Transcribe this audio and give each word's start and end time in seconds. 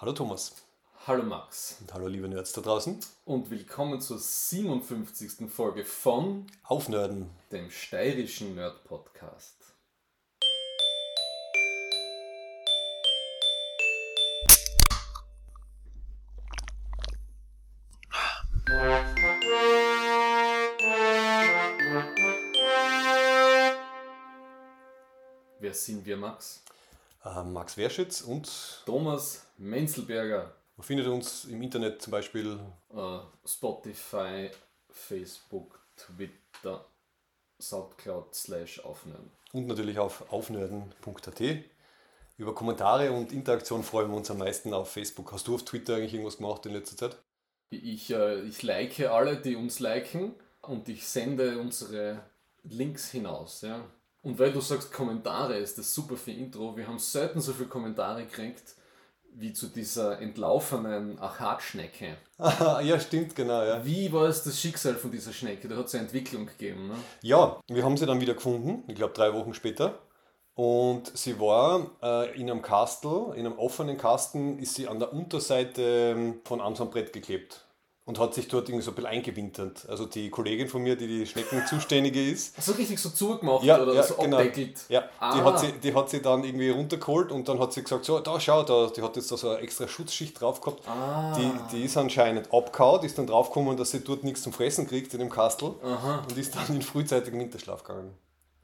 Hallo 0.00 0.14
Thomas. 0.14 0.54
Hallo 1.06 1.22
Max. 1.22 1.76
Und 1.78 1.92
hallo 1.92 2.06
liebe 2.06 2.26
Nerds 2.26 2.54
da 2.54 2.62
draußen. 2.62 2.98
Und 3.26 3.50
willkommen 3.50 4.00
zur 4.00 4.18
57. 4.18 5.46
Folge 5.46 5.84
von 5.84 6.46
Aufnörden, 6.62 7.28
dem 7.52 7.70
steirischen 7.70 8.54
Nerd 8.54 8.82
Podcast. 8.84 9.74
Wer 25.58 25.74
sind 25.74 26.06
wir, 26.06 26.16
Max? 26.16 26.64
Äh, 27.24 27.42
Max 27.44 27.76
Werschitz 27.76 28.22
und 28.22 28.48
Thomas 28.86 29.46
Menzelberger. 29.58 30.54
man 30.76 30.84
findet 30.86 31.06
uns 31.06 31.44
im 31.44 31.60
Internet 31.62 32.00
zum 32.02 32.10
Beispiel 32.12 32.58
Äh, 32.94 33.18
Spotify, 33.46 34.50
Facebook, 34.90 35.80
Twitter, 35.96 36.84
Soundcloud 37.60 38.34
slash 38.34 38.80
aufnehmen. 38.80 39.30
und 39.52 39.66
natürlich 39.66 39.98
auf 39.98 40.32
aufnörden.at. 40.32 41.40
Über 42.38 42.54
Kommentare 42.54 43.12
und 43.12 43.32
Interaktion 43.32 43.82
freuen 43.82 44.08
wir 44.10 44.16
uns 44.16 44.30
am 44.30 44.38
meisten 44.38 44.72
auf 44.72 44.90
Facebook. 44.90 45.30
Hast 45.32 45.46
du 45.46 45.56
auf 45.56 45.64
Twitter 45.64 45.96
eigentlich 45.96 46.14
irgendwas 46.14 46.38
gemacht 46.38 46.64
in 46.64 46.72
letzter 46.72 46.96
Zeit? 46.96 47.18
Ich, 47.68 48.10
äh, 48.10 48.40
ich 48.42 48.62
like 48.62 48.98
alle, 49.00 49.36
die 49.36 49.56
uns 49.56 49.78
liken 49.78 50.34
und 50.62 50.88
ich 50.88 51.06
sende 51.06 51.58
unsere 51.58 52.24
Links 52.62 53.10
hinaus. 53.10 53.60
Ja. 53.60 53.84
Und 54.22 54.38
weil 54.38 54.52
du 54.52 54.60
sagst 54.60 54.92
Kommentare, 54.92 55.56
ist 55.56 55.78
das 55.78 55.94
super 55.94 56.16
für 56.16 56.30
Intro. 56.30 56.76
Wir 56.76 56.86
haben 56.86 56.98
selten 56.98 57.40
so 57.40 57.52
viele 57.52 57.68
Kommentare 57.68 58.24
gekriegt 58.24 58.74
wie 59.32 59.52
zu 59.52 59.68
dieser 59.68 60.20
entlaufenen 60.20 61.18
Achatschnecke. 61.18 62.16
ja, 62.38 62.98
stimmt, 62.98 63.34
genau. 63.34 63.62
Ja. 63.62 63.84
Wie 63.84 64.12
war 64.12 64.28
es 64.28 64.42
das 64.42 64.60
Schicksal 64.60 64.94
von 64.94 65.10
dieser 65.10 65.32
Schnecke? 65.32 65.68
Da 65.68 65.76
hat 65.76 65.86
es 65.86 65.94
eine 65.94 66.04
Entwicklung 66.04 66.46
gegeben. 66.46 66.88
Ne? 66.88 66.94
ja, 67.22 67.60
wir 67.68 67.84
haben 67.84 67.96
sie 67.96 68.06
dann 68.06 68.20
wieder 68.20 68.34
gefunden, 68.34 68.84
ich 68.88 68.96
glaube 68.96 69.14
drei 69.14 69.32
Wochen 69.32 69.54
später. 69.54 69.98
Und 70.54 71.16
sie 71.16 71.38
war 71.40 71.90
äh, 72.02 72.38
in 72.38 72.50
einem 72.50 72.60
Kastel, 72.60 73.32
in 73.34 73.46
einem 73.46 73.58
offenen 73.58 73.96
Kasten, 73.96 74.58
ist 74.58 74.74
sie 74.74 74.88
an 74.88 74.98
der 74.98 75.12
Unterseite 75.12 75.82
ähm, 75.82 76.40
von 76.44 76.60
einem 76.60 76.90
Brett 76.90 77.12
geklebt. 77.12 77.64
Und 78.10 78.18
hat 78.18 78.34
sich 78.34 78.48
dort 78.48 78.68
irgendwie 78.68 78.82
so 78.84 78.90
ein 78.90 78.96
bisschen 78.96 79.08
eingewintert. 79.10 79.86
Also 79.88 80.04
die 80.04 80.30
Kollegin 80.30 80.66
von 80.66 80.82
mir, 80.82 80.96
die 80.96 81.06
die 81.06 81.26
Schnecken 81.28 81.62
zuständige 81.68 82.28
ist, 82.28 82.60
So 82.60 82.72
richtig 82.72 82.98
so 82.98 83.08
zugemacht 83.10 83.62
Ja, 83.62 83.80
oder 83.80 83.94
ja, 83.94 84.02
so 84.02 84.14
genau. 84.14 84.38
abdeckelt. 84.38 84.78
Ja, 84.88 85.02
die, 85.02 85.06
Ah. 85.20 85.44
hat 85.44 85.60
sie, 85.60 85.72
die 85.80 85.94
hat 85.94 86.10
sie 86.10 86.20
dann 86.20 86.42
irgendwie 86.42 86.70
runtergeholt 86.70 87.30
und 87.30 87.48
dann 87.48 87.60
hat 87.60 87.72
sie 87.72 87.84
gesagt, 87.84 88.04
so, 88.04 88.18
da 88.18 88.40
schau, 88.40 88.64
da, 88.64 88.88
die 88.88 89.00
hat 89.00 89.14
jetzt 89.14 89.30
da 89.30 89.36
so 89.36 89.50
eine 89.50 89.60
extra 89.60 89.86
Schutzschicht 89.86 90.40
drauf 90.40 90.60
gehabt. 90.60 90.82
Ah. 90.88 91.38
Die, 91.38 91.76
die 91.76 91.84
ist 91.84 91.96
anscheinend 91.96 92.52
abgehauen, 92.52 93.04
ist 93.04 93.16
dann 93.16 93.28
draufgekommen, 93.28 93.76
dass 93.76 93.92
sie 93.92 94.00
dort 94.00 94.24
nichts 94.24 94.42
zum 94.42 94.52
Fressen 94.52 94.88
kriegt 94.88 95.14
in 95.14 95.20
dem 95.20 95.30
Kastel 95.30 95.74
Aha. 95.84 96.24
und 96.28 96.36
ist 96.36 96.56
dann 96.56 96.66
in 96.74 96.82
frühzeitigen 96.82 97.38
Winterschlaf 97.38 97.84
gegangen. 97.84 98.12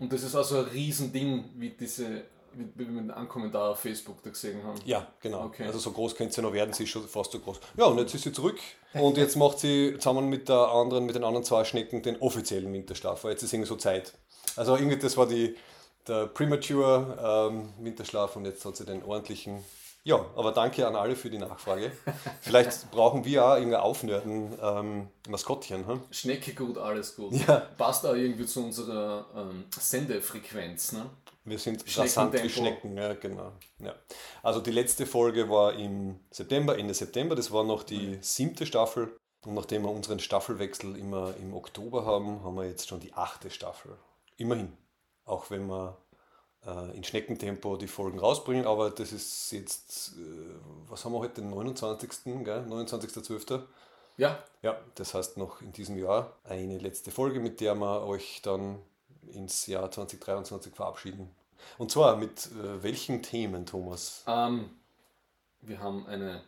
Und 0.00 0.12
das 0.12 0.24
ist 0.24 0.34
also 0.34 0.58
ein 0.58 0.64
Riesending, 0.64 1.44
wie 1.54 1.70
diese, 1.70 2.22
wie, 2.56 2.68
wie 2.74 2.88
wir 2.88 3.16
einen 3.16 3.28
Kommentar 3.28 3.70
auf 3.70 3.80
Facebook 3.80 4.22
da 4.22 4.30
gesehen 4.30 4.62
haben. 4.62 4.78
Ja, 4.84 5.06
genau. 5.20 5.44
Okay. 5.44 5.64
Also 5.64 5.78
so 5.78 5.92
groß 5.92 6.14
könnte 6.14 6.34
sie 6.34 6.42
noch 6.42 6.52
werden, 6.52 6.72
sie 6.72 6.84
ist 6.84 6.90
schon 6.90 7.06
fast 7.06 7.32
so 7.32 7.38
groß. 7.38 7.60
Ja, 7.76 7.84
und 7.84 7.98
jetzt 7.98 8.14
ist 8.14 8.24
sie 8.24 8.32
zurück 8.32 8.58
und 8.94 9.16
jetzt 9.16 9.36
macht 9.36 9.58
sie 9.58 9.94
zusammen 9.98 10.28
mit 10.28 10.48
der 10.48 10.68
anderen, 10.68 11.06
mit 11.06 11.14
den 11.14 11.24
anderen 11.24 11.44
zwei 11.44 11.64
Schnecken 11.64 12.02
den 12.02 12.16
offiziellen 12.20 12.72
Winterschlaf, 12.72 13.24
weil 13.24 13.32
jetzt 13.32 13.42
ist 13.42 13.52
irgendwie 13.52 13.68
so 13.68 13.76
Zeit. 13.76 14.14
Also 14.56 14.76
irgendwie 14.76 14.96
das 14.96 15.16
war 15.16 15.26
die, 15.26 15.56
der 16.06 16.26
Premature 16.26 17.50
ähm, 17.50 17.68
Winterschlaf 17.80 18.36
und 18.36 18.46
jetzt 18.46 18.64
hat 18.64 18.76
sie 18.76 18.84
den 18.84 19.02
ordentlichen. 19.02 19.64
Ja, 20.04 20.24
aber 20.36 20.52
danke 20.52 20.86
an 20.86 20.94
alle 20.94 21.16
für 21.16 21.30
die 21.30 21.38
Nachfrage. 21.38 21.90
Vielleicht 22.40 22.92
brauchen 22.92 23.24
wir 23.24 23.44
auch 23.44 23.56
irgendein 23.56 23.80
Aufnörden 23.80 24.52
ähm, 24.62 25.08
Maskottchen. 25.28 25.84
Hm? 25.84 26.00
Schnecke 26.12 26.54
gut, 26.54 26.78
alles 26.78 27.16
gut. 27.16 27.32
Ja. 27.32 27.56
Passt 27.76 28.06
auch 28.06 28.14
irgendwie 28.14 28.46
zu 28.46 28.64
unserer 28.64 29.26
ähm, 29.36 29.64
Sendefrequenz. 29.76 30.92
Ne? 30.92 31.06
Wir 31.46 31.58
sind 31.60 31.84
rasant 31.96 32.34
wie 32.34 32.48
Schnecken, 32.48 32.96
ja, 32.96 33.14
genau. 33.14 33.52
Ja. 33.78 33.94
Also 34.42 34.60
die 34.60 34.72
letzte 34.72 35.06
Folge 35.06 35.48
war 35.48 35.74
im 35.74 36.18
September, 36.30 36.76
Ende 36.76 36.92
September, 36.92 37.36
das 37.36 37.52
war 37.52 37.62
noch 37.62 37.84
die 37.84 38.18
siebte 38.20 38.66
Staffel. 38.66 39.16
Und 39.44 39.54
nachdem 39.54 39.82
wir 39.82 39.90
unseren 39.90 40.18
Staffelwechsel 40.18 40.96
immer 40.96 41.34
im 41.36 41.54
Oktober 41.54 42.04
haben, 42.04 42.42
haben 42.42 42.56
wir 42.56 42.66
jetzt 42.66 42.88
schon 42.88 42.98
die 42.98 43.14
achte 43.14 43.50
Staffel. 43.50 43.96
Immerhin. 44.36 44.76
Auch 45.24 45.50
wenn 45.50 45.68
wir 45.68 45.96
äh, 46.66 46.96
in 46.96 47.04
Schneckentempo 47.04 47.76
die 47.76 47.86
Folgen 47.86 48.18
rausbringen, 48.18 48.66
aber 48.66 48.90
das 48.90 49.12
ist 49.12 49.52
jetzt, 49.52 50.14
äh, 50.16 50.54
was 50.88 51.04
haben 51.04 51.12
wir 51.12 51.20
heute, 51.20 51.42
den 51.42 51.50
29. 51.50 52.10
Gell? 52.44 52.66
29.12. 52.68 53.62
Ja, 54.16 54.42
Ja, 54.62 54.80
das 54.96 55.14
heißt 55.14 55.36
noch 55.36 55.60
in 55.60 55.72
diesem 55.72 55.96
Jahr 55.96 56.36
eine 56.42 56.78
letzte 56.78 57.12
Folge, 57.12 57.38
mit 57.38 57.60
der 57.60 57.76
wir 57.76 58.02
euch 58.02 58.40
dann 58.42 58.80
ins 59.32 59.66
Jahr 59.66 59.90
2023 59.90 60.74
verabschieden. 60.74 61.28
Und 61.78 61.90
zwar 61.90 62.16
mit 62.16 62.46
äh, 62.46 62.82
welchen 62.82 63.22
Themen, 63.22 63.66
Thomas? 63.66 64.24
ähm, 64.26 64.70
wir 65.62 65.80
haben 65.80 66.06
eine 66.06 66.42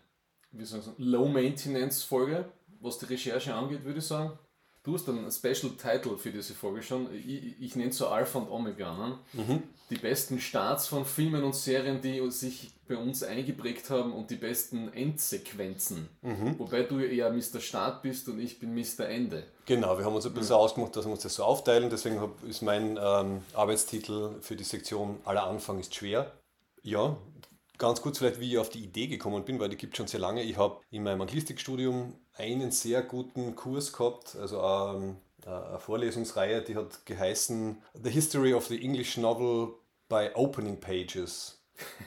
Low-Maintenance-Folge, 0.99 2.45
was 2.81 2.99
die 2.99 3.07
Recherche 3.07 3.55
angeht, 3.55 3.85
würde 3.85 3.99
ich 3.99 4.07
sagen. 4.07 4.39
Du 4.89 4.95
hast 4.95 5.07
einen 5.07 5.31
Special 5.31 5.71
Title 5.73 6.17
für 6.17 6.31
diese 6.31 6.55
Folge 6.55 6.83
schon. 6.83 7.09
Ich, 7.15 7.61
ich 7.61 7.77
nenne 7.77 7.91
es 7.91 7.99
so 7.99 8.09
Alpha 8.09 8.39
und 8.39 8.51
Omega. 8.51 8.97
Ne? 8.97 9.63
Die 9.91 9.97
besten 9.97 10.41
Starts 10.41 10.87
von 10.87 11.05
Filmen 11.05 11.45
und 11.45 11.55
Serien, 11.55 12.01
die 12.01 12.27
sich 12.31 12.71
bei 12.89 12.97
uns 12.97 13.23
eingeprägt 13.23 13.91
haben 13.91 14.15
und 14.15 14.31
die 14.31 14.37
besten 14.37 14.91
Endsequenzen. 14.95 16.09
Wobei 16.57 16.85
du 16.85 17.01
ja 17.01 17.29
Mr. 17.29 17.61
Start 17.61 18.01
bist 18.01 18.31
und 18.31 18.41
ich 18.41 18.59
bin 18.61 18.75
Mr. 18.75 19.07
Ende. 19.07 19.45
Genau, 19.67 19.99
wir 19.99 20.07
haben 20.07 20.15
uns 20.15 20.25
ein 20.25 20.33
bisschen 20.33 20.57
ausgemacht, 20.57 20.97
dass 20.97 21.05
wir 21.05 21.13
uns 21.13 21.21
das 21.21 21.35
so 21.35 21.45
aufteilen. 21.45 21.91
Deswegen 21.91 22.19
ist 22.49 22.63
mein 22.63 22.99
ähm, 22.99 23.43
Arbeitstitel 23.53 24.41
für 24.41 24.57
die 24.57 24.65
Sektion 24.65 25.19
Aller 25.27 25.47
Anfang 25.47 25.81
ist 25.81 25.95
schwer. 25.95 26.33
Ja, 26.83 27.19
ganz 27.79 28.03
kurz 28.03 28.19
vielleicht, 28.19 28.41
wie 28.41 28.53
ich 28.53 28.59
auf 28.59 28.71
die 28.71 28.85
Idee 28.85 29.07
gekommen 29.07 29.45
bin, 29.45 29.59
weil 29.59 29.69
die 29.69 29.77
gibt 29.77 29.95
es 29.95 29.97
schon 29.97 30.07
sehr 30.07 30.21
lange. 30.21 30.43
Ich 30.43 30.57
habe 30.57 30.81
in 30.91 31.03
meinem 31.03 31.21
Anglistikstudium 31.21 32.15
einen 32.35 32.71
sehr 32.71 33.03
guten 33.03 33.55
Kurs 33.55 33.93
gehabt, 33.93 34.37
also 34.37 34.61
ähm, 34.61 35.17
eine 35.47 35.79
Vorlesungsreihe, 35.79 36.63
die 36.63 36.77
hat 36.77 37.07
geheißen 37.07 37.83
The 38.03 38.11
History 38.11 38.53
of 38.55 38.67
the 38.67 38.83
English 38.83 39.17
Novel 39.17 39.75
by 40.09 40.31
Opening 40.35 40.81
Pages. 40.81 41.55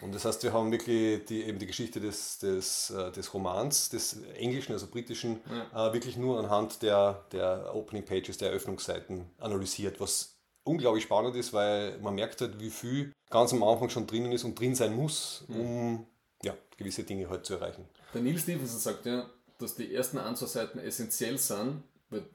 Und 0.02 0.14
das 0.14 0.26
heißt, 0.26 0.44
wir 0.44 0.52
haben 0.52 0.72
wirklich 0.72 1.24
die, 1.26 1.44
eben 1.44 1.58
die 1.58 1.66
Geschichte 1.66 2.02
des, 2.02 2.40
des, 2.40 2.90
äh, 2.90 3.12
des 3.12 3.34
Romans, 3.34 3.90
des 3.90 4.22
englischen, 4.36 4.74
also 4.74 4.88
britischen, 4.88 5.40
äh, 5.74 5.94
wirklich 5.94 6.18
nur 6.18 6.40
anhand 6.40 6.82
der, 6.82 7.26
der 7.32 7.74
Opening 7.74 8.04
Pages, 8.04 8.38
der 8.38 8.50
Eröffnungsseiten 8.50 9.30
analysiert, 9.38 10.02
was 10.02 10.41
unglaublich 10.64 11.04
spannend 11.04 11.36
ist, 11.36 11.54
weil 11.54 11.98
man 12.00 12.16
merkt 12.16 12.42
halt, 12.42 12.60
wie 12.60 12.70
viel 12.70 13.12
ganz 13.30 13.54
am 13.54 13.64
Anfang 13.64 13.90
schon 13.90 14.08
drinnen 14.08 14.32
ist 14.32 14.44
und 14.44 14.60
drin 14.60 14.76
sein 14.76 14.96
muss, 14.96 15.46
um 15.48 16.06
ja, 16.44 16.56
gewisse 16.78 17.04
Dinge 17.04 17.30
halt 17.30 17.46
zu 17.46 17.56
erreichen. 17.56 17.88
Der 18.14 18.22
Neil 18.22 18.38
Stevenson 18.38 18.80
sagt 18.80 19.06
ja, 19.06 19.30
dass 19.58 19.76
die 19.76 19.94
ersten 19.94 20.18
ein, 20.18 20.36
zwei 20.36 20.48
Seiten 20.48 20.80
essentiell 20.80 21.38
sind, 21.38 21.84
weil 22.10 22.26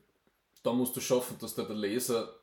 da 0.62 0.72
musst 0.72 0.96
du 0.96 1.00
schaffen, 1.00 1.36
dass 1.40 1.54
da 1.54 1.64
der 1.64 1.76
Leser 1.76 2.40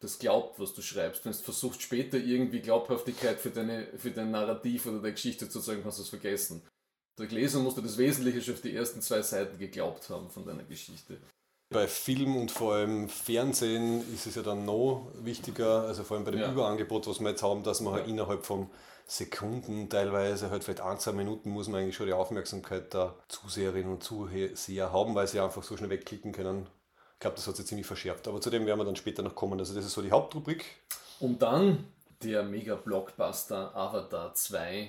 das 0.00 0.18
glaubt, 0.18 0.60
was 0.60 0.74
du 0.74 0.82
schreibst. 0.82 1.24
Wenn 1.24 1.32
du 1.32 1.38
versuchst, 1.38 1.82
später 1.82 2.18
irgendwie 2.18 2.60
Glaubhaftigkeit 2.60 3.40
für, 3.40 3.50
deine, 3.50 3.86
für 3.96 4.10
dein 4.10 4.30
Narrativ 4.30 4.86
oder 4.86 4.98
deine 4.98 5.12
Geschichte 5.12 5.48
zu 5.48 5.60
zeigen, 5.60 5.82
kannst 5.82 5.98
du 5.98 6.02
es 6.02 6.08
vergessen. 6.08 6.62
Der 7.18 7.28
Leser 7.28 7.60
musste 7.60 7.80
das 7.80 7.96
Wesentliche 7.96 8.42
schon 8.42 8.54
auf 8.54 8.60
die 8.60 8.74
ersten 8.74 9.00
zwei 9.00 9.22
Seiten 9.22 9.58
geglaubt 9.58 10.10
haben 10.10 10.28
von 10.28 10.44
deiner 10.44 10.64
Geschichte. 10.64 11.18
Bei 11.70 11.88
Film 11.88 12.36
und 12.36 12.50
vor 12.50 12.74
allem 12.74 13.08
Fernsehen 13.08 14.02
ist 14.14 14.26
es 14.26 14.34
ja 14.34 14.42
dann 14.42 14.64
noch 14.64 15.10
wichtiger, 15.22 15.82
also 15.82 16.04
vor 16.04 16.16
allem 16.16 16.24
bei 16.24 16.30
dem 16.30 16.40
Ja. 16.40 16.52
Überangebot, 16.52 17.06
was 17.06 17.20
wir 17.20 17.30
jetzt 17.30 17.42
haben, 17.42 17.62
dass 17.62 17.80
man 17.80 17.94
halt 17.94 18.06
innerhalb 18.06 18.44
von 18.44 18.70
Sekunden, 19.06 19.88
teilweise 19.90 20.50
halt 20.50 20.64
vielleicht 20.64 20.80
ein, 20.80 20.98
zwei 20.98 21.12
Minuten 21.12 21.50
muss 21.50 21.68
man 21.68 21.80
eigentlich 21.80 21.96
schon 21.96 22.06
die 22.06 22.12
Aufmerksamkeit 22.12 22.94
der 22.94 23.14
Zuseherinnen 23.28 23.92
und 23.92 24.02
Zuseher 24.02 24.92
haben, 24.92 25.14
weil 25.14 25.26
sie 25.26 25.40
einfach 25.40 25.62
so 25.62 25.76
schnell 25.76 25.90
wegklicken 25.90 26.32
können. 26.32 26.68
Ich 27.14 27.20
glaube, 27.20 27.36
das 27.36 27.46
hat 27.46 27.56
sich 27.56 27.66
ziemlich 27.66 27.86
verschärft. 27.86 28.28
Aber 28.28 28.40
zu 28.40 28.50
dem 28.50 28.66
werden 28.66 28.80
wir 28.80 28.84
dann 28.84 28.96
später 28.96 29.22
noch 29.22 29.34
kommen. 29.34 29.58
Also 29.58 29.74
das 29.74 29.84
ist 29.84 29.92
so 29.92 30.02
die 30.02 30.10
Hauptrubrik. 30.10 30.64
Und 31.20 31.42
dann 31.42 31.84
der 32.22 32.42
Mega-Blockbuster 32.44 33.74
Avatar 33.76 34.34
2, 34.34 34.88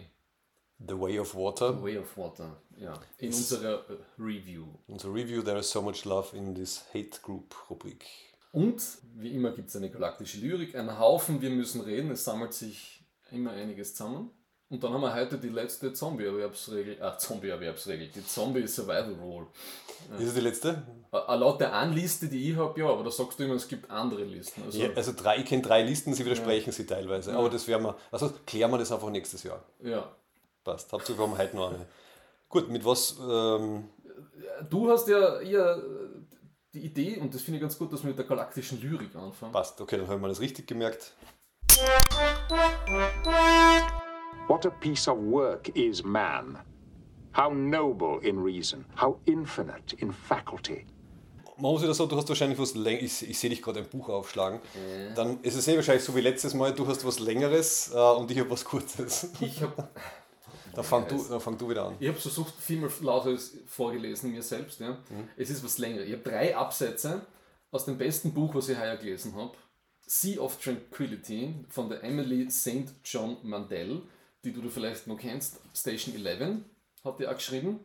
The 0.80 1.00
Way 1.00 1.20
of 1.20 1.34
Water. 1.36 1.82
Way 1.82 1.98
of 1.98 2.18
Water, 2.18 2.58
ja, 2.78 2.94
in 3.18 3.28
unserer 3.28 3.80
äh, 3.90 3.98
Review. 4.20 4.66
Unser 4.88 5.14
Review, 5.14 5.42
There 5.42 5.60
is 5.60 5.70
so 5.72 5.82
much 5.82 6.06
love 6.06 6.36
in 6.36 6.54
this 6.54 6.84
Hate 6.94 7.20
Group 7.22 7.56
Rubrik. 7.70 8.06
Und 8.52 8.82
wie 9.16 9.32
immer 9.32 9.52
gibt 9.52 9.70
es 9.70 9.76
eine 9.76 9.90
galaktische 9.90 10.38
Lyrik, 10.40 10.76
einen 10.76 10.98
Haufen, 11.00 11.42
wir 11.42 11.50
müssen 11.50 11.82
reden, 11.82 12.12
es 12.12 12.24
sammelt 12.24 12.54
sich 12.54 13.04
immer 13.32 13.52
einiges 13.52 13.96
zusammen. 13.96 14.32
Und 14.68 14.84
dann 14.84 14.94
haben 14.94 15.02
wir 15.02 15.14
heute 15.14 15.38
die 15.38 15.50
letzte 15.50 15.94
Zombie-Erwerbsregel, 15.94 16.98
ach, 17.02 17.18
Zombie-Erwerbsregel, 17.18 18.08
die 18.08 18.26
Zombie-Survival-Rule. 18.26 19.48
Ist 20.18 20.28
es 20.30 20.34
die 20.34 20.40
letzte? 20.42 20.84
Äh, 21.12 21.36
Laut 21.36 21.62
der 21.62 21.74
einen 21.76 21.94
Liste, 21.94 22.28
die 22.28 22.52
ich 22.52 22.58
habe, 22.58 22.80
ja, 22.80 22.88
aber 22.88 23.04
da 23.04 23.12
sagst 23.12 23.40
du 23.40 23.44
immer, 23.44 23.54
es 23.56 23.68
gibt 23.68 23.90
andere 23.92 24.24
Listen. 24.24 24.64
Also, 24.64 24.80
Ja, 24.80 24.90
also 24.96 25.14
drei, 25.16 25.38
ich 25.38 25.46
kenne 25.46 25.62
drei 25.62 25.84
Listen, 25.84 26.14
sie 26.14 26.26
widersprechen 26.26 26.72
sie 26.74 26.86
teilweise. 26.86 27.32
Ja. 27.32 27.38
Aber 27.38 27.50
das 27.50 27.68
werden 27.68 27.84
wir, 27.84 27.96
also 28.12 28.34
klären 28.46 28.72
wir 28.72 28.78
das 28.80 28.92
einfach 28.92 29.10
nächstes 29.10 29.44
Jahr. 29.44 29.64
ja. 29.84 30.12
Passt. 30.66 30.92
Hauptsache 30.92 31.18
wir 31.18 31.24
haben 31.28 31.38
heute 31.38 31.56
noch 31.56 31.70
eine. 31.72 31.86
Gut, 32.50 32.70
mit 32.70 32.84
was? 32.84 33.16
Ähm, 33.20 33.86
Du 34.70 34.90
hast 34.90 35.08
ja 35.08 35.40
eher 35.40 35.80
die 36.74 36.80
Idee, 36.80 37.18
und 37.18 37.34
das 37.34 37.42
finde 37.42 37.58
ich 37.58 37.62
ganz 37.62 37.78
gut, 37.78 37.94
dass 37.94 38.02
wir 38.04 38.10
mit 38.10 38.18
der 38.18 38.26
galaktischen 38.26 38.82
Lyrik 38.82 39.16
anfangen. 39.16 39.52
passt, 39.52 39.80
okay, 39.80 39.98
dann 39.98 40.08
haben 40.08 40.22
wir 40.22 40.28
das 40.28 40.40
richtig 40.40 40.66
gemerkt. 40.66 41.14
What 44.48 44.66
a 44.66 44.70
piece 44.70 45.08
of 45.08 45.18
work 45.20 45.70
is 45.76 46.04
man. 46.04 46.58
How 47.38 47.54
noble 47.54 48.20
in 48.28 48.42
reason, 48.42 48.86
how 49.00 49.20
infinite 49.26 49.96
in 49.98 50.12
faculty. 50.12 50.86
Man 51.58 51.72
muss 51.72 51.84
wieder 51.84 51.94
so, 51.94 52.06
du 52.08 52.16
hast 52.16 52.28
wahrscheinlich 52.28 52.58
was 52.58 52.74
längeres, 52.76 53.22
ich, 53.22 53.30
ich 53.30 53.40
sehe 53.40 53.50
dich 53.50 53.62
gerade 53.62 53.80
ein 53.82 53.90
Buch 53.90 54.10
aufschlagen, 54.10 54.60
dann 55.16 55.42
ist 55.42 55.56
es 55.56 55.68
eh 55.68 55.76
wahrscheinlich 55.76 56.04
so 56.04 56.16
wie 56.16 56.22
letztes 56.22 56.54
Mal, 56.54 56.74
du 56.74 56.88
hast 56.88 57.06
was 57.06 57.20
längeres 57.20 57.92
äh, 57.94 57.98
und 57.98 58.32
ich 58.32 58.40
habe 58.40 58.50
was 58.50 58.66
kurzes. 58.66 59.30
Ich 59.40 59.62
habe 59.62 59.90
Dann 60.76 60.84
fang, 60.84 61.08
du, 61.08 61.24
dann 61.24 61.40
fang 61.40 61.58
du 61.58 61.70
wieder 61.70 61.86
an. 61.88 61.96
ich 62.00 62.08
hab 62.10 62.18
versucht, 62.18 62.54
viermal 62.60 62.92
lauter 63.02 63.38
vorgelesen, 63.68 64.32
mir 64.32 64.44
selbst. 64.44 64.80
Ja. 64.80 64.98
Es 65.38 65.50
ist 65.50 65.64
was 65.64 65.78
länger. 65.78 66.02
Ich 66.02 66.14
habe 66.14 66.24
drei 66.24 66.56
Absätze 66.56 67.26
aus 67.72 67.86
dem 67.86 67.98
besten 67.98 68.34
Buch, 68.34 68.54
was 68.56 68.70
ich 68.70 68.78
heuer 68.78 68.98
gelesen 68.98 69.36
habe. 69.36 69.54
Sea 70.08 70.40
of 70.40 70.62
Tranquility 70.62 71.54
von 71.70 71.90
der 71.90 72.04
Emily 72.04 72.50
St. 72.52 72.94
John 73.04 73.38
Mandel, 73.44 74.04
die 74.44 74.54
du 74.54 74.70
vielleicht 74.70 75.08
noch 75.08 75.18
kennst. 75.18 75.60
Station 75.74 76.16
11 76.16 76.60
hat 77.04 77.20
die 77.20 77.28
auch 77.28 77.36
geschrieben. 77.36 77.80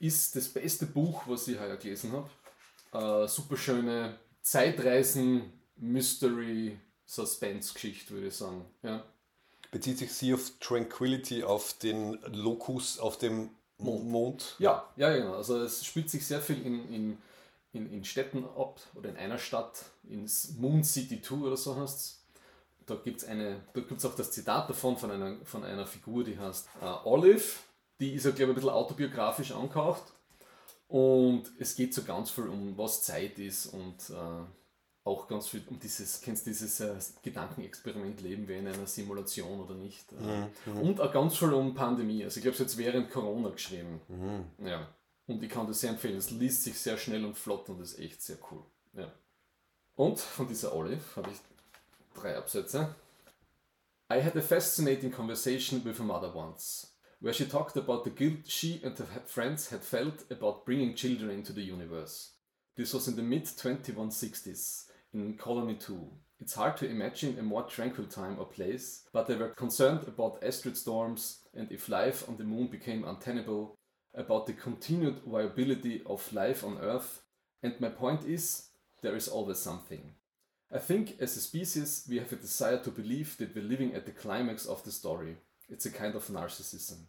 Ist 0.00 0.34
das 0.34 0.48
beste 0.48 0.86
Buch, 0.86 1.22
was 1.26 1.46
ich 1.46 1.58
heuer 1.58 1.76
gelesen 1.76 2.12
habe. 2.12 3.24
Äh, 3.24 3.28
super 3.28 3.56
schöne 3.56 4.18
Zeitreisen, 4.42 5.52
Mystery, 5.76 6.78
Suspense-Geschichte, 7.06 8.14
würde 8.14 8.28
ich 8.28 8.34
sagen. 8.34 8.64
Ja. 8.82 9.04
Bezieht 9.74 9.98
sich 9.98 10.12
Sea 10.12 10.34
of 10.34 10.52
Tranquility 10.60 11.42
auf 11.42 11.74
den 11.74 12.12
Locus 12.32 13.00
auf 13.00 13.18
dem 13.18 13.50
Mond? 13.78 14.04
Mond? 14.04 14.54
Ja, 14.60 14.88
ja, 14.94 15.12
genau. 15.12 15.34
Also 15.34 15.60
es 15.64 15.84
spielt 15.84 16.08
sich 16.08 16.24
sehr 16.24 16.40
viel 16.40 16.64
in, 16.64 16.88
in, 16.94 17.18
in, 17.72 17.92
in 17.92 18.04
Städten 18.04 18.44
ab 18.44 18.78
oder 18.94 19.08
in 19.08 19.16
einer 19.16 19.36
Stadt, 19.36 19.84
in 20.08 20.30
Moon 20.60 20.84
City 20.84 21.20
2 21.20 21.34
oder 21.34 21.56
so 21.56 21.74
heißt 21.74 21.98
es. 21.98 22.24
Da 22.86 22.94
gibt 22.94 23.22
es 23.22 23.28
eine, 23.28 23.62
da 23.72 23.80
gibt's 23.80 24.04
auch 24.04 24.14
das 24.14 24.30
Zitat 24.30 24.70
davon 24.70 24.96
von 24.96 25.10
einer, 25.10 25.44
von 25.44 25.64
einer 25.64 25.86
Figur, 25.86 26.22
die 26.22 26.38
heißt 26.38 26.68
äh, 26.80 27.08
Olive. 27.08 27.42
Die 27.98 28.12
ist 28.12 28.26
ja, 28.26 28.30
glaube 28.30 28.44
ich, 28.44 28.48
ein 28.50 28.54
bisschen 28.54 28.70
autobiografisch 28.70 29.50
angehaucht. 29.50 30.04
Und 30.86 31.50
es 31.58 31.74
geht 31.74 31.92
so 31.94 32.04
ganz 32.04 32.30
viel 32.30 32.46
um, 32.46 32.78
was 32.78 33.02
Zeit 33.02 33.40
ist 33.40 33.66
und 33.66 33.96
äh, 34.10 34.44
auch 35.04 35.28
ganz 35.28 35.48
viel 35.48 35.62
um 35.68 35.78
dieses, 35.78 36.20
kennst 36.22 36.46
dieses 36.46 36.80
äh, 36.80 36.94
Gedankenexperiment, 37.22 38.22
leben 38.22 38.48
wir 38.48 38.56
in 38.56 38.66
einer 38.66 38.86
Simulation 38.86 39.60
oder 39.60 39.74
nicht? 39.74 40.06
Äh, 40.12 40.70
Und 40.70 40.98
auch 41.00 41.12
ganz 41.12 41.36
viel 41.36 41.52
um 41.52 41.74
Pandemie. 41.74 42.24
Also 42.24 42.38
ich 42.38 42.42
glaube, 42.42 42.54
es 42.54 42.60
jetzt 42.60 42.78
während 42.78 43.10
Corona 43.10 43.50
geschrieben. 43.50 44.00
Ja. 44.64 44.88
Und 45.26 45.42
ich 45.42 45.50
kann 45.50 45.66
das 45.66 45.80
sehr 45.80 45.90
empfehlen. 45.90 46.16
Es 46.16 46.30
liest 46.30 46.64
sich 46.64 46.78
sehr 46.78 46.96
schnell 46.96 47.24
und 47.24 47.36
flott 47.36 47.68
und 47.68 47.80
ist 47.80 47.98
echt 47.98 48.22
sehr 48.22 48.38
cool. 48.50 48.62
Ja. 48.94 49.12
Und 49.96 50.18
von 50.18 50.48
dieser 50.48 50.74
Olive 50.74 51.02
habe 51.16 51.30
ich 51.30 51.38
drei 52.18 52.36
Absätze. 52.36 52.94
I 54.10 54.22
had 54.22 54.36
a 54.36 54.42
fascinating 54.42 55.10
conversation 55.10 55.84
with 55.84 55.98
her 55.98 56.04
mother 56.04 56.34
once, 56.34 56.94
where 57.20 57.32
she 57.34 57.46
talked 57.46 57.76
about 57.76 58.04
the 58.04 58.10
guilt 58.10 58.46
she 58.46 58.80
and 58.84 58.98
her 58.98 59.06
friends 59.26 59.70
had 59.70 59.82
felt 59.82 60.30
about 60.30 60.64
bringing 60.64 60.94
children 60.94 61.30
into 61.30 61.52
the 61.52 61.62
universe. 61.62 62.32
This 62.76 62.92
was 62.92 63.06
in 63.08 63.16
the 63.16 63.22
mid 63.22 63.44
2160s 63.44 64.90
in 65.14 65.36
Colony 65.36 65.76
2. 65.76 66.10
It's 66.40 66.54
hard 66.54 66.76
to 66.78 66.88
imagine 66.88 67.38
a 67.38 67.42
more 67.42 67.62
tranquil 67.62 68.06
time 68.06 68.36
or 68.38 68.46
place, 68.46 69.04
but 69.12 69.26
they 69.26 69.36
were 69.36 69.48
concerned 69.50 70.06
about 70.06 70.42
asteroid 70.42 70.76
storms 70.76 71.38
and 71.54 71.70
if 71.70 71.88
life 71.88 72.28
on 72.28 72.36
the 72.36 72.44
moon 72.44 72.66
became 72.66 73.04
untenable, 73.04 73.76
about 74.14 74.46
the 74.46 74.52
continued 74.52 75.20
viability 75.26 76.02
of 76.06 76.32
life 76.32 76.64
on 76.64 76.78
Earth, 76.78 77.22
and 77.62 77.80
my 77.80 77.88
point 77.88 78.24
is, 78.24 78.68
there 79.02 79.16
is 79.16 79.28
always 79.28 79.58
something. 79.58 80.12
I 80.72 80.78
think 80.78 81.16
as 81.20 81.36
a 81.36 81.40
species, 81.40 82.06
we 82.08 82.18
have 82.18 82.32
a 82.32 82.36
desire 82.36 82.78
to 82.78 82.90
believe 82.90 83.36
that 83.38 83.54
we're 83.54 83.64
living 83.64 83.94
at 83.94 84.06
the 84.06 84.12
climax 84.12 84.66
of 84.66 84.82
the 84.84 84.92
story. 84.92 85.36
It's 85.68 85.86
a 85.86 85.90
kind 85.90 86.14
of 86.14 86.26
narcissism. 86.28 87.06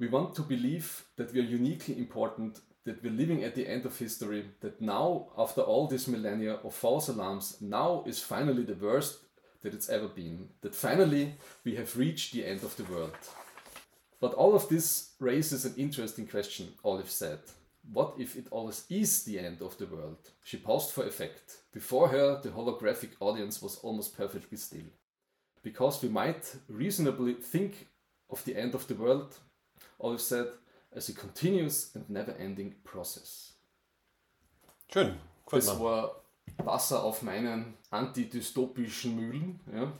We 0.00 0.08
want 0.08 0.34
to 0.36 0.42
believe 0.42 1.04
that 1.16 1.32
we 1.32 1.40
are 1.40 1.44
uniquely 1.44 1.98
important, 1.98 2.60
that 2.88 3.04
we're 3.04 3.12
living 3.12 3.44
at 3.44 3.54
the 3.54 3.68
end 3.68 3.84
of 3.84 3.98
history, 3.98 4.46
that 4.60 4.80
now, 4.80 5.26
after 5.36 5.60
all 5.60 5.86
these 5.86 6.08
millennia 6.08 6.54
of 6.54 6.74
false 6.74 7.08
alarms, 7.08 7.58
now 7.60 8.02
is 8.06 8.18
finally 8.18 8.64
the 8.64 8.74
worst 8.74 9.18
that 9.60 9.74
it's 9.74 9.90
ever 9.90 10.08
been. 10.08 10.48
That 10.62 10.74
finally 10.74 11.34
we 11.64 11.76
have 11.76 11.98
reached 11.98 12.32
the 12.32 12.46
end 12.46 12.62
of 12.62 12.74
the 12.76 12.84
world. 12.84 13.16
But 14.20 14.32
all 14.32 14.54
of 14.54 14.70
this 14.70 15.10
raises 15.20 15.66
an 15.66 15.74
interesting 15.76 16.26
question, 16.26 16.68
Olive 16.82 17.10
said. 17.10 17.40
What 17.92 18.14
if 18.18 18.36
it 18.36 18.46
always 18.50 18.86
is 18.88 19.22
the 19.24 19.38
end 19.38 19.60
of 19.60 19.76
the 19.76 19.86
world? 19.86 20.18
She 20.42 20.56
paused 20.56 20.92
for 20.92 21.04
effect. 21.04 21.58
Before 21.74 22.08
her, 22.08 22.40
the 22.42 22.48
holographic 22.48 23.10
audience 23.20 23.60
was 23.60 23.76
almost 23.82 24.16
perfectly 24.16 24.56
still. 24.56 24.88
Because 25.62 26.02
we 26.02 26.08
might 26.08 26.56
reasonably 26.68 27.34
think 27.34 27.88
of 28.30 28.42
the 28.46 28.56
end 28.56 28.74
of 28.74 28.86
the 28.88 28.94
world, 28.94 29.34
Olive 30.00 30.22
said, 30.22 30.46
as 30.94 31.08
a 31.10 31.12
continuous 31.12 31.94
and 31.94 32.08
never 32.10 32.34
ending 32.38 32.74
process. 32.84 33.54
Schön, 34.92 35.16
gefällt 35.44 35.66
Das 35.66 35.74
mir. 35.78 35.84
war 35.84 36.22
Wasser 36.58 37.02
auf 37.02 37.22
meinen 37.22 37.74
antidystopischen 37.90 39.14
Mühlen. 39.16 39.60
Ja. 39.74 39.92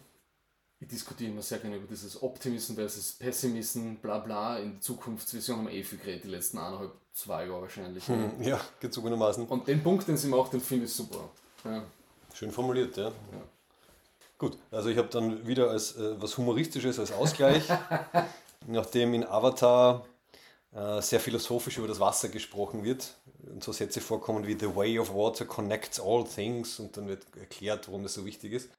Ich 0.81 0.88
diskutiere 0.88 1.32
immer 1.32 1.43
sehr 1.43 1.58
gerne 1.58 1.76
über 1.76 1.87
dieses 1.88 2.23
Optimism 2.23 2.75
versus 2.75 3.12
Pessimism, 3.12 3.94
bla 3.96 4.19
bla. 4.19 4.58
In 4.58 4.81
Zukunftsvision 4.81 5.58
haben 5.58 5.67
wir 5.67 5.75
eh 5.75 5.82
viel 5.82 5.99
geredet, 5.99 6.25
die 6.25 6.29
letzten 6.29 6.58
eineinhalb, 6.58 6.93
zwei 7.12 7.46
Jahre 7.46 7.62
wahrscheinlich. 7.62 8.06
ja. 8.08 8.31
Ja, 8.41 8.61
gezogenermaßen. 8.81 9.46
Und 9.46 9.67
den 9.67 9.82
Punkt, 9.82 10.06
den 10.08 10.17
sie 10.17 10.29
macht, 10.29 10.52
den 10.52 10.61
finde 10.61 10.84
ich 10.87 10.93
super. 10.93 11.29
Ja. 11.64 11.82
Schön 12.32 12.52
formuliert, 12.52 12.96
ja. 12.96 13.11
Gut, 14.38 14.56
also 14.70 14.88
ich 14.88 14.96
habe 14.96 15.08
dann 15.08 15.44
wieder 15.49 15.69
als 15.70 15.96
äh, 15.96 16.20
was 16.23 16.38
Humoristisches 16.38 17.00
als 17.00 17.11
Ausgleich, 17.11 17.64
nachdem 18.69 19.14
in 19.14 19.25
Avatar 19.25 20.06
sehr 20.73 21.20
philosophisch 21.20 21.79
über 21.79 21.88
das 21.88 22.00
Wasser 22.00 22.29
gesprochen 22.29 22.85
wird. 22.85 23.15
Und 23.50 23.65
so 23.65 23.73
Sätze 23.73 24.00
vorkommen 24.00 24.47
wie 24.47 24.59
The 24.59 24.75
way 24.76 24.99
of 24.99 25.15
water 25.15 25.44
connects 25.44 25.99
all 26.00 26.25
things. 26.25 26.79
Und 26.79 26.97
dann 26.97 27.09
wird 27.09 27.25
erklärt, 27.37 27.88
warum 27.88 28.03
das 28.03 28.15
so 28.15 28.25
wichtig 28.26 28.53
ist, 28.53 28.70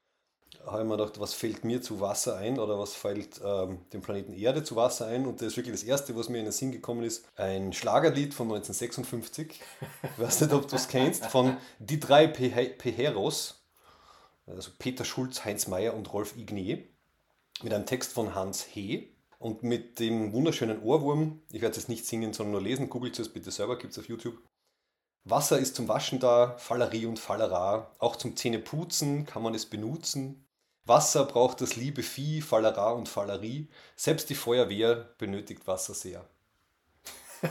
habe 0.66 0.82
ich 0.84 0.88
mir 0.88 0.98
gedacht, 0.98 1.20
was 1.20 1.34
fällt 1.34 1.64
mir 1.64 1.82
zu 1.82 2.00
Wasser 2.00 2.38
ein? 2.38 2.60
Oder 2.60 2.78
was 2.78 2.94
fällt 2.94 3.40
ähm, 3.44 3.80
dem 3.94 4.02
Planeten 4.02 4.34
Erde 4.34 4.64
zu 4.64 4.76
Wasser 4.76 5.08
ein? 5.08 5.26
Und 5.26 5.42
das 5.42 5.48
ist 5.48 5.58
wirklich 5.58 5.74
das 5.76 5.84
Erste, 5.84 6.16
was 6.16 6.30
mir 6.30 6.40
in 6.40 6.46
den 6.46 6.52
Sinn 6.52 6.72
gekommen 6.72 7.04
ist, 7.04 7.26
ein 7.36 7.74
Schlagerlied 7.74 8.34
von 8.34 8.48
1956, 8.48 9.60
ich 10.04 10.18
weiß 10.20 10.42
nicht, 10.42 10.54
ob 10.54 10.68
du 10.68 10.76
es 10.76 10.88
kennst, 10.88 11.26
von 11.26 11.58
Die 11.80 12.00
drei 12.00 12.28
Pe- 12.28 12.50
Peheros, 12.78 13.64
also 14.46 14.72
Peter 14.78 15.06
Schulz, 15.06 15.46
Heinz 15.46 15.68
Meyer 15.68 15.94
und 15.94 16.12
Rolf 16.14 16.36
Igné, 16.36 16.84
mit 17.64 17.74
einem 17.74 17.86
Text 17.86 18.12
von 18.14 18.36
Hans 18.36 18.64
He 18.64 19.16
und 19.40 19.64
mit 19.64 20.00
dem 20.00 20.34
wunderschönen 20.34 20.84
Ohrwurm, 20.84 21.42
ich 21.52 21.62
werde 21.62 21.72
es 21.72 21.78
jetzt 21.78 21.90
nicht 21.90 22.06
singen, 22.06 22.34
sondern 22.34 22.52
nur 22.52 22.62
lesen, 22.62 22.90
googelt 22.90 23.18
es 23.18 23.30
bitte 23.30 23.52
selber, 23.52 23.78
gibt 23.78 23.94
es 23.94 24.00
auf 24.00 24.08
YouTube. 24.08 24.38
Wasser 25.24 25.58
ist 25.58 25.76
zum 25.76 25.88
Waschen 25.88 26.20
da, 26.20 26.58
Fallerie 26.58 27.06
und 27.06 27.20
Fallera, 27.20 27.92
auch 28.00 28.16
zum 28.16 28.36
Zähneputzen 28.36 29.26
kann 29.26 29.42
man 29.42 29.56
es 29.56 29.66
benutzen. 29.66 30.46
Wasser 30.86 31.26
braucht 31.26 31.62
das 31.62 31.76
liebe 31.76 32.04
Vieh, 32.04 32.42
Fallera 32.42 32.92
und 32.92 33.10
Fallerie, 33.10 33.70
selbst 33.96 34.30
die 34.30 34.36
Feuerwehr 34.36 35.14
benötigt 35.18 35.66
Wasser 35.68 35.94
sehr. 35.94 36.28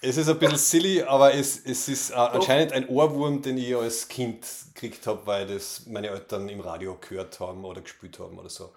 Es 0.00 0.18
ist 0.18 0.28
ein 0.28 0.38
bisschen 0.38 0.58
silly, 0.58 1.02
aber 1.02 1.32
es, 1.32 1.58
es 1.64 1.88
ist 1.88 2.10
äh, 2.10 2.14
anscheinend 2.14 2.72
ein 2.72 2.88
Ohrwurm, 2.88 3.40
den 3.40 3.56
ich 3.56 3.74
als 3.74 4.06
Kind 4.06 4.46
gekriegt 4.74 5.06
habe, 5.06 5.26
weil 5.26 5.46
das 5.46 5.86
meine 5.86 6.08
Eltern 6.08 6.46
im 6.50 6.60
Radio 6.60 6.98
gehört 7.00 7.40
haben 7.40 7.64
oder 7.64 7.80
gespielt 7.80 8.18
haben 8.18 8.38
oder 8.38 8.50
so. 8.50 8.74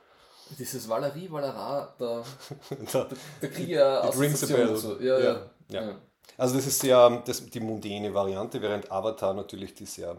Dieses 0.57 0.87
Valerie, 0.87 1.29
Valera, 1.31 1.93
da, 1.97 2.23
Da- 2.91 3.07
da 3.41 3.47
kriege 3.47 3.63
ich 3.63 3.69
ja 3.69 4.07
It 4.07 4.17
rings 4.19 4.43
a 4.43 4.45
Assoziationen 4.45 4.65
bell. 4.67 4.75
dazu. 4.75 5.03
Ja, 5.03 5.19
ja. 5.19 5.41
Ja. 5.69 5.81
ja. 5.89 5.95
Also 6.37 6.55
das 6.55 6.67
ist 6.67 6.79
sehr 6.79 7.21
das, 7.25 7.45
die 7.45 7.59
mundäne 7.59 8.13
Variante, 8.13 8.61
während 8.61 8.91
Avatar 8.91 9.33
natürlich 9.33 9.73
die 9.73 9.85
sehr 9.85 10.15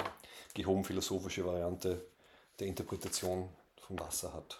gehoben 0.54 0.84
philosophische 0.84 1.44
Variante 1.46 2.04
der 2.58 2.66
Interpretation 2.66 3.48
von 3.86 3.98
Wasser 4.00 4.32
hat. 4.34 4.58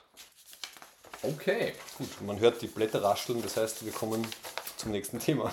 Okay. 1.22 1.72
Gut, 1.96 2.08
man 2.22 2.38
hört 2.38 2.62
die 2.62 2.68
Blätter 2.68 3.02
rascheln, 3.02 3.42
das 3.42 3.56
heißt, 3.56 3.84
wir 3.84 3.90
kommen 3.92 4.24
zum 4.76 4.92
nächsten 4.92 5.18
Thema. 5.18 5.52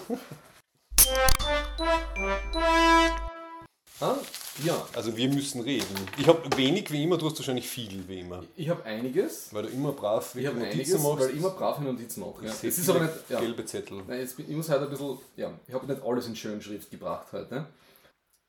Ah, 4.02 4.16
ja, 4.64 4.88
Also 4.94 5.16
wir 5.18 5.30
müssen 5.30 5.62
reden. 5.62 5.86
Ich 6.18 6.28
habe 6.28 6.42
wenig 6.58 6.92
wie 6.92 7.04
immer, 7.04 7.18
du 7.18 7.26
hast 7.26 7.38
wahrscheinlich 7.38 7.68
viel 7.68 8.08
wie 8.08 8.20
immer. 8.22 8.44
ich 8.56 8.70
habe 8.70 8.84
einiges. 8.86 9.54
Weil 9.54 9.64
du 9.64 9.70
immer 9.70 9.92
brav 9.92 10.34
Ich 10.36 10.44
Notizen 10.46 10.62
einiges, 10.64 10.94
machst. 11.02 11.20
weil 11.20 11.30
ich 11.32 11.38
immer 11.38 11.50
brav 11.52 11.80
Notizen 11.80 12.20
mache. 12.22 12.46
Ja. 12.46 12.52
Es 12.52 12.64
ist 12.64 12.90
aber 12.90 13.02
nicht. 13.02 13.14
Ja. 13.30 13.40
gelbe 13.40 13.66
Zettel. 13.66 14.04
Nein, 14.08 14.20
jetzt 14.20 14.40
ich 14.40 14.48
muss 14.50 14.70
heute 14.70 14.84
ein 14.86 14.90
bisschen. 14.90 15.18
Ja, 15.36 15.52
ich 15.68 15.74
habe 15.74 15.86
nicht 15.86 16.02
alles 16.04 16.28
in 16.28 16.36
schönen 16.36 16.62
Schrift 16.62 16.90
gebracht 16.90 17.28
heute. 17.34 17.68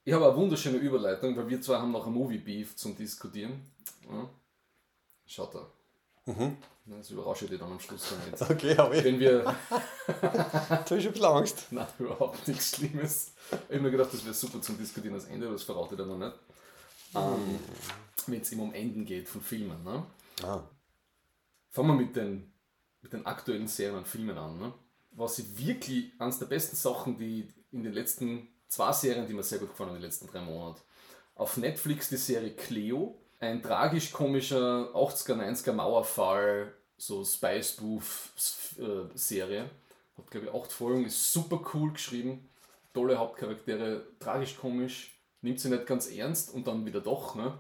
Ich 0.05 0.13
habe 0.13 0.25
eine 0.27 0.37
wunderschöne 0.37 0.77
Überleitung, 0.79 1.37
weil 1.37 1.49
wir 1.49 1.61
zwei 1.61 1.79
haben 1.79 1.91
noch 1.91 2.07
ein 2.07 2.13
Movie 2.13 2.39
Beef 2.39 2.77
zum 2.77 2.97
Diskutieren. 2.97 3.61
Ja. 4.09 4.29
Schaut 5.27 5.55
da. 5.55 5.67
Mhm. 6.27 6.57
Das 6.87 7.11
überrasche 7.11 7.45
ich 7.47 7.51
dich 7.51 7.59
dann 7.59 7.73
am 7.73 7.81
Schluss 7.81 8.11
dann 8.11 8.21
jetzt. 8.31 8.43
Okay, 8.51 8.77
aber 8.77 8.95
ich. 8.95 9.05
Wenn 9.05 9.19
wir. 9.19 9.43
da 9.43 9.55
habe 10.11 10.85
schon 10.87 10.99
ein 10.99 11.13
bisschen 11.13 11.25
Angst. 11.25 11.67
Nein, 11.71 11.87
überhaupt 11.99 12.47
nichts 12.47 12.77
Schlimmes. 12.77 13.33
Ich 13.51 13.75
habe 13.75 13.81
mir 13.81 13.91
gedacht, 13.91 14.13
das 14.13 14.25
wäre 14.25 14.35
super 14.35 14.61
zum 14.61 14.79
Diskutieren 14.79 15.15
das 15.15 15.25
Ende, 15.25 15.47
aber 15.47 15.55
das 15.55 15.65
verrate 15.65 15.95
ich 15.95 15.99
dann 15.99 16.09
noch 16.09 16.19
nicht. 16.19 16.37
Ähm, 17.15 17.59
Wenn 18.27 18.41
es 18.41 18.53
immer 18.53 18.65
um 18.65 18.75
Enden 18.75 19.05
geht 19.05 19.29
von 19.29 19.41
Filmen. 19.41 19.83
Ne? 19.83 20.05
Ah. 20.43 20.63
Fangen 21.71 21.89
wir 21.89 21.95
mit 21.95 22.15
den, 22.15 22.53
mit 23.03 23.13
den 23.13 23.27
aktuellen 23.27 23.69
Serien 23.69 23.99
und 23.99 24.07
Filmen 24.07 24.37
an. 24.37 24.59
Ne? 24.59 24.73
Was 25.13 25.39
ich 25.39 25.59
wirklich, 25.59 26.13
eines 26.19 26.39
der 26.39 26.47
besten 26.47 26.77
Sachen, 26.77 27.19
die 27.19 27.49
in 27.73 27.83
den 27.83 27.93
letzten 27.93 28.49
zwei 28.69 28.93
Serien, 28.93 29.27
die 29.27 29.35
mir 29.35 29.43
sehr 29.43 29.59
gut 29.59 29.71
gefallen 29.71 29.91
haben, 29.91 29.97
in 29.97 30.03
den 30.03 30.09
letzten 30.09 30.27
drei 30.27 30.41
Monaten. 30.41 30.81
Auf 31.35 31.57
Netflix 31.57 32.09
die 32.09 32.17
Serie 32.17 32.55
Cleo, 32.55 33.19
ein 33.41 33.63
tragisch-komischer 33.63 34.91
80er, 34.95 35.35
90er 35.35 35.73
Mauerfall, 35.73 36.73
so 36.97 37.25
Spy-Spoof-Serie. 37.25 39.71
Hat, 40.17 40.31
glaube 40.31 40.47
ich, 40.47 40.55
acht 40.55 40.73
Folgen, 40.73 41.05
ist 41.05 41.33
super 41.33 41.61
cool 41.75 41.93
geschrieben, 41.93 42.49
tolle 42.95 43.19
Hauptcharaktere, 43.19 44.07
tragisch-komisch, 44.19 45.21
nimmt 45.43 45.61
sie 45.61 45.69
nicht 45.69 45.87
ganz 45.87 46.11
ernst 46.11 46.55
und 46.55 46.67
dann 46.67 46.87
wieder 46.87 47.01
doch. 47.01 47.35
Ne? 47.35 47.53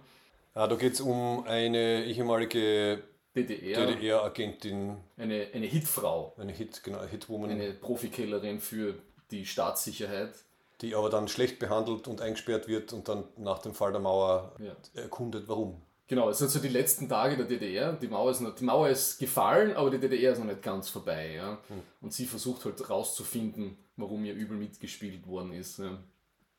Ah, 0.54 0.66
da 0.66 0.76
geht 0.76 0.94
es 0.94 1.02
um 1.02 1.44
eine 1.46 2.06
ehemalige 2.06 3.02
DDR, 3.34 3.86
DDR-Agentin, 3.86 4.96
eine, 5.18 5.48
eine 5.52 5.66
Hitfrau, 5.66 6.34
eine 6.38 6.52
Hit, 6.52 6.82
genau, 6.82 7.04
Hitwoman, 7.04 7.50
eine 7.50 7.72
Profikillerin 7.72 8.60
für 8.60 8.94
die 9.30 9.44
Staatssicherheit. 9.44 10.32
Die 10.80 10.94
aber 10.94 11.08
dann 11.10 11.28
schlecht 11.28 11.58
behandelt 11.58 12.06
und 12.08 12.20
eingesperrt 12.20 12.68
wird 12.68 12.92
und 12.92 13.08
dann 13.08 13.24
nach 13.36 13.58
dem 13.60 13.74
Fall 13.74 13.92
der 13.92 14.00
Mauer 14.00 14.52
Ja. 14.58 14.76
erkundet, 15.00 15.48
warum. 15.48 15.80
Genau, 16.08 16.28
es 16.30 16.38
sind 16.38 16.50
so 16.50 16.60
die 16.60 16.68
letzten 16.68 17.08
Tage 17.08 17.36
der 17.36 17.46
DDR. 17.46 17.92
Die 17.94 18.06
Mauer 18.06 18.30
ist, 18.30 18.40
noch, 18.40 18.54
die 18.54 18.64
Mauer 18.64 18.88
ist 18.88 19.18
gefallen, 19.18 19.74
aber 19.74 19.90
die 19.90 19.98
DDR 19.98 20.32
ist 20.32 20.38
noch 20.38 20.44
nicht 20.46 20.62
ganz 20.62 20.88
vorbei. 20.88 21.34
Ja? 21.34 21.58
Und 22.00 22.12
sie 22.12 22.26
versucht 22.26 22.64
halt 22.64 22.88
rauszufinden, 22.88 23.76
warum 23.96 24.24
ihr 24.24 24.34
übel 24.34 24.56
mitgespielt 24.56 25.26
worden 25.26 25.52
ist. 25.52 25.78
Ja? 25.80 25.98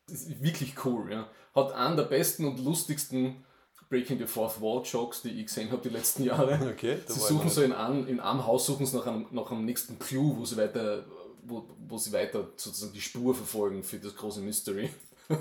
Das 0.06 0.22
ist 0.22 0.42
wirklich 0.42 0.84
cool. 0.84 1.10
Ja? 1.10 1.28
Hat 1.54 1.72
einen 1.72 1.96
der 1.96 2.04
besten 2.04 2.44
und 2.46 2.62
lustigsten 2.62 3.42
Breaking 3.88 4.18
the 4.18 4.26
Fourth 4.26 4.60
Wall 4.60 4.82
Jokes, 4.84 5.22
die 5.22 5.30
ich 5.40 5.46
gesehen 5.46 5.70
habe 5.72 5.80
die 5.80 5.88
letzten 5.88 6.24
Jahre. 6.24 6.58
Okay, 6.74 6.98
Sie 7.06 7.18
suchen 7.18 7.48
so 7.48 7.62
in 7.62 7.72
einem, 7.72 8.06
in 8.06 8.20
einem 8.20 8.46
Haus 8.46 8.66
suchen 8.66 8.84
sie 8.84 8.96
nach 8.98 9.06
einem, 9.06 9.26
nach 9.30 9.50
einem 9.50 9.64
nächsten 9.64 9.98
Clue, 9.98 10.36
wo 10.36 10.44
sie 10.44 10.58
weiter, 10.58 11.06
wo, 11.48 11.64
wo 11.88 11.98
sie 11.98 12.12
weiter 12.12 12.48
sozusagen 12.56 12.92
die 12.92 13.00
Spur 13.00 13.34
verfolgen 13.34 13.82
für 13.82 13.98
das 13.98 14.14
große 14.14 14.40
Mystery. 14.40 14.90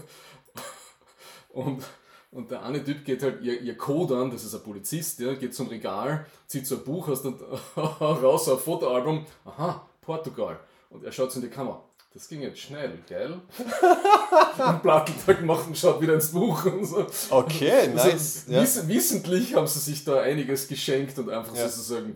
Und, 1.49 1.83
und 2.31 2.51
der 2.51 2.61
eine 2.63 2.83
Typ 2.83 3.03
geht 3.03 3.23
halt 3.23 3.41
ihr, 3.41 3.59
ihr 3.61 3.75
Code 3.77 4.15
an, 4.15 4.29
das 4.29 4.43
ist 4.43 4.53
ein 4.53 4.61
Polizist, 4.61 5.19
ja, 5.19 5.33
geht 5.33 5.55
zum 5.55 5.67
Regal, 5.69 6.25
zieht 6.45 6.67
so 6.67 6.75
ein 6.75 6.83
Buch 6.83 7.07
aus 7.07 7.21
und 7.21 7.41
raus, 7.75 8.47
ein 8.47 8.59
Fotoalbum, 8.59 9.25
aha, 9.45 9.87
Portugal. 10.01 10.59
Und 10.91 11.03
er 11.03 11.11
schaut 11.11 11.31
so 11.31 11.39
in 11.39 11.47
die 11.47 11.51
Kamera. 11.51 11.83
Das 12.13 12.27
ging 12.27 12.41
jetzt 12.41 12.59
schnell, 12.59 12.99
gell? 13.07 13.33
und 14.57 14.81
plattelt 14.81 15.17
halt 15.25 15.39
gemacht 15.39 15.67
und 15.67 15.77
schaut 15.77 16.01
wieder 16.01 16.13
ins 16.15 16.31
Buch 16.31 16.65
und 16.65 16.85
so. 16.85 17.05
Okay, 17.29 17.87
nice. 17.87 18.05
Also, 18.05 18.51
ja. 18.51 18.61
wiss, 18.61 18.87
wissentlich 18.87 19.55
haben 19.55 19.67
sie 19.67 19.79
sich 19.79 20.03
da 20.03 20.21
einiges 20.21 20.67
geschenkt 20.67 21.17
und 21.19 21.29
einfach 21.29 21.55
Ja. 21.55 21.67
sozusagen 21.67 22.15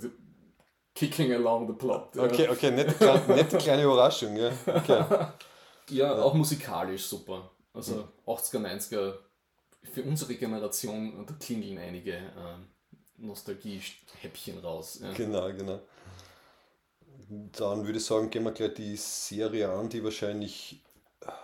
kicking 0.95 1.33
along 1.33 1.67
the 1.67 1.73
plot. 1.73 2.15
ja. 2.15 2.23
Okay, 2.23 2.49
okay, 2.49 2.71
nette, 2.71 2.93
kleine- 2.93 3.27
nette 3.35 3.57
kleine 3.57 3.83
Überraschung, 3.83 4.35
ja. 4.35 4.51
Okay. 4.65 5.03
Ja, 5.89 6.21
auch 6.21 6.33
musikalisch 6.35 7.05
super. 7.05 7.49
Also 7.73 8.07
80er, 8.25 8.59
90er, 8.59 9.13
für 9.91 10.03
unsere 10.03 10.35
Generation, 10.35 11.13
und 11.17 11.29
da 11.29 11.33
klingeln 11.33 11.77
einige 11.79 12.13
ähm, 12.13 12.67
Nostalgie-Häppchen 13.17 14.59
raus. 14.59 14.99
Ja. 15.01 15.11
Genau, 15.11 15.47
genau. 15.51 15.79
Dann 17.57 17.85
würde 17.85 17.97
ich 17.97 18.05
sagen, 18.05 18.29
gehen 18.29 18.43
wir 18.43 18.51
gleich 18.51 18.73
die 18.75 18.95
Serie 18.95 19.69
an, 19.71 19.89
die 19.89 20.03
wahrscheinlich, 20.03 20.81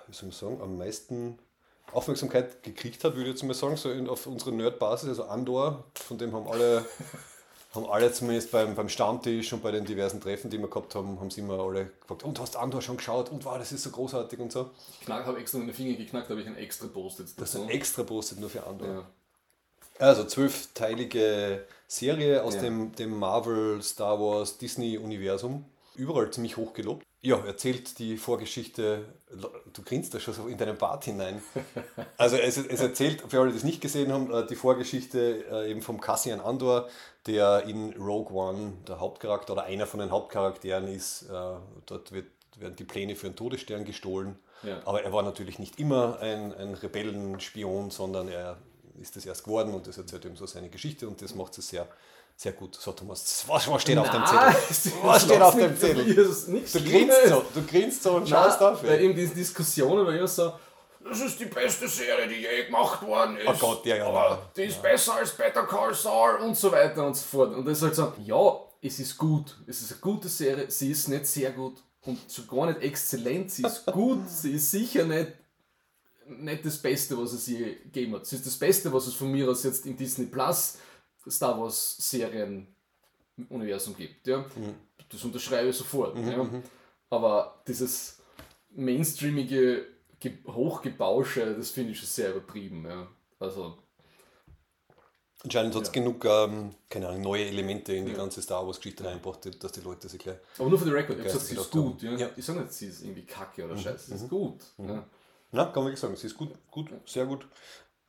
wie 0.07 0.13
soll 0.13 0.29
man 0.29 0.37
sagen, 0.37 0.61
am 0.61 0.77
meisten 0.77 1.39
Aufmerksamkeit 1.91 2.63
gekriegt 2.63 3.03
hat, 3.03 3.15
würde 3.15 3.29
ich 3.29 3.35
jetzt 3.35 3.43
mal 3.43 3.53
sagen, 3.53 3.75
so 3.75 3.91
in, 3.91 4.07
auf 4.07 4.27
unsere 4.27 4.51
Nerd-Basis, 4.53 5.09
also 5.09 5.23
Andor, 5.25 5.83
von 5.95 6.17
dem 6.17 6.33
haben 6.33 6.47
alle, 6.47 6.85
haben 7.77 7.89
alle 7.89 8.11
zumindest 8.11 8.51
beim, 8.51 8.75
beim 8.75 8.89
Stammtisch 8.89 9.53
und 9.53 9.63
bei 9.63 9.71
den 9.71 9.85
diversen 9.85 10.19
Treffen, 10.19 10.49
die 10.49 10.57
wir 10.57 10.67
gehabt 10.67 10.93
haben, 10.95 11.19
haben 11.19 11.29
sie 11.31 11.39
immer 11.41 11.57
alle 11.59 11.91
gefragt, 12.01 12.23
und 12.23 12.39
hast 12.41 12.57
Andor 12.57 12.81
schon 12.81 12.97
geschaut 12.97 13.31
und 13.31 13.45
wow, 13.45 13.57
das 13.57 13.71
ist 13.71 13.83
so 13.83 13.91
großartig 13.91 14.39
und 14.39 14.51
so. 14.51 14.71
Ich 14.99 15.05
knack, 15.05 15.25
habe 15.25 15.39
extra 15.39 15.59
meine 15.59 15.73
Finger 15.73 15.95
geknackt, 15.95 16.29
habe 16.29 16.41
ich 16.41 16.47
ein 16.47 16.57
extra 16.57 16.87
Post 16.87 17.19
jetzt 17.19 17.39
Das 17.39 17.55
ist 17.55 17.61
ein 17.61 17.69
extra 17.69 18.03
Postet 18.03 18.39
nur 18.39 18.49
für 18.49 18.67
Andor. 18.67 18.87
ja. 18.87 19.07
Also 19.99 20.25
zwölfteilige 20.25 21.65
Serie 21.87 22.43
aus 22.43 22.55
Ja. 22.55 22.61
dem, 22.61 22.93
dem 22.95 23.17
Marvel, 23.17 23.81
Star 23.81 24.19
Wars, 24.19 24.57
Disney-Universum. 24.57 25.65
Überall 25.95 26.29
ziemlich 26.31 26.57
hoch 26.57 26.73
gelobt. 26.73 27.06
Ja, 27.21 27.43
erzählt 27.45 27.97
die 27.97 28.15
Vorgeschichte, 28.17 29.05
du 29.73 29.81
grinst 29.81 30.13
da 30.13 30.19
schon 30.19 30.35
so 30.35 30.47
in 30.47 30.57
deinen 30.57 30.77
Bart 30.77 31.05
hinein. 31.05 31.41
Also 32.15 32.37
es, 32.37 32.57
es 32.57 32.79
erzählt, 32.79 33.23
für 33.27 33.41
alle, 33.41 33.51
die 33.51 33.57
es 33.57 33.63
nicht 33.63 33.81
gesehen 33.81 34.11
haben, 34.13 34.31
äh, 34.31 34.45
die 34.45 34.55
Vorgeschichte 34.55 35.45
äh, 35.51 35.71
eben 35.71 35.81
vom 35.81 35.99
Cassian 35.99 36.39
Andor, 36.39 36.89
der 37.25 37.63
in 37.63 37.93
Rogue 37.93 38.35
One 38.35 38.73
der 38.87 38.99
Hauptcharakter 38.99 39.53
oder 39.53 39.63
einer 39.63 39.87
von 39.87 39.99
den 39.99 40.11
Hauptcharakteren 40.11 40.87
ist. 40.87 41.23
Äh, 41.23 41.55
Dort 41.85 42.11
wird, 42.11 42.27
werden 42.57 42.75
die 42.75 42.83
Pläne 42.83 43.15
für 43.15 43.27
einen 43.27 43.35
Todesstern 43.35 43.83
gestohlen. 43.83 44.37
Ja. 44.63 44.81
Aber 44.85 45.03
er 45.03 45.11
war 45.11 45.23
natürlich 45.23 45.59
nicht 45.59 45.79
immer 45.79 46.19
ein, 46.19 46.53
ein 46.53 46.73
Rebellenspion, 46.75 47.89
sondern 47.89 48.27
er 48.27 48.57
ist 48.99 49.15
das 49.15 49.25
erst 49.25 49.43
geworden 49.43 49.73
und 49.73 49.87
das 49.87 49.97
erzählt 49.97 50.25
eben 50.25 50.35
so 50.35 50.45
seine 50.45 50.69
Geschichte 50.69 51.07
und 51.07 51.21
das 51.21 51.35
macht 51.35 51.57
es 51.57 51.67
sehr, 51.69 51.87
sehr 52.37 52.51
gut. 52.51 52.75
So, 52.75 52.91
Thomas, 52.91 53.43
was, 53.47 53.67
was 53.67 53.81
steht 53.81 53.97
auf 53.97 54.11
dem 54.11 54.21
Nein, 54.21 54.55
Zettel? 54.71 54.93
Was 55.03 55.23
steht 55.23 55.41
auf 55.41 55.55
dem 55.55 55.75
Zettel? 55.75 56.05
Du 56.05 56.83
grinst 56.83 57.27
so, 57.27 57.45
du 57.53 57.65
grinst 57.65 58.03
so 58.03 58.11
und 58.15 58.29
schaust 58.29 58.61
Nein, 58.61 58.73
auf. 58.73 58.83
Weil 58.83 59.01
eben 59.01 59.15
diese 59.15 59.33
Diskussionen 59.33 60.05
war 60.05 60.13
immer 60.13 60.27
so, 60.27 60.53
das 61.03 61.19
ist 61.21 61.39
die 61.39 61.45
beste 61.45 61.87
Serie, 61.87 62.27
die 62.27 62.35
je 62.35 62.65
gemacht 62.65 63.01
worden 63.01 63.37
ist. 63.37 63.47
Oh 63.47 63.53
Gott, 63.53 63.85
ja, 63.87 63.95
ja, 63.95 64.05
Aber 64.05 64.29
ja. 64.29 64.51
die 64.55 64.63
ist 64.65 64.81
besser 64.83 65.15
als 65.15 65.31
Better 65.31 65.63
Call 65.63 65.95
Saul 65.95 66.35
und 66.41 66.55
so 66.55 66.71
weiter 66.71 67.07
und 67.07 67.15
so 67.15 67.25
fort. 67.25 67.55
Und 67.55 67.65
das 67.65 67.79
ist 67.79 67.83
halt 67.83 67.95
so, 67.95 68.13
ja, 68.23 68.59
es 68.81 68.99
ist 68.99 69.17
gut. 69.17 69.57
Es 69.65 69.81
ist 69.81 69.93
eine 69.93 70.01
gute 70.01 70.29
Serie, 70.29 70.69
sie 70.69 70.91
ist 70.91 71.07
nicht 71.07 71.25
sehr 71.25 71.51
gut 71.51 71.81
und 72.05 72.19
schon 72.31 72.47
gar 72.47 72.67
nicht 72.67 72.83
exzellent. 72.83 73.49
Sie 73.49 73.63
ist 73.63 73.85
gut, 73.87 74.19
sie 74.29 74.51
ist 74.51 74.69
sicher 74.69 75.05
nicht, 75.05 75.31
nicht 76.27 76.65
das 76.65 76.77
Beste, 76.77 77.17
was 77.17 77.33
es 77.33 77.47
je 77.47 77.77
gegeben 77.77 78.13
hat. 78.15 78.27
Sie 78.27 78.35
ist 78.35 78.45
das 78.45 78.57
Beste, 78.57 78.93
was 78.93 79.07
es 79.07 79.15
von 79.15 79.31
mir 79.31 79.49
aus 79.49 79.63
jetzt 79.63 79.87
im 79.87 79.97
Disney 79.97 80.25
Plus 80.25 80.77
Star 81.29 81.59
Wars 81.59 81.97
Serien 81.99 82.67
Universum 83.49 83.95
gibt. 83.95 84.27
Ja? 84.27 84.45
Das 85.09 85.23
unterschreibe 85.23 85.69
ich 85.69 85.75
sofort. 85.75 86.17
ja? 86.17 86.47
Aber 87.09 87.61
dieses 87.67 88.19
mainstreamige 88.71 89.85
Ge 90.19 90.33
Hochgebausche, 90.47 91.55
das 91.55 91.69
finde 91.69 91.91
ich 91.91 91.99
schon 91.99 92.07
sehr 92.07 92.31
übertrieben. 92.31 92.85
Ja? 92.85 93.07
Also, 93.39 93.77
Anscheinend 95.43 95.75
hat 95.75 95.83
es 95.83 95.87
Ja. 95.89 95.93
genug 95.93 96.25
ähm, 96.25 96.73
keine 96.89 97.07
Ahnung, 97.09 97.21
neue 97.21 97.45
Elemente 97.45 97.93
in 97.93 98.07
die 98.07 98.13
ganze 98.13 98.41
Star 98.41 98.65
Wars-Geschichte 98.65 99.05
reingebracht, 99.05 99.63
dass 99.63 99.71
die 99.71 99.81
Leute 99.81 100.09
sich 100.09 100.19
gleich. 100.19 100.37
aber 100.57 100.67
nur 100.69 100.79
für 100.79 100.85
den 100.85 100.95
Record, 100.95 101.19
ich 101.19 101.25
gesagt, 101.25 101.45
sie 101.45 101.55
ist 101.55 101.69
gut. 101.71 102.01
Ja? 102.01 102.11
Ja. 102.15 102.29
Ich 102.35 102.43
sage 102.43 102.61
nicht, 102.61 102.73
sie 102.73 102.87
ist 102.87 103.03
irgendwie 103.03 103.21
kacke 103.23 103.63
oder 103.65 103.77
scheiße, 103.77 104.09
sie 104.09 104.15
ist 104.23 104.29
gut. 104.29 104.61
Ja? 104.79 105.05
Na, 105.51 105.65
kann 105.65 105.75
man 105.75 105.85
wirklich 105.85 105.99
sagen, 105.99 106.15
sie 106.15 106.25
ist 106.27 106.35
gut, 106.35 106.49
gut, 106.71 106.89
sehr 107.05 107.25
gut. 107.27 107.47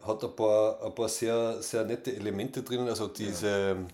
Hat 0.02 0.22
ein 0.22 0.36
paar, 0.36 0.82
ein 0.84 0.94
paar 0.94 1.08
sehr, 1.08 1.62
sehr 1.62 1.84
nette 1.84 2.14
Elemente 2.14 2.62
drin. 2.62 2.88
Also 2.88 3.08
diese, 3.08 3.86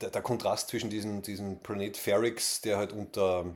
der, 0.00 0.10
der 0.10 0.22
Kontrast 0.22 0.68
zwischen 0.68 0.90
diesem, 0.90 1.22
diesem 1.22 1.60
Planet 1.60 1.96
Ferrix, 1.96 2.60
der 2.60 2.76
halt 2.76 2.92
unter 2.92 3.46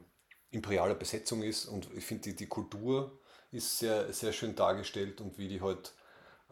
imperialer 0.51 0.95
Besetzung 0.95 1.43
ist. 1.43 1.67
Und 1.67 1.89
ich 1.95 2.05
finde, 2.05 2.23
die, 2.23 2.37
die 2.37 2.47
Kultur 2.47 3.19
ist 3.51 3.79
sehr, 3.79 4.13
sehr 4.13 4.33
schön 4.33 4.55
dargestellt 4.55 5.21
und 5.21 5.39
wie 5.39 5.49
die 5.49 5.61
halt, 5.61 5.95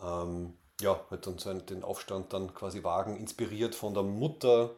ähm, 0.02 0.54
ja, 0.80 1.00
halt 1.10 1.26
dann 1.26 1.38
so 1.38 1.50
einen, 1.50 1.64
den 1.66 1.82
Aufstand 1.82 2.32
dann 2.32 2.54
quasi 2.54 2.82
wagen, 2.82 3.16
inspiriert 3.16 3.74
von 3.74 3.94
der 3.94 4.02
Mutter 4.02 4.74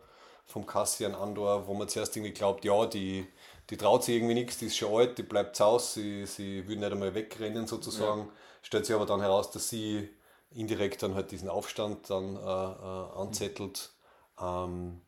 vom 0.47 0.67
Cassian 0.67 1.15
Andor, 1.15 1.67
wo 1.67 1.75
man 1.75 1.89
zuerst 1.89 2.17
irgendwie 2.17 2.33
glaubt, 2.33 2.65
ja, 2.65 2.87
die, 2.87 3.27
die 3.71 3.77
traut 3.77 4.05
sich 4.05 4.17
irgendwie 4.17 4.35
nichts, 4.35 4.59
die 4.59 4.67
ist 4.67 4.77
schon 4.77 4.95
alt, 4.95 5.19
die 5.19 5.23
bleibt 5.23 5.57
zu 5.57 5.65
Hause, 5.65 6.01
sie, 6.01 6.27
sie 6.27 6.69
will 6.69 6.77
nicht 6.77 6.91
einmal 6.91 7.15
wegrennen 7.15 7.67
sozusagen. 7.67 8.31
Stellt 8.63 8.87
sich 8.87 8.95
aber 8.95 9.07
dann 9.07 9.21
heraus, 9.21 9.51
dass 9.51 9.69
sie 9.69 10.09
indirekt 10.51 11.03
dann 11.03 11.15
halt 11.15 11.31
diesen 11.31 11.49
Aufstand 11.49 12.09
dann 12.11 12.37
äh, 12.37 12.41
äh, 12.41 13.21
anzettelt. 13.21 13.93
Ähm, 14.41 15.01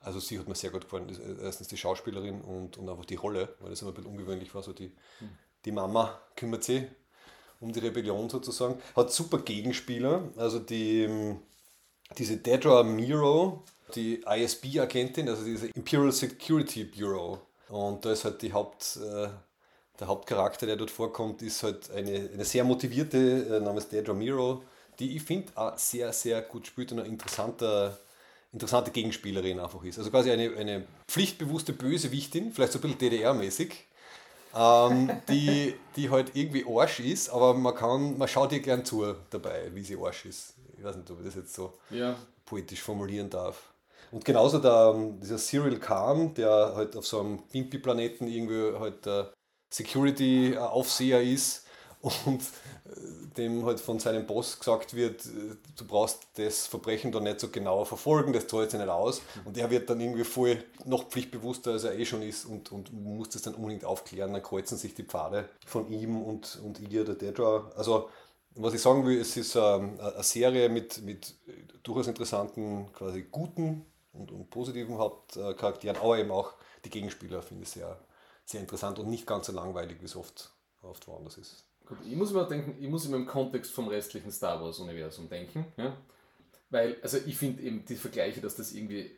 also 0.00 0.18
sie 0.18 0.38
hat 0.38 0.48
mir 0.48 0.54
sehr 0.54 0.70
gut 0.70 0.82
gefallen. 0.82 1.08
Ist 1.08 1.20
Erstens 1.20 1.68
die 1.68 1.76
Schauspielerin 1.76 2.40
und, 2.40 2.78
und 2.78 2.88
einfach 2.88 3.04
die 3.04 3.16
Rolle, 3.16 3.54
weil 3.60 3.70
das 3.70 3.82
immer 3.82 3.90
ein 3.90 3.94
bisschen 3.94 4.10
ungewöhnlich 4.10 4.54
war. 4.54 4.62
So 4.62 4.72
die, 4.72 4.92
die 5.64 5.72
Mama 5.72 6.18
kümmert 6.36 6.64
sich 6.64 6.84
um 7.60 7.72
die 7.72 7.80
Rebellion 7.80 8.28
sozusagen. 8.30 8.80
Hat 8.96 9.12
super 9.12 9.38
Gegenspieler. 9.38 10.30
Also 10.36 10.58
die, 10.58 11.02
ähm, 11.02 11.40
diese 12.16 12.38
Dedra 12.38 12.82
Miro, 12.82 13.64
die 13.94 14.22
ISB-Agentin, 14.22 15.28
also 15.28 15.44
diese 15.44 15.68
Imperial 15.68 16.12
Security 16.12 16.84
Bureau. 16.84 17.40
Und 17.68 18.04
da 18.04 18.12
ist 18.12 18.24
halt 18.24 18.42
die 18.42 18.52
Haupt, 18.52 18.96
äh, 18.96 19.28
der 20.00 20.08
Hauptcharakter, 20.08 20.66
der 20.66 20.76
dort 20.76 20.90
vorkommt, 20.90 21.42
ist 21.42 21.62
halt 21.62 21.90
eine, 21.90 22.30
eine 22.32 22.44
sehr 22.44 22.64
motivierte 22.64 23.18
äh, 23.56 23.60
namens 23.60 23.88
Dedra 23.88 24.14
Miro, 24.14 24.62
die 24.98 25.16
ich 25.16 25.22
finde 25.22 25.52
auch 25.54 25.76
sehr, 25.78 26.12
sehr 26.12 26.42
gut 26.42 26.66
spielt 26.66 26.90
und 26.92 27.00
ein 27.00 27.06
interessanter, 27.06 27.98
interessante 28.52 28.90
Gegenspielerin 28.90 29.60
einfach 29.60 29.84
ist. 29.84 29.98
Also 29.98 30.10
quasi 30.10 30.30
eine, 30.30 30.56
eine 30.56 30.84
pflichtbewusste 31.06 31.72
Bösewichtin, 31.74 32.52
vielleicht 32.52 32.72
so 32.72 32.78
ein 32.78 32.82
bisschen 32.82 32.98
DDR-mäßig, 32.98 33.72
ähm, 34.56 35.10
die, 35.28 35.74
die 35.96 36.10
halt 36.10 36.32
irgendwie 36.34 36.64
Arsch 36.66 37.00
ist, 37.00 37.28
aber 37.28 37.54
man 37.54 37.74
kann, 37.74 38.16
man 38.16 38.26
schaut 38.28 38.52
ihr 38.52 38.60
gern 38.60 38.84
zu 38.84 39.14
dabei, 39.30 39.70
wie 39.74 39.82
sie 39.82 39.96
Arsch 39.96 40.24
ist. 40.24 40.54
Ich 40.78 40.84
weiß 40.84 40.96
nicht, 40.96 41.10
ob 41.10 41.18
ich 41.20 41.26
das 41.26 41.34
jetzt 41.34 41.54
so 41.54 41.74
Ja. 41.90 42.16
poetisch 42.46 42.80
formulieren 42.80 43.28
darf. 43.28 43.68
Und 44.12 44.24
genauso 44.24 44.58
der, 44.58 44.94
dieser 45.22 45.36
Cyril 45.38 45.78
Khan, 45.78 46.34
der 46.34 46.72
halt 46.74 46.96
auf 46.96 47.06
so 47.06 47.20
einem 47.20 47.42
Wimpy-Planeten 47.52 48.26
irgendwie 48.26 48.76
halt 48.78 49.06
der 49.06 49.30
Security-Aufseher 49.70 51.22
ist 51.22 51.64
und 52.00 52.40
äh, 52.40 53.36
dem 53.36 53.64
halt 53.64 53.78
von 53.78 53.98
seinem 53.98 54.26
Boss 54.26 54.58
gesagt 54.58 54.94
wird, 54.94 55.24
äh, 55.26 55.56
du 55.76 55.84
brauchst 55.86 56.26
das 56.34 56.66
Verbrechen 56.66 57.12
da 57.12 57.20
nicht 57.20 57.40
so 57.40 57.48
genau 57.48 57.84
verfolgen, 57.84 58.32
das 58.32 58.46
zahlt 58.46 58.70
sich 58.70 58.80
nicht 58.80 58.88
aus. 58.88 59.22
Und 59.44 59.56
er 59.56 59.70
wird 59.70 59.88
dann 59.90 60.00
irgendwie 60.00 60.24
voll 60.24 60.62
noch 60.84 61.08
pflichtbewusster, 61.08 61.72
als 61.72 61.84
er 61.84 61.98
eh 61.98 62.04
schon 62.04 62.22
ist 62.22 62.46
und, 62.46 62.72
und 62.72 62.92
muss 62.92 63.30
das 63.30 63.42
dann 63.42 63.54
unbedingt 63.54 63.84
aufklären. 63.84 64.32
Dann 64.32 64.42
kreuzen 64.42 64.78
sich 64.78 64.94
die 64.94 65.04
Pfade 65.04 65.48
von 65.66 65.90
ihm 65.90 66.20
und, 66.22 66.58
und 66.64 66.80
ihr, 66.80 67.04
der 67.04 67.14
Dedra. 67.14 67.70
Also 67.76 68.08
was 68.54 68.74
ich 68.74 68.80
sagen 68.80 69.06
will, 69.06 69.20
es 69.20 69.36
ist 69.36 69.54
ähm, 69.54 69.98
eine 70.00 70.22
Serie 70.22 70.68
mit, 70.68 71.02
mit 71.02 71.34
durchaus 71.82 72.08
interessanten, 72.08 72.92
quasi 72.92 73.26
guten 73.30 73.86
und, 74.12 74.32
und 74.32 74.50
positiven 74.50 74.98
Hauptcharakteren, 74.98 75.96
aber 75.96 76.18
eben 76.18 76.30
auch 76.30 76.54
die 76.84 76.90
Gegenspieler 76.90 77.42
finde 77.42 77.62
ich 77.62 77.70
sehr, 77.70 77.96
sehr 78.50 78.60
interessant 78.60 78.98
und 78.98 79.08
nicht 79.08 79.26
ganz 79.26 79.46
so 79.46 79.52
langweilig, 79.52 79.98
wie 80.00 80.06
es 80.06 80.16
oft, 80.16 80.50
oft 80.82 81.06
woanders 81.08 81.38
ist. 81.38 81.64
Gut, 81.86 81.98
ich 82.04 82.16
muss 82.16 82.30
immer 82.30 82.44
denken, 82.44 82.76
ich 82.80 82.88
muss 82.88 83.06
immer 83.06 83.16
im 83.16 83.26
Kontext 83.26 83.72
vom 83.72 83.88
restlichen 83.88 84.30
Star 84.30 84.62
Wars-Universum 84.62 85.28
denken. 85.28 85.66
Ja? 85.76 85.96
Weil, 86.70 86.96
also 87.02 87.18
ich 87.26 87.36
finde 87.36 87.62
eben 87.62 87.84
die 87.84 87.96
Vergleiche, 87.96 88.40
dass 88.40 88.56
das 88.56 88.72
irgendwie 88.72 89.10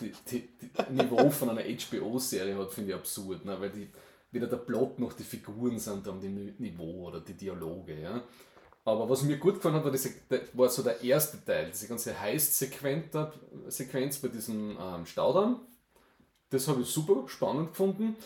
die, 0.00 0.12
die, 0.30 0.48
die 0.60 0.92
Niveau 0.92 1.30
von 1.30 1.50
einer 1.50 1.62
HBO-Serie 1.62 2.56
hat, 2.58 2.70
finde 2.70 2.90
ich 2.90 2.96
absurd. 2.96 3.44
Ne? 3.44 3.58
Weil 3.58 3.70
die, 3.70 3.88
weder 4.30 4.46
der 4.46 4.58
Plot 4.58 4.98
noch 4.98 5.14
die 5.14 5.22
Figuren 5.22 5.78
sind 5.78 6.06
am 6.06 6.20
dem 6.20 6.54
Niveau 6.58 7.08
oder 7.08 7.20
die 7.20 7.34
Dialoge. 7.34 7.98
Ja? 7.98 8.22
Aber 8.84 9.08
was 9.08 9.22
mir 9.22 9.38
gut 9.38 9.54
gefallen 9.54 9.76
hat, 9.76 9.84
war, 9.84 9.90
diese, 9.90 10.10
war 10.52 10.68
so 10.68 10.82
der 10.82 11.02
erste 11.02 11.42
Teil, 11.44 11.70
diese 11.70 11.88
ganze 11.88 12.18
Heist-Sequenz 12.18 14.18
bei 14.18 14.28
diesem 14.28 14.76
ähm, 14.80 15.06
Staudamm. 15.06 15.60
Das 16.50 16.68
habe 16.68 16.82
ich 16.82 16.88
super 16.88 17.28
spannend 17.28 17.70
gefunden. 17.70 18.16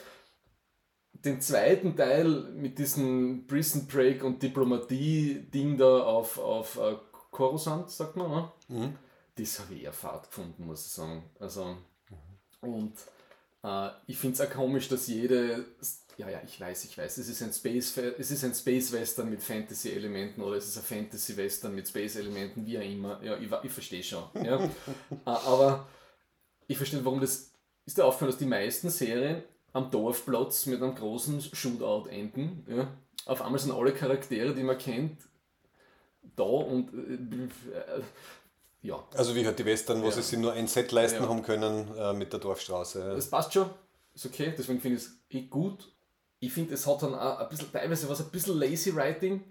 Den 1.25 1.41
zweiten 1.41 1.97
Teil 1.97 2.27
mit 2.55 2.79
diesem 2.79 3.47
Prison 3.47 3.87
Break 3.87 4.25
und 4.25 4.43
Diplomatie-Ding 4.43 5.79
da 5.79 6.03
auf, 6.03 6.39
auf 6.39 6.79
äh, 6.79 6.97
Coruscant, 7.31 7.91
sagt 7.91 8.17
man, 8.17 8.31
ne? 8.31 8.53
Mhm. 8.69 8.99
das 9.37 9.61
habe 9.61 9.75
ich 9.75 9.85
eher 9.85 9.93
fad 9.93 10.25
gefunden, 10.29 10.67
muss 10.67 10.87
ich 10.87 10.93
sagen. 10.93 11.23
Also, 11.39 11.77
und 12.61 12.95
äh, 13.63 13.89
ich 14.07 14.19
finde 14.19 14.35
es 14.35 14.41
auch 14.41 14.53
komisch, 14.53 14.89
dass 14.89 15.07
jede, 15.07 15.65
ja, 16.17 16.29
ja, 16.29 16.41
ich 16.45 16.61
weiß, 16.61 16.85
ich 16.85 16.99
weiß, 16.99 17.19
es 17.19 17.29
ist 17.29 17.43
ein 17.43 17.53
Space, 17.53 17.97
es 17.97 18.31
ist 18.31 18.45
ein 18.45 18.55
Space 18.55 18.93
Western 18.93 19.31
mit 19.31 19.43
Fantasy-Elementen 19.43 20.43
oder 20.43 20.57
es 20.57 20.67
ist 20.67 20.79
ein 20.79 20.85
Fantasy 20.85 21.37
Western 21.37 21.75
mit 21.75 21.89
Space-Elementen, 21.89 22.67
wie 22.67 22.79
auch 22.79 22.83
immer. 22.83 23.23
Ja, 23.23 23.37
ich, 23.37 23.51
ich 23.63 23.73
verstehe 23.73 24.03
schon. 24.03 24.25
Ja. 24.43 24.59
Äh, 25.25 25.31
Aber 25.31 25.87
ich 26.67 26.77
verstehe, 26.77 27.05
warum 27.05 27.21
das 27.21 27.53
ist 27.85 27.99
dir 27.99 28.05
aufgefallen, 28.05 28.31
dass 28.33 28.39
die 28.39 28.47
meisten 28.47 28.91
Serien 28.91 29.43
am 29.73 29.91
Dorfplatz 29.91 30.67
mit 30.67 30.83
einem 30.83 30.95
großen 30.95 31.41
Shootout 31.41 32.09
enden. 32.09 32.65
Ja. 32.69 32.89
Auf 33.27 33.43
einmal 33.43 33.59
sind 33.61 33.73
alle 33.73 33.93
Charaktere, 33.93 34.55
die 34.55 34.63
man 34.63 34.79
kennt, 34.79 35.19
da 36.37 36.43
und 36.45 36.93
äh, 36.93 37.75
äh, 37.75 38.03
ja, 38.83 39.03
Also 39.15 39.35
wie 39.35 39.47
halt 39.47 39.59
die 39.59 39.65
Western, 39.65 40.03
wo 40.03 40.07
Ja. 40.07 40.13
sie 40.13 40.23
sich 40.23 40.39
nur 40.39 40.53
ein 40.53 40.67
Set 40.67 40.91
leisten 40.93 41.23
Ja. 41.23 41.29
haben 41.29 41.43
können 41.43 41.89
äh, 41.97 42.13
mit 42.13 42.33
der 42.33 42.41
Dorfstraße. 42.41 43.15
Das 43.15 43.31
passt 43.31 43.53
schon, 43.55 43.71
ist 44.15 44.27
okay, 44.27 44.53
deswegen 44.57 44.81
finde 44.81 44.99
ich 44.99 45.05
es 45.05 45.13
eh 45.31 45.43
gut. 45.43 45.93
Ich 46.41 46.53
finde, 46.53 46.75
es 46.75 46.87
hat 46.87 47.03
dann 47.03 47.15
auch 47.15 47.39
ein 47.39 47.49
bisschen, 47.49 47.71
teilweise 47.71 48.09
was 48.09 48.21
ein 48.21 48.31
bisschen 48.31 48.59
lazy 48.59 48.95
writing. 48.95 49.45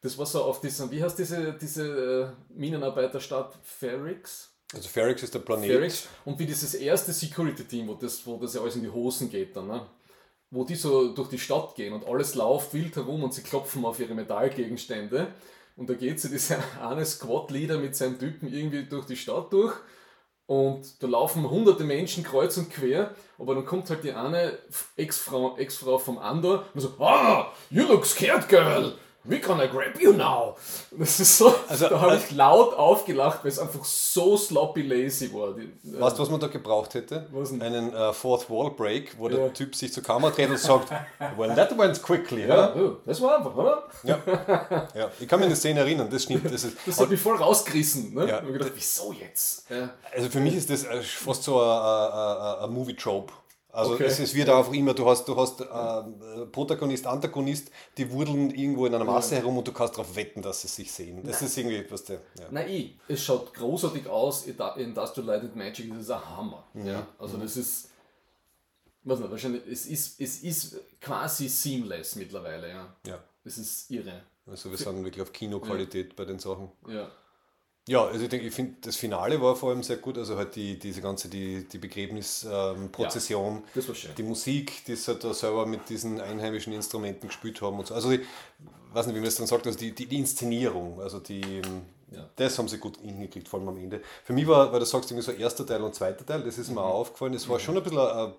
Das 0.00 0.16
war 0.16 0.26
so 0.26 0.44
auf 0.44 0.60
diesem, 0.60 0.88
wie 0.92 1.02
heißt 1.02 1.18
diese, 1.18 1.52
diese 1.54 2.34
äh, 2.50 2.52
Minenarbeiterstadt 2.54 3.58
Ferrix? 3.64 4.52
Also 4.74 4.88
Ferrix 4.88 5.22
ist 5.22 5.34
der 5.34 5.40
Planet. 5.40 5.70
Ferrix. 5.70 6.08
Und 6.24 6.38
wie 6.38 6.46
dieses 6.46 6.74
erste 6.74 7.12
Security-Team, 7.12 7.88
wo 7.88 7.94
das, 7.94 8.26
wo 8.26 8.36
das 8.36 8.54
ja 8.54 8.60
alles 8.60 8.76
in 8.76 8.82
die 8.82 8.90
Hosen 8.90 9.30
geht 9.30 9.56
dann, 9.56 9.68
ne? 9.68 9.86
wo 10.50 10.64
die 10.64 10.74
so 10.74 11.12
durch 11.12 11.28
die 11.28 11.38
Stadt 11.38 11.74
gehen 11.74 11.92
und 11.92 12.06
alles 12.06 12.34
läuft 12.34 12.72
wild 12.74 12.94
herum 12.96 13.24
und 13.24 13.34
sie 13.34 13.42
klopfen 13.42 13.84
auf 13.84 14.00
ihre 14.00 14.14
Metallgegenstände. 14.14 15.28
Und 15.76 15.90
da 15.90 15.94
geht 15.94 16.20
so 16.20 16.28
dieser 16.28 16.58
eine 16.82 17.04
Squad-Leader 17.04 17.78
mit 17.78 17.94
seinem 17.94 18.18
Typen 18.18 18.52
irgendwie 18.52 18.84
durch 18.84 19.06
die 19.06 19.16
Stadt 19.16 19.52
durch. 19.52 19.74
Und 20.46 21.02
da 21.02 21.08
laufen 21.08 21.48
hunderte 21.50 21.82
Menschen 21.82 22.22
kreuz 22.22 22.56
und 22.56 22.70
quer, 22.70 23.16
aber 23.36 23.56
dann 23.56 23.66
kommt 23.66 23.90
halt 23.90 24.04
die 24.04 24.12
eine 24.12 24.56
Ex-Frau 24.96 25.56
Ex 25.56 25.78
vom 25.78 26.18
Andor 26.18 26.64
und 26.72 26.80
so, 26.80 26.94
ah, 27.00 27.52
you 27.68 27.84
look 27.84 28.06
scared, 28.06 28.48
girl. 28.48 28.94
We 29.28 29.40
gonna 29.40 29.66
grab 29.66 30.00
you 30.00 30.12
now. 30.12 30.56
Das 30.92 31.18
ist 31.20 31.38
so, 31.38 31.54
Also, 31.68 31.88
da 31.88 32.00
habe 32.00 32.14
äh, 32.14 32.18
ich 32.18 32.30
laut 32.30 32.74
aufgelacht, 32.74 33.42
weil 33.44 33.50
es 33.50 33.58
einfach 33.58 33.84
so 33.84 34.36
sloppy 34.36 34.82
lazy 34.82 35.32
war. 35.32 35.56
Äh, 35.58 35.68
Weißt 36.00 36.16
du, 36.18 36.22
was 36.22 36.30
man 36.30 36.40
da 36.40 36.46
gebraucht 36.46 36.94
hätte? 36.94 37.26
Was 37.32 37.50
denn? 37.50 37.60
Einen 37.62 37.92
äh, 37.92 38.12
Fourth 38.12 38.48
Wall 38.50 38.70
Break, 38.70 39.18
wo 39.18 39.28
Ja. 39.28 39.36
der 39.36 39.52
Typ 39.54 39.74
sich 39.74 39.92
zur 39.92 40.02
Kamera 40.02 40.30
dreht 40.30 40.50
und 40.50 40.58
sagt, 40.58 40.90
well, 41.36 41.54
that 41.54 41.76
went 41.78 42.02
quickly. 42.02 42.42
ja, 42.46 42.56
Ja? 42.56 42.74
oh, 42.76 42.96
das 43.04 43.20
war 43.20 43.38
einfach, 43.38 43.54
oder? 43.56 43.84
Ja. 44.04 44.18
Ich 45.18 45.26
kann 45.28 45.38
mich 45.40 45.46
an 45.46 45.50
die 45.52 45.56
Szene 45.56 45.80
erinnern, 45.80 46.08
das 46.10 46.22
stimmt. 46.22 46.44
Das 46.52 46.64
ist, 46.64 46.76
Das 46.86 47.00
hat 47.00 47.10
mich 47.10 47.20
voll 47.20 47.36
rausgerissen. 47.36 48.14
Ne? 48.14 48.28
Ja. 48.28 48.42
Ich 48.42 48.52
gedacht, 48.52 48.72
wieso 48.74 49.12
jetzt? 49.12 49.68
Ja. 49.70 49.90
Also 50.14 50.28
für 50.28 50.40
mich 50.40 50.54
ist 50.54 50.70
das 50.70 50.84
fast 51.04 51.42
so 51.42 51.60
ein 51.60 52.70
Movie-Trope. 52.72 53.32
Also 53.76 53.92
Okay. 53.94 54.04
es, 54.04 54.18
es 54.18 54.34
wird 54.34 54.48
einfach 54.48 54.72
immer, 54.72 54.94
du 54.94 55.06
hast, 55.06 55.26
du 55.28 55.36
hast 55.36 55.60
äh, 55.60 56.46
Protagonist, 56.46 57.06
Antagonist, 57.06 57.70
die 57.98 58.10
wurdeln 58.10 58.50
irgendwo 58.50 58.86
in 58.86 58.94
einer 58.94 59.04
Masse 59.04 59.36
herum 59.36 59.58
und 59.58 59.68
du 59.68 59.72
kannst 59.72 59.94
darauf 59.98 60.16
wetten, 60.16 60.40
dass 60.40 60.62
sie 60.62 60.68
sich 60.68 60.90
sehen. 60.90 61.22
Das 61.24 61.42
ist 61.42 61.56
irgendwie 61.58 61.76
etwas 61.76 62.04
der. 62.04 62.20
Ja. 62.38 62.46
Nein. 62.50 62.98
Es 63.06 63.22
schaut 63.22 63.52
großartig 63.52 64.08
aus. 64.08 64.46
Indu- 64.46 64.76
Industrial 64.76 65.26
Light 65.26 65.42
and 65.42 65.56
Magic 65.56 65.92
ist 65.94 66.10
ein 66.10 66.36
Hammer. 66.36 66.64
Ja. 66.72 67.06
Also 67.18 67.36
das 67.36 67.56
ist, 67.58 67.90
weiß 69.04 69.18
nicht, 69.18 69.30
wahrscheinlich, 69.30 69.62
es 69.70 69.84
ist, 69.86 70.20
es 70.20 70.42
ist 70.42 70.76
quasi 71.00 71.48
seamless 71.48 72.16
mittlerweile. 72.16 72.68
Ja. 72.70 72.96
ja. 73.06 73.18
Es 73.44 73.58
ist 73.58 73.90
irre. 73.90 74.22
Also 74.46 74.70
wir 74.70 74.78
sind 74.78 75.04
wirklich 75.04 75.20
auf 75.22 75.32
Kinoqualität 75.32 76.16
bei 76.16 76.24
den 76.24 76.38
Sachen. 76.38 76.70
Ja. 76.88 77.10
Ja, 77.88 78.04
also 78.04 78.24
ich 78.24 78.28
denke, 78.28 78.46
ich 78.48 78.54
finde, 78.54 78.74
das 78.80 78.96
Finale 78.96 79.40
war 79.40 79.54
vor 79.54 79.70
allem 79.70 79.82
sehr 79.84 79.98
gut. 79.98 80.18
Also 80.18 80.36
halt 80.36 80.56
die, 80.56 80.78
diese 80.78 81.00
ganze, 81.00 81.28
die, 81.28 81.68
die 81.68 81.78
Begräbnisprozession, 81.78 83.62
war 83.74 83.94
schön. 83.94 84.10
die 84.16 84.22
Musik, 84.24 84.84
die 84.86 84.96
sie 84.96 85.12
halt 85.12 85.22
da 85.22 85.32
selber 85.32 85.66
mit 85.66 85.88
diesen 85.88 86.20
einheimischen 86.20 86.72
Instrumenten 86.72 87.28
gespielt 87.28 87.60
haben 87.62 87.78
und 87.78 87.86
so. 87.86 87.94
Also 87.94 88.10
ich 88.10 88.20
weiß 88.92 89.06
nicht, 89.06 89.14
wie 89.14 89.20
man 89.20 89.26
das 89.26 89.36
dann 89.36 89.46
sagt, 89.46 89.66
also 89.66 89.78
die, 89.78 89.92
die, 89.94 90.06
die 90.06 90.18
Inszenierung, 90.18 91.00
also 91.00 91.20
die, 91.20 91.62
Ja. 92.10 92.28
das 92.36 92.58
haben 92.58 92.66
sie 92.68 92.78
gut 92.78 92.98
hingekriegt, 93.00 93.46
vor 93.48 93.60
allem 93.60 93.68
am 93.68 93.76
Ende. 93.78 94.00
Für 94.24 94.32
mich 94.32 94.46
war, 94.48 94.72
weil 94.72 94.80
du 94.80 94.86
sagst, 94.86 95.10
irgendwie 95.10 95.24
so 95.26 95.32
erster 95.32 95.64
Teil 95.66 95.82
und 95.82 95.94
zweiter 95.94 96.24
Teil, 96.26 96.42
das 96.42 96.58
ist 96.58 96.70
mir 96.70 96.80
auch 96.82 96.94
aufgefallen, 96.94 97.34
es 97.34 97.48
war 97.48 97.58
schon 97.60 97.76
ein 97.76 97.82
bisschen 97.82 97.98
ein, 97.98 98.32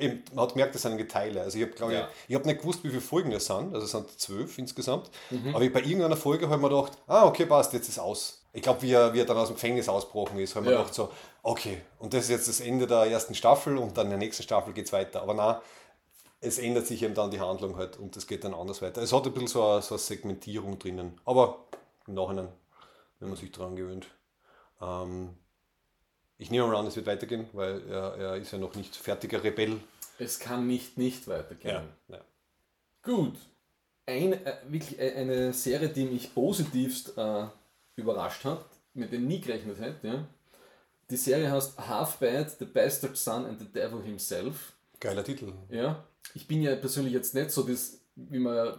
Eben, 0.00 0.22
man 0.32 0.44
hat 0.44 0.52
gemerkt, 0.52 0.76
das 0.76 0.82
sind 0.82 0.96
Geteile. 0.96 1.40
Also 1.42 1.58
ich 1.58 1.64
habe 1.64 1.72
glaube 1.74 1.92
Ja. 1.94 2.02
ich, 2.02 2.28
ich 2.30 2.34
habe 2.36 2.46
nicht 2.46 2.60
gewusst, 2.60 2.84
wie 2.84 2.88
viele 2.88 3.00
Folgen 3.00 3.32
es 3.32 3.46
sind. 3.46 3.74
Also 3.74 3.84
es 3.84 3.90
sind 3.90 4.08
zwölf 4.20 4.56
insgesamt. 4.56 5.10
Mhm. 5.30 5.52
Aber 5.56 5.64
ich, 5.64 5.72
bei 5.72 5.80
irgendeiner 5.80 6.16
Folge 6.16 6.46
habe 6.48 6.54
ich 6.54 6.62
mir 6.62 6.68
gedacht, 6.68 6.92
ah, 7.08 7.26
okay, 7.26 7.46
passt, 7.46 7.72
jetzt 7.72 7.88
ist 7.88 7.98
aus. 7.98 8.37
Ich 8.52 8.62
glaube, 8.62 8.82
wie 8.82 8.92
er, 8.92 9.12
wie 9.12 9.20
er 9.20 9.24
dann 9.26 9.36
aus 9.36 9.48
dem 9.48 9.54
Gefängnis 9.54 9.88
ausgebrochen 9.88 10.38
ist, 10.38 10.54
habe 10.56 10.64
ich 10.64 10.70
mir 10.70 10.76
Ja. 10.76 10.80
gedacht 10.82 10.94
so, 10.94 11.10
okay, 11.42 11.82
und 11.98 12.14
das 12.14 12.24
ist 12.24 12.30
jetzt 12.30 12.48
das 12.48 12.60
Ende 12.60 12.86
der 12.86 13.04
ersten 13.04 13.34
Staffel 13.34 13.76
und 13.78 13.96
dann 13.96 14.06
in 14.06 14.10
der 14.10 14.18
nächsten 14.18 14.42
Staffel 14.42 14.72
geht 14.72 14.86
es 14.86 14.92
weiter. 14.92 15.22
Aber 15.22 15.34
nein, 15.34 15.56
es 16.40 16.58
ändert 16.58 16.86
sich 16.86 17.02
eben 17.02 17.14
dann 17.14 17.30
die 17.30 17.40
Handlung 17.40 17.76
halt 17.76 17.98
und 17.98 18.16
es 18.16 18.26
geht 18.26 18.44
dann 18.44 18.54
anders 18.54 18.80
weiter. 18.80 19.02
Es 19.02 19.12
hat 19.12 19.26
ein 19.26 19.32
bisschen 19.32 19.48
so 19.48 19.64
eine, 19.66 19.82
so 19.82 19.94
eine 19.94 19.98
Segmentierung 19.98 20.78
drinnen. 20.78 21.20
Aber 21.24 21.64
im 22.06 22.14
Nachhinein, 22.14 22.48
wenn 23.20 23.28
man 23.28 23.36
sich 23.36 23.52
daran 23.52 23.76
gewöhnt. 23.76 24.06
Ähm, 24.80 25.36
ich 26.38 26.50
nehme 26.50 26.66
mal 26.68 26.76
an, 26.76 26.86
es 26.86 26.96
wird 26.96 27.06
weitergehen, 27.06 27.48
weil 27.52 27.82
er, 27.88 28.14
er 28.16 28.36
ist 28.36 28.52
ja 28.52 28.58
noch 28.58 28.74
nicht 28.76 28.94
fertiger 28.96 29.42
Rebell. 29.42 29.80
Es 30.18 30.38
kann 30.38 30.66
nicht 30.66 30.96
nicht 30.96 31.28
weitergehen. 31.28 31.88
ja. 32.08 32.18
Gut. 33.02 33.34
Ein, 34.06 34.32
äh, 34.32 34.56
wirklich 34.68 34.98
äh, 34.98 35.12
eine 35.14 35.52
Serie, 35.52 35.88
die 35.90 36.04
mich 36.06 36.32
positivst 36.34 37.16
äh, 37.18 37.44
überrascht 37.98 38.44
hat, 38.44 38.64
mit 38.94 39.12
ich 39.12 39.20
nie 39.20 39.40
gerechnet 39.40 39.80
hätte. 39.80 40.06
Ja. 40.06 40.28
Die 41.10 41.16
Serie 41.16 41.50
heißt 41.50 41.78
Half 41.78 42.18
Bad, 42.18 42.50
The 42.58 42.64
Bastard 42.64 43.16
Son 43.16 43.46
and 43.46 43.58
the 43.58 43.66
Devil 43.66 44.02
Himself. 44.02 44.74
Geiler 45.00 45.24
Titel. 45.24 45.52
Ja. 45.70 46.04
Ich 46.34 46.46
bin 46.46 46.62
ja 46.62 46.74
persönlich 46.76 47.12
jetzt 47.12 47.34
nicht 47.34 47.50
so 47.50 47.62
das, 47.62 48.00
wie 48.16 48.38
man 48.38 48.56
ja 48.56 48.76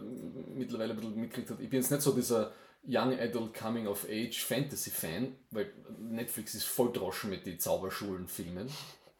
mittlerweile 0.53 0.93
ein 0.93 0.97
bisschen 0.97 1.15
mitgekriegt 1.15 1.49
hat, 1.49 1.59
ich 1.59 1.69
bin 1.69 1.81
jetzt 1.81 1.91
nicht 1.91 2.01
so 2.01 2.11
dieser 2.11 2.51
Young 2.87 3.17
Adult 3.19 3.53
Coming 3.53 3.87
of 3.87 4.05
Age 4.09 4.43
Fantasy 4.43 4.89
Fan, 4.89 5.35
weil 5.51 5.71
Netflix 5.99 6.55
ist 6.55 6.65
voll 6.65 6.91
droschen 6.93 7.29
mit 7.29 7.45
den 7.45 7.59
Zauberschulen-Filmen, 7.59 8.69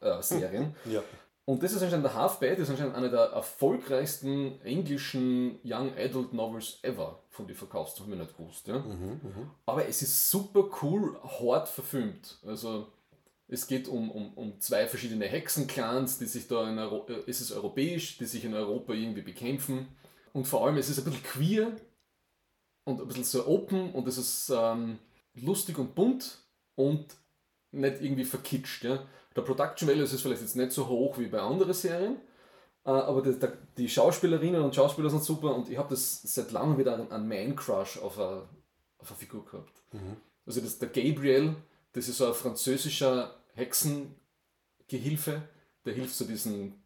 äh, 0.02 0.22
Serien. 0.22 0.76
Ja. 0.86 1.04
Und 1.50 1.64
das 1.64 1.72
ist 1.74 1.82
anscheinend 1.82 2.06
der 2.06 2.14
Half 2.14 2.40
Bad, 2.40 2.60
ist 2.60 2.70
anscheinend 2.70 2.96
eine 2.96 3.10
der 3.10 3.32
erfolgreichsten 3.32 4.62
englischen 4.62 5.60
Young 5.64 5.98
Adult 5.98 6.32
Novels 6.32 6.78
ever 6.84 7.24
von 7.30 7.48
den 7.48 7.56
Verkaufs, 7.56 8.00
habe 8.00 8.12
ich 8.12 8.20
nicht 8.20 8.38
gewusst. 8.38 8.68
Ja? 8.68 8.84
Aber 9.66 9.88
es 9.88 10.04
ist 10.04 10.30
super 10.30 10.70
cool, 10.84 11.18
hart 11.24 11.68
verfilmt. 11.68 12.38
Also 12.46 12.86
Es 13.52 13.66
geht 13.66 13.88
um, 13.88 14.12
um, 14.12 14.34
um 14.36 14.60
zwei 14.60 14.86
verschiedene 14.88 15.26
Hexenclans, 15.26 16.20
die 16.20 16.28
sich 16.28 16.48
da 16.48 16.70
in 16.70 16.78
Europa, 16.78 17.14
äh, 17.14 17.24
es 17.26 17.42
ist 17.42 17.52
europäisch, 17.52 18.20
die 18.20 18.26
sich 18.26 18.46
in 18.46 18.54
Europa 18.54 18.94
irgendwie 18.94 19.24
bekämpfen. 19.24 19.88
Und 20.34 20.46
vor 20.46 20.66
allem, 20.66 20.78
es 20.78 20.88
ist 20.88 21.00
ein 21.00 21.06
bisschen 21.06 21.24
queer 21.24 21.72
und 22.84 23.02
ein 23.02 23.08
bisschen 23.08 23.24
so 23.24 23.48
open 23.48 23.92
und 23.92 24.08
es 24.08 24.20
ist 24.20 24.52
ähm, 24.56 25.00
lustig 25.34 25.80
und 25.80 25.96
bunt 25.96 26.38
und 26.76 27.08
nicht 27.72 28.02
irgendwie 28.02 28.26
verkitscht. 28.26 28.84
Ja. 28.84 29.04
Der 29.40 29.46
Production 29.46 29.88
Value 29.88 30.04
ist 30.04 30.22
vielleicht 30.22 30.42
jetzt 30.42 30.58
nicht 30.58 30.74
so 30.74 30.90
hoch 30.90 31.18
wie 31.18 31.28
bei 31.28 31.40
anderen 31.40 31.74
Serien, 31.74 32.18
äh, 32.84 32.90
aber 32.90 33.22
die, 33.22 33.38
die, 33.78 33.88
Schauspielerinnen 33.88 34.62
und 34.62 34.76
Schauspieler 34.76 35.10
sind 35.10 35.24
super 35.24 35.56
und 35.56 35.70
ich 35.70 35.78
habe 35.78 35.88
das 35.92 36.22
seit 36.24 36.52
langem 36.52 36.78
wieder 36.78 37.10
einen 37.10 37.26
Man-Crush 37.26 38.00
auf 38.00 38.20
eine, 38.20 38.42
auf 38.98 39.08
eine 39.08 39.18
Figur 39.18 39.46
gehabt. 39.46 39.82
Mhm. 39.94 40.18
Also 40.46 40.60
das, 40.60 40.78
der 40.78 40.90
Gabriel, 40.90 41.56
das 41.94 42.10
ist 42.10 42.18
so 42.18 42.28
ein 42.28 42.34
französischer 42.34 43.34
Hexengehilfe, 43.54 45.42
der 45.86 45.94
hilft 45.94 46.16
so 46.16 46.26
diesen 46.26 46.84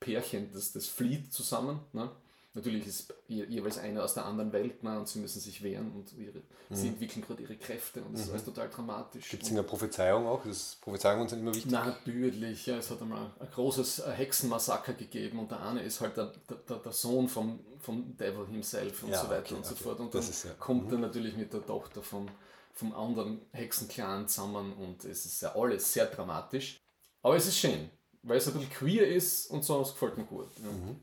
Pärchen, 0.00 0.50
das, 0.54 0.72
das 0.72 0.86
flieht 0.86 1.30
zusammen. 1.30 1.80
Ne? 1.92 2.10
Natürlich 2.54 2.86
ist 2.86 3.14
jeweils 3.28 3.78
einer 3.78 4.04
aus 4.04 4.12
der 4.12 4.26
anderen 4.26 4.52
Welt 4.52 4.82
ne, 4.82 4.98
und 4.98 5.08
sie 5.08 5.20
müssen 5.20 5.40
sich 5.40 5.62
wehren 5.62 5.90
und 5.92 6.12
ihre, 6.18 6.40
mhm. 6.68 6.74
sie 6.74 6.88
entwickeln 6.88 7.22
gerade 7.22 7.42
ihre 7.42 7.56
Kräfte 7.56 8.02
und 8.02 8.12
das 8.12 8.20
mhm. 8.20 8.26
ist 8.26 8.32
alles 8.32 8.44
total 8.44 8.68
dramatisch. 8.68 9.30
Gibt 9.30 9.44
es 9.44 9.50
eine 9.50 9.62
Prophezeiung 9.62 10.26
auch? 10.26 10.44
Das 10.44 10.76
Prophezeiungen 10.82 11.26
sind 11.28 11.38
immer 11.38 11.54
wichtig. 11.54 11.72
Natürlich, 11.72 12.66
ja, 12.66 12.76
es 12.76 12.90
hat 12.90 13.00
einmal 13.00 13.30
ein 13.40 13.48
großes 13.50 14.06
Hexenmassaker 14.06 14.92
gegeben 14.92 15.38
und 15.38 15.50
der 15.50 15.62
eine 15.62 15.82
ist 15.82 16.02
halt 16.02 16.14
der, 16.18 16.30
der, 16.68 16.76
der 16.76 16.92
Sohn 16.92 17.26
vom, 17.26 17.60
vom 17.80 18.14
Devil 18.18 18.46
himself 18.50 19.02
und 19.02 19.10
ja, 19.10 19.22
so 19.22 19.30
weiter 19.30 19.46
okay, 19.46 19.54
und 19.54 19.64
so 19.64 19.72
okay. 19.72 19.84
fort. 19.84 20.00
Und 20.00 20.14
dann 20.14 20.22
ja, 20.22 20.50
kommt 20.58 20.88
mhm. 20.88 20.92
er 20.92 20.98
natürlich 20.98 21.34
mit 21.34 21.54
der 21.54 21.64
Tochter 21.64 22.02
vom, 22.02 22.26
vom 22.74 22.94
anderen 22.94 23.40
Hexenclan 23.52 24.28
zusammen 24.28 24.74
und 24.74 25.06
es 25.06 25.24
ist 25.24 25.40
ja 25.40 25.54
alles 25.54 25.90
sehr 25.90 26.04
dramatisch. 26.04 26.82
Aber 27.22 27.34
es 27.34 27.46
ist 27.46 27.56
schön, 27.56 27.88
weil 28.22 28.36
es 28.36 28.46
ein 28.46 28.52
bisschen 28.52 28.70
queer 28.70 29.08
ist 29.08 29.46
und 29.46 29.64
so, 29.64 29.80
es 29.80 29.92
gefällt 29.92 30.18
mir 30.18 30.24
gut. 30.24 30.50
Ja. 30.62 30.70
Mhm. 30.70 31.02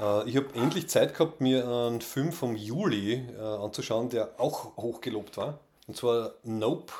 Äh, 0.00 0.28
ich 0.28 0.36
habe 0.36 0.54
endlich 0.54 0.88
Zeit 0.88 1.14
gehabt, 1.14 1.40
mir 1.40 1.66
einen 1.66 2.00
Film 2.00 2.32
vom 2.32 2.56
Juli 2.56 3.26
äh, 3.36 3.40
anzuschauen, 3.40 4.08
der 4.10 4.40
auch 4.40 4.76
hochgelobt 4.76 5.36
war. 5.36 5.60
Und 5.86 5.96
zwar 5.96 6.34
Nope 6.44 6.92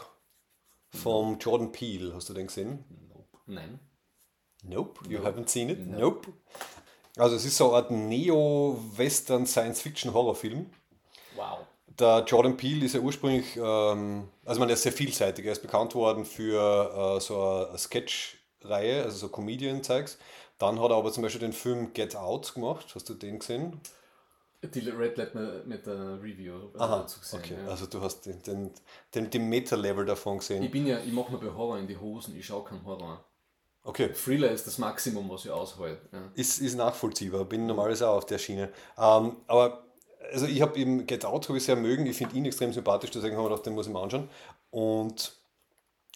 vom. 0.91 1.39
Jordan 1.39 1.73
Peele. 1.73 2.15
Hast 2.15 2.29
du 2.29 2.35
den 2.35 2.47
gesehen? 2.47 2.85
Nope. 3.09 3.39
Nein. 3.47 3.79
Nope, 4.65 5.01
you 5.09 5.19
nope. 5.19 5.29
haven't 5.29 5.49
seen 5.49 5.69
it? 5.69 5.87
Nope. 5.87 6.01
nope. 6.01 6.33
Also 7.17 7.37
es 7.37 7.45
ist 7.45 7.57
so 7.57 7.69
eine 7.69 7.77
Art 7.77 7.91
Neo-Western 7.91 9.47
Science-Fiction-Horrorfilm. 9.47 10.67
Wow. 11.35 11.59
Der 11.99 12.25
Jordan 12.27 12.57
Peele 12.57 12.87
ist 12.87 12.95
ja 12.95 13.01
ursprünglich, 13.01 13.57
ähm, 13.57 14.29
also 14.45 14.61
man 14.61 14.69
ist 14.69 14.83
sehr 14.83 14.93
vielseitig. 14.93 15.45
Er 15.45 15.53
ist 15.53 15.63
bekannt 15.63 15.95
worden 15.97 16.25
für 16.25 17.17
äh, 17.17 17.21
so 17.21 17.41
eine 17.41 17.77
Sketch-Reihe, 17.77 19.03
also 19.03 19.17
so 19.17 19.29
Comedian-Zeugs. 19.29 20.19
Dann 20.59 20.81
hat 20.81 20.91
er 20.91 20.97
aber 20.97 21.13
zum 21.13 21.23
Beispiel 21.23 21.41
den 21.41 21.53
Film 21.53 21.93
Get 21.93 22.17
Out 22.17 22.55
gemacht. 22.55 22.87
Hast 22.95 23.09
du 23.09 23.15
den 23.15 23.39
gesehen? 23.39 23.81
Die 24.61 24.81
Red 24.91 25.17
Light 25.17 25.35
mit 25.67 25.87
der 25.87 26.21
Review 26.21 26.55
Aha, 26.77 27.03
gesehen, 27.03 27.39
okay. 27.39 27.55
Ja. 27.63 27.71
Also 27.71 27.87
du 27.87 28.01
hast 28.01 28.27
den, 28.27 28.43
den, 28.43 28.71
den, 29.15 29.31
den 29.31 29.49
Meta-Level 29.49 30.05
davon 30.05 30.39
gesehen. 30.39 30.65
Ich 30.65 30.71
bin 30.73 30.85
ja, 30.85 30.99
ich 30.99 31.13
mache 31.13 31.31
mir 31.31 31.39
bei 31.39 31.55
Horror 31.55 31.79
in 31.79 31.87
die 31.87 31.97
Hosen, 31.97 32.37
ich 32.37 32.47
schaue 32.47 32.65
keinen 32.65 32.85
Horror. 32.85 33.25
Okay. 33.85 34.13
Thriller 34.13 34.51
ist 34.51 34.67
das 34.67 34.79
Maximum, 34.79 35.31
was 35.31 35.45
ich 35.45 35.51
aushalte. 35.53 36.01
Ja. 36.13 36.19
Ist, 36.35 36.61
ist 36.61 36.75
nachvollziehbar, 36.75 37.45
bin 37.45 37.67
normalerweise 37.67 38.09
auch 38.09 38.17
auf 38.17 38.27
der 38.27 38.39
Schiene. 38.39 38.73
Ähm, 38.99 39.37
aber 39.47 39.85
also 40.33 40.47
ich 40.47 40.61
habe 40.61 40.77
eben 40.77 41.07
Get 41.07 41.25
Out 41.25 41.49
ich 41.51 41.65
sehr 41.65 41.77
mögen, 41.77 42.07
ich 42.07 42.17
finde 42.17 42.35
ihn 42.35 42.45
extrem 42.45 42.73
sympathisch, 42.73 43.13
deswegen 43.13 43.37
haben 43.37 43.45
wir 43.45 43.51
gedacht, 43.51 43.65
den 43.65 43.75
muss 43.75 43.87
ich 43.87 43.93
mal 43.93 44.03
anschauen. 44.03 44.29
Und 44.71 45.38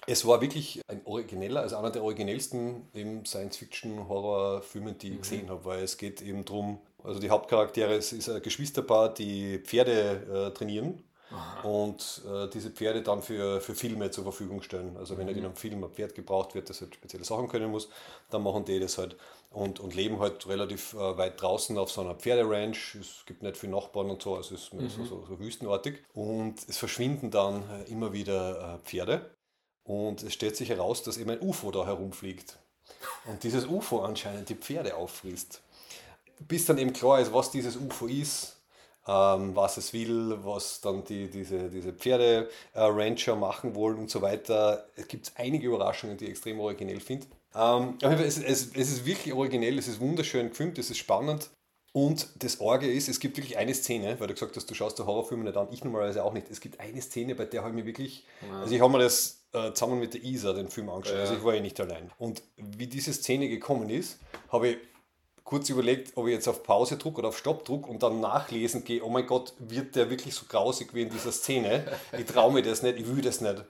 es 0.06 0.26
war 0.26 0.40
wirklich 0.40 0.80
ein 0.88 1.00
origineller, 1.04 1.60
also 1.60 1.76
einer 1.76 1.90
der 1.90 2.02
originellsten 2.02 2.88
Science-Fiction-Horror-Filme, 3.24 4.94
die 4.94 5.08
ich 5.08 5.14
mhm. 5.14 5.20
gesehen 5.20 5.50
habe, 5.50 5.64
weil 5.64 5.82
es 5.82 5.96
geht 5.96 6.22
eben 6.22 6.44
darum, 6.44 6.78
also 7.04 7.20
die 7.20 7.30
Hauptcharaktere, 7.30 7.94
es 7.94 8.12
ist 8.12 8.28
ein 8.28 8.42
Geschwisterpaar, 8.42 9.14
die 9.14 9.58
Pferde 9.58 10.50
äh, 10.50 10.54
trainieren 10.54 11.02
Aha. 11.30 11.62
und 11.62 12.22
äh, 12.28 12.48
diese 12.48 12.70
Pferde 12.70 13.02
dann 13.02 13.22
für, 13.22 13.60
für 13.60 13.74
Filme 13.74 14.10
zur 14.10 14.24
Verfügung 14.24 14.62
stellen. 14.62 14.96
Also 14.96 15.18
wenn 15.18 15.26
mhm. 15.26 15.38
in 15.38 15.44
einem 15.44 15.56
Film 15.56 15.84
ein 15.84 15.90
Pferd 15.90 16.14
gebraucht 16.14 16.54
wird, 16.54 16.68
das 16.68 16.80
halt 16.80 16.94
spezielle 16.94 17.24
Sachen 17.24 17.48
können 17.48 17.70
muss, 17.70 17.88
dann 18.30 18.42
machen 18.42 18.64
die 18.64 18.80
das 18.80 18.98
halt 18.98 19.16
und, 19.50 19.80
und 19.80 19.94
leben 19.94 20.18
halt 20.18 20.48
relativ 20.48 20.94
äh, 20.94 21.16
weit 21.16 21.40
draußen 21.40 21.78
auf 21.78 21.92
so 21.92 22.00
einer 22.00 22.14
Pferderanch. 22.14 22.96
Es 23.00 23.24
gibt 23.26 23.42
nicht 23.42 23.56
viele 23.56 23.72
Nachbarn 23.72 24.10
und 24.10 24.22
so, 24.22 24.36
also 24.36 24.54
es 24.54 24.64
ist 24.64 24.74
mhm. 24.74 24.88
so, 24.88 25.04
so, 25.04 25.26
so, 25.28 25.38
wüstenartig. 25.38 26.02
Und 26.12 26.56
es 26.68 26.78
verschwinden 26.78 27.30
dann 27.30 27.62
äh, 27.70 27.90
immer 27.90 28.12
wieder 28.12 28.74
äh, 28.74 28.78
Pferde 28.86 29.30
und 29.84 30.22
es 30.22 30.32
stellt 30.32 30.56
sich 30.56 30.68
heraus, 30.68 31.02
dass 31.02 31.18
eben 31.18 31.30
ein 31.30 31.40
UFO 31.40 31.70
da 31.70 31.86
herumfliegt. 31.86 32.58
Und 33.26 33.42
dieses 33.42 33.66
UFO 33.66 34.00
anscheinend 34.00 34.48
die 34.48 34.54
Pferde 34.54 34.96
auffrisst. 34.96 35.62
Bis 36.40 36.66
dann 36.66 36.78
eben 36.78 36.92
klar 36.92 37.20
ist, 37.20 37.32
was 37.32 37.50
dieses 37.50 37.76
UFO 37.76 38.06
ist, 38.06 38.56
ähm, 39.06 39.54
was 39.56 39.76
es 39.76 39.92
will, 39.92 40.38
was 40.42 40.80
dann 40.80 41.04
die, 41.04 41.28
diese, 41.28 41.68
diese 41.70 41.92
Pferde-Rancher 41.92 43.32
äh, 43.32 43.36
machen 43.36 43.74
wollen 43.74 43.98
und 43.98 44.10
so 44.10 44.22
weiter. 44.22 44.86
Es 44.96 45.08
gibt 45.08 45.32
einige 45.36 45.68
Überraschungen, 45.68 46.16
die 46.16 46.24
ich 46.24 46.30
extrem 46.30 46.60
originell 46.60 47.00
finde. 47.00 47.26
Ähm, 47.54 47.98
es, 48.00 48.38
es, 48.38 48.70
es 48.74 48.92
ist 48.92 49.04
wirklich 49.04 49.34
originell, 49.34 49.78
es 49.78 49.88
ist 49.88 50.00
wunderschön 50.00 50.50
gefilmt, 50.50 50.78
es 50.78 50.90
ist 50.90 50.98
spannend. 50.98 51.50
Und 51.92 52.28
das 52.42 52.60
Orge 52.60 52.90
ist, 52.90 53.08
es 53.08 53.20
gibt 53.20 53.36
wirklich 53.36 53.58
eine 53.58 53.74
Szene, 53.74 54.18
weil 54.18 54.28
du 54.28 54.32
gesagt 54.32 54.56
hast, 54.56 54.70
du 54.70 54.74
schaust 54.74 54.98
die 54.98 55.02
Horrorfilme 55.02 55.44
nicht 55.44 55.56
an, 55.56 55.68
ich 55.70 55.84
normalerweise 55.84 56.24
auch 56.24 56.32
nicht. 56.32 56.50
Es 56.50 56.60
gibt 56.60 56.80
eine 56.80 57.02
Szene, 57.02 57.34
bei 57.34 57.44
der 57.44 57.62
habe 57.62 57.70
ich 57.70 57.84
mir 57.84 57.86
wirklich, 57.86 58.24
also 58.60 58.74
ich 58.74 58.80
habe 58.80 58.90
mir 58.92 59.00
das 59.00 59.41
äh, 59.52 59.72
zusammen 59.72 60.00
mit 60.00 60.14
der 60.14 60.22
Isa 60.22 60.52
den 60.52 60.68
Film 60.68 60.88
angeschaut, 60.88 61.16
ja. 61.16 61.22
also 61.22 61.34
ich 61.34 61.44
war 61.44 61.54
ja 61.54 61.60
nicht 61.60 61.78
allein. 61.80 62.10
Und 62.18 62.42
wie 62.56 62.86
diese 62.86 63.12
Szene 63.12 63.48
gekommen 63.48 63.90
ist, 63.90 64.18
habe 64.50 64.68
ich 64.68 64.76
kurz 65.44 65.68
überlegt, 65.68 66.16
ob 66.16 66.26
ich 66.26 66.32
jetzt 66.32 66.48
auf 66.48 66.62
Pause 66.62 66.96
drücke 66.96 67.18
oder 67.18 67.28
auf 67.28 67.38
Stopp 67.38 67.64
drücke 67.64 67.90
und 67.90 68.02
dann 68.02 68.20
nachlesen 68.20 68.84
gehe, 68.84 69.04
oh 69.04 69.10
mein 69.10 69.26
Gott, 69.26 69.52
wird 69.58 69.96
der 69.96 70.08
wirklich 70.08 70.34
so 70.34 70.46
grausig 70.48 70.94
wie 70.94 71.02
in 71.02 71.10
dieser 71.10 71.32
Szene? 71.32 71.84
Ich 72.16 72.24
traue 72.26 72.52
mir 72.52 72.62
das 72.62 72.82
nicht, 72.82 72.98
ich 72.98 73.06
will 73.06 73.22
das 73.22 73.40
nicht. 73.40 73.62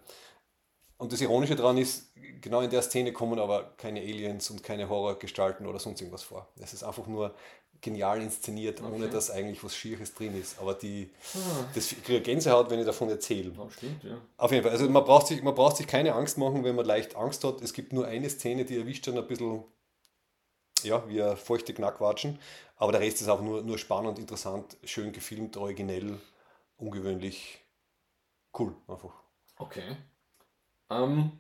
Und 0.99 1.13
das 1.13 1.21
Ironische 1.21 1.57
daran 1.57 1.79
ist, 1.79 2.13
genau 2.41 2.61
in 2.61 2.71
der 2.71 2.83
Szene 2.83 3.13
kommen 3.13 3.41
aber 3.41 3.73
keine 3.77 4.01
Aliens 4.01 4.51
und 4.51 4.63
keine 4.63 4.89
Horrorgestalten 4.89 5.67
oder 5.67 5.81
sonst 5.81 6.01
irgendwas 6.01 6.23
vor. 6.23 6.47
Es 6.61 6.73
ist 6.73 6.85
einfach 6.85 7.09
nur 7.09 7.35
genial 7.83 8.23
inszeniert, 8.23 8.81
okay. 8.81 8.91
ohne 8.91 9.09
dass 9.09 9.31
eigentlich 9.31 9.63
was 9.63 9.77
Schieres 9.77 10.15
drin 10.15 10.41
ist. 10.41 10.59
Aber 10.59 10.73
die, 10.73 11.11
ah. 11.35 11.65
das 11.75 11.93
ich 11.93 12.03
kriege 12.03 12.23
Gänsehaut, 12.23 12.71
wenn 12.71 12.79
ich 12.79 12.87
davon 12.87 13.11
erzähle. 13.11 13.53
Oh, 13.59 13.69
stimmt, 13.69 14.03
ja. 14.05 14.17
Auf 14.39 14.53
jeden 14.53 14.63
Fall. 14.63 14.73
Also 14.73 14.89
man 14.89 15.05
braucht, 15.05 15.27
sich, 15.27 15.43
man 15.43 15.55
braucht 15.55 15.77
sich 15.77 15.87
keine 15.87 16.15
Angst 16.15 16.39
machen, 16.39 16.65
wenn 16.65 16.77
man 16.77 16.87
leicht 16.87 17.17
Angst 17.17 17.45
hat. 17.45 17.61
Es 17.61 17.75
gibt 17.75 17.93
nur 17.93 18.07
eine 18.07 18.31
Szene, 18.31 18.65
die 18.65 18.79
erwischt 18.79 19.07
dann 19.09 19.19
ein 19.19 19.27
bisschen, 19.27 19.65
ja, 20.85 21.07
wie 21.09 21.21
ein 21.23 21.37
feuchte 21.37 21.75
Knackwatschen. 21.75 22.39
Aber 22.77 22.93
der 22.93 23.01
Rest 23.01 23.21
ist 23.21 23.29
auch 23.29 23.43
nur, 23.43 23.63
nur 23.63 23.79
spannend, 23.79 24.19
interessant, 24.19 24.77
schön 24.85 25.13
gefilmt, 25.13 25.57
originell, 25.57 26.19
ungewöhnlich, 26.79 27.61
cool 28.59 28.75
einfach. 28.87 29.13
Okay. 29.59 29.97
Ähm, 30.89 31.33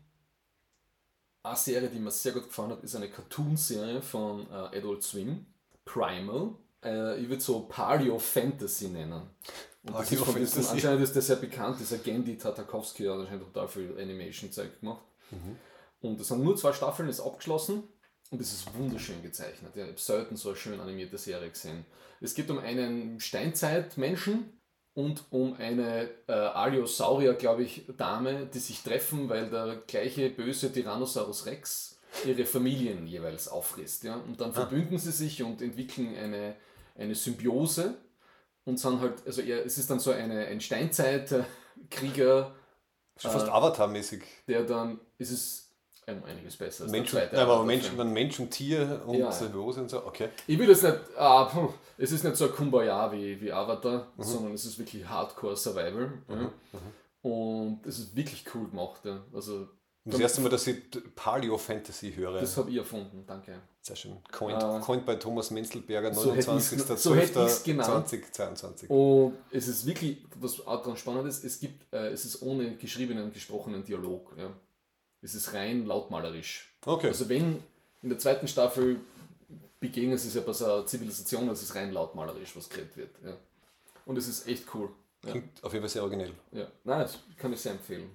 eine 1.44 1.56
Serie, 1.56 1.88
die 1.88 1.98
mir 1.98 2.10
sehr 2.10 2.32
gut 2.32 2.44
gefallen 2.44 2.70
hat, 2.70 2.82
ist 2.84 2.94
eine 2.94 3.10
Cartoon-Serie 3.10 4.02
von 4.02 4.48
äh, 4.50 4.78
Adult 4.78 5.02
Swim. 5.02 5.46
Primal. 5.84 6.54
Äh, 6.84 7.20
ich 7.20 7.28
würde 7.28 7.42
so 7.42 7.60
Paleo 7.60 8.18
Fantasy 8.18 8.88
nennen. 8.88 9.22
Und 9.84 9.94
das 9.94 10.12
ist 10.12 10.24
von 10.24 10.36
diesem, 10.36 10.66
anscheinend 10.66 11.02
ist 11.02 11.14
der 11.14 11.22
sehr 11.22 11.36
bekannt, 11.36 11.80
dieser 11.80 11.98
Gendy 11.98 12.38
Tatakowski 12.38 13.04
hat 13.04 13.18
anscheinend 13.18 13.52
total 13.52 13.66
viel 13.66 13.96
Animation-Zeug 13.98 14.80
gemacht. 14.80 15.04
Mhm. 15.30 15.56
Und 16.00 16.20
es 16.20 16.28
sind 16.28 16.42
nur 16.42 16.56
zwei 16.56 16.72
Staffeln, 16.72 17.08
ist 17.08 17.20
abgeschlossen 17.20 17.82
und 18.30 18.40
es 18.40 18.52
ist 18.52 18.74
wunderschön 18.76 19.22
gezeichnet. 19.22 19.72
Ich 19.74 19.82
habe 19.82 19.92
selten 19.96 20.36
so 20.36 20.50
eine 20.50 20.58
schön 20.58 20.80
animierte 20.80 21.18
Serie 21.18 21.50
gesehen. 21.50 21.84
Es 22.20 22.34
geht 22.34 22.50
um 22.50 22.58
einen 22.58 23.18
Steinzeitmenschen 23.18 24.52
und 24.94 25.24
um 25.30 25.54
eine 25.54 26.08
äh, 26.28 26.32
Aliosaurier, 26.32 27.34
glaube 27.34 27.64
ich, 27.64 27.84
Dame, 27.96 28.46
die 28.46 28.58
sich 28.58 28.82
treffen, 28.82 29.28
weil 29.28 29.50
der 29.50 29.82
gleiche 29.86 30.30
böse 30.30 30.72
Tyrannosaurus 30.72 31.46
Rex 31.46 31.98
ihre 32.26 32.44
Familien 32.44 33.06
jeweils 33.06 33.48
auffrisst. 33.48 34.04
Ja? 34.04 34.16
Und 34.16 34.40
dann 34.40 34.50
ah. 34.50 34.54
verbünden 34.54 34.98
sie 34.98 35.12
sich 35.12 35.42
und 35.42 35.62
entwickeln 35.62 36.16
eine, 36.16 36.56
eine 36.96 37.14
Symbiose 37.14 37.94
und 38.64 38.78
sind 38.78 39.00
halt, 39.00 39.26
also 39.26 39.42
eher, 39.42 39.64
es 39.64 39.78
ist 39.78 39.90
dann 39.90 40.00
so 40.00 40.10
eine, 40.10 40.46
ein 40.46 40.60
Steinzeitkrieger. 40.60 42.54
Schon 43.16 43.30
fast 43.30 43.48
äh, 43.48 43.50
Avatar-mäßig. 43.50 44.22
Der 44.46 44.64
dann, 44.64 45.00
ist 45.18 45.30
es 45.30 45.68
um 46.06 46.24
einiges 46.24 46.56
besser 46.56 46.84
als 46.84 46.92
Mensch, 46.92 47.12
der 47.12 47.30
zweite. 47.30 47.42
aber 47.42 47.64
Mensch, 47.64 47.92
Mensch 47.92 48.40
und 48.40 48.50
Tier 48.50 49.02
und 49.06 49.18
ja, 49.18 49.30
Symbiose 49.30 49.82
und 49.82 49.88
so, 49.88 50.04
okay. 50.04 50.30
Ich 50.48 50.58
will 50.58 50.68
jetzt 50.68 50.82
nicht, 50.82 50.98
ah, 51.16 51.48
es 51.96 52.10
ist 52.10 52.24
nicht 52.24 52.36
so 52.36 52.46
ein 52.46 52.52
Kumbaya 52.52 53.12
wie, 53.12 53.40
wie 53.40 53.52
Avatar, 53.52 54.08
mhm. 54.16 54.22
sondern 54.22 54.52
es 54.52 54.64
ist 54.64 54.78
wirklich 54.78 55.08
Hardcore 55.08 55.56
Survival. 55.56 56.12
Mhm. 56.28 56.50
Mhm. 56.72 57.30
Und 57.30 57.86
es 57.86 58.00
ist 58.00 58.16
wirklich 58.16 58.44
cool 58.54 58.68
gemacht. 58.68 59.04
Ja. 59.04 59.22
Also 59.32 59.68
das 60.04 60.20
erste 60.20 60.40
Mal, 60.40 60.48
dass 60.48 60.66
ich 60.66 60.78
Paleo 61.14 61.56
Fantasy 61.56 62.12
höre. 62.12 62.40
Das 62.40 62.56
habe 62.56 62.70
ich 62.70 62.76
erfunden, 62.76 63.22
danke. 63.26 63.54
Sehr 63.80 63.94
schön. 63.96 64.16
Coined, 64.32 64.60
uh, 64.62 64.80
coined 64.80 65.06
bei 65.06 65.14
Thomas 65.16 65.50
Menzelberger, 65.50 66.10
29.12.2022. 66.10 68.88
So 68.88 68.94
Und 68.94 69.34
es 69.50 69.68
ist 69.68 69.86
wirklich, 69.86 70.18
was 70.36 70.66
auch 70.66 70.82
daran 70.82 70.96
spannend 70.96 71.28
ist, 71.28 71.44
es 71.44 71.60
gibt, 71.60 71.92
äh, 71.92 72.08
es 72.08 72.24
ist 72.24 72.42
ohne 72.42 72.76
geschriebenen, 72.76 73.32
gesprochenen 73.32 73.84
Dialog. 73.84 74.32
Ja. 74.36 74.50
Es 75.20 75.34
ist 75.34 75.52
rein 75.52 75.86
lautmalerisch. 75.86 76.74
Okay. 76.84 77.08
Also 77.08 77.28
wenn 77.28 77.62
in 78.02 78.08
der 78.08 78.18
zweiten 78.18 78.48
Staffel 78.48 78.98
begegnen 79.78 80.18
sie 80.18 80.30
sich 80.30 80.44
bei 80.44 80.52
so 80.52 80.64
einer 80.64 80.86
Zivilisation, 80.86 81.46
das 81.46 81.62
ist 81.62 81.74
rein 81.74 81.92
lautmalerisch, 81.92 82.56
was 82.56 82.68
geredet 82.68 82.96
wird. 82.96 83.10
Ja. 83.24 83.36
Und 84.04 84.16
es 84.16 84.26
ist 84.28 84.48
echt 84.48 84.64
cool. 84.74 84.90
Ja. 85.24 85.30
Klingt 85.30 85.62
auf 85.62 85.72
jeden 85.72 85.82
Fall 85.82 85.90
sehr 85.90 86.02
originell. 86.02 86.32
Ja. 86.50 86.66
Nein, 86.82 87.00
das 87.00 87.20
kann 87.36 87.52
ich 87.52 87.60
sehr 87.60 87.72
empfehlen. 87.72 88.10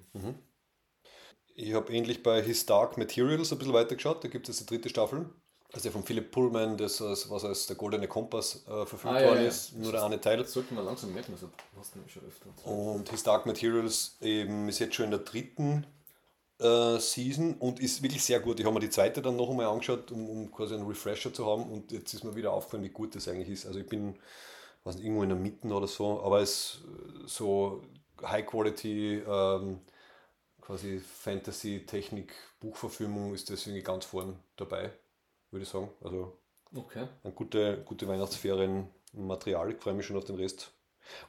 Ich 1.59 1.73
habe 1.73 1.91
ähnlich 1.91 2.21
bei 2.21 2.41
His 2.43 2.67
Dark 2.67 2.97
Materials 2.97 3.51
ein 3.51 3.57
bisschen 3.57 3.73
weitergeschaut. 3.73 4.23
Da 4.23 4.27
gibt 4.27 4.47
es 4.47 4.57
die 4.57 4.65
dritte 4.67 4.89
Staffel. 4.89 5.25
Also 5.73 5.89
von 5.89 6.03
Philip 6.03 6.29
Pullman, 6.31 6.77
das 6.77 7.01
was 7.01 7.43
als 7.43 7.65
der 7.65 7.75
Goldene 7.75 8.07
Kompass 8.07 8.63
äh, 8.67 8.85
verfilmt 8.85 9.17
Ah, 9.17 9.21
ja, 9.21 9.27
worden 9.29 9.41
ja. 9.41 9.47
ist, 9.47 9.75
nur 9.75 9.91
der 9.91 10.03
eine 10.05 10.21
Teil. 10.21 10.37
Das 10.37 10.53
sollte 10.53 10.73
man 10.75 10.85
langsam 10.85 11.11
merken, 11.13 11.33
das 11.33 11.41
hast 11.77 11.95
du 11.95 11.99
schon 12.07 12.23
öfter. 12.25 12.69
Und 12.69 13.09
His 13.09 13.23
Dark 13.23 13.45
Materials 13.47 14.17
eben 14.21 14.69
ist 14.69 14.77
jetzt 14.79 14.93
schon 14.95 15.05
in 15.05 15.11
der 15.11 15.21
dritten 15.21 15.85
äh, 16.59 16.99
Season 16.99 17.55
und 17.55 17.79
ist 17.79 18.03
wirklich 18.03 18.23
sehr 18.23 18.39
gut. 18.39 18.59
Ich 18.59 18.65
habe 18.65 18.75
mir 18.75 18.79
die 18.79 18.89
zweite 18.91 19.23
dann 19.23 19.35
noch 19.35 19.49
einmal 19.49 19.65
angeschaut, 19.65 20.11
um, 20.11 20.29
um 20.29 20.51
quasi 20.51 20.75
einen 20.75 20.85
Refresher 20.85 21.33
zu 21.33 21.45
haben 21.47 21.63
und 21.69 21.91
jetzt 21.91 22.13
ist 22.13 22.23
mir 22.23 22.35
wieder 22.35 22.53
aufgefallen, 22.53 22.83
wie 22.83 22.89
gut 22.89 23.15
das 23.15 23.27
eigentlich 23.27 23.49
ist. 23.49 23.65
Also 23.65 23.79
ich 23.79 23.87
bin 23.87 24.15
weiß 24.83 24.95
nicht, 24.95 25.05
irgendwo 25.05 25.23
in 25.23 25.29
der 25.29 25.37
Mitte 25.37 25.67
oder 25.67 25.87
so, 25.87 26.21
aber 26.21 26.39
es 26.39 26.79
ist 27.25 27.35
so 27.35 27.81
High 28.23 28.45
Quality 28.45 29.23
ähm, 29.27 29.79
quasi 30.67 30.99
Fantasy, 30.99 31.85
Technik, 31.87 32.33
Buchverfilmung 32.59 33.33
ist 33.33 33.49
deswegen 33.49 33.81
ganz 33.83 34.05
vorn 34.05 34.37
dabei, 34.57 34.91
würde 35.51 35.63
ich 35.63 35.69
sagen. 35.69 35.89
Also 36.03 36.37
Okay. 36.75 37.07
eine 37.23 37.33
gute, 37.33 37.81
gute 37.85 38.07
Weihnachtsferien-Material. 38.09 39.71
Ich 39.71 39.77
freue 39.79 39.93
mich 39.93 40.05
schon 40.05 40.17
auf 40.17 40.25
den 40.25 40.35
Rest. 40.35 40.71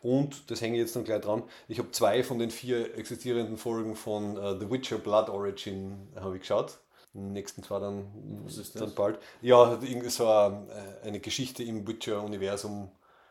Und 0.03 0.51
das 0.51 0.61
hänge 0.61 0.75
ich 0.75 0.81
jetzt 0.81 0.97
dann 0.97 1.05
gleich 1.05 1.21
dran. 1.23 1.45
Ich 1.69 1.79
habe 1.79 1.93
zwei 1.93 2.25
von 2.25 2.41
den 2.41 2.51
vier 2.51 2.97
existierenden 2.99 3.57
Folgen 3.57 3.95
von 3.95 4.37
äh, 4.37 4.59
The 4.59 4.69
Witcher 4.71 4.99
Blood 4.99 5.29
Origin 5.29 6.09
habe 6.17 6.35
ich 6.35 6.41
geschaut. 6.43 6.81
Die 7.15 7.21
nächsten 7.21 7.63
zwei 7.63 7.79
dann, 7.79 8.43
Was 8.45 8.59
ist 8.59 8.75
dann 8.75 8.87
das? 8.87 8.95
bald. 8.97 9.21
Ja, 9.41 9.79
irgendwie 9.81 10.11
so 10.11 10.29
eine, 10.29 10.99
eine 11.05 11.21
Geschichte 11.21 11.63
im 11.63 11.87
Witcher-Universum, 11.87 12.91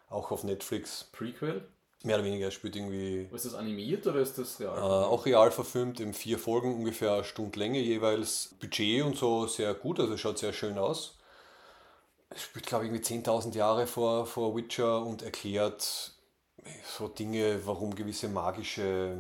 auch 0.10 0.32
auf 0.32 0.46
Netflix. 0.46 1.10
Prequel? 1.12 1.68
Mehr 2.04 2.18
oder 2.18 2.26
weniger 2.26 2.52
spielt 2.52 2.76
irgendwie 2.76 3.28
Ist 3.34 3.46
das 3.46 3.56
animiert 3.56 4.06
oder 4.06 4.20
ist 4.20 4.38
das 4.38 4.60
äh, 4.60 4.66
real? 4.66 4.80
auch 4.80 5.26
real 5.26 5.52
verfilmt, 5.52 6.00
in 6.00 6.14
vier 6.14 6.38
Folgen, 6.38 6.76
ungefähr 6.76 7.14
eine 7.14 7.24
Stunde 7.24 7.60
Länge 7.60 7.80
jeweils. 7.80 8.56
Budget 8.60 9.04
und 9.04 9.18
so 9.18 9.48
sehr 9.48 9.74
gut, 9.74 10.00
also 10.00 10.16
schaut 10.16 10.38
sehr 10.38 10.54
schön 10.54 10.78
aus. 10.78 11.18
Es 12.30 12.44
spielt, 12.44 12.66
glaube 12.68 12.86
ich, 12.86 12.92
irgendwie 12.92 13.30
10.000 13.30 13.56
Jahre 13.56 13.88
vor, 13.88 14.26
vor 14.26 14.56
Witcher 14.56 15.04
und 15.04 15.22
erklärt 15.24 16.12
so 16.98 17.08
Dinge, 17.08 17.62
warum 17.66 17.96
gewisse 17.96 18.28
magische 18.28 19.18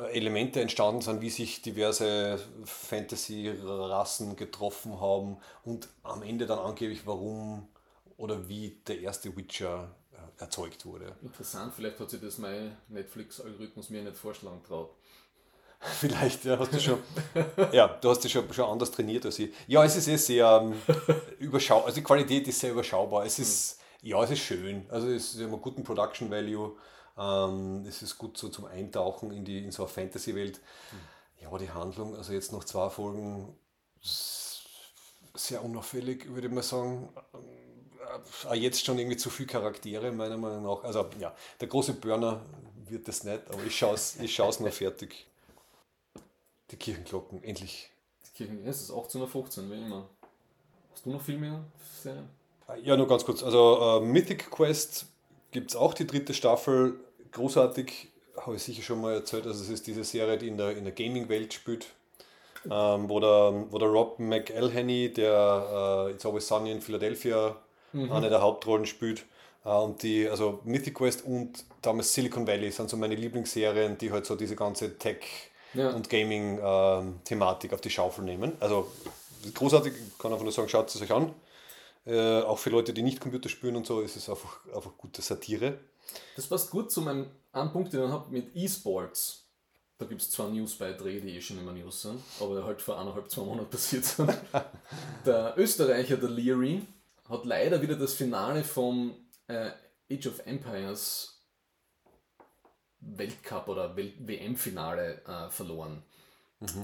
äh, 0.00 0.16
Elemente 0.16 0.60
entstanden 0.60 1.00
sind, 1.00 1.20
wie 1.20 1.30
sich 1.30 1.62
diverse 1.62 2.38
Fantasy-Rassen 2.64 4.36
getroffen 4.36 5.00
haben 5.00 5.38
und 5.64 5.88
am 6.02 6.22
Ende 6.22 6.46
dann 6.46 6.58
angeblich, 6.58 7.06
warum 7.06 7.68
oder 8.16 8.48
wie 8.48 8.80
der 8.86 9.00
erste 9.00 9.36
Witcher 9.36 9.94
äh, 10.05 10.05
erzeugt 10.38 10.84
wurde. 10.84 11.16
Interessant, 11.22 11.74
vielleicht 11.74 11.98
hat 11.98 12.10
sich 12.10 12.20
das 12.20 12.38
mein 12.38 12.76
Netflix-Algorithmus 12.88 13.90
mir 13.90 14.02
nicht 14.02 14.16
vorschlagen 14.16 14.62
traut. 14.62 14.90
Vielleicht, 16.00 16.44
ja, 16.46 16.58
hast 16.58 16.72
du 16.72 16.80
schon. 16.80 16.98
ja, 17.72 17.86
du 17.86 18.08
hast 18.08 18.20
dich 18.20 18.32
schon, 18.32 18.50
schon 18.52 18.64
anders 18.64 18.90
trainiert 18.90 19.26
als 19.26 19.38
ich. 19.38 19.52
Ja, 19.66 19.84
es 19.84 19.94
ist 19.94 20.08
eh 20.08 20.16
sehr 20.16 20.62
ähm, 20.62 20.74
überschaubar. 21.38 21.86
Also 21.86 21.96
die 21.96 22.02
Qualität 22.02 22.48
ist 22.48 22.60
sehr 22.60 22.72
überschaubar. 22.72 23.26
Es 23.26 23.38
ist, 23.38 23.78
ja, 24.00 24.22
es 24.24 24.30
ist 24.30 24.40
schön. 24.40 24.86
Also 24.88 25.08
es 25.08 25.34
ist 25.34 25.40
immer 25.40 25.58
guten 25.58 25.84
Production 25.84 26.30
Value. 26.30 26.76
Ähm, 27.18 27.84
es 27.86 28.02
ist 28.02 28.16
gut 28.16 28.36
so 28.38 28.48
zum 28.48 28.64
Eintauchen 28.64 29.30
in, 29.30 29.44
die, 29.44 29.64
in 29.64 29.70
so 29.70 29.82
eine 29.84 29.92
Fantasy-Welt. 29.92 30.60
Ja, 31.40 31.56
die 31.58 31.70
Handlung, 31.70 32.16
also 32.16 32.32
jetzt 32.32 32.52
noch 32.52 32.64
zwei 32.64 32.88
Folgen, 32.88 33.54
sehr 34.00 35.62
unauffällig, 35.62 36.26
würde 36.28 36.48
ich 36.48 36.52
mal 36.52 36.62
sagen. 36.62 37.10
Auch 38.48 38.54
jetzt 38.54 38.84
schon 38.84 38.98
irgendwie 38.98 39.16
zu 39.16 39.30
viele 39.30 39.48
Charaktere, 39.48 40.12
meiner 40.12 40.36
Meinung 40.36 40.62
nach. 40.62 40.84
Also 40.84 41.08
ja, 41.18 41.34
der 41.60 41.68
große 41.68 41.94
Burner 41.94 42.40
wird 42.88 43.08
das 43.08 43.24
nicht, 43.24 43.42
aber 43.50 43.64
ich 43.64 43.76
schaue 43.76 43.94
es 43.94 44.16
ich 44.20 44.34
schau's 44.34 44.60
noch 44.60 44.72
fertig. 44.72 45.26
Die 46.70 46.76
Kirchenglocken, 46.76 47.42
endlich. 47.44 47.90
Die 48.26 48.36
Kirchen, 48.36 48.64
ja, 48.64 48.70
es 48.70 48.82
ist 48.82 48.90
18 48.90 49.20
oder 49.20 49.30
15, 49.30 49.70
wie 49.70 49.74
immer. 49.74 50.08
Hast 50.92 51.06
du 51.06 51.10
noch 51.10 51.22
viel 51.22 51.38
mehr 51.38 51.62
Serien? 52.02 52.28
Ja, 52.82 52.96
nur 52.96 53.06
ganz 53.06 53.24
kurz. 53.24 53.42
Also 53.42 54.00
äh, 54.00 54.04
Mythic 54.04 54.50
Quest 54.50 55.06
gibt 55.52 55.70
es 55.70 55.76
auch 55.76 55.94
die 55.94 56.06
dritte 56.06 56.34
Staffel. 56.34 56.98
Großartig, 57.30 58.08
habe 58.36 58.56
ich 58.56 58.62
sicher 58.62 58.82
schon 58.82 59.00
mal 59.00 59.14
erzählt. 59.14 59.46
Also 59.46 59.62
es 59.62 59.68
ist 59.68 59.86
diese 59.86 60.04
Serie, 60.04 60.38
die 60.38 60.48
in 60.48 60.56
der, 60.56 60.76
in 60.76 60.84
der 60.84 60.92
Gaming-Welt 60.92 61.54
spielt. 61.54 61.86
Ähm, 62.68 63.08
wo, 63.08 63.20
der, 63.20 63.66
wo 63.70 63.78
der 63.78 63.88
Rob 63.88 64.18
McElhenney, 64.18 65.12
der 65.12 66.08
äh, 66.08 66.12
It's 66.12 66.26
Always 66.26 66.48
Sunny 66.48 66.72
in 66.72 66.80
Philadelphia, 66.80 67.56
eine 67.92 68.28
der 68.28 68.40
Hauptrollen 68.42 68.86
spielt. 68.86 69.24
Äh, 69.64 69.68
und 69.70 70.02
die, 70.02 70.28
also 70.28 70.60
Mythic 70.64 70.94
Quest 70.94 71.24
und 71.24 71.64
damals 71.82 72.12
Silicon 72.12 72.46
Valley 72.46 72.70
sind 72.70 72.90
so 72.90 72.96
meine 72.96 73.14
Lieblingsserien, 73.14 73.96
die 73.98 74.10
halt 74.12 74.26
so 74.26 74.34
diese 74.36 74.56
ganze 74.56 74.98
Tech- 74.98 75.50
Ja. 75.74 75.90
und 75.90 76.08
Gaming-Thematik 76.08 77.72
auf 77.72 77.80
die 77.80 77.90
Schaufel 77.90 78.24
nehmen. 78.24 78.52
Also 78.60 78.90
großartig, 79.54 79.92
ich 79.94 80.18
kann 80.18 80.32
einfach 80.32 80.44
nur 80.44 80.52
sagen, 80.52 80.68
schaut 80.68 80.88
es 80.94 81.00
euch 81.00 81.12
an. 81.12 81.32
Äh, 82.06 82.40
auch 82.42 82.58
für 82.58 82.70
Leute, 82.70 82.92
die 82.92 83.02
nicht 83.02 83.20
Computer 83.20 83.48
spielen 83.48 83.76
und 83.76 83.86
so, 83.86 84.00
ist 84.00 84.16
es 84.16 84.28
einfach, 84.30 84.60
einfach 84.74 84.92
gute 84.96 85.22
Satire. 85.22 85.78
Das 86.36 86.46
passt 86.46 86.70
gut 86.70 86.90
zu 86.90 87.02
meinem 87.02 87.26
einen 87.52 87.72
Punkt, 87.72 87.92
den 87.92 88.04
ich 88.04 88.10
habe 88.10 88.30
mit 88.30 88.54
E-Sports. 88.54 89.42
Da 89.98 90.04
gibt 90.04 90.20
es 90.20 90.30
zwar 90.30 90.48
Newsbeiträge, 90.50 91.22
die 91.22 91.36
eh 91.36 91.40
schon 91.40 91.58
immer 91.58 91.72
News 91.72 92.02
sind, 92.02 92.20
aber 92.38 92.62
halt 92.64 92.80
vor 92.82 93.00
eineinhalb, 93.00 93.30
zwei 93.30 93.42
Monaten 93.42 93.70
passiert 93.70 94.04
sind. 94.04 94.30
der 95.26 95.54
Österreicher, 95.56 96.16
der 96.18 96.28
Leary, 96.28 96.82
hat 97.28 97.44
leider 97.44 97.80
wieder 97.82 97.96
das 97.96 98.14
Finale 98.14 98.64
vom 98.64 99.14
äh, 99.48 99.70
Age 100.12 100.26
of 100.28 100.46
Empires 100.46 101.42
Weltcup 103.00 103.68
oder 103.68 103.96
WM-Finale 103.96 105.22
äh, 105.26 105.50
verloren. 105.50 106.02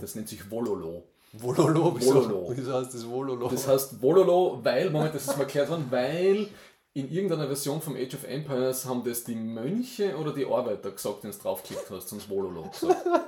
Das 0.01 0.15
nennt 0.15 0.29
sich 0.29 0.51
Wololo. 0.51 1.09
Wololo, 1.33 1.97
wieso- 1.97 2.15
Wololo. 2.15 2.53
wieso 2.55 2.75
heißt 2.75 2.93
das 2.95 3.09
Wololo? 3.09 3.49
Das 3.49 3.67
heißt 3.67 4.03
Wololo, 4.03 4.61
weil, 4.63 4.91
Moment, 4.91 5.15
das 5.15 5.23
ist 5.23 5.37
mal 5.37 5.41
erklärt 5.45 5.71
worden, 5.71 5.87
weil 5.91 6.49
in 6.95 7.11
irgendeiner 7.11 7.47
Version 7.47 7.81
vom 7.81 7.97
Age 7.97 8.15
of 8.15 8.25
Empires 8.25 8.85
haben 8.85 9.03
das 9.03 9.25
die 9.25 9.35
Mönche 9.35 10.15
oder 10.17 10.35
die 10.35 10.45
Arbeiter 10.45 10.91
gesagt, 10.91 11.25
wenn 11.25 11.31
du 11.31 11.39
draufgeklickt 11.39 11.91
hast, 11.91 12.11
sonst 12.11 12.29
Wololo. 12.29 12.71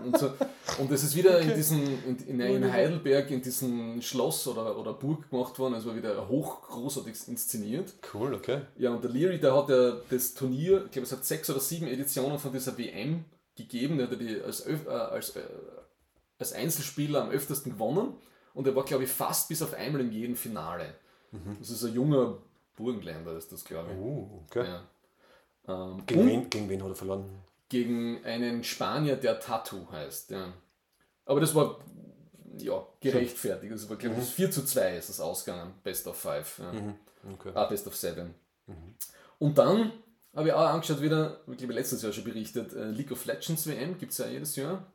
Und, 0.04 0.18
so, 0.18 0.34
und 0.78 0.92
das 0.92 1.02
ist 1.02 1.16
wieder 1.16 1.40
in 1.40 1.54
diesem, 1.54 1.82
in, 2.06 2.18
in, 2.26 2.40
in 2.40 2.72
Heidelberg, 2.72 3.30
in 3.30 3.40
diesem 3.40 4.02
Schloss 4.02 4.46
oder, 4.46 4.78
oder 4.78 4.92
Burg 4.92 5.30
gemacht 5.30 5.58
worden, 5.58 5.74
es 5.74 5.86
war 5.86 5.96
wieder 5.96 6.28
hochgroßartig 6.28 7.26
inszeniert. 7.26 7.94
cool, 8.12 8.34
okay. 8.34 8.62
Ja, 8.76 8.90
und 8.90 9.02
der 9.02 9.10
Leary, 9.10 9.40
der 9.40 9.56
hat 9.56 9.70
ja 9.70 9.96
das 10.10 10.34
Turnier, 10.34 10.84
ich 10.84 10.90
glaube, 10.90 11.06
es 11.06 11.12
hat 11.12 11.24
sechs 11.24 11.48
oder 11.48 11.60
sieben 11.60 11.86
Editionen 11.86 12.38
von 12.38 12.52
dieser 12.52 12.76
WM 12.76 13.24
gegeben, 13.56 13.96
der 13.96 14.08
hat 14.10 14.12
ja 14.12 14.18
die 14.18 14.42
als, 14.42 14.66
äh, 14.66 14.76
als, 14.86 15.36
äh, 15.36 15.40
als 16.38 16.52
Einzelspieler 16.52 17.22
am 17.22 17.30
öftesten 17.30 17.72
gewonnen 17.72 18.12
und 18.52 18.66
er 18.66 18.76
war, 18.76 18.84
glaube 18.84 19.04
ich, 19.04 19.10
fast 19.10 19.48
bis 19.48 19.62
auf 19.62 19.72
einmal 19.72 20.02
in 20.02 20.12
jedem 20.12 20.36
Finale. 20.36 20.96
Das 21.58 21.68
ist 21.68 21.82
ein 21.82 21.94
junger 21.94 22.38
Burgenländer, 22.76 23.36
ist 23.36 23.52
das, 23.52 23.64
glaube 23.64 23.92
ich. 23.92 23.98
Uh, 23.98 24.42
okay. 24.46 24.64
Ja. 24.66 24.82
Ähm, 25.66 26.02
Gegen, 26.06 26.26
wen, 26.26 26.50
gegen 26.50 26.68
wen 26.68 26.82
hat 26.82 26.90
er 26.90 26.96
verloren? 26.96 27.44
gegen 27.74 28.24
einen 28.24 28.62
Spanier, 28.62 29.16
der 29.16 29.40
Tattoo 29.40 29.90
heißt. 29.90 30.30
Ja. 30.30 30.52
Aber 31.26 31.40
das 31.40 31.54
war 31.56 31.78
ja, 32.58 32.86
gerechtfertigt. 33.00 33.72
Das 33.72 33.88
war, 33.88 33.96
glaube 33.96 34.20
ich, 34.20 34.28
4 34.28 34.50
zu 34.52 34.64
2 34.64 34.96
ist 34.96 35.08
das 35.08 35.20
ausgegangen. 35.20 35.74
Best 35.82 36.06
of 36.06 36.16
5. 36.16 36.60
Ja. 36.60 36.72
Okay. 37.32 37.50
Ah, 37.52 37.64
Best 37.64 37.86
of 37.88 37.96
Seven. 37.96 38.34
Und 39.40 39.58
dann 39.58 39.92
habe 40.36 40.48
ich 40.48 40.54
auch 40.54 40.68
angeschaut 40.68 41.00
wieder, 41.00 41.40
ich 41.50 41.56
glaube 41.56 41.72
letztes 41.72 42.02
Jahr 42.02 42.12
schon 42.12 42.22
berichtet, 42.22 42.72
äh, 42.74 42.90
League 42.90 43.10
of 43.10 43.24
Legends 43.24 43.66
WM 43.66 43.98
gibt 43.98 44.12
es 44.12 44.18
ja 44.18 44.26
jedes 44.26 44.54
Jahr. 44.54 44.86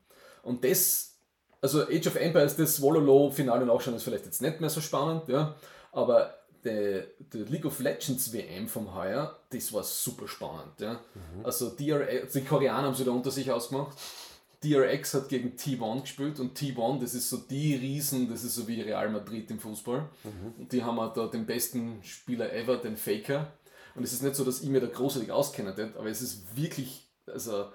Und 0.44 0.64
das, 0.64 1.18
also 1.60 1.84
Age 1.84 2.08
of 2.08 2.16
Empires, 2.16 2.56
das 2.56 2.82
Wololo-Finale 2.82 3.66
nachschauen 3.66 3.96
ist 3.98 4.04
vielleicht 4.04 4.26
jetzt 4.26 4.42
nicht 4.42 4.62
mehr 4.62 4.70
so 4.70 4.80
spannend, 4.80 5.28
ja, 5.28 5.56
aber 5.92 6.34
der, 6.64 7.08
der 7.34 7.46
League 7.46 7.66
of 7.66 7.80
Legends 7.80 8.34
WM 8.34 8.68
vom 8.68 8.94
Heuer, 8.94 9.40
das 9.50 9.72
war 9.74 9.84
super 9.84 10.28
spannend. 10.28 10.80
Ja. 10.80 11.00
Also 11.44 11.70
DRX, 11.70 12.34
die 12.34 12.42
Koreaner 12.42 12.88
haben 12.88 12.96
sich 12.96 13.06
da 13.06 13.12
unter 13.12 13.32
sich 13.32 13.52
ausgemacht. 13.52 13.98
DRX 14.64 15.14
hat 15.14 15.30
gegen 15.30 15.56
T1 15.56 16.02
gespielt 16.02 16.40
und 16.40 16.58
T1, 16.58 17.00
das 17.00 17.14
ist 17.14 17.30
so 17.30 17.38
die 17.38 17.76
Riesen, 17.76 18.30
das 18.30 18.44
ist 18.44 18.56
so 18.56 18.68
wie 18.68 18.82
Real 18.82 19.10
Madrid 19.10 19.50
im 19.52 19.60
Fußball. 19.60 20.10
Und 20.58 20.72
die 20.72 20.84
haben 20.84 21.00
halt 21.00 21.16
da 21.16 21.28
den 21.28 21.46
besten 21.46 22.04
Spieler 22.04 22.52
ever, 22.54 22.78
den 22.78 22.98
Faker. 22.98 23.54
Und 23.96 24.04
es 24.04 24.12
ist 24.12 24.22
nicht 24.22 24.36
so, 24.36 24.44
dass 24.44 24.62
ich 24.62 24.70
mir 24.70 24.82
da 24.82 24.88
großartig 24.88 25.32
auskenne, 25.32 25.74
aber 25.98 26.10
es 26.10 26.22
ist 26.22 26.56
wirklich, 26.58 27.08
also 27.26 27.70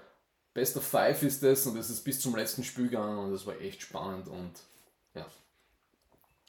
Best 0.53 0.77
of 0.77 0.83
Five 0.83 1.21
ist 1.23 1.43
das 1.43 1.65
und 1.65 1.77
es 1.77 1.89
ist 1.89 2.03
bis 2.03 2.19
zum 2.19 2.35
letzten 2.35 2.63
Spiel 2.63 2.85
gegangen 2.85 3.17
und 3.17 3.31
das 3.31 3.45
war 3.45 3.59
echt 3.59 3.81
spannend 3.81 4.27
und 4.27 4.53
ja. 5.13 5.25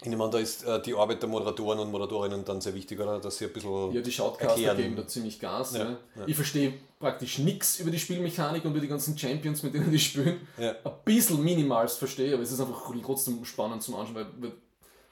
Ich 0.03 0.09
nehme 0.09 0.25
an, 0.25 0.31
da 0.31 0.39
ist 0.39 0.63
äh, 0.65 0.81
die 0.83 0.95
Arbeit 0.95 1.23
der 1.23 1.29
Moderatoren 1.29 1.79
und 1.79 1.91
Moderatorinnen 1.91 2.45
dann 2.45 2.61
sehr 2.61 2.75
wichtig, 2.75 3.01
oder? 3.01 3.19
Dass 3.19 3.39
sie 3.39 3.47
ein 3.47 3.53
bisschen. 3.53 3.93
Ja, 3.93 4.03
die 4.03 4.13
Shoutcaster 4.13 4.75
geben 4.75 4.95
da 4.95 5.07
ziemlich 5.07 5.41
Gas. 5.41 5.75
Ja, 5.75 5.85
ne? 5.85 5.99
ja. 6.17 6.23
Ich 6.27 6.37
verstehe 6.37 6.75
praktisch 7.01 7.39
nichts 7.39 7.81
über 7.81 7.91
die 7.91 7.99
Spielmechanik 7.99 8.65
und 8.65 8.73
über 8.73 8.81
die 8.81 8.89
ganzen 8.89 9.17
Champions, 9.17 9.63
mit 9.63 9.73
denen 9.75 9.91
die 9.91 9.99
spielen. 9.99 10.47
Ja. 10.59 10.73
Ein 10.85 10.93
bisschen 11.05 11.43
minimalst 11.43 11.99
verstehe, 11.99 12.35
aber 12.35 12.43
es 12.43 12.53
ist 12.53 12.61
einfach 12.61 12.93
trotzdem 13.03 13.43
spannend 13.47 13.83
zum 13.83 13.95
Anschauen, 13.95 14.17
weil, 14.17 14.27
weil 14.39 14.53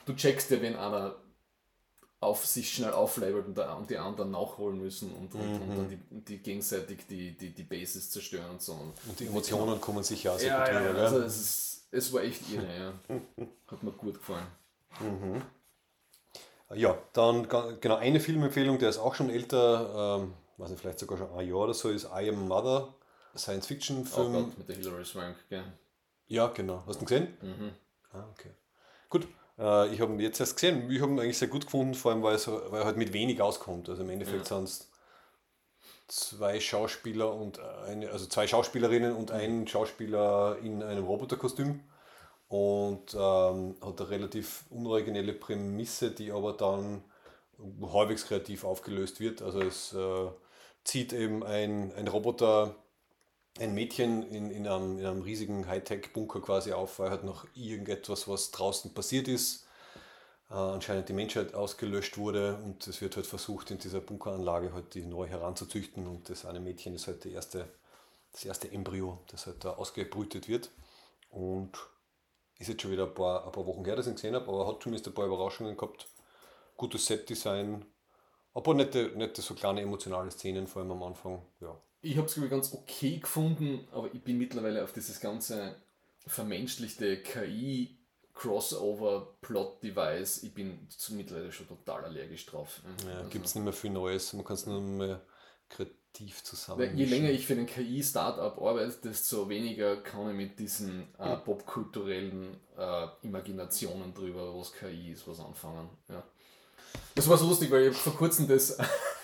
du 0.05 0.15
checkst 0.15 0.51
ja, 0.51 0.61
wenn 0.61 0.77
einer 0.77 1.15
auf 2.21 2.45
sich 2.47 2.73
schnell 2.73 2.93
auflevelt 2.93 3.47
und, 3.47 3.59
und 3.59 3.91
die 3.91 3.99
anderen 3.99 4.31
nachholen 4.31 4.79
müssen 4.79 5.13
und, 5.15 5.35
und, 5.35 5.41
und 5.43 5.69
Mhm. 5.69 5.77
dann 5.77 5.89
die, 5.89 5.99
die 6.11 6.39
gegenseitig 6.39 7.07
die, 7.09 7.37
die, 7.37 7.51
die 7.51 7.63
Bases 7.65 8.11
zerstören 8.11 8.51
und 8.51 8.63
so. 8.63 8.73
Und 8.73 9.19
die 9.21 9.27
Emotionen 9.27 9.81
kommen 9.81 10.03
sicher 10.03 10.33
auch 10.33 10.39
sehr 10.39 10.49
Ja, 10.49 10.65
gut 10.65 10.75
ja, 10.75 10.81
rüber, 10.89 10.99
ja. 10.99 11.05
Also 11.05 11.19
es, 11.21 11.37
ist, 11.41 11.83
es 11.91 12.13
war 12.13 12.23
echt 12.23 12.41
irre, 12.51 12.67
ja. 12.79 12.93
Hat 13.71 13.83
mir 13.83 13.93
gut 13.93 14.15
gefallen. 14.15 14.47
Ja, 16.75 16.97
dann 17.13 17.49
genau 17.81 17.97
eine 17.97 18.21
Filmempfehlung, 18.21 18.79
der 18.79 18.89
ist 18.89 18.99
auch 18.99 19.15
schon 19.15 19.31
älter, 19.31 20.21
ähm, 20.21 20.35
weiß 20.57 20.71
nicht, 20.71 20.81
vielleicht 20.81 20.99
sogar 20.99 21.19
schon 21.19 21.31
ein 21.33 21.47
Jahr 21.47 21.59
oder 21.59 21.75
so, 21.75 21.91
ist 21.91 22.05
I 22.05 22.29
Am 22.29 22.49
Mother, 22.49 22.95
Oh 23.35 23.39
Science-Fiction-Film. 23.39 24.33
Gott, 24.33 24.59
mit 24.59 24.69
der 24.69 24.77
Hilary 24.77 25.05
Swank, 25.05 25.37
gell. 25.49 25.65
ja, 26.29 26.47
genau. 26.49 26.83
Hast 26.87 26.97
du 27.01 27.05
ihn 27.05 27.07
gesehen? 27.07 27.37
Mhm. 27.43 27.73
Ah, 28.13 28.25
okay. 28.33 28.51
Gut, 29.09 29.27
äh, 29.59 29.93
ich 29.93 30.01
habe 30.01 30.13
ihn 30.13 30.21
jetzt 30.21 30.41
erst 30.41 30.55
gesehen. 30.55 30.91
Ich 30.91 31.01
habe 31.01 31.13
ihn 31.13 31.21
eigentlich 31.21 31.39
sehr 31.39 31.49
gut 31.49 31.65
gefunden, 31.65 31.95
vor 31.95 32.13
allem 32.13 32.23
weil, 32.23 32.35
er 32.35 32.39
so, 32.39 32.61
weil 32.71 32.81
er 32.81 32.87
halt 32.87 32.97
mit 32.97 33.13
wenig 33.13 33.41
auskommt. 33.43 33.89
Also 33.89 34.03
im 34.03 34.11
Endeffekt 34.11 34.47
sind 34.47 34.65
es 34.65 34.89
zwei 36.09 36.61
Schauspieler 36.61 37.33
und 37.33 37.59
eine, 37.61 38.11
also 38.11 38.27
zwei 38.27 38.47
Schauspielerinnen 38.47 39.15
und 39.15 39.31
ein 39.31 39.67
Schauspieler 39.67 40.59
in 40.63 40.83
einem 40.83 41.05
Roboterkostüm. 41.05 41.81
Und 42.49 43.15
ähm, 43.15 43.77
hat 43.81 44.01
eine 44.01 44.11
relativ 44.11 44.65
unoriginelle 44.71 45.33
Prämisse, 45.33 46.11
die 46.11 46.31
aber 46.31 46.53
dann 46.53 47.03
halbwegs 47.83 48.27
kreativ 48.27 48.65
aufgelöst 48.65 49.21
wird. 49.21 49.43
Also 49.43 49.61
es 49.61 49.93
äh, 49.93 50.31
zieht 50.85 51.13
eben 51.13 51.43
ein, 51.43 51.93
ein 51.95 52.09
Roboter 52.09 52.77
ein 53.61 53.75
Mädchen 53.75 54.29
in, 54.31 54.51
in, 54.51 54.67
einem, 54.67 54.99
in 54.99 55.07
einem 55.07 55.23
riesigen 55.23 55.67
Hightech-Bunker 55.69 56.41
quasi 56.41 56.73
auf, 56.73 56.99
weil 56.99 57.11
halt 57.11 57.25
noch 57.25 57.47
irgendetwas, 57.55 58.27
was 58.27 58.51
draußen 58.51 58.95
passiert 58.95 59.29
ist, 59.29 59.67
äh, 60.51 60.55
anscheinend 60.55 61.09
die 61.09 61.13
Menschheit 61.13 61.55
ausgelöscht 61.55 62.19
wurde. 62.19 62.57
Und 62.65 62.87
es 62.87 63.01
wird 63.01 63.17
halt 63.17 63.27
versucht, 63.27 63.71
in 63.71 63.79
dieser 63.79 64.01
Bunkeranlage 64.01 64.73
halt 64.73 64.95
die 64.95 65.07
neu 65.07 65.27
heranzuzüchten. 65.29 66.07
Und 66.07 66.29
das 66.29 66.45
eine 66.45 66.61
Mädchen 66.61 66.95
ist 66.95 67.07
halt 67.07 67.23
die 67.25 67.33
erste, 67.33 67.69
das 68.33 68.45
erste 68.45 68.71
Embryo, 68.73 69.19
das 69.29 69.47
halt 69.47 69.65
da 69.65 69.75
ausgebrütet 69.75 70.49
wird. 70.49 70.71
Und 71.31 71.71
ist 72.65 72.75
jetzt 72.75 72.83
schon 72.83 72.91
wieder 72.91 73.07
ein 73.07 73.15
paar, 73.15 73.47
ein 73.47 73.53
paar 73.53 73.67
Wochen 73.67 73.85
her, 73.85 73.97
dass 73.97 74.07
ich 74.07 74.13
ihn 74.13 74.17
gesehen 74.17 74.35
habe, 74.35 74.49
aber 74.49 74.67
hat 74.67 74.83
zumindest 74.83 75.07
ein 75.07 75.15
paar 75.15 75.27
Überraschungen 75.27 75.77
gehabt. 75.77 76.09
Gutes 76.77 77.07
Set-Design, 77.07 77.85
aber 78.53 78.75
nette, 78.75 79.13
nette 79.17 79.43
so 79.43 79.55
kleine 79.55 79.81
emotionale 79.81 80.31
Szenen, 80.31 80.67
vor 80.67 80.83
allem 80.83 80.93
am 80.93 81.03
Anfang. 81.03 81.43
Ja. 81.61 81.81
Ich 82.03 82.17
habe 82.17 82.27
es 82.27 82.51
ganz 82.51 82.75
okay 82.75 83.19
gefunden, 83.19 83.87
aber 83.93 84.13
ich 84.13 84.23
bin 84.23 84.39
mittlerweile 84.39 84.83
auf 84.83 84.93
dieses 84.93 85.21
ganze 85.21 85.77
vermenschlichte 86.27 87.23
KI 87.23 87.99
Crossover-Plot-Device, 88.35 90.43
ich 90.43 90.55
bin 90.55 90.89
mittlerweile 91.11 91.53
schon 91.53 91.69
total 91.69 92.05
allergisch 92.05 92.47
drauf. 92.47 92.81
Ja, 93.07 93.19
Also, 93.19 93.31
gibt 93.31 93.47
es 93.47 93.55
nicht 93.55 93.65
mehr 93.65 93.73
viel 93.73 93.91
Neues, 93.91 94.33
man 94.33 94.45
kann 94.45 94.55
es 94.55 94.67
nur 94.67 94.81
mehr 94.81 95.21
kreativ 96.15 96.43
zusammen. 96.43 96.97
je 96.97 97.05
länger 97.05 97.31
ich 97.31 97.47
für 97.47 97.55
einen 97.55 97.67
KI-Startup 97.67 98.61
arbeite, 98.61 98.97
desto 99.05 99.49
weniger 99.49 99.97
kann 99.97 100.31
ich 100.31 100.37
mit 100.37 100.59
diesen 100.59 101.09
äh, 101.19 101.37
popkulturellen 101.37 102.57
äh, 102.79 103.07
Imaginationen 103.23 104.15
drüber, 104.15 104.57
was 104.57 104.73
KI 104.73 105.13
ist, 105.13 105.27
was 105.27 105.41
anfangen. 105.41 105.89
Ja. 106.09 106.23
Das 107.15 107.29
war 107.29 107.37
so 107.37 107.47
lustig, 107.49 107.71
weil 107.71 107.89
ich 107.89 107.97
vor 107.97 108.15
kurzem 108.15 108.47
das 108.47 108.79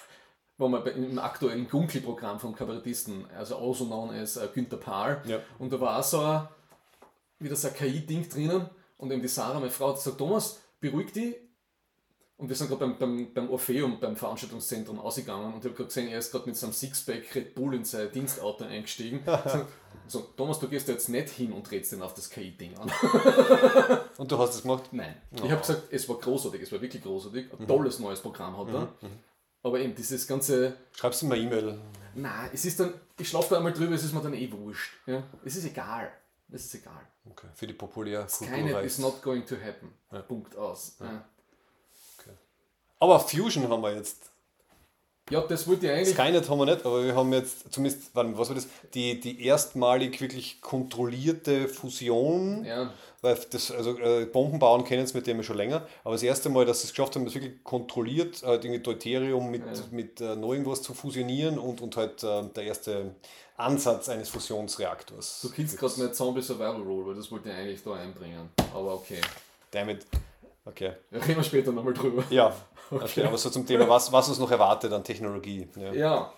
war 0.58 0.68
mal 0.68 0.80
bei, 0.80 0.90
im 0.90 1.18
aktuellen 1.18 1.68
Gunkel-Programm 1.68 2.40
vom 2.40 2.54
Kabarettisten, 2.54 3.26
also 3.36 3.56
also 3.56 3.86
known 3.86 4.10
as 4.10 4.36
äh, 4.36 4.48
Günther 4.52 4.76
Pahl. 4.76 5.22
Ja. 5.26 5.40
Und 5.58 5.72
da 5.72 5.80
war 5.80 5.98
auch 5.98 6.04
so 6.04 6.20
ein, 6.20 6.48
wieder 7.38 7.56
so 7.56 7.68
ein 7.68 7.74
KI-Ding 7.74 8.28
drinnen 8.28 8.68
und 8.98 9.10
eben 9.12 9.22
die 9.22 9.28
Sarah, 9.28 9.60
meine 9.60 9.70
Frau, 9.70 9.88
hat 9.88 9.96
gesagt, 9.96 10.18
Thomas, 10.18 10.60
beruhig 10.80 11.12
dich. 11.12 11.36
Und 12.40 12.48
wir 12.48 12.56
sind 12.56 12.68
gerade 12.68 12.86
beim, 12.86 12.96
beim, 12.96 13.34
beim 13.34 13.50
Orpheum, 13.50 14.00
beim 14.00 14.16
Veranstaltungszentrum 14.16 14.98
ausgegangen 14.98 15.52
und 15.52 15.58
ich 15.58 15.64
habe 15.66 15.74
gerade 15.74 15.88
gesehen, 15.88 16.08
er 16.08 16.18
ist 16.18 16.32
gerade 16.32 16.46
mit 16.46 16.56
seinem 16.56 16.72
Sixpack 16.72 17.34
Red 17.34 17.54
Bull 17.54 17.74
in 17.74 17.84
sein 17.84 18.10
Dienstauto 18.10 18.64
eingestiegen. 18.64 19.20
so, 20.06 20.20
Thomas, 20.38 20.58
du 20.58 20.66
gehst 20.66 20.88
jetzt 20.88 21.10
nicht 21.10 21.28
hin 21.28 21.52
und 21.52 21.70
drehst 21.70 21.92
den 21.92 22.00
auf 22.00 22.14
das 22.14 22.30
KI-Ding 22.30 22.78
an. 22.78 22.90
Und 24.16 24.32
du 24.32 24.38
hast 24.38 24.54
es 24.54 24.62
gemacht? 24.62 24.84
Nein. 24.90 25.16
Ich 25.32 25.50
habe 25.50 25.60
gesagt, 25.60 25.82
es 25.90 26.08
war 26.08 26.16
großartig, 26.16 26.62
es 26.62 26.72
war 26.72 26.80
wirklich 26.80 27.02
großartig. 27.02 27.46
Ein 27.58 27.68
tolles 27.68 27.98
neues 27.98 28.20
Programm 28.20 28.56
hat 28.56 28.72
er. 28.72 28.88
Aber 29.62 29.78
eben 29.78 29.94
dieses 29.94 30.26
ganze, 30.26 30.76
Schreibst 30.92 31.20
du 31.20 31.26
mir 31.26 31.36
E-Mail? 31.36 31.78
na, 32.14 32.48
es 32.52 32.64
ist 32.64 32.80
dann, 32.80 32.94
ich 33.18 33.28
schlafe 33.28 33.50
da 33.50 33.56
einmal 33.58 33.74
drüber, 33.74 33.94
es 33.94 34.02
ist 34.02 34.14
mir 34.14 34.22
dann 34.22 34.32
eh 34.32 34.50
wurscht. 34.50 34.94
Ja? 35.06 35.22
Es 35.44 35.56
ist 35.56 35.66
egal. 35.66 36.10
Es 36.50 36.64
ist 36.64 36.74
egal. 36.74 37.06
Okay. 37.28 37.48
Für 37.54 37.66
die 37.66 37.74
populär 37.74 38.26
Skynet 38.28 38.82
is 38.82 38.98
not 38.98 39.22
going 39.22 39.44
to 39.44 39.56
happen. 39.56 39.92
Punkt 40.26 40.56
aus. 40.56 40.96
Ja. 41.00 41.24
Aber 43.00 43.18
Fusion 43.18 43.68
haben 43.68 43.82
wir 43.82 43.94
jetzt. 43.94 44.30
ja, 45.30 45.40
das 45.40 45.66
wollte 45.66 45.86
ich 45.86 45.92
eigentlich. 45.92 46.14
Skynet 46.14 46.48
haben 46.48 46.58
wir 46.58 46.66
nicht, 46.66 46.84
aber 46.84 47.02
wir 47.02 47.14
haben 47.14 47.32
jetzt 47.32 47.72
zumindest, 47.72 48.10
was 48.12 48.48
war 48.48 48.54
das? 48.54 48.68
Die, 48.92 49.18
die 49.18 49.44
erstmalig 49.44 50.20
wirklich 50.20 50.60
kontrollierte 50.60 51.66
Fusion. 51.66 52.64
Ja, 52.64 52.92
Weil 53.22 53.38
das, 53.50 53.70
also 53.70 53.98
äh, 53.98 54.26
Bomben 54.26 54.58
bauen 54.58 54.84
kennen 54.84 55.04
es 55.04 55.14
mit 55.14 55.26
dem 55.26 55.38
ja 55.38 55.42
schon 55.42 55.56
länger, 55.56 55.86
aber 56.04 56.14
das 56.14 56.22
erste 56.22 56.50
Mal, 56.50 56.66
dass 56.66 56.82
sie 56.82 56.88
es 56.88 56.90
geschafft 56.90 57.16
haben, 57.16 57.24
das 57.24 57.34
wirklich 57.34 57.64
kontrolliert, 57.64 58.42
halt 58.42 58.64
irgendwie 58.64 58.82
Deuterium 58.82 59.50
mit, 59.50 59.62
mit 59.92 60.20
äh, 60.20 60.36
noch 60.36 60.52
irgendwas 60.52 60.82
zu 60.82 60.92
fusionieren 60.92 61.58
und, 61.58 61.80
und 61.80 61.96
halt 61.96 62.22
äh, 62.22 62.42
der 62.54 62.64
erste 62.64 63.14
Ansatz 63.56 64.08
eines 64.08 64.28
Fusionsreaktors. 64.30 65.40
du 65.42 65.50
killst 65.50 65.78
gerade 65.78 65.94
eine 65.96 66.12
Zombie 66.12 66.42
Survival 66.42 66.82
Rule, 66.82 67.06
weil 67.08 67.14
das 67.14 67.30
wollte 67.30 67.50
ich 67.50 67.54
eigentlich 67.54 67.82
da 67.82 67.94
einbringen. 67.94 68.48
Aber 68.74 68.94
okay. 68.94 69.20
Damit. 69.70 70.06
Okay. 70.64 70.92
Da 71.10 71.18
reden 71.18 71.36
wir 71.36 71.44
später 71.44 71.72
nochmal 71.72 71.94
drüber. 71.94 72.24
Ja, 72.30 72.54
okay. 72.90 73.24
aber 73.24 73.38
so 73.38 73.50
zum 73.50 73.66
Thema, 73.66 73.88
was, 73.88 74.12
was 74.12 74.28
uns 74.28 74.38
noch 74.38 74.50
erwartet 74.50 74.92
an 74.92 75.04
Technologie. 75.04 75.68
Ja. 75.76 75.92
Ja. 75.92 76.32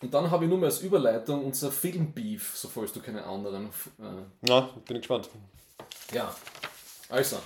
Und 0.00 0.12
dann 0.12 0.30
habe 0.30 0.44
ich 0.44 0.50
nur 0.50 0.58
mal 0.58 0.66
als 0.66 0.80
Überleitung 0.80 1.44
unser 1.44 1.72
Filmbeef, 1.72 2.56
so 2.56 2.68
falls 2.68 2.92
du 2.92 3.00
keine 3.00 3.24
anderen. 3.24 3.66
Äh, 3.98 4.24
Na, 4.42 4.60
bin 4.86 4.96
ich 4.96 5.02
gespannt. 5.02 5.30
Ja, 6.12 6.34
also, 7.08 7.38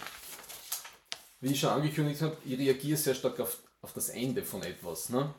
wie 1.40 1.52
ich 1.52 1.60
schon 1.60 1.70
angekündigt 1.70 2.20
habe, 2.22 2.36
ich 2.44 2.58
reagiere 2.58 2.96
sehr 2.96 3.14
stark 3.14 3.38
auf, 3.40 3.58
auf 3.82 3.92
das 3.92 4.08
Ende 4.08 4.42
von 4.42 4.62
etwas. 4.62 5.08
Ne? 5.08 5.32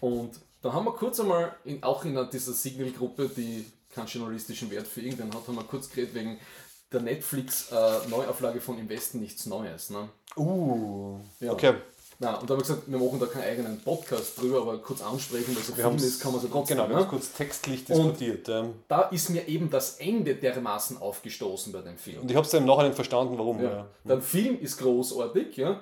Und 0.00 0.40
da 0.62 0.72
haben 0.72 0.84
wir 0.84 0.92
kurz 0.92 1.20
einmal, 1.20 1.54
in, 1.64 1.82
auch 1.82 2.04
in 2.04 2.18
dieser 2.30 2.52
Signal-Gruppe, 2.52 3.28
die 3.28 3.64
keinen 3.94 4.08
journalistischen 4.08 4.70
Wert 4.70 4.86
für 4.86 5.00
irgendwen 5.00 5.32
hat, 5.32 5.46
haben 5.46 5.54
wir 5.54 5.64
kurz 5.64 5.88
geredet 5.88 6.14
wegen 6.14 6.38
der 6.92 7.00
Netflix-Neuauflage 7.00 8.60
von 8.60 8.78
Im 8.78 8.88
Westen 8.88 9.20
nichts 9.20 9.46
Neues. 9.46 9.90
Ne? 9.90 10.08
Uh, 10.36 11.18
Ja. 11.40 11.52
okay. 11.52 11.74
Na, 12.18 12.36
und 12.36 12.48
da 12.48 12.54
haben 12.54 12.60
wir 12.60 12.66
gesagt, 12.66 12.84
wir 12.90 12.98
machen 12.98 13.20
da 13.20 13.26
keinen 13.26 13.42
eigenen 13.44 13.78
Podcast 13.82 14.40
drüber, 14.40 14.62
aber 14.62 14.78
kurz 14.78 15.02
ansprechen, 15.02 15.54
dass 15.54 15.68
Wir 15.68 15.74
Film 15.74 15.86
haben 15.88 15.96
ist, 15.96 16.18
kann 16.22 16.32
man 16.32 16.40
so 16.40 16.48
trotzdem. 16.48 16.78
Genau, 16.78 16.88
wir 16.88 16.94
ne? 16.94 17.00
haben 17.02 17.04
es 17.04 17.10
kurz 17.10 17.32
textlich 17.34 17.80
Und- 17.90 18.18
diskutiert. 18.18 18.48
ähm. 18.48 18.72
Da 18.88 19.02
ist 19.02 19.28
mir 19.28 19.46
eben 19.46 19.68
das 19.68 19.98
Ende 19.98 20.34
dermaßen 20.34 20.96
aufgestoßen 20.96 21.72
bei 21.74 21.82
dem 21.82 21.98
Film. 21.98 22.22
Und 22.22 22.30
ich 22.30 22.36
habe 22.36 22.46
es 22.46 22.50
dann 22.52 22.62
im 22.62 22.68
Nachhinein 22.68 22.94
verstanden, 22.94 23.36
warum. 23.36 23.62
Ja. 23.62 23.70
Ja. 23.70 23.86
Der 24.04 24.22
Film 24.22 24.58
ist 24.58 24.78
großartig, 24.78 25.58
ja. 25.58 25.78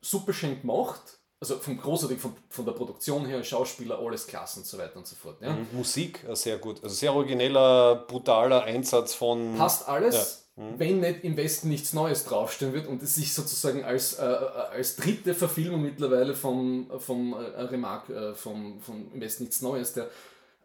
super 0.00 0.32
schön 0.32 0.58
gemacht. 0.58 1.02
Also 1.40 1.56
vom 1.58 1.76
großartig 1.76 2.18
von, 2.18 2.34
von 2.48 2.64
der 2.64 2.72
Produktion 2.72 3.26
her, 3.26 3.44
Schauspieler, 3.44 3.98
alles 3.98 4.26
klasse 4.26 4.60
und 4.60 4.66
so 4.66 4.78
weiter 4.78 4.96
und 4.96 5.06
so 5.06 5.14
fort. 5.16 5.36
Ja. 5.42 5.54
Musik 5.72 6.24
äh, 6.26 6.34
sehr 6.34 6.56
gut. 6.56 6.82
Also 6.82 6.94
sehr 6.94 7.12
origineller, 7.14 7.96
brutaler 8.08 8.62
Einsatz 8.64 9.12
von. 9.12 9.54
Passt 9.58 9.86
alles, 9.86 10.43
wenn 10.56 11.00
nicht 11.00 11.24
im 11.24 11.36
Westen 11.36 11.68
nichts 11.68 11.92
Neues 11.92 12.24
draufstehen 12.24 12.72
wird 12.72 12.86
und 12.86 13.02
es 13.02 13.16
sich 13.16 13.34
sozusagen 13.34 13.84
als, 13.84 14.14
äh, 14.14 14.24
äh, 14.24 14.46
als 14.72 14.94
dritte 14.94 15.34
Verfilmung 15.34 15.82
mittlerweile 15.82 16.34
vom, 16.34 16.90
vom 16.98 17.32
äh, 17.32 17.36
Remark 17.62 18.08
äh, 18.08 18.34
vom, 18.34 18.80
vom 18.80 19.12
Im 19.12 19.20
Westen 19.20 19.44
nichts 19.44 19.62
Neues, 19.62 19.94
der 19.94 20.04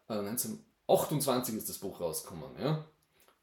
äh, 0.08 0.14
1928 0.14 1.56
ist 1.56 1.68
das 1.68 1.78
Buch 1.78 2.00
rausgekommen. 2.00 2.50
Ja. 2.60 2.84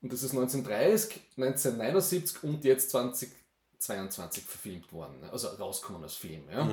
Und 0.01 0.13
das 0.13 0.23
ist 0.23 0.31
1930, 0.31 1.19
1979 1.35 2.43
und 2.43 2.63
jetzt 2.63 2.91
2022 2.91 4.43
verfilmt 4.43 4.93
worden. 4.93 5.19
ne? 5.19 5.31
Also 5.31 5.49
rausgekommen 5.49 6.03
als 6.03 6.15
Film. 6.15 6.43
Ja. 6.49 6.69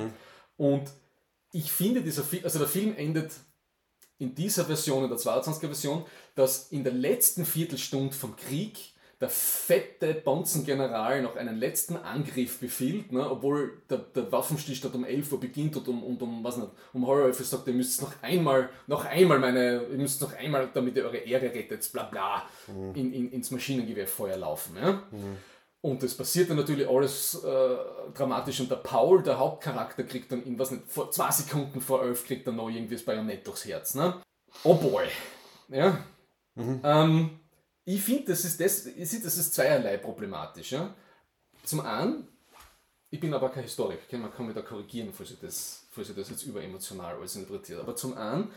Und 0.55 0.89
ich 1.51 1.71
finde, 1.71 2.01
dieser 2.01 2.23
Film, 2.23 2.45
also 2.45 2.59
der 2.59 2.67
Film 2.67 2.95
endet 2.95 3.31
in 4.19 4.35
dieser 4.35 4.63
Version, 4.63 5.03
in 5.03 5.09
der 5.09 5.19
22er 5.19 5.67
Version, 5.67 6.05
dass 6.35 6.71
in 6.71 6.85
der 6.85 6.93
letzten 6.93 7.45
Viertelstunde 7.45 8.15
vom 8.15 8.37
Krieg 8.37 8.94
der 9.21 9.29
fette 9.29 10.13
Bonzengeneral 10.13 11.21
noch 11.21 11.37
einen 11.37 11.57
letzten 11.57 11.95
Angriff 11.95 12.59
befiehlt, 12.59 13.11
ne, 13.13 13.29
obwohl 13.29 13.81
der, 13.89 13.99
der 13.99 14.31
Waffenstich 14.31 14.81
dort 14.81 14.95
um 14.95 15.05
11 15.05 15.31
Uhr 15.31 15.39
beginnt 15.39 15.77
und 15.77 15.87
um, 15.87 16.03
und 16.03 16.21
um, 16.21 16.43
was 16.43 16.57
nicht, 16.57 16.69
um 16.93 17.07
halb 17.07 17.25
elf 17.25 17.39
Uhr 17.39 17.45
sagt, 17.45 17.67
ihr 17.67 17.73
müsst 17.73 18.01
noch 18.01 18.11
einmal, 18.21 18.69
noch 18.87 19.05
einmal 19.05 19.39
meine, 19.39 19.83
ihr 19.89 19.97
müsst 19.97 20.21
noch 20.21 20.33
einmal, 20.33 20.69
damit 20.73 20.97
ihr 20.97 21.05
eure 21.05 21.17
Ehre 21.17 21.53
rettet, 21.53 21.89
bla 21.93 22.03
bla, 22.03 22.43
in, 22.93 23.13
in, 23.13 23.31
ins 23.31 23.51
Maschinengewehrfeuer 23.51 24.37
laufen. 24.37 24.75
Ja? 24.75 25.01
Und 25.85 26.01
das 26.01 26.15
passiert 26.15 26.49
dann 26.49 26.57
natürlich 26.57 26.89
alles 26.89 27.43
äh, 27.43 27.75
dramatisch. 28.15 28.59
Und 28.59 28.71
der 28.71 28.77
Paul, 28.77 29.21
der 29.21 29.37
Hauptcharakter, 29.37 30.03
kriegt 30.03 30.31
dann 30.31 30.43
in 30.43 30.57
was 30.57 30.71
nicht, 30.71 30.83
vor 30.87 31.11
zwei 31.11 31.29
Sekunden 31.29 31.79
vor 31.79 32.03
elf 32.03 32.25
kriegt 32.25 32.47
er 32.47 32.53
noch 32.53 32.69
irgendwie 32.69 32.95
das 32.95 33.05
Bajonett 33.05 33.45
durchs 33.45 33.65
Herz. 33.65 33.93
Ne? 33.93 34.19
Oh 34.63 34.73
boy. 34.73 35.05
Ja. 35.69 35.99
Ähm, 36.57 37.39
ich 37.85 38.01
finde, 38.01 38.25
das 38.25 38.43
ist 38.43 38.59
das, 38.59 38.87
ich 38.87 39.09
sehe, 39.09 39.21
das 39.21 39.37
ist 39.37 39.53
zweierlei 39.53 39.97
problematisch. 39.97 40.71
Ja? 40.71 40.93
Zum 41.63 41.81
einen, 41.81 42.27
ich 43.11 43.19
bin 43.19 43.33
aber 43.33 43.49
kein 43.49 43.63
Historiker, 43.63 44.17
man 44.17 44.33
kann 44.33 44.47
mich 44.47 44.55
da 44.55 44.61
korrigieren, 44.61 45.13
falls 45.13 45.31
ich 45.31 45.39
das, 45.39 45.85
falls 45.91 46.09
ich 46.09 46.15
das 46.15 46.29
jetzt 46.31 46.43
überemotional 46.43 47.15
alles 47.15 47.35
interpretiert. 47.35 47.79
Aber 47.79 47.95
zum 47.95 48.17
einen, 48.17 48.51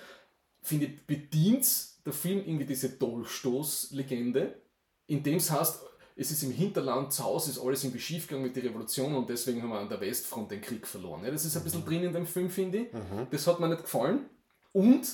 finde 0.63 0.87
ich, 0.87 1.07
bedient 1.07 1.67
der 2.07 2.13
Film 2.13 2.39
irgendwie 2.39 2.65
diese 2.65 2.91
Dolchstoß-Legende, 2.91 4.61
indem 5.07 5.37
es 5.37 5.51
heißt, 5.51 5.83
es 6.17 6.33
ist 6.33 6.43
im 6.43 6.51
Hinterland, 6.51 7.13
zu 7.13 7.23
Hause 7.23 7.51
ist 7.51 7.61
alles 7.61 7.85
irgendwie 7.85 8.01
schiefgegangen 8.01 8.47
mit 8.47 8.57
der 8.57 8.65
Revolution 8.65 9.15
und 9.15 9.29
deswegen 9.31 9.63
haben 9.63 9.71
wir 9.71 9.79
an 9.79 9.89
der 9.89 10.01
Westfront 10.01 10.51
den 10.51 10.61
Krieg 10.61 10.87
verloren. 10.87 11.23
Ja, 11.25 11.31
das 11.31 11.45
ist 11.45 11.57
ein 11.57 11.63
bisschen 11.63 11.85
drin 11.85 12.03
in 12.03 12.13
dem 12.13 12.27
Film, 12.27 12.51
finde 12.51 12.79
ich. 12.79 12.89
Das 13.31 13.47
hat 13.47 13.61
mir 13.61 13.69
nicht 13.69 13.83
gefallen. 13.83 14.29
Und, 14.73 15.07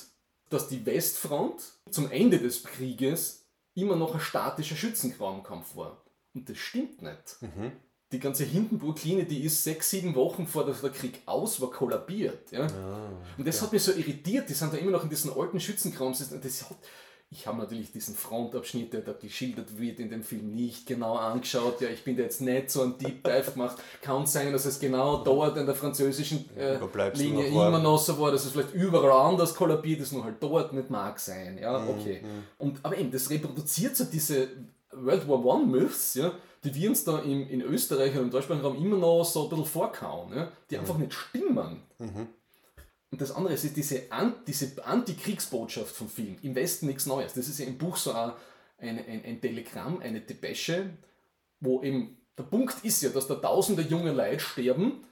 dass 0.49 0.69
die 0.69 0.87
Westfront 0.87 1.62
zum 1.91 2.11
Ende 2.11 2.39
des 2.39 2.65
Krieges 2.65 3.43
immer 3.75 3.97
noch 3.97 4.14
ein 4.14 4.20
statischer 4.20 4.77
Schützengrabenkampf 4.77 5.77
war. 5.77 6.03
Und 6.35 6.49
das 6.49 6.57
stimmt 6.59 7.03
nicht. 7.03 7.37
Die 8.12 8.20
ganze 8.20 8.45
Hindenburg-Linie, 8.45 9.25
die 9.25 9.43
ist 9.43 9.64
sechs, 9.64 9.91
sieben 9.91 10.14
Wochen 10.14 10.47
vor 10.47 10.64
der 10.64 10.91
Krieg 10.91 11.22
aus, 11.27 11.61
war 11.61 11.70
kollabiert. 11.70 12.53
Ja? 12.53 12.66
und 13.37 13.47
das 13.47 13.61
hat 13.62 13.72
mich 13.72 13.83
so 13.83 13.93
irritiert. 13.93 14.49
Die 14.49 14.55
sind 14.55 14.72
da 14.72 14.77
immer 14.77 14.93
noch 14.93 15.03
in 15.03 15.11
diesen 15.11 15.33
alten 15.33 15.59
Schützengraben. 15.59 16.14
Das 16.43 16.70
hat, 16.70 16.77
ich 17.35 17.47
habe 17.49 17.59
natürlich 17.59 17.91
diesen 17.91 18.14
Frontabschnitt, 18.14 18.93
der 18.93 19.01
da 19.01 19.12
geschildert 19.12 19.76
wird 19.76 19.99
in 19.99 20.09
dem 20.09 20.22
Film, 20.22 20.55
nicht 20.55 20.87
genau 20.87 21.16
angeschaut. 21.16 21.80
Ja, 21.80 21.89
ich 21.89 22.05
bin 22.05 22.16
da 22.16 22.22
jetzt 22.22 22.41
nicht 22.41 22.70
so 22.70 22.82
ein 22.82 22.97
Deep 22.97 23.24
Dive 23.24 23.51
gemacht. 23.53 23.76
Kann 24.01 24.24
sein, 24.26 24.53
dass 24.53 24.64
es 24.64 24.78
genau 24.78 25.16
dort 25.24 25.57
in 25.57 25.66
der 25.66 25.74
französischen 25.74 26.49
äh, 26.57 26.78
Linie 27.18 27.51
noch 27.51 27.66
immer 27.68 27.78
noch 27.80 27.99
so 27.99 28.18
war, 28.20 28.30
dass 28.30 28.45
es 28.45 28.53
vielleicht 28.53 28.72
überall 28.72 29.11
anders 29.32 29.55
kollabiert 29.55 30.01
ist, 30.01 30.12
nur 30.12 30.22
halt 30.22 30.37
dort 30.41 30.72
nicht 30.72 30.91
mag 30.91 31.18
sein. 31.18 31.59
Ja, 31.61 31.80
Mhm, 31.80 31.89
okay. 31.89 32.20
Und, 32.59 32.78
aber 32.85 32.97
eben, 32.97 33.11
das 33.11 33.28
reproduziert 33.28 33.97
so 33.97 34.05
diese 34.05 34.49
World 34.93 35.28
War 35.28 35.45
One 35.45 35.66
Myths, 35.66 36.14
ja, 36.14 36.30
die 36.62 36.72
wir 36.72 36.89
uns 36.89 37.03
da 37.03 37.18
im, 37.18 37.49
in 37.49 37.62
Österreich 37.62 38.14
und 38.16 38.22
im 38.22 38.30
deutschsprachigen 38.30 38.64
Raum 38.64 38.76
immer 38.76 38.97
noch 38.97 39.24
so 39.24 39.43
ein 39.45 39.49
bisschen 39.49 39.64
vorkauen, 39.66 40.32
ja, 40.35 40.53
die 40.70 40.78
einfach 40.78 40.97
nicht 40.99 41.12
stimmen. 41.12 41.82
Und 43.15 43.21
das 43.21 43.31
andere 43.31 43.55
ist 43.55 43.77
diese, 43.77 44.11
An 44.11 44.35
diese 44.45 44.73
Antikriegsbotschaft 44.85 45.95
vom 45.95 46.09
Film. 46.09 46.37
Im 46.43 46.57
Westen 46.57 46.89
nichts 46.89 47.07
Neues. 47.07 47.33
Das 47.35 47.47
ist 47.47 47.61
ja 47.61 47.65
im 47.65 47.79
Buch 47.79 47.97
so 47.97 48.11
ein, 48.11 48.33
ein, 48.79 49.25
ein, 49.25 49.41
Telegramm, 49.41 50.01
eine 50.01 50.21
Depesche, 50.21 50.91
wo 51.61 51.81
eben 51.85 52.19
der 52.37 52.43
Punkt 52.43 52.85
ist 52.85 53.01
ja, 53.03 53.11
dass 53.11 53.29
da 53.29 53.37
tausende 53.37 53.83
junge 53.83 54.11
Leute 54.11 54.41
sterben 54.41 55.05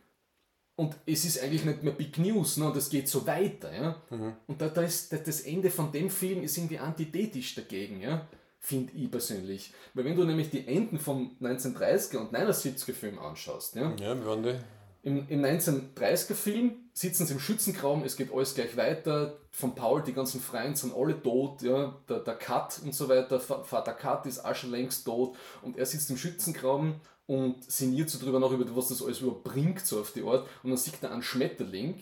und 0.74 0.96
es 1.06 1.24
ist 1.24 1.40
eigentlich 1.40 1.64
nicht 1.64 1.84
mehr 1.84 1.92
Big 1.92 2.18
News 2.18 2.56
ne? 2.56 2.66
und 2.66 2.76
es 2.76 2.90
geht 2.90 3.08
so 3.08 3.24
weiter. 3.24 3.72
Ja? 3.72 4.02
Und 4.48 4.60
da, 4.60 4.68
da 4.68 4.82
ist, 4.82 5.12
da, 5.12 5.18
das 5.18 5.42
Ende 5.42 5.70
von 5.70 5.92
dem 5.92 6.10
Film 6.10 6.42
ist 6.42 6.58
irgendwie 6.58 6.80
antithetisch 6.80 7.54
dagegen, 7.54 8.00
ja? 8.00 8.26
finde 8.58 8.92
ich 8.96 9.08
persönlich. 9.12 9.72
Weil 9.94 10.06
wenn 10.06 10.16
du 10.16 10.24
nämlich 10.24 10.50
die 10.50 10.66
Enden 10.66 10.98
vom 10.98 11.36
1930er 11.40 12.16
und 12.16 12.34
79er 12.34 12.94
Film 12.94 13.20
anschaust, 13.20 13.76
ja? 13.76 13.94
Ja, 14.00 14.20
wie 14.20 14.26
waren 14.26 14.42
die? 14.42 14.56
Im, 15.04 15.28
Im 15.28 15.44
1930er 15.44 16.34
Film 16.34 16.76
sitzen 16.92 17.26
sie 17.26 17.32
im 17.34 17.40
Schützengraben, 17.40 18.04
es 18.04 18.16
geht 18.16 18.32
alles 18.32 18.54
gleich 18.54 18.76
weiter. 18.76 19.36
Von 19.50 19.74
Paul, 19.74 20.02
die 20.02 20.12
ganzen 20.12 20.40
Freien 20.40 20.76
sind 20.76 20.94
alle 20.94 21.20
tot, 21.20 21.60
ja, 21.62 21.96
der, 22.08 22.20
der 22.20 22.36
Cut 22.36 22.80
und 22.84 22.94
so 22.94 23.08
weiter. 23.08 23.40
Va- 23.48 23.64
Vater 23.64 23.94
Cut 23.94 24.26
ist 24.26 24.44
auch 24.44 24.54
schon 24.54 24.70
längst 24.70 25.04
tot 25.04 25.36
und 25.62 25.76
er 25.76 25.86
sitzt 25.86 26.08
im 26.10 26.16
Schützengraben 26.16 26.94
und 27.26 27.64
sinniert 27.70 28.10
so 28.10 28.18
drüber 28.24 28.38
nach, 28.38 28.50
über 28.52 28.64
was 28.76 28.88
das 28.88 29.02
alles 29.02 29.20
überhaupt 29.20 29.44
bringt, 29.44 29.84
so 29.84 30.00
auf 30.00 30.12
die 30.12 30.22
Art. 30.22 30.46
Und 30.62 30.70
dann 30.70 30.78
sieht 30.78 30.94
er 31.02 31.10
einen 31.12 31.22
Schmetterling 31.22 31.98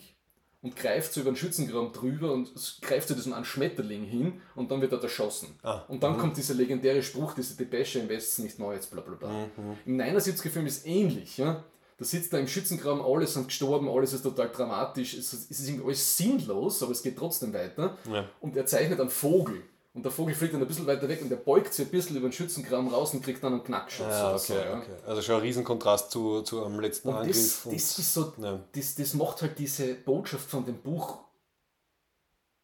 und 0.61 0.75
greift 0.75 1.11
so 1.13 1.21
über 1.21 1.31
den 1.31 1.37
Schützengraben 1.37 1.91
drüber 1.93 2.31
und 2.33 2.51
greift 2.81 3.07
zu 3.07 3.15
diesem 3.15 3.33
einen 3.33 3.45
Schmetterling 3.45 4.03
hin 4.03 4.41
und 4.55 4.69
dann 4.69 4.79
wird 4.81 4.93
er 4.93 5.01
erschossen. 5.01 5.47
Ah, 5.63 5.85
und 5.87 6.03
dann 6.03 6.19
kommt 6.19 6.37
dieser 6.37 6.53
legendäre 6.53 7.01
Spruch, 7.01 7.33
diese 7.33 7.55
Depesche 7.57 7.97
im 7.99 8.09
Westen 8.09 8.43
nicht 8.43 8.59
neu, 8.59 8.75
jetzt 8.75 8.91
bla 8.91 9.01
bla 9.01 9.15
bla. 9.15 9.47
Im 9.87 9.97
79er 9.99 10.49
Film 10.49 10.67
ist 10.67 10.85
ähnlich, 10.85 11.37
ja. 11.39 11.63
Da 12.01 12.07
sitzt 12.07 12.33
er 12.33 12.39
im 12.39 12.47
Schützengraben, 12.47 12.99
alle 13.05 13.27
sind 13.27 13.47
gestorben, 13.49 13.87
alles 13.87 14.11
ist 14.11 14.23
total 14.23 14.49
dramatisch, 14.49 15.13
es 15.13 15.33
ist, 15.33 15.67
irgendwie 15.67 15.85
alles 15.85 16.17
sinnlos, 16.17 16.81
aber 16.81 16.93
es 16.93 17.03
geht 17.03 17.15
trotzdem 17.15 17.53
weiter. 17.53 17.95
Ja. 18.11 18.27
Und 18.39 18.57
er 18.57 18.65
zeichnet 18.65 18.99
einen 18.99 19.11
Vogel. 19.11 19.61
Und 19.93 20.01
der 20.03 20.11
Vogel 20.11 20.33
fliegt 20.33 20.55
dann 20.55 20.61
ein 20.63 20.67
bisschen 20.67 20.87
weiter 20.87 21.07
weg 21.07 21.21
und 21.21 21.29
er 21.29 21.37
beugt 21.37 21.71
sich 21.75 21.85
ein 21.85 21.91
bisschen 21.91 22.15
über 22.15 22.27
den 22.27 22.31
Schützengraben 22.33 22.87
raus 22.87 23.13
und 23.13 23.21
kriegt 23.23 23.43
dann 23.43 23.53
einen 23.53 23.63
Knackschuss. 23.63 24.07
Ja, 24.07 24.29
okay, 24.33 24.39
so, 24.39 24.53
ja. 24.55 24.77
okay. 24.79 24.91
Also 25.05 25.21
schon 25.21 25.35
ein 25.35 25.41
Riesenkontrast 25.41 26.09
zu, 26.09 26.41
zu 26.41 26.65
am 26.65 26.79
letzten 26.79 27.09
Und 27.09 27.15
Angriff. 27.17 27.35
das, 27.35 27.65
und- 27.67 27.75
das 27.75 27.99
ist 27.99 28.13
so, 28.15 28.33
Ja. 28.39 28.59
das, 28.71 28.95
das 28.95 29.13
macht 29.13 29.41
halt 29.43 29.59
diese 29.59 29.93
Botschaft 29.93 30.49
von 30.49 30.65
dem 30.65 30.79
Buch, 30.81 31.19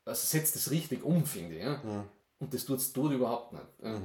also 0.06 0.26
setzt 0.26 0.56
es 0.56 0.72
richtig 0.72 1.04
um, 1.04 1.24
finde 1.26 1.58
ich. 1.58 1.64
Ja? 1.64 1.80
Und 2.40 2.54
das 2.56 2.66
tut 2.66 2.80
es 2.80 2.92
dort 2.92 3.12
überhaupt 3.14 3.54
nicht. 3.54 3.66
Ja. 3.84 4.02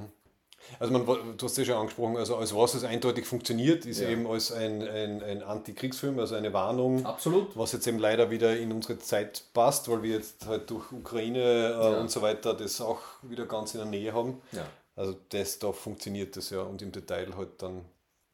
Also 0.79 0.93
man, 0.93 1.05
du 1.07 1.45
hast 1.45 1.53
es 1.53 1.59
ja 1.59 1.65
schon 1.65 1.75
angesprochen, 1.77 2.17
also 2.17 2.37
als 2.37 2.55
was 2.55 2.75
es 2.75 2.85
eindeutig 2.85 3.27
funktioniert, 3.27 3.85
ist 3.85 4.01
Ja. 4.01 4.09
eben 4.09 4.27
als 4.27 4.53
ein, 4.53 4.81
ein, 4.87 5.23
ein 5.23 5.43
Antikriegsfilm, 5.43 6.19
also 6.19 6.35
eine 6.35 6.53
Warnung, 6.53 7.05
Absolut. 7.05 7.57
was 7.57 7.73
jetzt 7.73 7.87
eben 7.87 7.99
leider 7.99 8.31
wieder 8.31 8.57
in 8.57 8.73
unsere 8.73 8.99
Zeit 8.99 9.45
passt, 9.53 9.89
weil 9.91 10.03
wir 10.03 10.17
jetzt 10.17 10.47
halt 10.47 10.71
durch 10.71 10.91
Ukraine 10.93 11.41
äh, 11.41 11.71
Ja. 11.93 12.01
und 12.01 12.11
so 12.11 12.23
weiter 12.23 12.55
das 12.55 12.81
auch 12.81 13.01
wieder 13.23 13.47
ganz 13.47 13.75
in 13.75 13.81
der 13.81 13.89
Nähe 13.89 14.13
haben. 14.15 14.41
Ja. 14.53 14.67
Also 14.97 15.17
das, 15.31 15.59
da 15.59 15.73
funktioniert 15.73 16.37
das 16.37 16.51
ja 16.51 16.63
und 16.63 16.81
im 16.83 16.93
Detail 16.93 17.35
halt 17.37 17.61
dann 17.63 17.85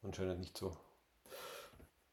anscheinend 0.03 0.39
nicht 0.39 0.57
so. 0.57 0.75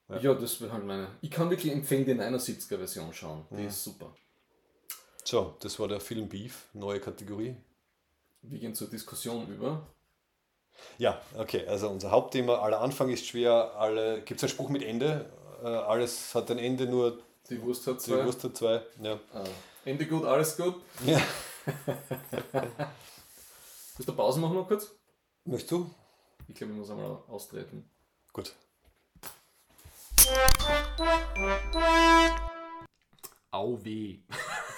Ja. 0.08 0.34
das 0.34 0.60
wäre 0.60 0.72
halt 0.72 0.84
meine. 0.84 1.08
Ich 1.20 1.30
kann 1.30 1.50
wirklich 1.50 1.72
empfehlen, 1.72 2.04
die 2.04 2.14
79er 2.14 2.76
Version 2.78 3.12
schauen. 3.12 3.44
Die 3.50 3.62
Mhm. 3.62 3.68
ist 3.68 3.82
super. 3.82 4.14
So, 5.24 5.56
das 5.60 5.78
war 5.80 5.88
der 5.88 5.98
Film 6.00 6.28
Beef, 6.28 6.66
neue 6.72 7.00
Kategorie. 7.00 7.56
Wir 8.42 8.60
gehen 8.60 8.74
zur 8.74 8.88
Diskussion 8.88 9.48
über. 9.48 9.84
Ja, 10.98 11.20
okay, 11.36 11.66
also 11.66 11.88
unser 11.90 12.10
Hauptthema, 12.10 12.56
aller 12.60 12.80
Anfang 12.80 13.10
ist 13.10 13.26
schwer, 13.26 13.72
alle, 13.76 14.22
gibt 14.22 14.38
es 14.38 14.44
einen 14.44 14.50
Spruch 14.50 14.70
mit 14.70 14.82
Ende? 14.82 15.26
Äh, 15.62 15.66
alles 15.68 16.34
hat 16.34 16.50
ein 16.50 16.58
Ende, 16.58 16.86
nur 16.86 17.18
Die 17.50 17.60
Wurst 17.62 17.86
hat 17.86 17.96
die 17.96 18.00
zwei. 18.10 18.24
Wurst 18.24 18.42
hat 18.44 18.56
zwei. 18.56 18.82
Ja. 19.02 19.12
Äh, 19.14 19.20
Ende 19.90 20.06
gut, 20.06 20.24
alles 20.24 20.56
gut. 20.56 20.76
ja. 21.04 21.20
Willst 23.96 24.08
du 24.08 24.12
Pause 24.14 24.40
machen 24.40 24.54
noch 24.54 24.68
kurz? 24.68 24.90
Möchtest 25.44 25.70
du? 25.72 25.90
Ich 26.48 26.54
glaube, 26.54 26.72
ich 26.72 26.78
muss 26.78 26.90
einmal 26.90 27.18
austreten. 27.28 27.88
Gut. 28.32 28.52
Au 33.50 33.78
weh. 33.84 34.18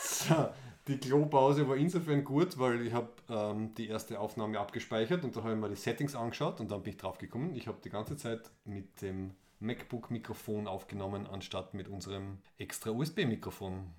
So, 0.02 0.34
die 0.88 0.98
Klopause 0.98 1.68
war 1.68 1.76
insofern 1.76 2.24
gut, 2.24 2.58
weil 2.58 2.86
ich 2.86 2.92
habe 2.92 3.10
ähm, 3.28 3.74
die 3.74 3.88
erste 3.88 4.18
Aufnahme 4.18 4.58
abgespeichert 4.58 5.22
und 5.24 5.36
da 5.36 5.42
habe 5.42 5.52
ich 5.54 5.58
mir 5.60 5.68
die 5.68 5.76
Settings 5.76 6.14
angeschaut 6.14 6.60
und 6.60 6.70
dann 6.70 6.82
bin 6.82 6.92
ich 6.94 6.96
drauf 6.98 7.18
gekommen. 7.18 7.54
Ich 7.54 7.66
habe 7.68 7.78
die 7.84 7.90
ganze 7.90 8.16
Zeit 8.16 8.50
mit 8.64 9.00
dem 9.02 9.34
MacBook-Mikrofon 9.60 10.66
aufgenommen, 10.66 11.26
anstatt 11.26 11.74
mit 11.74 11.88
unserem 11.88 12.38
extra 12.58 12.90
USB-Mikrofon. 12.90 13.92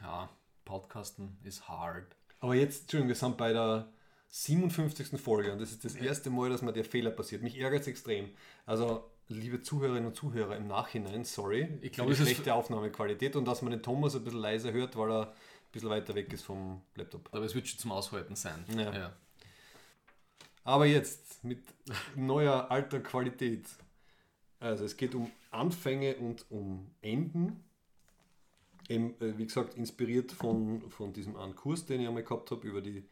Ja, 0.00 0.28
Podcasten 0.64 1.38
ist 1.44 1.68
hard. 1.68 2.16
Aber 2.40 2.54
jetzt, 2.54 2.82
Entschuldigung, 2.82 3.08
wir 3.08 3.14
sind 3.16 3.36
bei 3.36 3.52
der 3.52 3.88
57. 4.28 5.20
Folge 5.20 5.52
und 5.52 5.60
das 5.60 5.70
ist 5.72 5.84
das 5.84 5.94
erste 5.94 6.30
Mal, 6.30 6.50
dass 6.50 6.62
mir 6.62 6.72
der 6.72 6.84
Fehler 6.84 7.10
passiert. 7.10 7.42
Mich 7.42 7.58
ärgert 7.58 7.80
es 7.82 7.86
extrem. 7.88 8.28
Also, 8.66 9.10
liebe 9.28 9.62
Zuhörerinnen 9.62 10.06
und 10.06 10.14
Zuhörer, 10.14 10.56
im 10.56 10.66
Nachhinein, 10.68 11.24
sorry, 11.24 11.78
Ich 11.80 11.92
glaube, 11.92 12.12
es 12.12 12.18
die 12.18 12.24
ist- 12.24 12.30
schlechte 12.30 12.54
Aufnahmequalität 12.54 13.36
und 13.36 13.46
dass 13.46 13.62
man 13.62 13.70
den 13.72 13.82
Thomas 13.82 14.14
ein 14.14 14.24
bisschen 14.24 14.40
leiser 14.40 14.72
hört, 14.72 14.96
weil 14.96 15.10
er 15.10 15.34
bisschen 15.78 15.90
weiter 15.90 16.14
weg 16.14 16.32
ist 16.32 16.44
vom 16.44 16.82
Laptop. 16.94 17.28
Aber 17.32 17.44
es 17.44 17.54
wird 17.54 17.68
schon 17.68 17.78
zum 17.78 17.92
Aushalten 17.92 18.36
sein. 18.36 18.64
Ja. 18.68 19.12
Aber 20.64 20.86
jetzt 20.86 21.42
mit 21.44 21.62
neuer 22.14 22.70
alter 22.70 23.00
Qualität. 23.00 23.66
Also 24.60 24.84
es 24.84 24.96
geht 24.96 25.14
um 25.14 25.30
Anfänge 25.50 26.16
und 26.16 26.50
um 26.50 26.90
Enden. 27.00 27.64
Eben, 28.88 29.20
äh, 29.20 29.38
wie 29.38 29.46
gesagt, 29.46 29.74
inspiriert 29.74 30.32
von, 30.32 30.90
von 30.90 31.12
diesem 31.12 31.36
einen 31.36 31.54
Kurs, 31.54 31.86
den 31.86 32.00
ich 32.00 32.08
einmal 32.08 32.22
gehabt 32.22 32.50
habe, 32.50 32.66
über 32.66 32.80
die 32.80 33.08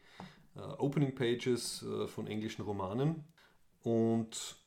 äh, 0.55 0.59
Opening 0.59 1.15
Pages 1.15 1.83
äh, 1.83 2.07
von 2.07 2.27
englischen 2.27 2.63
Romanen. 2.63 3.23
Und 3.81 4.57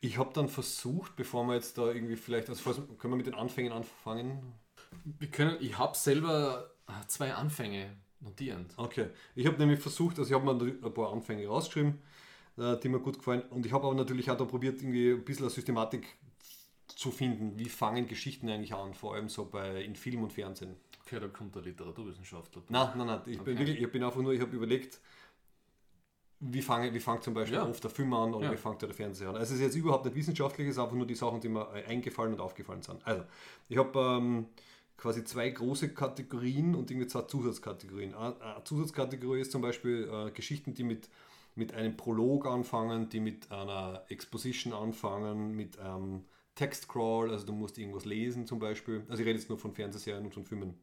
ich 0.00 0.18
habe 0.18 0.32
dann 0.34 0.48
versucht, 0.48 1.16
bevor 1.16 1.44
wir 1.46 1.54
jetzt 1.54 1.78
da 1.78 1.86
irgendwie 1.86 2.16
vielleicht, 2.16 2.50
also 2.50 2.72
können 2.98 3.12
wir 3.12 3.16
mit 3.16 3.26
den 3.26 3.34
Anfängen 3.34 3.72
anfangen? 3.72 4.54
Wir 5.04 5.30
können, 5.30 5.56
ich 5.60 5.78
habe 5.78 5.96
selber 5.96 6.73
zwei 7.06 7.34
Anfänge 7.34 7.96
notierend. 8.20 8.72
Okay, 8.76 9.08
ich 9.34 9.46
habe 9.46 9.58
nämlich 9.58 9.80
versucht, 9.80 10.18
also 10.18 10.28
ich 10.28 10.34
habe 10.40 10.52
mir 10.52 10.74
ein 10.84 10.94
paar 10.94 11.12
Anfänge 11.12 11.46
rausgeschrieben, 11.46 12.00
äh, 12.56 12.76
die 12.78 12.88
mir 12.88 13.00
gut 13.00 13.18
gefallen 13.18 13.42
und 13.50 13.66
ich 13.66 13.72
habe 13.72 13.86
aber 13.86 13.94
natürlich 13.94 14.30
auch 14.30 14.36
da 14.36 14.44
probiert, 14.44 14.80
irgendwie 14.80 15.12
ein 15.12 15.24
bisschen 15.24 15.44
eine 15.44 15.50
Systematik 15.50 16.06
zu 16.86 17.10
finden, 17.10 17.58
wie 17.58 17.68
fangen 17.68 18.06
Geschichten 18.06 18.48
eigentlich 18.48 18.74
an, 18.74 18.94
vor 18.94 19.14
allem 19.14 19.28
so 19.28 19.46
bei 19.46 19.82
in 19.82 19.96
Film 19.96 20.22
und 20.22 20.32
Fernsehen. 20.32 20.76
Okay, 21.02 21.20
da 21.20 21.28
kommt 21.28 21.54
der 21.54 21.62
Literaturwissenschaftler. 21.62 22.62
Nein, 22.68 22.90
nein, 22.96 23.06
nein, 23.06 23.20
ich 23.26 23.40
bin, 23.40 23.54
Okay. 23.54 23.58
wirklich, 23.58 23.82
ich 23.82 23.92
bin 23.92 24.02
einfach 24.02 24.20
nur, 24.20 24.32
ich 24.32 24.40
habe 24.40 24.54
überlegt, 24.56 25.00
wie 26.40 26.62
fange 26.62 26.92
wie 26.92 27.00
fängt 27.00 27.22
zum 27.22 27.34
Beispiel 27.34 27.58
Ja. 27.58 27.64
oft 27.66 27.82
der 27.82 27.90
Film 27.90 28.12
an 28.12 28.34
oder 28.34 28.46
Ja. 28.46 28.52
wie 28.52 28.56
fängt 28.56 28.82
der 28.82 28.92
Fernseher 28.92 29.30
an. 29.30 29.36
Also 29.36 29.54
es 29.54 29.60
ist 29.60 29.66
jetzt 29.66 29.76
überhaupt 29.76 30.04
nicht 30.04 30.14
wissenschaftlich, 30.14 30.68
es 30.68 30.74
ist 30.74 30.78
einfach 30.78 30.94
nur 30.94 31.06
die 31.06 31.14
Sachen, 31.14 31.40
die 31.40 31.48
mir 31.48 31.68
eingefallen 31.70 32.34
und 32.34 32.40
aufgefallen 32.40 32.82
sind. 32.82 33.06
Also, 33.06 33.24
ich 33.68 33.78
habe 33.78 33.98
ähm, 33.98 34.46
quasi 34.96 35.24
zwei 35.24 35.50
große 35.50 35.92
Kategorien 35.92 36.74
und 36.74 36.90
irgendwie 36.90 37.08
zwei 37.08 37.22
Zusatzkategorien. 37.22 38.14
Eine 38.14 38.62
Zusatzkategorie 38.64 39.40
ist 39.40 39.52
zum 39.52 39.62
Beispiel 39.62 40.08
äh, 40.10 40.30
Geschichten, 40.30 40.74
die 40.74 40.84
mit, 40.84 41.08
mit 41.54 41.74
einem 41.74 41.96
Prolog 41.96 42.46
anfangen, 42.46 43.08
die 43.08 43.20
mit 43.20 43.50
einer 43.50 44.04
Exposition 44.08 44.72
anfangen, 44.72 45.54
mit 45.56 45.78
einem 45.78 46.24
Textcrawl, 46.54 47.30
also 47.30 47.46
du 47.46 47.52
musst 47.52 47.78
irgendwas 47.78 48.04
lesen 48.04 48.46
zum 48.46 48.58
Beispiel. 48.58 49.04
Also 49.08 49.22
ich 49.22 49.28
rede 49.28 49.38
jetzt 49.38 49.48
nur 49.48 49.58
von 49.58 49.74
Fernsehserien 49.74 50.24
und 50.24 50.34
von 50.34 50.44
Filmen. 50.44 50.78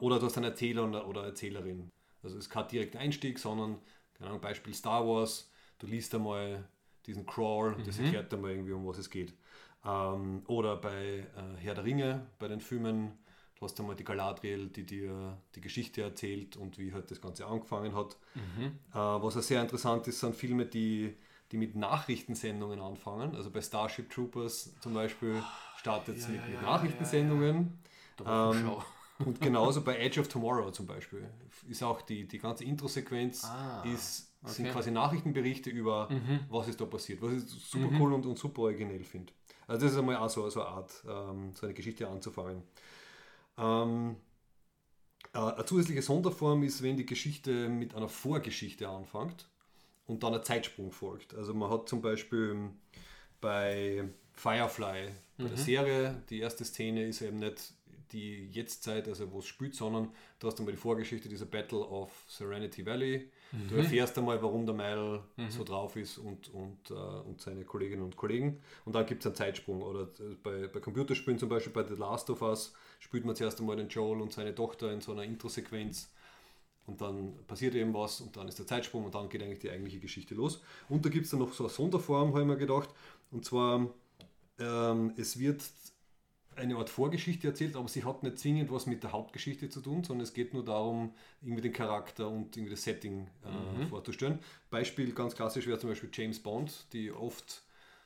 Oder 0.00 0.18
du 0.18 0.26
hast 0.26 0.36
einen 0.36 0.46
Erzähler 0.46 1.06
oder 1.06 1.24
Erzählerin. 1.24 1.90
Also 2.22 2.36
es 2.36 2.44
ist 2.44 2.50
kein 2.50 2.68
direkter 2.68 3.00
Einstieg, 3.00 3.38
sondern, 3.38 3.78
keine 4.14 4.30
Ahnung, 4.30 4.40
Beispiel 4.40 4.74
Star 4.74 5.06
Wars, 5.06 5.50
du 5.78 5.86
liest 5.86 6.14
einmal 6.14 6.68
diesen 7.06 7.26
Crawl, 7.26 7.76
das 7.84 7.98
erklärt 7.98 8.32
dir 8.32 8.36
mal 8.36 8.52
irgendwie, 8.52 8.72
um 8.72 8.86
was 8.86 8.98
es 8.98 9.10
geht. 9.10 9.34
Ähm, 9.84 10.42
oder 10.46 10.76
bei 10.76 11.26
äh, 11.36 11.56
Herr 11.58 11.74
der 11.74 11.84
Ringe, 11.84 12.26
bei 12.38 12.46
den 12.46 12.60
Filmen, 12.60 13.18
du 13.62 13.68
hast 13.68 13.78
einmal 13.80 13.94
die 13.94 14.04
Galadriel, 14.04 14.68
die 14.68 14.84
dir 14.84 15.38
die 15.54 15.60
Geschichte 15.60 16.02
erzählt 16.02 16.56
und 16.56 16.78
wie 16.78 16.92
halt 16.92 17.10
das 17.10 17.20
Ganze 17.20 17.46
angefangen 17.46 17.94
hat. 17.94 18.16
Äh, 18.92 18.94
was 18.94 19.36
auch 19.36 19.42
sehr 19.42 19.62
interessant 19.62 20.06
ist, 20.08 20.18
sind 20.20 20.34
Filme, 20.34 20.66
die, 20.66 21.14
die 21.52 21.56
mit 21.58 21.76
Nachrichtensendungen 21.76 22.80
anfangen. 22.80 23.36
Also 23.36 23.50
bei 23.50 23.60
Starship 23.62 24.10
Troopers 24.10 24.74
zum 24.80 24.94
Beispiel 24.94 25.42
startet 25.76 26.16
es 26.16 26.24
ja, 26.24 26.30
mit, 26.30 26.40
ja, 26.40 26.46
mit 26.46 26.54
ja, 26.56 26.62
Nachrichtensendungen. 26.62 27.78
Wochenschau. 28.18 28.78
Ähm, 28.78 29.26
Und 29.26 29.40
genauso 29.40 29.82
bei 29.82 29.98
Edge 29.98 30.18
of 30.20 30.26
Tomorrow 30.26 30.72
zum 30.72 30.86
Beispiel 30.86 31.24
ist 31.68 31.82
auch 31.84 32.02
die, 32.02 32.26
die 32.26 32.38
ganze 32.38 32.64
Intro-Sequenz 32.64 33.44
Ah, 33.44 33.84
ist, 33.84 34.32
sind 34.44 34.64
okay. 34.64 34.72
quasi 34.72 34.90
Nachrichtenberichte 34.90 35.70
über, 35.70 36.08
was 36.50 36.66
ist 36.66 36.80
da 36.80 36.86
passiert, 36.86 37.22
was 37.22 37.34
ich 37.34 37.48
super 37.48 37.88
cool 38.00 38.14
und, 38.14 38.26
und 38.26 38.36
super 38.36 38.62
originell 38.62 39.04
finde. 39.04 39.32
Also 39.68 39.86
das 39.86 39.92
ist 39.92 39.98
einmal 39.98 40.16
auch 40.16 40.28
so, 40.28 40.48
so 40.50 40.60
eine 40.62 40.70
Art, 40.70 41.04
ähm, 41.08 41.52
so 41.54 41.66
eine 41.66 41.74
Geschichte 41.74 42.08
anzufangen. 42.08 42.62
Ähm, 43.62 44.16
äh, 45.32 45.38
eine 45.38 45.64
zusätzliche 45.64 46.02
Sonderform 46.02 46.62
ist, 46.64 46.82
wenn 46.82 46.96
die 46.96 47.06
Geschichte 47.06 47.68
mit 47.68 47.94
einer 47.94 48.08
Vorgeschichte 48.08 48.88
anfängt 48.88 49.48
und 50.06 50.22
dann 50.22 50.34
ein 50.34 50.42
Zeitsprung 50.42 50.90
folgt. 50.90 51.34
Also 51.34 51.54
man 51.54 51.70
hat 51.70 51.88
zum 51.88 52.02
Beispiel 52.02 52.70
bei 53.40 54.04
Firefly, 54.34 55.10
bei 55.38 55.44
der 55.44 55.56
Serie, 55.56 56.22
die 56.30 56.40
erste 56.40 56.64
Szene 56.64 57.04
ist 57.04 57.22
eben 57.22 57.38
nicht 57.38 57.74
die 58.12 58.48
Jetztzeit, 58.50 59.08
also 59.08 59.30
wo 59.32 59.38
es 59.38 59.46
spielt, 59.46 59.74
sondern 59.74 60.10
du 60.38 60.46
hast 60.46 60.58
einmal 60.58 60.72
die 60.72 60.80
Vorgeschichte 60.80 61.28
dieser 61.28 61.46
Battle 61.46 61.80
of 61.80 62.10
Serenity 62.28 62.84
Valley. 62.84 63.30
Du 63.68 63.76
erfährst 63.76 64.16
einmal, 64.16 64.42
warum 64.42 64.64
der 64.64 64.74
Mile 64.74 65.22
so 65.50 65.62
drauf 65.62 65.96
ist 65.96 66.16
und, 66.18 66.52
und, 66.54 66.90
äh, 66.90 66.94
und 66.94 67.40
seine 67.40 67.64
Kolleginnen 67.64 68.02
und 68.02 68.16
Kollegen. 68.16 68.60
Und 68.84 68.94
dann 68.94 69.04
gibt 69.04 69.22
es 69.22 69.26
einen 69.26 69.34
Zeitsprung. 69.34 69.82
Oder 69.82 70.08
bei, 70.42 70.68
bei 70.68 70.80
Computerspielen, 70.80 71.38
zum 71.38 71.50
Beispiel 71.50 71.72
bei 71.72 71.84
The 71.84 71.94
Last 71.94 72.30
of 72.30 72.40
Us, 72.40 72.72
spielt 72.98 73.24
man 73.24 73.36
zuerst 73.36 73.60
einmal 73.60 73.76
den 73.76 73.88
Joel 73.88 74.22
und 74.22 74.32
seine 74.32 74.54
Tochter 74.54 74.90
in 74.90 75.00
so 75.02 75.12
einer 75.12 75.24
Intro-Sequenz. 75.24 76.10
Und 76.86 77.00
dann 77.00 77.34
passiert 77.46 77.74
eben 77.74 77.94
was 77.94 78.20
und 78.20 78.36
dann 78.36 78.48
ist 78.48 78.58
der 78.58 78.66
Zeitsprung 78.66 79.04
und 79.04 79.14
dann 79.14 79.28
geht 79.28 79.42
eigentlich 79.42 79.60
die 79.60 79.70
eigentliche 79.70 80.00
Geschichte 80.00 80.34
los. 80.34 80.62
Und 80.88 81.04
da 81.04 81.10
gibt 81.10 81.26
es 81.26 81.30
dann 81.30 81.40
noch 81.40 81.52
so 81.52 81.64
eine 81.64 81.72
Sonderform, 81.72 82.30
habe 82.30 82.40
ich 82.40 82.46
mir 82.46 82.56
gedacht. 82.56 82.88
Und 83.30 83.44
zwar, 83.44 83.88
ähm, 84.58 85.12
es 85.16 85.38
wird 85.38 85.62
eine 86.56 86.76
Art 86.76 86.90
Vorgeschichte 86.90 87.48
erzählt, 87.48 87.76
aber 87.76 87.88
sie 87.88 88.04
hat 88.04 88.22
nicht 88.22 88.38
zwingend 88.38 88.70
was 88.70 88.86
mit 88.86 89.02
der 89.02 89.12
Hauptgeschichte 89.12 89.68
zu 89.68 89.80
tun, 89.80 90.04
sondern 90.04 90.24
es 90.24 90.34
geht 90.34 90.52
nur 90.54 90.64
darum, 90.64 91.12
irgendwie 91.40 91.62
den 91.62 91.72
Charakter 91.72 92.28
und 92.28 92.56
irgendwie 92.56 92.72
das 92.72 92.82
Setting 92.84 93.26
äh, 93.44 93.86
vorzustellen. 93.86 94.38
Beispiel 94.70 95.12
ganz 95.12 95.34
klassisch 95.34 95.66
wäre 95.66 95.78
zum 95.78 95.90
Beispiel 95.90 96.10
James 96.12 96.38
Bond, 96.40 96.86
die 96.92 97.10
oft 97.12 97.62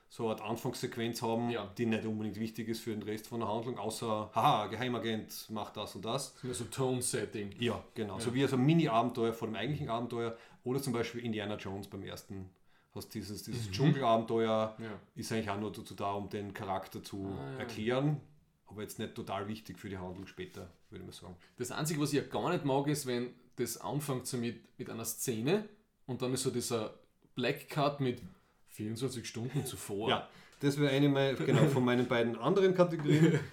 so 0.09 0.25
eine 0.29 0.35
Art 0.41 0.49
Anfangssequenz 0.51 1.21
haben, 1.23 1.51
Ja. 1.51 1.69
die 1.77 1.85
nicht 1.87 2.05
unbedingt 2.07 2.39
wichtig 2.39 2.69
ist 2.69 2.81
für 2.81 2.91
den 2.91 3.03
Rest 3.03 3.27
von 3.27 3.41
der 3.41 3.49
Handlung, 3.49 3.77
außer, 3.77 4.31
haha, 4.35 4.67
Geheimagent 4.69 5.51
macht 5.51 5.77
das 5.77 5.97
und 5.97 6.05
das. 6.05 6.33
Das 6.35 6.37
ist 6.37 6.45
mehr 6.45 6.55
so 6.55 6.65
Tone-Setting. 6.67 7.57
Ja, 7.59 7.83
genau. 7.95 8.19
So 8.21 8.33
wie 8.33 8.47
so 8.47 8.55
ein 8.57 8.65
Mini-Abenteuer 8.65 9.33
vor 9.33 9.49
dem 9.49 9.57
eigentlichen 9.57 9.89
Abenteuer 9.91 10.37
oder 10.63 10.81
zum 10.81 10.93
Beispiel 10.93 11.25
Indiana 11.25 11.57
Jones 11.57 11.89
beim 11.89 12.03
ersten. 12.05 12.49
Hast 12.95 13.13
dieses, 13.15 13.43
dieses 13.43 13.71
Dschungelabenteuer 13.73 14.75
Ja. 14.79 15.01
ist 15.17 15.31
eigentlich 15.33 15.51
auch 15.51 15.59
nur 15.61 15.73
dazu 15.73 15.95
da, 15.95 16.13
um 16.13 16.31
den 16.31 16.55
Charakter 16.55 17.03
zu 17.03 17.27
Ah, 17.39 17.53
ja. 17.55 17.59
erklären, 17.59 18.21
aber 18.69 18.83
jetzt 18.83 18.99
nicht 18.99 19.15
total 19.15 19.49
wichtig 19.49 19.79
für 19.79 19.89
die 19.89 19.99
Handlung 19.99 20.27
später, 20.27 20.69
würde 20.91 21.05
ich 21.05 21.07
mal 21.07 21.13
sagen. 21.13 21.37
Das 21.57 21.71
Einzige, 21.71 22.01
was 22.01 22.13
ich 22.13 22.21
ja 22.21 22.25
gar 22.25 22.51
nicht 22.51 22.65
mag, 22.65 22.87
ist, 22.89 23.07
wenn 23.07 23.35
das 23.57 23.79
anfängt 23.79 24.27
so 24.27 24.37
mit, 24.37 24.79
mit 24.79 24.91
einer 24.91 25.05
Szene 25.05 25.69
und 26.07 26.23
dann 26.23 26.33
ist 26.35 26.43
so 26.43 26.51
dieser 26.51 26.95
Black 27.35 27.69
Cut 27.69 28.01
mit 28.01 28.21
24 28.69 29.27
Stunden 29.27 29.65
zuvor. 29.65 30.09
Ja, 30.09 30.29
das 30.61 30.79
wäre 30.79 30.93
eine 30.93 31.09
meiner, 31.09 31.35
genau, 31.35 31.65
von 31.67 31.85
meinen 31.85 32.07
beiden 32.07 32.37
anderen 32.39 32.75
Kategorien. 32.75 33.39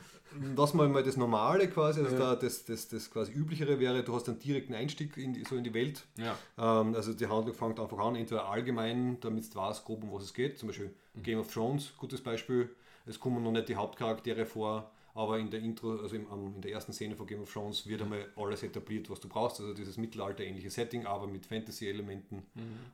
Lass 0.55 0.73
mal 0.73 0.89
mal 0.89 1.03
das 1.03 1.15
Normale 1.15 1.67
quasi, 1.69 2.01
also 2.01 2.17
da 2.17 2.35
das, 2.35 2.65
das, 2.65 2.87
das 2.87 3.11
quasi 3.11 3.31
Üblichere 3.31 3.79
wäre, 3.79 4.03
du 4.03 4.15
hast 4.15 4.27
einen 4.27 4.39
direkten 4.39 4.73
Einstieg 4.73 5.15
in 5.15 5.33
die, 5.33 5.43
so 5.43 5.55
in 5.55 5.63
die 5.63 5.73
Welt. 5.75 6.05
Ja. 6.17 6.35
Ähm, 6.57 6.95
also 6.95 7.13
die 7.13 7.27
Handlung 7.27 7.53
fängt 7.53 7.79
einfach 7.79 7.99
an, 7.99 8.15
entweder 8.15 8.49
allgemein, 8.49 9.19
damit 9.21 9.53
du 9.53 9.59
weißt 9.59 9.85
grob, 9.85 10.03
um 10.03 10.11
was 10.11 10.23
es 10.23 10.33
geht. 10.33 10.57
Zum 10.57 10.69
Beispiel 10.69 10.91
Game 11.21 11.37
of 11.37 11.53
Thrones, 11.53 11.93
gutes 11.97 12.21
Beispiel. 12.21 12.69
Es 13.05 13.19
kommen 13.19 13.43
noch 13.43 13.51
nicht 13.51 13.69
die 13.69 13.75
Hauptcharaktere 13.75 14.45
vor, 14.45 14.89
aber 15.13 15.37
in 15.39 15.49
der 15.51 15.59
Intro, 15.59 15.99
also 15.99 16.15
im, 16.15 16.27
am- 16.31 16.55
in 16.55 16.61
der 16.61 16.71
ersten 16.71 16.93
Szene 16.93 17.15
von 17.15 17.27
Game 17.27 17.41
of 17.41 17.51
Thrones 17.51 17.87
wird 17.87 18.01
einmal 18.01 18.31
alles 18.35 18.63
etabliert, 18.63 19.09
was 19.09 19.19
du 19.19 19.29
brauchst. 19.29 19.59
Also 19.59 19.73
dieses 19.73 19.97
mittelalterähnliche 19.97 20.69
Setting, 20.69 21.05
aber 21.05 21.27
mit 21.27 21.45
Fantasy-Elementen 21.45 22.43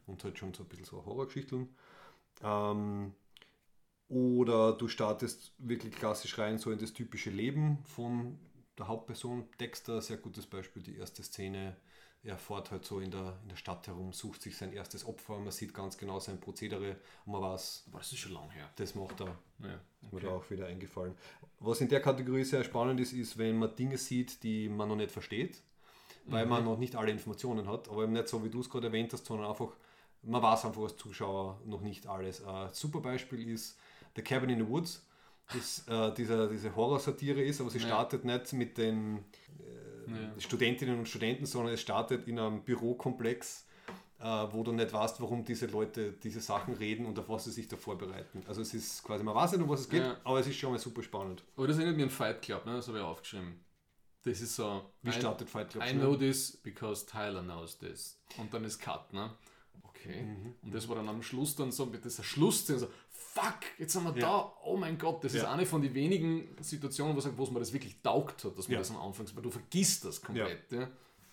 und 0.07 0.23
halt 0.23 0.37
schon 0.37 0.53
so 0.53 0.63
ein 0.63 0.69
bisschen 0.69 0.85
so 0.85 1.05
Horrorgeschichten. 1.05 1.69
Ähm, 2.43 3.13
oder 4.09 4.73
du 4.73 4.87
startest 4.87 5.53
wirklich 5.59 5.93
klassisch 5.93 6.37
rein 6.39 6.57
so 6.57 6.71
in 6.71 6.79
das 6.79 6.93
typische 6.93 7.29
Leben 7.29 7.77
von 7.83 8.37
der 8.77 8.87
Hauptperson. 8.87 9.45
Dexter, 9.59 10.01
sehr 10.01 10.17
gutes 10.17 10.45
Beispiel, 10.45 10.81
die 10.81 10.97
erste 10.97 11.23
Szene. 11.23 11.75
Er 12.23 12.37
fährt 12.37 12.69
halt 12.71 12.83
so 12.83 12.99
in 12.99 13.11
der, 13.11 13.37
in 13.43 13.49
der 13.49 13.55
Stadt 13.55 13.87
herum, 13.87 14.11
sucht 14.11 14.41
sich 14.41 14.57
sein 14.57 14.73
erstes 14.73 15.05
Opfer, 15.05 15.39
man 15.39 15.51
sieht 15.51 15.73
ganz 15.73 15.97
genau 15.97 16.19
sein 16.19 16.37
Prozedere 16.39 16.97
und 17.25 17.31
man 17.31 17.41
weiß, 17.41 17.85
Aber 17.89 17.99
das 17.99 18.11
ist 18.11 18.19
schon 18.19 18.33
lang 18.33 18.49
her. 18.51 18.69
das 18.75 18.93
macht 18.93 19.21
er. 19.21 19.37
Ja. 19.59 19.79
Ist 20.01 20.11
mir 20.13 20.19
da 20.21 20.29
auch 20.29 20.49
wieder 20.49 20.67
eingefallen. 20.67 21.15
Was 21.59 21.79
in 21.79 21.87
der 21.87 22.01
Kategorie 22.01 22.43
sehr 22.43 22.63
spannend 22.65 22.99
ist, 22.99 23.13
ist, 23.13 23.37
wenn 23.37 23.57
man 23.57 23.73
Dinge 23.75 23.97
sieht, 23.97 24.43
die 24.43 24.67
man 24.67 24.89
noch 24.89 24.97
nicht 24.97 25.11
versteht, 25.11 25.61
weil 26.25 26.45
man 26.45 26.65
noch 26.65 26.77
nicht 26.77 26.95
alle 26.97 27.11
Informationen 27.11 27.67
hat, 27.67 27.87
aber 27.89 28.03
eben 28.03 28.13
nicht 28.13 28.27
so, 28.27 28.43
wie 28.43 28.49
du 28.49 28.59
es 28.59 28.69
gerade 28.69 28.87
erwähnt 28.87 29.13
hast, 29.13 29.25
sondern 29.25 29.49
einfach, 29.49 29.71
man 30.21 30.41
weiß 30.43 30.65
einfach 30.65 30.81
als 30.81 30.97
Zuschauer 30.97 31.61
noch 31.65 31.79
nicht 31.81 32.05
alles. 32.05 32.43
Ein 32.43 32.73
super 32.73 32.99
Beispiel 32.99 33.47
ist 33.49 33.79
The 34.17 34.21
Cabin 34.21 34.49
in 34.49 34.59
the 34.59 34.67
Woods, 34.67 35.05
das 35.53 35.87
äh, 35.87 36.13
dieser, 36.15 36.49
diese 36.49 36.75
Horrorsatire 36.75 37.41
ist, 37.41 37.61
aber 37.61 37.69
sie 37.69 37.79
Ja. 37.79 37.85
startet 37.87 38.25
nicht 38.25 38.51
mit 38.53 38.77
den 38.77 39.23
Ja. 40.15 40.39
Studentinnen 40.39 40.97
und 40.99 41.07
Studenten, 41.07 41.45
sondern 41.45 41.73
es 41.73 41.81
startet 41.81 42.27
in 42.27 42.39
einem 42.39 42.63
Bürokomplex, 42.63 43.65
äh, 44.19 44.23
wo 44.23 44.63
du 44.63 44.71
nicht 44.71 44.91
weißt, 44.91 45.21
warum 45.21 45.43
diese 45.45 45.67
Leute 45.67 46.11
diese 46.13 46.41
Sachen 46.41 46.73
reden 46.73 47.05
und 47.05 47.17
auf 47.19 47.29
was 47.29 47.45
sie 47.45 47.51
sich 47.51 47.67
da 47.67 47.77
vorbereiten. 47.77 48.43
Also 48.47 48.61
es 48.61 48.73
ist 48.73 49.03
quasi, 49.03 49.23
man 49.23 49.35
weiß 49.35 49.53
nicht, 49.53 49.61
um 49.61 49.69
was 49.69 49.81
es 49.81 49.89
geht, 49.89 50.01
Ja. 50.03 50.17
aber 50.23 50.39
es 50.39 50.47
ist 50.47 50.57
schon 50.57 50.71
mal 50.71 50.79
super 50.79 51.03
spannend. 51.03 51.43
Aber 51.55 51.67
das 51.67 51.77
erinnert 51.77 51.95
mich 51.95 52.03
an 52.05 52.09
Fight 52.09 52.41
Club, 52.41 52.65
ne? 52.65 52.73
das 52.75 52.87
habe 52.87 52.97
ich 52.97 53.03
aufgeschrieben. 53.03 53.63
Das 54.23 54.41
ist 54.41 54.55
so. 54.55 54.83
Wie 55.01 55.09
I- 55.09 55.13
startet 55.13 55.49
Fight 55.49 55.69
Club? 55.69 55.83
I 55.87 55.93
know 55.93 56.15
this 56.15 56.57
because 56.57 57.05
Tyler 57.05 57.41
knows 57.41 57.77
this. 57.77 58.19
Und 58.37 58.53
dann 58.53 58.65
ist 58.65 58.77
Cut, 58.79 59.13
ne? 59.13 59.31
Okay. 59.83 60.23
Mhm. 60.23 60.55
Und 60.61 60.73
das 60.75 60.87
war 60.89 60.97
dann 60.97 61.07
am 61.07 61.21
Schluss 61.21 61.55
dann 61.55 61.71
so 61.71 61.85
mit 61.85 62.03
dieser 62.03 62.23
Schlussszene 62.23 62.79
so, 62.79 62.87
fuck, 63.19 63.59
jetzt 63.77 63.93
sind 63.93 64.03
wir 64.03 64.13
Ja. 64.15 64.19
da, 64.27 64.53
oh 64.63 64.77
mein 64.77 64.97
Gott, 64.97 65.23
das 65.23 65.33
ist 65.33 65.43
Ja. 65.43 65.51
eine 65.51 65.65
von 65.65 65.81
den 65.81 65.93
wenigen 65.93 66.55
Situationen, 66.61 67.15
wo, 67.15 67.37
wo 67.37 67.43
es 67.43 67.51
mir 67.51 67.59
das 67.59 67.73
wirklich 67.73 68.01
taugt 68.01 68.43
hat, 68.45 68.57
dass 68.57 68.67
man 68.67 68.73
Ja. 68.73 68.79
das 68.79 68.89
am 68.91 68.97
Anfang, 68.97 69.25
weil 69.35 69.43
du 69.43 69.49
vergisst 69.51 70.05
das 70.05 70.21
komplett. 70.21 70.71
Ja. 70.71 70.87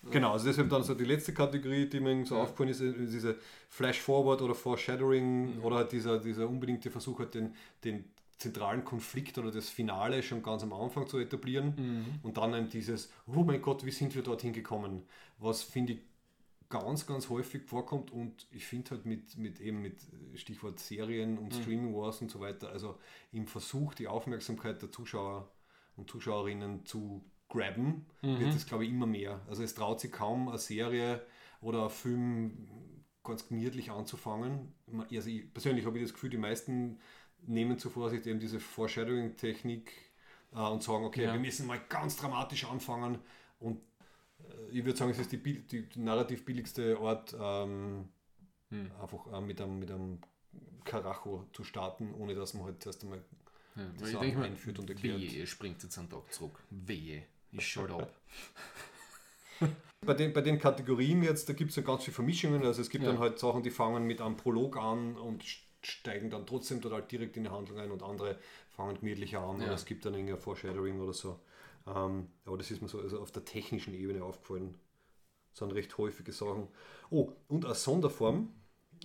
Genau, 0.09 0.31
also 0.33 0.45
deshalb 0.45 0.69
dann 0.69 0.83
so 0.83 0.93
die 0.93 1.03
letzte 1.05 1.33
Kategorie, 1.33 1.89
die 1.89 1.99
mir 1.99 2.25
so 2.25 2.37
aufgefallen 2.37 2.69
ist, 2.69 2.79
ist 2.81 3.11
diese 3.13 3.37
Flash-Forward 3.69 4.41
oder 4.41 4.53
Foreshadowing 4.55 5.59
oder 5.61 5.77
halt 5.77 5.91
dieser, 5.91 6.19
dieser 6.19 6.47
unbedingte 6.47 6.89
Versuch, 6.91 7.19
halt 7.19 7.33
den, 7.33 7.53
den 7.83 8.05
zentralen 8.37 8.85
Konflikt 8.85 9.37
oder 9.39 9.51
das 9.51 9.67
Finale 9.69 10.21
schon 10.21 10.43
ganz 10.43 10.61
am 10.63 10.71
Anfang 10.71 11.07
zu 11.07 11.17
etablieren 11.17 12.19
und 12.21 12.37
dann 12.37 12.53
eben 12.53 12.69
dieses, 12.69 13.11
oh 13.25 13.43
mein 13.43 13.61
Gott, 13.61 13.83
wie 13.85 13.91
sind 13.91 14.13
wir 14.15 14.21
dorthin 14.21 14.53
gekommen? 14.53 15.03
Was 15.39 15.63
finde 15.63 15.93
ich 15.93 15.99
ganz, 16.69 17.05
ganz 17.07 17.29
häufig 17.29 17.63
vorkommt 17.63 18.11
und 18.11 18.47
ich 18.51 18.65
finde 18.65 18.91
halt 18.91 19.05
mit, 19.05 19.37
mit 19.37 19.59
eben 19.61 19.81
mit 19.81 19.99
Stichwort 20.35 20.79
Serien 20.79 21.37
und 21.37 21.53
Streaming 21.53 21.95
Wars 21.95 22.21
und 22.21 22.29
so 22.29 22.39
weiter, 22.39 22.69
also 22.69 22.97
im 23.31 23.47
Versuch, 23.47 23.93
die 23.93 24.07
Aufmerksamkeit 24.07 24.81
der 24.81 24.91
Zuschauer 24.91 25.49
und 25.95 26.09
Zuschauerinnen 26.09 26.85
zu 26.85 27.23
grabben, 27.49 28.05
wird 28.21 28.53
es, 28.53 28.65
glaube 28.65 28.83
ich, 28.83 28.91
immer 28.91 29.05
mehr. 29.07 29.41
Also 29.47 29.63
es 29.63 29.73
traut 29.73 29.99
sich 30.01 30.11
kaum 30.11 30.49
eine 30.49 30.57
Serie 30.57 31.25
oder 31.61 31.85
ein 31.85 31.89
Film 31.89 32.67
ganz 33.23 33.47
gemütlich 33.47 33.89
anzufangen. 33.91 34.73
Also 35.09 35.29
ich, 35.29 35.51
persönlich 35.53 35.85
habe 35.85 35.97
ich 35.97 36.03
das 36.03 36.13
Gefühl, 36.13 36.29
die 36.29 36.37
meisten 36.37 36.99
nehmen 37.45 37.77
zur 37.79 37.91
Vorsicht 37.91 38.25
eben 38.27 38.39
diese 38.39 38.59
Foreshadowing-Technik 38.59 39.91
äh, 40.53 40.59
und 40.59 40.83
sagen, 40.83 41.05
okay, 41.05 41.23
Ja. 41.23 41.33
wir 41.33 41.39
müssen 41.39 41.65
mal 41.67 41.79
ganz 41.89 42.17
dramatisch 42.17 42.65
anfangen 42.65 43.19
und 43.59 43.79
ich 44.71 44.85
würde 44.85 44.97
sagen, 44.97 45.11
es 45.11 45.19
ist 45.19 45.31
die, 45.31 45.37
die, 45.41 45.87
die 45.87 45.99
narrativ 45.99 46.45
billigste 46.45 46.97
Art, 46.99 47.35
ähm, 47.39 48.09
Hm. 48.69 48.91
Einfach 49.01 49.31
äh, 49.31 49.41
mit, 49.41 49.61
einem, 49.61 49.79
mit 49.79 49.91
einem 49.91 50.19
Karacho 50.83 51.45
zu 51.53 51.63
starten, 51.63 52.13
ohne 52.13 52.35
dass 52.35 52.53
man 52.53 52.65
halt 52.65 52.83
zuerst 52.83 53.03
einmal 53.03 53.23
ja, 53.75 53.83
die 53.99 54.11
Sachen 54.11 54.21
denke, 54.21 54.43
einführt 54.43 54.79
und 54.79 54.89
erklärt. 54.89 55.21
Wehe, 55.21 55.47
springt 55.47 55.83
jetzt 55.83 55.97
einen 55.97 56.09
Tag 56.09 56.33
zurück. 56.33 56.59
Wehe, 56.69 57.23
ich 57.51 57.67
schalte 57.67 57.93
ab. 57.93 58.13
bei, 60.05 60.13
den, 60.13 60.33
bei 60.33 60.41
den 60.41 60.59
Kategorien 60.59 61.23
jetzt, 61.23 61.47
da 61.47 61.53
gibt 61.53 61.71
es 61.71 61.77
ja 61.77 61.83
ganz 61.83 62.03
viele 62.03 62.15
Vermischungen. 62.15 62.63
Also 62.63 62.81
es 62.81 62.89
gibt 62.89 63.05
ja. 63.05 63.11
dann 63.11 63.19
halt 63.19 63.39
Sachen, 63.39 63.63
die 63.63 63.71
fangen 63.71 64.05
mit 64.05 64.21
einem 64.21 64.35
Prolog 64.35 64.77
an 64.77 65.15
und 65.15 65.43
steigen 65.81 66.29
dann 66.29 66.45
trotzdem 66.45 66.81
total 66.81 67.03
direkt 67.03 67.37
in 67.37 67.43
die 67.43 67.49
Handlung 67.49 67.79
ein 67.79 67.91
und 67.91 68.03
andere 68.03 68.37
fangen 68.71 68.99
gemütlicher 68.99 69.39
an 69.39 69.59
ja. 69.59 69.67
oder 69.67 69.75
es 69.75 69.85
gibt 69.85 70.05
dann 70.05 70.13
irgendein 70.13 70.39
Foreshadowing 70.39 70.99
oder 70.99 71.13
so. 71.13 71.39
Ähm, 71.87 72.27
aber 72.45 72.57
das 72.57 72.71
ist 72.71 72.81
mir 72.81 72.87
so 72.87 72.99
also 72.99 73.19
auf 73.19 73.31
der 73.31 73.45
technischen 73.45 73.93
Ebene 73.93 74.23
aufgefallen. 74.23 74.75
Das 75.51 75.59
sind 75.59 75.71
recht 75.73 75.97
häufige 75.97 76.31
Sachen. 76.31 76.67
Oh, 77.09 77.31
und 77.47 77.65
eine 77.65 77.75
Sonderform 77.75 78.49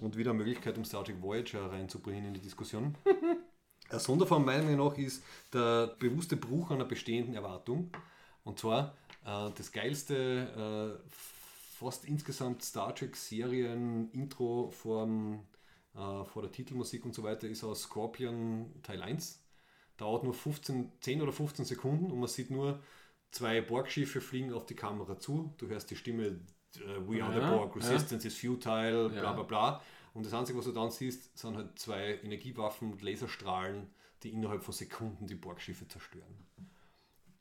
und 0.01 0.17
wieder 0.17 0.31
eine 0.31 0.39
Möglichkeit, 0.39 0.77
um 0.77 0.85
Star 0.85 1.05
Trek 1.05 1.23
Voyager 1.23 1.71
reinzubringen 1.71 2.27
in 2.27 2.35
die 2.35 2.41
Diskussion. 2.41 2.97
eine 3.89 4.01
Sonderform 4.01 4.45
meiner 4.45 4.65
Meinung 4.65 4.89
nach 4.89 4.99
ist 4.99 5.23
der 5.53 5.89
bewusste 5.99 6.37
Bruch 6.37 6.71
einer 6.71 6.85
bestehenden 6.85 7.35
Erwartung. 7.35 7.91
Und 8.45 8.59
zwar 8.59 8.97
äh, 9.25 9.51
das 9.57 9.71
geilste, 9.71 10.99
äh, 11.07 11.11
fast 11.11 12.05
insgesamt 12.05 12.63
Star 12.63 12.95
Trek-Serien-Intro 12.95 14.71
vor, 14.71 15.09
äh, 15.95 16.25
vor 16.25 16.43
der 16.43 16.51
Titelmusik 16.51 17.05
und 17.05 17.15
so 17.15 17.23
weiter 17.23 17.49
ist 17.49 17.63
aus 17.65 17.83
Scorpion 17.83 18.73
Teil 18.83 19.03
1 19.03 19.42
dauert 20.03 20.25
nur 20.25 20.35
15, 20.35 20.91
10 21.01 21.23
oder 21.23 21.33
15 21.33 21.65
Sekunden 21.65 22.11
und 22.11 22.19
man 22.19 22.29
sieht 22.29 22.51
nur 22.51 22.81
zwei 23.31 23.61
Borgschiffe 23.61 24.21
fliegen 24.21 24.53
auf 24.53 24.67
die 24.67 24.75
Kamera 24.75 25.19
zu. 25.19 25.55
Du 25.59 25.69
hörst 25.69 25.91
die 25.91 25.97
Stimme 25.97 26.41
uh, 26.77 27.09
We 27.09 27.23
are 27.23 27.33
ja, 27.33 27.49
the 27.49 27.57
Borg, 27.57 27.77
Resistance 27.77 28.25
ja. 28.25 28.29
is 28.29 28.39
futile, 28.39 29.09
bla 29.09 29.33
bla 29.33 29.45
bla. 29.45 29.83
Und 30.13 30.27
das 30.27 30.35
Einzige, 30.35 30.59
was 30.59 30.67
du 30.67 30.73
dann 30.73 30.91
siehst, 30.91 31.39
sind 31.39 31.57
halt 31.57 31.79
zwei 31.79 32.19
Energiewaffen 32.23 32.91
mit 32.91 33.03
Laserstrahlen, 33.03 33.89
die 34.23 34.31
innerhalb 34.31 34.63
von 34.63 34.75
Sekunden 34.75 35.27
die 35.27 35.37
Borgschiffe 35.37 35.87
zerstören. 35.89 36.47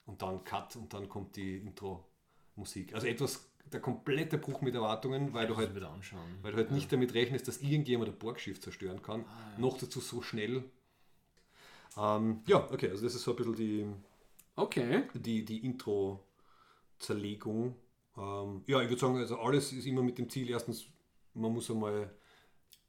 Und 0.05 0.21
dann 0.21 0.43
Cut 0.43 0.75
und 0.75 0.93
dann 0.93 1.09
kommt 1.09 1.35
die 1.35 1.57
Intro-Musik. 1.57 2.93
Also 2.93 3.07
etwas, 3.07 3.49
der 3.71 3.81
komplette 3.81 4.37
Bruch 4.37 4.61
mit 4.61 4.75
Erwartungen, 4.75 5.33
weil 5.33 5.47
du 5.47 5.57
halt, 5.57 5.73
weil 5.73 6.51
du 6.51 6.57
halt 6.57 6.71
nicht 6.71 6.91
damit 6.93 7.13
rechnest, 7.13 7.47
dass 7.47 7.61
irgendjemand 7.61 8.11
ein 8.11 8.19
Borgschiff 8.19 8.61
zerstören 8.61 9.01
kann. 9.01 9.25
Ah, 9.25 9.59
Noch 9.59 9.77
dazu 9.77 9.99
so 9.99 10.21
schnell 10.21 10.63
ähm, 11.97 12.41
ja, 12.47 12.71
okay, 12.71 12.89
also 12.89 13.03
das 13.03 13.15
ist 13.15 13.23
so 13.23 13.31
ein 13.31 13.37
bisschen 13.37 13.55
die, 13.55 13.85
okay. 14.55 15.03
die, 15.13 15.45
die 15.45 15.65
Intro-Zerlegung. 15.65 17.75
Ähm, 18.17 18.63
ja, 18.67 18.81
ich 18.81 18.89
würde 18.89 18.99
sagen, 18.99 19.17
also 19.17 19.39
alles 19.39 19.71
ist 19.73 19.85
immer 19.85 20.03
mit 20.03 20.17
dem 20.17 20.29
Ziel, 20.29 20.49
erstens, 20.49 20.85
man 21.33 21.53
muss 21.53 21.69
einmal 21.69 22.13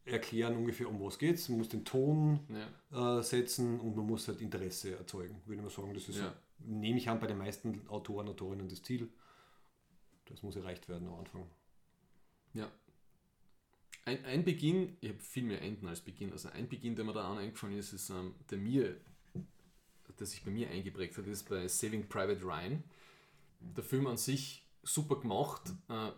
erklären 0.05 0.57
ungefähr, 0.57 0.89
um 0.89 1.01
was 1.01 1.19
geht 1.19 1.37
es, 1.37 1.49
man 1.49 1.59
muss 1.59 1.69
den 1.69 1.85
Ton 1.85 2.41
ja. 2.49 3.19
äh, 3.19 3.23
setzen 3.23 3.79
und 3.81 3.97
man 3.97 4.07
muss 4.07 4.27
halt 4.29 4.41
Interesse 4.41 4.97
erzeugen, 4.97 5.41
würde 5.45 5.57
ich 5.57 5.63
mal 5.63 5.71
sagen. 5.71 5.95
Das 5.95 6.09
ist, 6.09 6.19
ja. 6.19 6.35
nehme 6.59 6.99
ich 6.99 7.09
an, 7.09 7.21
bei 7.21 7.29
den 7.29 7.39
meisten 7.39 7.87
Autoren, 7.89 8.29
Autorinnen 8.29 8.69
das 8.69 8.83
Ziel. 8.83 9.09
Das 10.27 10.43
muss 10.43 10.57
erreicht 10.57 10.89
werden 10.89 11.09
am 11.09 11.15
Anfang. 11.15 11.49
Ja. 12.55 12.71
Ein, 14.05 14.25
ein 14.25 14.45
Beginn, 14.45 14.97
ich 15.01 15.11
habe 15.11 15.21
viel 15.21 15.45
mehr 15.45 15.63
Enden 15.63 15.87
als 15.87 16.01
Beginn, 16.01 16.33
also 16.33 16.49
ein 16.49 16.69
Beginn, 16.69 16.97
der 16.97 17.05
mir 17.05 17.13
da 17.13 17.33
auch 17.33 17.37
eingefallen 17.37 17.79
ist, 17.79 17.93
ist 17.93 18.11
ähm, 18.11 18.35
der 18.51 18.59
mir, 18.59 18.97
der 20.19 20.27
sich 20.27 20.45
bei 20.45 20.51
mir 20.51 20.69
eingeprägt 20.71 21.17
hat, 21.17 21.27
ist 21.27 21.49
bei 21.49 21.69
Saving 21.69 22.09
Private 22.09 22.43
Ryan. 22.43 22.83
Der 23.61 23.85
Film 23.85 24.09
an 24.09 24.17
sich 24.17 24.65
super 24.83 25.21
gemacht, 25.21 25.63
äh, 25.89 26.11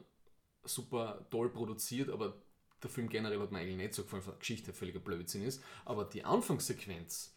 super 0.64 1.26
toll 1.30 1.50
produziert, 1.50 2.08
aber 2.08 2.34
der 2.82 2.90
Film 2.90 3.08
generell 3.08 3.40
hat 3.40 3.52
mir 3.52 3.58
eigentlich 3.58 3.76
nicht 3.76 3.94
so 3.94 4.02
gefallen, 4.02 4.26
weil 4.26 4.34
die 4.34 4.38
Geschichte 4.40 4.72
völliger 4.72 5.00
Blödsinn 5.00 5.42
ist. 5.42 5.62
Aber 5.84 6.04
die 6.04 6.24
Anfangssequenz, 6.24 7.34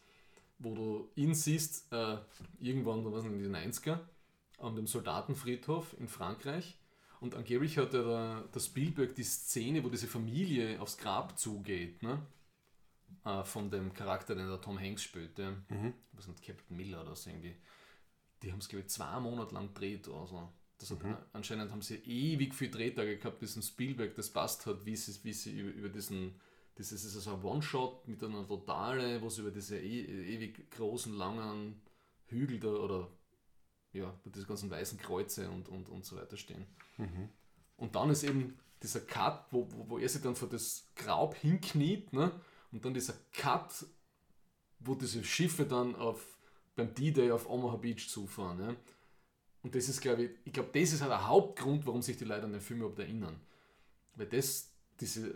wo 0.58 0.74
du 0.74 1.10
ihn 1.14 1.34
siehst, 1.34 1.92
äh, 1.92 2.18
irgendwann, 2.58 3.04
was 3.12 3.24
in 3.24 3.38
den 3.38 3.54
90er, 3.54 4.00
an 4.58 4.76
dem 4.76 4.86
Soldatenfriedhof 4.86 5.94
in 5.98 6.08
Frankreich, 6.08 6.78
und 7.20 7.34
angeblich 7.34 7.76
hat 7.78 7.92
ja 7.94 8.02
der, 8.02 8.44
der 8.54 8.60
Spielberg 8.60 9.14
die 9.14 9.24
Szene, 9.24 9.82
wo 9.82 9.88
diese 9.88 10.06
Familie 10.06 10.80
aufs 10.80 10.96
Grab 10.96 11.38
zugeht, 11.38 12.02
ne? 12.02 12.24
Äh, 13.24 13.44
von 13.44 13.70
dem 13.70 13.92
Charakter, 13.92 14.34
den 14.34 14.48
der 14.48 14.60
Tom 14.60 14.78
Hanks 14.78 15.02
spielt, 15.02 15.38
ja. 15.38 15.50
mhm. 15.68 15.94
was 16.12 16.28
nicht, 16.28 16.42
Captain 16.42 16.76
Miller 16.76 17.02
oder 17.02 17.16
so 17.16 17.30
irgendwie. 17.30 17.56
Die 18.42 18.52
haben 18.52 18.60
es, 18.60 18.68
glaube 18.68 18.82
ich, 18.82 18.90
zwei 18.90 19.18
Monate 19.18 19.54
lang 19.54 19.68
gedreht. 19.74 20.08
Also. 20.08 20.48
Das 20.78 20.90
hat, 20.92 21.02
mhm. 21.02 21.16
Anscheinend 21.32 21.72
haben 21.72 21.82
sie 21.82 21.96
ewig 21.96 22.54
viel 22.54 22.70
Drehtage 22.70 23.18
gehabt, 23.18 23.40
bis 23.40 23.56
ein 23.56 23.62
Spielberg 23.62 24.14
das 24.14 24.30
passt 24.30 24.66
hat, 24.66 24.86
wie 24.86 24.94
sie, 24.94 25.18
wie 25.24 25.32
sie 25.32 25.58
über, 25.58 25.70
über 25.70 25.88
diesen, 25.88 26.40
das 26.76 26.92
ist 26.92 27.04
also 27.16 27.34
ein 27.34 27.42
One-Shot 27.42 28.06
mit 28.06 28.22
einer 28.22 28.46
Totale, 28.46 29.20
wo 29.20 29.28
sie 29.28 29.40
über 29.40 29.50
diese 29.50 29.76
e 29.78 30.34
ewig 30.34 30.70
großen, 30.70 31.12
langen 31.12 31.80
Hügel 32.26 32.60
da 32.60 32.68
oder 32.68 33.10
ja, 33.92 34.14
bei 34.24 34.30
diesen 34.30 34.46
ganzen 34.46 34.70
weißen 34.70 34.98
Kreuze 34.98 35.48
und, 35.50 35.68
und, 35.68 35.88
und 35.88 36.04
so 36.04 36.16
weiter 36.16 36.36
stehen. 36.36 36.66
Mhm. 36.96 37.28
Und 37.76 37.94
dann 37.94 38.10
ist 38.10 38.22
eben 38.22 38.58
dieser 38.82 39.00
Cut, 39.00 39.46
wo, 39.50 39.66
wo, 39.70 39.90
wo 39.90 39.98
er 39.98 40.08
sich 40.08 40.22
dann 40.22 40.36
vor 40.36 40.48
das 40.48 40.86
Graub 40.94 41.34
hinkniet, 41.36 42.12
ne? 42.12 42.32
und 42.72 42.84
dann 42.84 42.94
dieser 42.94 43.14
Cut, 43.32 43.86
wo 44.80 44.94
diese 44.94 45.24
Schiffe 45.24 45.64
dann 45.64 45.96
auf, 45.96 46.38
beim 46.76 46.94
D-Day 46.94 47.30
auf 47.30 47.48
Omaha 47.48 47.76
Beach 47.76 48.08
zufahren. 48.08 48.58
Ne? 48.58 48.76
Und 49.62 49.74
das 49.74 49.88
ist, 49.88 50.00
glaube 50.00 50.24
ich, 50.24 50.30
ich 50.44 50.52
glaube, 50.52 50.70
das 50.72 50.92
ist 50.92 51.00
halt 51.00 51.10
der 51.10 51.26
Hauptgrund, 51.26 51.86
warum 51.86 52.02
sich 52.02 52.16
die 52.16 52.24
Leute 52.24 52.44
an 52.44 52.52
den 52.52 52.60
Film 52.60 52.80
überhaupt 52.80 53.00
erinnern. 53.00 53.40
Weil 54.14 54.26
das, 54.26 54.70
diese, 55.00 55.34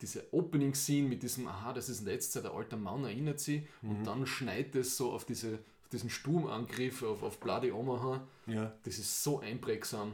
diese 0.00 0.32
Opening-Scene 0.32 1.08
mit 1.08 1.22
diesem, 1.22 1.46
aha, 1.46 1.72
das 1.72 1.88
ist 1.88 2.00
in 2.00 2.06
letzter 2.06 2.42
Zeit 2.42 2.50
ein 2.50 2.56
alter 2.56 2.76
Mann, 2.76 3.04
erinnert 3.04 3.40
sie, 3.40 3.66
mhm. 3.80 3.90
und 3.90 4.04
dann 4.04 4.26
schneit 4.26 4.74
es 4.74 4.96
so 4.96 5.12
auf 5.12 5.24
diese 5.24 5.60
diesen 5.92 6.10
Sturmangriff 6.10 7.02
auf, 7.02 7.22
auf 7.22 7.38
Bloody 7.38 7.70
Omaha, 7.70 8.26
ja. 8.46 8.72
das 8.84 8.98
ist 8.98 9.22
so 9.22 9.40
einprägsam. 9.40 10.12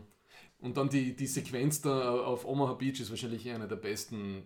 Und 0.60 0.76
dann 0.76 0.88
die, 0.88 1.14
die 1.14 1.26
Sequenz 1.26 1.80
da 1.80 2.20
auf 2.20 2.44
Omaha 2.44 2.74
Beach 2.74 3.00
ist 3.00 3.10
wahrscheinlich 3.10 3.48
eine 3.48 3.68
der 3.68 3.76
besten 3.76 4.42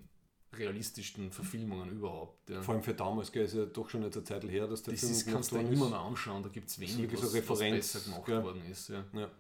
realistischsten 0.55 1.33
Verfilmungen 1.33 1.91
überhaupt. 1.91 2.51
Ja. 2.51 2.61
Vor 2.61 2.75
allem 2.75 2.83
für 2.83 2.93
damals, 2.93 3.33
gell, 3.33 3.47
ist 3.47 3.55
ja 3.55 3.65
doch 3.65 3.89
schon 3.89 4.03
eine 4.03 4.11
Zeit 4.11 4.45
her, 4.45 4.67
dass 4.67 4.83
der 4.83 4.93
das 4.93 5.01
Film 5.01 5.13
ist, 5.13 5.27
kannst 5.27 5.53
du 5.53 5.59
dir 5.59 5.69
immer 5.71 5.89
noch 5.89 6.05
anschauen, 6.05 6.43
da 6.43 6.51
gibt 6.51 6.69
es 6.69 6.79
wenig, 6.79 7.11
was, 7.13 7.33
so 7.33 7.49
was, 7.49 7.59
besser 7.59 8.01
gemacht 8.01 8.29
ja. 8.29 8.43
worden 8.43 8.63
ist. 8.71 8.89
Ja. 8.91 9.05
ja. 9.15 9.31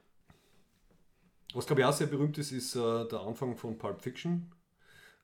Was 1.52 1.66
glaube 1.66 1.82
ich 1.82 1.86
auch 1.86 1.92
sehr 1.92 2.06
berühmt 2.06 2.38
ist, 2.38 2.52
ist 2.52 2.74
uh, 2.76 3.04
der 3.04 3.20
Anfang 3.20 3.54
von 3.56 3.76
Pulp 3.76 4.00
Fiction. 4.00 4.50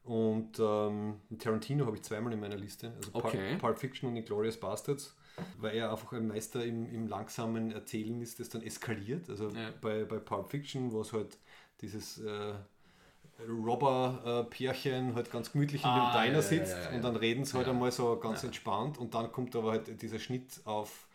Und 0.05 0.59
ähm, 0.59 1.21
Tarantino 1.39 1.87
habe 1.87 1.97
ich 1.97 2.03
zweimal 2.03 2.33
in 2.33 2.41
meiner 2.41 2.57
Liste. 2.57 2.93
Also 2.97 3.11
okay. 3.14 3.51
Pulp, 3.51 3.61
Pulp 3.61 3.79
Fiction 3.79 4.09
und 4.11 4.16
Inglourious 4.16 4.59
Bastards 4.59 5.14
weil 5.59 5.76
er 5.76 5.91
einfach 5.91 6.12
ein 6.12 6.28
Meister 6.28 6.64
im, 6.64 6.86
im 6.93 7.07
langsamen 7.07 7.72
Erzählen 7.72 8.20
ist, 8.20 8.41
das 8.41 8.49
dann 8.49 8.62
eskaliert. 8.62 9.28
Also 9.28 9.51
ja. 9.51 9.70
bei, 9.80 10.05
bei 10.05 10.18
Pulp 10.18 10.51
Fiction, 10.51 10.93
wo 10.93 11.01
es 11.01 11.12
halt 11.12 11.39
dieses 11.80 12.18
äh, 12.18 12.55
Robber-Pärchen 13.49 15.14
halt 15.14 15.30
ganz 15.30 15.53
gemütlich 15.53 15.82
in 15.82 15.89
ah, 15.89 16.12
dem 16.12 16.22
Diner 16.22 16.36
ja, 16.36 16.43
sitzt 16.43 16.76
ja, 16.76 16.91
und 16.91 17.03
dann 17.03 17.16
reden 17.16 17.45
sie 17.45 17.57
halt 17.57 17.68
einmal 17.68 17.93
so 17.93 18.16
ganz 18.16 18.43
entspannt 18.43 18.99
und 18.99 19.14
dann 19.14 19.30
kommt 19.30 19.55
aber 19.55 19.72
halt 19.72 20.03
dieser 20.03 20.18
Schnitt 20.18 20.61
auf 20.64 21.09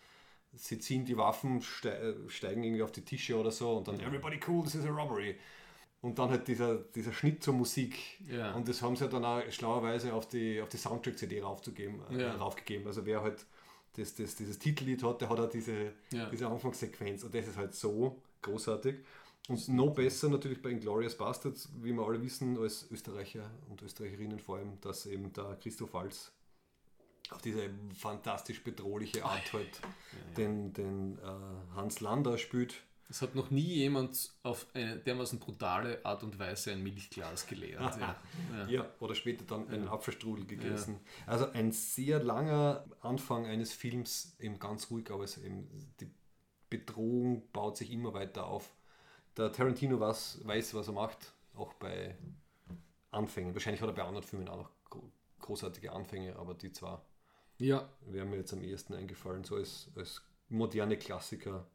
sie 0.55 0.79
ziehen 0.79 1.05
die 1.05 1.17
Waffen, 1.17 1.61
steigen 1.61 2.63
irgendwie 2.63 2.83
auf 2.83 2.91
die 2.91 3.03
Tische 3.03 3.37
oder 3.37 3.51
so 3.51 3.77
und 3.77 3.87
dann 3.87 3.99
everybody 3.99 4.39
cool, 4.47 4.63
this 4.63 4.75
is 4.75 4.85
a 4.85 4.89
robbery. 4.89 5.35
Und 6.01 6.19
dann 6.19 6.29
halt 6.29 6.47
dieser, 6.49 6.75
dieser 6.75 7.13
Schnitt 7.13 7.43
zur 7.43 7.53
Musik. 7.53 7.97
Ja. 8.29 8.53
Und 8.53 8.67
das 8.67 8.81
haben 8.81 8.95
sie 8.97 9.05
ja 9.05 9.09
dann 9.09 9.23
auch 9.23 9.41
schlauerweise 9.49 10.13
auf 10.13 10.27
die, 10.27 10.61
auf 10.61 10.67
die 10.67 10.75
Soundtrack-CD 10.75 11.41
raufzugeben, 11.41 12.01
äh, 12.11 12.25
raufgegeben. 12.25 12.85
Also 12.85 13.05
wer 13.05 13.21
halt 13.21 13.45
das, 13.95 14.15
das, 14.15 14.35
dieses 14.35 14.59
Titellied 14.59 15.03
hat, 15.03 15.21
der 15.21 15.29
hat 15.29 15.39
auch 15.39 15.49
diese, 15.49 15.93
ja. 16.11 16.29
diese 16.29 16.47
Anfangssequenz 16.47 17.23
und 17.23 17.33
das 17.33 17.47
ist 17.47 17.57
halt 17.57 17.73
so 17.75 18.21
großartig. 18.41 18.97
Und 19.49 19.67
noch 19.67 19.93
besser 19.93 20.29
natürlich 20.29 20.61
bei 20.61 20.69
Inglourious 20.69 21.17
Bastards, 21.17 21.69
wie 21.81 21.91
wir 21.91 22.05
alle 22.05 22.21
wissen, 22.21 22.57
als 22.57 22.89
Österreicher 22.89 23.49
und 23.69 23.81
Österreicherinnen 23.81 24.39
vor 24.39 24.57
allem, 24.57 24.79
dass 24.79 25.05
eben 25.05 25.33
der 25.33 25.57
Christoph 25.61 25.93
Walz 25.93 26.31
auf 27.29 27.41
diese 27.41 27.69
fantastisch 27.93 28.63
bedrohliche 28.63 29.25
Art 29.25 29.51
halt 29.53 29.81
ja, 29.81 29.87
ja. 29.87 30.33
den, 30.37 30.73
den 30.73 31.17
äh, 31.17 31.75
Hans 31.75 31.99
Lander 31.99 32.37
spielt 32.37 32.83
es 33.09 33.21
hat 33.21 33.35
noch 33.35 33.51
nie 33.51 33.61
jemand 33.61 34.33
auf 34.43 34.65
eine 34.73 34.97
dermaßen 34.97 35.39
brutale 35.39 36.03
Art 36.05 36.23
und 36.23 36.39
Weise 36.39 36.71
ein 36.71 36.81
Milchglas 36.83 37.47
geleert. 37.47 37.97
ja. 37.97 38.15
Ja. 38.51 38.67
ja. 38.67 38.89
oder 38.99 39.15
später 39.15 39.45
dann 39.45 39.67
einen 39.69 39.87
Apfelstrudel 39.87 40.45
gegessen. 40.45 40.99
Ja. 41.25 41.33
Also 41.33 41.51
ein 41.51 41.71
sehr 41.71 42.23
langer 42.23 42.85
Anfang 43.01 43.45
eines 43.45 43.73
Films, 43.73 44.35
eben 44.39 44.59
ganz 44.59 44.89
ruhig, 44.89 45.11
aber 45.11 45.25
die 45.25 46.11
Bedrohung 46.69 47.51
baut 47.51 47.77
sich 47.77 47.91
immer 47.91 48.13
weiter 48.13 48.47
auf. 48.47 48.73
Der 49.37 49.51
Tarantino 49.51 49.99
weiß, 49.99 50.41
weiß, 50.43 50.73
was 50.73 50.87
er 50.87 50.93
macht, 50.93 51.33
auch 51.55 51.73
bei 51.73 52.17
Anfängen. 53.11 53.53
Wahrscheinlich 53.53 53.81
hat 53.81 53.89
er 53.89 53.95
bei 53.95 54.03
anderen 54.03 54.23
Filmen 54.23 54.47
auch 54.47 54.57
noch 54.57 54.71
großartige 55.39 55.91
Anfänge, 55.91 56.35
aber 56.37 56.53
die 56.53 56.71
zwar 56.71 57.05
ja. 57.57 57.87
wären 58.07 58.29
mir 58.29 58.37
jetzt 58.37 58.53
am 58.53 58.63
ehesten 58.63 58.93
eingefallen, 58.93 59.43
so 59.43 59.55
als, 59.55 59.91
als 59.95 60.23
moderne 60.49 60.97
Klassiker 60.97 61.67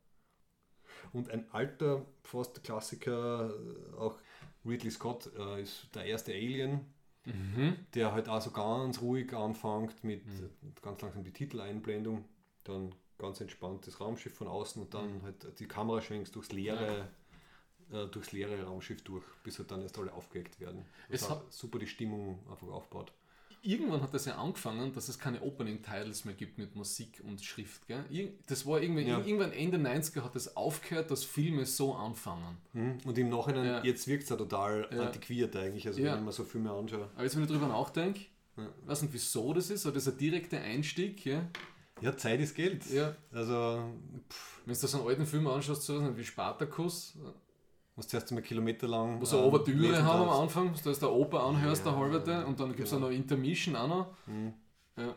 und 1.13 1.31
ein 1.31 1.47
alter 1.53 2.05
fast 2.23 2.63
Klassiker, 2.65 3.51
äh, 3.51 3.97
auch 3.97 4.19
Ridley 4.67 4.91
Scott 4.91 5.31
äh, 5.39 5.63
ist 5.63 5.89
der 5.95 6.05
erste 6.05 6.33
Alien. 6.33 6.81
der 7.95 8.13
halt 8.13 8.27
auch 8.29 8.41
so 8.41 8.51
ganz 8.53 9.03
ruhig 9.03 9.35
anfängt 9.35 10.03
mit 10.03 10.23
ganz 10.81 11.03
langsam 11.03 11.25
die 11.25 11.33
Titeleinblendung, 11.33 12.25
dann 12.65 12.95
ganz 13.19 13.41
entspannt 13.43 13.87
das 13.87 14.01
Raumschiff 14.01 14.33
von 14.35 14.49
außen 14.49 14.81
und 14.81 14.95
dann 14.95 15.23
halt 15.23 15.59
die 15.59 15.67
Kamera 15.69 16.01
schwenkst 16.01 16.35
durchs 16.35 16.53
leere, 16.53 17.07
äh, 17.93 18.07
durchs 18.07 18.33
leere 18.33 18.65
Raumschiff 18.65 19.03
durch, 19.03 19.25
bis 19.43 19.59
halt 19.59 19.71
dann 19.71 19.83
erst 19.83 19.99
alle 19.99 20.13
aufgeweckt 20.15 20.59
werden. 20.61 20.87
Es 21.11 21.21
Das 21.21 21.31
hat- 21.31 21.39
hat 21.41 21.53
super 21.53 21.79
die 21.79 21.87
Stimmung 21.87 22.39
einfach 22.51 22.69
aufbaut. 22.69 23.13
Irgendwann 23.63 24.01
hat 24.03 24.15
das 24.15 24.25
ja 24.27 24.37
angefangen, 24.37 24.93
dass 24.95 25.09
es 25.09 25.19
keine 25.19 25.43
Opening-Titles 25.43 26.25
mehr 26.25 26.35
gibt 26.35 26.59
mit 26.59 26.77
Musik 26.77 27.21
und 27.27 27.43
Schrift. 27.43 27.87
Gell? 27.89 28.05
Das 28.47 28.65
war 28.67 28.81
irgendwie, 28.81 29.03
Ja. 29.03 29.19
irgendwann 29.19 29.53
Ende 29.53 29.79
90er 29.79 30.23
hat 30.23 30.37
es 30.37 30.57
aufgehört, 30.57 31.11
dass 31.11 31.25
Filme 31.25 31.67
so 31.67 31.95
anfangen. 31.95 32.57
Und 33.05 33.19
im 33.19 33.29
Nachhinein, 33.31 33.65
Ja. 33.65 33.85
jetzt 33.85 34.07
wirkt 34.07 34.25
es 34.25 34.29
ja 34.31 34.37
total 34.37 34.89
Ja. 34.93 35.07
antiquiert 35.07 35.55
eigentlich, 35.57 35.87
also 35.87 36.01
Ja. 36.01 36.13
wenn 36.13 36.21
ich 36.21 36.25
mir 36.27 36.33
so 36.33 36.45
Filme 36.45 36.71
anschaue. 36.73 37.09
Aber 37.15 37.25
jetzt, 37.25 37.37
wenn 37.37 37.43
ich 37.45 37.51
drüber 37.51 37.69
nachdenke, 37.69 38.21
weiß 38.87 39.03
nicht 39.03 39.13
wieso 39.15 39.53
das 39.53 39.71
ist, 39.71 39.85
aber 39.87 39.95
das 39.95 40.07
ist 40.07 40.13
ein 40.15 40.19
direkter 40.19 40.61
Einstieg. 40.61 41.25
Ja? 41.27 41.49
Ja, 42.01 42.17
Zeit 42.17 42.41
ist 42.41 42.55
Geld. 42.55 42.89
Ja. 42.91 43.17
Also, 43.33 43.83
pff, 44.31 44.63
Wenn 44.67 44.75
du 44.79 44.87
so 44.87 44.99
einen 44.99 45.09
alten 45.09 45.27
Film 45.27 45.47
anschaust, 45.47 45.83
so 45.83 46.17
wie 46.17 46.25
Spartacus, 46.25 47.17
musst 47.99 48.11
zuerst 48.11 48.31
einmal 48.31 48.43
kilometerlang. 48.43 49.21
wo 49.21 49.25
so 49.25 49.39
eine 49.39 49.47
ähm, 49.47 49.53
Ouvertüre 49.53 50.03
haben 50.03 50.23
am 50.23 50.29
darfst. 50.29 50.57
Anfang, 50.57 50.75
da 50.83 50.91
ist 50.91 51.03
der 51.03 51.13
Oper 51.13 51.43
anhörst, 51.43 51.85
der 51.85 51.93
Ja, 51.93 51.99
halberte, 51.99 52.47
und 52.47 52.59
dann 52.59 52.75
gibt 52.75 52.89
es 52.89 52.95
auch 52.95 53.01
noch 53.01 53.11
Intermission 53.11 53.77
auch 53.77 53.89
noch. 53.89 54.07
Ja. 54.97 55.15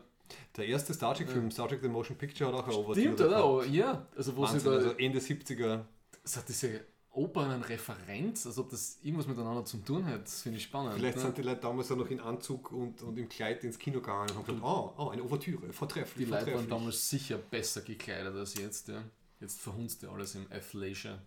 Der 0.58 0.66
erste 0.66 0.94
Star 0.94 1.14
Trek-Film, 1.14 1.52
Star 1.52 1.68
Trek 1.68 1.82
The 1.82 1.90
Motion 1.90 2.18
Picture, 2.18 2.52
hat 2.52 2.56
auch 2.56 2.64
eine 2.64 2.74
Stimmt, 2.74 2.88
Ouvertüre 2.88 3.14
oder? 3.14 3.28
gehabt. 3.30 3.46
Oh, 3.46 3.64
ja, 3.64 4.08
also 4.16 4.36
wo 4.36 4.46
sie 4.46 4.54
Wahnsinn, 4.54 4.72
da, 4.72 4.78
also 4.78 4.90
Ende 4.92 5.20
70er. 5.20 5.82
es 6.24 6.38
hat 6.38 6.50
diese 6.50 6.82
Oper 7.12 7.42
eine 7.42 7.68
Referenz, 7.68 8.46
als 8.46 8.58
ob 8.58 8.70
das 8.70 8.98
irgendwas 9.04 9.28
miteinander 9.28 9.66
zu 9.66 9.78
tun 9.78 10.06
hat, 10.06 10.24
das 10.24 10.42
finde 10.42 10.58
ich 10.58 10.64
spannend. 10.64 10.94
Vielleicht 10.96 11.18
ne? 11.18 11.24
sind 11.24 11.38
die 11.38 11.42
Leute 11.42 11.62
damals 11.62 11.92
auch 11.92 11.98
noch 11.98 12.10
in 12.10 12.22
Anzug 12.22 12.72
und, 12.72 13.04
und 13.04 13.18
im 13.20 13.28
Kleid 13.28 13.64
ins 13.66 13.78
Kino 13.78 14.00
gegangen 14.00 14.30
und 14.30 14.38
haben 14.38 14.46
gesagt, 14.46 14.64
oh, 14.64 14.94
oh 14.98 15.10
eine 15.10 15.22
Ouvertüre, 15.22 15.68
Die 15.68 15.74
vortrefflich, 15.74 16.30
Leute 16.30 16.54
waren 16.54 16.70
damals 16.70 17.10
sicher 17.10 17.38
besser 17.38 17.82
gekleidet 17.82 18.34
als 18.36 18.56
jetzt, 18.56 18.88
ja. 18.88 19.04
Jetzt 19.42 19.60
verhunzt 19.60 20.04
ja 20.04 20.10
alles 20.10 20.36
im 20.36 20.46
Athleisure. 20.52 21.20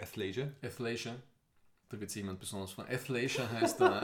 Athleisure. 0.00 0.52
Athleisure, 0.62 1.14
da 1.88 2.00
wird 2.00 2.10
sich 2.10 2.22
jemand 2.22 2.40
besonders 2.40 2.72
freuen. 2.72 2.88
Athleisure 2.92 3.48
heißt, 3.50 3.80
äh, 3.80 4.00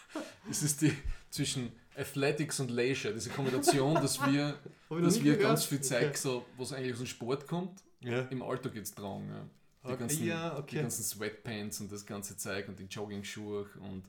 es 0.50 0.62
ist 0.62 0.80
die 0.82 0.92
zwischen 1.30 1.72
Athletics 1.96 2.60
und 2.60 2.70
Leisure, 2.70 3.12
diese 3.12 3.30
Kombination, 3.30 3.94
dass 3.96 4.18
wir, 4.26 4.56
dass 4.88 5.16
wir 5.22 5.32
gehört. 5.34 5.40
ganz 5.42 5.64
viel 5.64 5.80
Zeug, 5.82 6.08
Okay. 6.08 6.16
so, 6.16 6.46
was 6.56 6.72
eigentlich 6.72 6.92
aus 6.92 6.98
dem 7.00 7.06
Sport 7.06 7.46
kommt, 7.46 7.82
Ja. 8.00 8.20
im 8.30 8.42
Alltag 8.42 8.74
jetzt 8.74 8.96
tragen. 8.96 9.28
Ja. 9.28 9.42
Die, 9.84 9.88
Okay, 9.92 9.96
ganzen, 9.98 10.26
ja, 10.26 10.50
die 10.54 10.60
okay. 10.60 10.80
ganzen 10.82 11.02
Sweatpants 11.04 11.80
und 11.80 11.92
das 11.92 12.04
ganze 12.06 12.36
Zeug 12.36 12.68
und 12.68 12.78
die 12.78 12.84
Jogging-Schuhe 12.86 13.66
und 13.80 14.04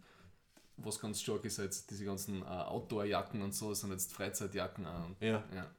was 0.77 0.99
ganz 0.99 1.21
stark 1.21 1.43
ist 1.45 1.57
jetzt, 1.57 1.89
diese 1.91 2.05
ganzen 2.05 2.41
äh, 2.41 2.45
Outdoor-Jacken 2.45 3.41
und 3.41 3.53
so, 3.53 3.69
das 3.69 3.81
sind 3.81 3.91
jetzt 3.91 4.13
Freizeitjacken. 4.13 4.85
Und, 4.85 5.15
Ja. 5.19 5.43
ja. 5.53 5.69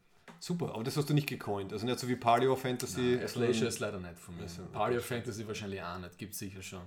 Super, 0.43 0.73
aber 0.75 0.83
das 0.83 0.97
hast 0.97 1.09
du 1.11 1.15
nicht 1.15 1.29
gecoint. 1.29 1.73
Also 1.73 1.85
nicht 1.85 1.99
so 1.99 2.09
wie 2.09 2.17
Paleo 2.17 2.57
Fantasy. 2.57 3.17
Nein, 3.17 3.25
Athleisure 3.25 3.69
ist 3.69 3.79
leider 3.79 4.01
nicht 4.01 4.19
von 4.19 4.35
mir. 4.37 4.43
Also, 4.43 4.63
Party 4.73 4.97
of 4.97 5.05
Fantasy 5.05 5.47
wahrscheinlich 5.47 5.83
auch 5.83 5.99
nicht, 5.99 6.17
gibt 6.19 6.35
sicher 6.35 6.63
schon. 6.63 6.81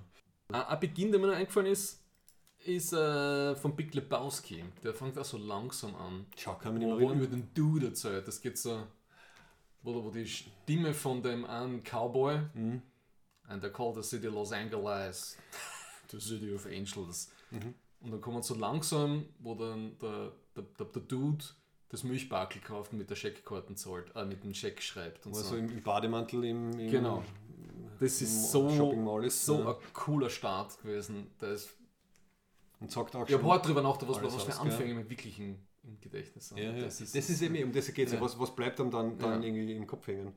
Ein, 0.48 0.62
ein 0.62 0.80
Beginn, 0.80 1.10
der 1.12 1.20
mir 1.20 1.28
noch 1.28 1.36
eingefallen 1.36 1.68
ist, 1.68 2.02
ist 2.64 2.92
äh, 2.92 3.54
von 3.54 3.76
Big 3.76 3.94
Lebowski. 3.94 4.64
Der 4.82 4.92
fängt 4.92 5.16
auch 5.18 5.24
so 5.24 5.38
langsam 5.38 5.94
an. 5.94 6.26
Schau, 6.36 6.54
kann 6.56 6.74
mich 6.74 6.82
nicht 6.84 6.88
mehr 6.96 6.98
erinnern. 7.06 7.18
über 7.24 7.26
den 7.28 7.54
Dude 7.54 7.86
erzählt. 7.86 8.26
Das 8.26 8.40
geht 8.40 8.58
so, 8.58 8.86
wo, 9.82 10.02
wo 10.04 10.10
die 10.10 10.26
Stimme 10.26 10.92
von 10.92 11.22
dem 11.22 11.44
einen 11.44 11.82
Cowboy, 11.84 12.40
Mhm. 12.54 12.82
and 13.46 13.62
they 13.62 13.70
call 13.70 13.94
the 13.94 14.02
city 14.02 14.26
Los 14.26 14.50
Angeles, 14.52 15.36
the 16.10 16.18
city 16.18 16.52
of 16.52 16.66
angels. 16.66 17.30
Mhm. 17.52 17.74
Und 18.00 18.10
dann 18.10 18.20
kommt 18.20 18.34
man 18.34 18.42
so 18.42 18.54
langsam, 18.56 19.26
wo 19.38 19.54
dann 19.54 19.96
der, 19.98 20.32
der, 20.56 20.64
der, 20.78 20.86
der 20.86 21.02
Dude 21.02 21.44
das 21.94 22.04
Milchbakel 22.04 22.60
kauft 22.60 22.92
und 22.92 22.98
mit 22.98 23.08
der 23.10 23.16
Scheckkarten 23.16 23.76
zahlt, 23.76 24.14
äh, 24.14 24.24
mit 24.24 24.44
dem 24.44 24.54
Scheck 24.54 24.82
schreibt 24.82 25.26
und 25.26 25.34
er 25.34 25.42
so. 25.42 25.56
im, 25.56 25.82
Bademantel 25.82 26.44
im, 26.44 26.78
im 26.78 26.90
Genau. 26.90 27.22
Das 28.00 28.20
im 28.20 28.26
ist 28.26 28.50
so, 28.52 28.68
ist. 29.20 29.46
so 29.46 29.60
ja. 29.60 29.70
ein 29.70 29.76
cooler 29.92 30.28
Start 30.30 30.78
gewesen. 30.82 31.28
Da 31.38 31.52
ist, 31.52 31.70
Und 32.80 32.90
sagt 32.90 33.14
auch 33.16 33.26
ich 33.28 33.34
habe 33.34 33.44
hart 33.44 33.66
drüber 33.66 33.82
nachgedacht, 33.82 34.22
was, 34.22 34.32
alles 34.34 34.48
was 34.48 34.54
für? 34.56 34.60
Anfänge 34.60 34.94
mir 34.94 35.08
wirklich 35.08 35.38
im, 35.38 35.58
im 35.84 36.00
Gedächtnis 36.00 36.48
sind. 36.48 36.58
Ja, 36.58 36.72
ja. 36.72 36.84
Das 36.84 36.98
Das 36.98 37.14
ist, 37.14 37.30
ist, 37.30 37.42
eben, 37.42 37.62
um 37.64 37.72
das 37.72 37.92
geht 37.92 38.08
ja. 38.08 38.14
Ja. 38.16 38.20
was, 38.20 38.38
was 38.38 38.54
bleibt 38.54 38.80
einem 38.80 38.90
dann, 38.90 39.16
dann 39.18 39.42
Ja. 39.42 39.48
irgendwie 39.48 39.74
im 39.76 39.86
Kopf 39.86 40.06
hängen? 40.08 40.34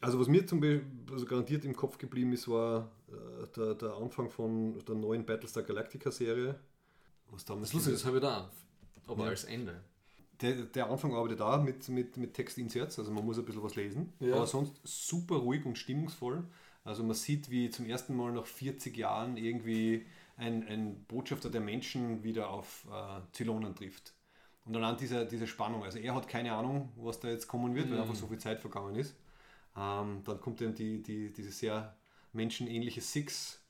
Also 0.00 0.18
was 0.20 0.26
mir 0.28 0.46
zum 0.46 0.60
Beispiel 0.60 0.84
also 1.12 1.24
garantiert 1.24 1.64
im 1.64 1.74
Kopf 1.74 1.96
geblieben 1.98 2.32
ist, 2.32 2.48
war 2.48 2.90
äh, 3.08 3.46
der, 3.56 3.74
der 3.74 3.94
Anfang 3.94 4.28
von 4.28 4.78
der 4.84 4.94
neuen 4.94 5.24
Battlestar 5.24 5.62
Galactica 5.62 6.10
Serie. 6.10 6.58
Was 7.30 7.44
damals 7.44 7.70
das 7.70 7.70
ist 7.70 7.74
lustig, 7.74 7.94
das 7.94 8.04
habe 8.04 8.16
ich 8.18 8.22
da. 8.22 8.50
Aber 9.06 9.24
Ja. 9.24 9.30
als 9.30 9.44
Ende. 9.44 9.82
Der, 10.40 10.54
der 10.64 10.90
Anfang 10.90 11.14
arbeitet 11.14 11.40
da 11.40 11.58
mit, 11.58 11.88
mit, 11.88 12.16
mit 12.16 12.34
Textinserts, 12.34 12.98
also 12.98 13.10
man 13.10 13.24
muss 13.24 13.38
ein 13.38 13.44
bisschen 13.44 13.62
was 13.62 13.76
lesen. 13.76 14.12
Ja. 14.20 14.36
Aber 14.36 14.46
sonst 14.46 14.72
super 14.84 15.36
ruhig 15.36 15.64
und 15.64 15.78
stimmungsvoll. 15.78 16.44
Also 16.84 17.02
man 17.02 17.14
sieht, 17.14 17.50
wie 17.50 17.70
zum 17.70 17.86
ersten 17.86 18.14
Mal 18.14 18.32
nach 18.32 18.46
40 18.46 18.96
Jahren 18.96 19.36
irgendwie 19.36 20.06
ein, 20.36 20.66
ein 20.68 21.04
Botschafter 21.04 21.50
der 21.50 21.60
Menschen 21.60 22.22
wieder 22.22 22.50
auf 22.50 22.86
äh, 22.90 23.20
Zylonen 23.32 23.74
trifft. 23.74 24.12
Und 24.64 24.76
allein 24.76 24.96
diese, 24.96 25.26
diese 25.26 25.46
Spannung, 25.46 25.84
also 25.84 25.98
er 25.98 26.14
hat 26.14 26.28
keine 26.28 26.52
Ahnung, 26.52 26.90
was 26.96 27.20
da 27.20 27.28
jetzt 27.28 27.48
kommen 27.48 27.74
wird, 27.74 27.90
weil 27.90 28.00
einfach 28.00 28.14
so 28.14 28.26
viel 28.26 28.38
Zeit 28.38 28.60
vergangen 28.60 28.94
ist. 28.96 29.14
Ähm, 29.76 30.22
dann 30.24 30.40
kommt 30.40 30.60
dann 30.60 30.74
die, 30.74 31.02
die, 31.02 31.32
diese 31.32 31.50
sehr 31.50 31.96
menschenähnliche 32.32 33.00
Six 33.00 33.60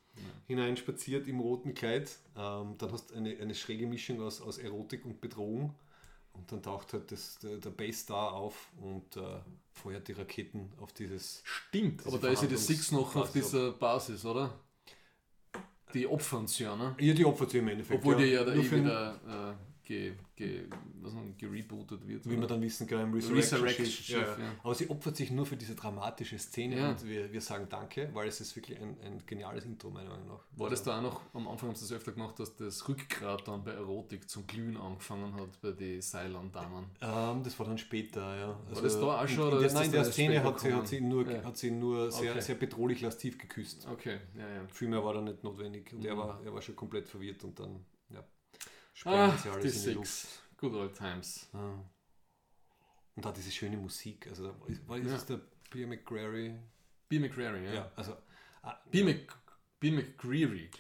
hineinspaziert 0.47 1.27
im 1.27 1.41
roten 1.41 1.75
Kleid. 1.75 2.17
Ähm, 2.37 2.77
dann 2.79 2.93
hast 2.93 3.11
du 3.11 3.15
eine, 3.17 3.37
eine 3.39 3.55
schräge 3.55 3.87
Mischung 3.87 4.21
aus, 4.21 4.41
aus 4.41 4.59
Erotik 4.59 5.05
und 5.05 5.21
Bedrohung. 5.21 5.75
Und 6.35 6.51
dann 6.51 6.63
taucht 6.63 6.93
halt 6.93 7.11
das, 7.11 7.39
der, 7.39 7.57
der 7.59 7.71
Base 7.71 7.99
Star 7.99 8.33
auf 8.33 8.69
und 8.81 9.17
äh, 9.17 9.41
feuert 9.73 10.09
die 10.09 10.13
Raketen 10.13 10.73
auf 10.81 10.93
dieses. 10.93 11.41
Stimmt, 11.45 12.07
aber 12.07 12.19
da 12.19 12.29
ist 12.29 12.43
ja 12.43 12.49
die 12.49 12.57
Six 12.57 12.93
noch 12.93 13.15
auf 13.17 13.33
dieser 13.33 13.73
Basis, 13.73 14.25
oder? 14.25 14.53
Die 15.95 16.07
opfern 16.07 16.47
sie 16.49 16.65
ja, 16.65 16.75
ne? 16.75 16.97
Ja, 16.99 17.15
die 17.15 17.25
opfert 17.25 17.51
sie 17.51 17.59
im 17.59 17.69
Endeffekt. 17.69 18.01
Obwohl 18.01 18.17
die 18.17 18.25
ja 18.25 18.45
da 18.45 18.55
Nur 18.55 18.65
eh 18.65 18.71
wieder 18.71 19.55
äh, 19.55 19.74
ge, 19.85 20.15
ge, 20.37 20.65
was 21.03 21.13
noch, 21.13 21.23
gerebootet 21.39 22.07
wird. 22.07 22.25
Wie 22.27 22.31
wir 22.31 22.39
oder? 22.39 22.47
dann 22.47 22.63
wissen, 22.63 22.87
genau, 22.87 23.03
im 23.03 23.13
Resurrection 23.15 23.61
Resurrection 23.61 23.87
Schiff, 23.87 24.05
Schiff. 24.07 24.39
ja. 24.39 24.55
Aber 24.63 24.75
sie 24.75 24.89
opfert 24.91 25.17
sich 25.17 25.31
nur 25.31 25.45
für 25.47 25.57
diese 25.57 25.75
dramatische 25.75 26.39
Szene 26.39 26.77
Ja. 26.79 26.91
und 26.91 27.07
wir, 27.07 27.33
wir 27.33 27.41
sagen 27.41 27.67
Danke, 27.69 28.09
weil 28.15 28.29
es 28.29 28.41
ist 28.41 28.57
wirklich 28.57 28.81
ein, 28.81 28.97
ein 29.05 29.23
geniales 29.27 29.65
Intro, 29.65 29.91
meiner 29.91 30.11
Meinung 30.11 30.29
nach. 30.29 30.41
War 30.57 30.71
das 30.71 30.83
da 30.83 30.99
auch 30.99 31.03
noch, 31.03 31.21
am 31.35 31.47
Anfang 31.49 31.69
haben 31.69 31.77
sie 31.77 31.83
das 31.85 31.93
öfter 31.93 32.13
gemacht, 32.13 32.39
dass 32.39 32.57
das 32.57 32.89
Rückgrat 32.89 33.47
dann 33.47 33.63
bei 33.65 33.73
Erotik 33.73 34.29
zum 34.29 34.47
Glühen 34.47 34.77
angefangen 34.77 35.35
hat 35.35 35.61
bei 35.61 35.73
den 35.73 36.01
Cylon-Damen? 36.01 36.85
Ähm, 37.01 37.43
das 37.43 37.59
war 37.59 37.67
dann 37.67 37.79
später, 37.79 38.37
ja. 38.39 38.59
Also 38.69 38.83
das 38.83 38.99
da 38.99 39.23
auch 39.23 39.29
schon, 39.29 39.49
In, 39.51 39.57
in 39.57 39.63
der, 39.63 39.73
nein, 39.75 39.85
in 39.87 39.93
der 39.93 40.05
Szene 40.05 40.43
hat 40.43 40.61
sie, 40.61 40.73
hat 40.73 40.89
sie 40.89 41.01
nur, 41.01 41.31
Ja. 41.31 41.45
hat 41.45 41.57
sie 41.57 41.71
nur 41.71 42.11
sehr, 42.11 42.33
Okay. 42.33 42.41
sehr 42.41 42.55
bedrohlich 42.55 43.01
lastiv 43.03 43.39
geküsst. 43.39 43.87
Okay, 43.91 44.19
ja, 44.37 44.49
ja. 44.49 44.67
Viel 44.69 44.89
mehr 44.89 45.05
war 45.05 45.15
da 45.15 45.21
nicht 45.21 45.45
notwendig. 45.45 45.93
Und 45.93 46.05
er, 46.05 46.15
Mhm. 46.15 46.19
war, 46.19 46.41
er 46.45 46.55
war 46.55 46.63
schon 46.63 46.75
komplett 46.77 47.09
verwirrt 47.09 47.45
und 47.45 47.59
dann, 47.59 47.71
ja, 47.71 47.77
sprengen 48.95 49.19
Ah, 49.31 49.37
sie 49.37 49.49
alles 49.51 49.85
in 49.85 49.91
die 49.91 49.95
Luft. 49.97 50.27
Good 50.57 50.73
old 50.75 50.97
times. 50.97 51.49
Ah. 51.53 51.75
Und 53.17 53.25
da 53.25 53.33
diese 53.33 53.51
schöne 53.51 53.77
Musik. 53.77 54.27
Also, 54.29 54.49
da- 54.49 54.67
ist, 54.67 54.89
war 54.89 54.99
ist 54.99 55.07
Ja. 55.09 55.17
es 55.17 55.27
der 55.27 55.41
Pierre 55.71 55.89
McGrary? 55.89 56.55
B. 57.09 57.19
McCreary, 57.19 57.65
ja. 57.67 57.73
Ja, 57.75 57.93
also. 57.97 58.17
ah, 58.63 58.75
B. 58.91 59.03
Mc, 59.05 59.29
B. 59.79 59.89
Irgendwie- 59.89 60.71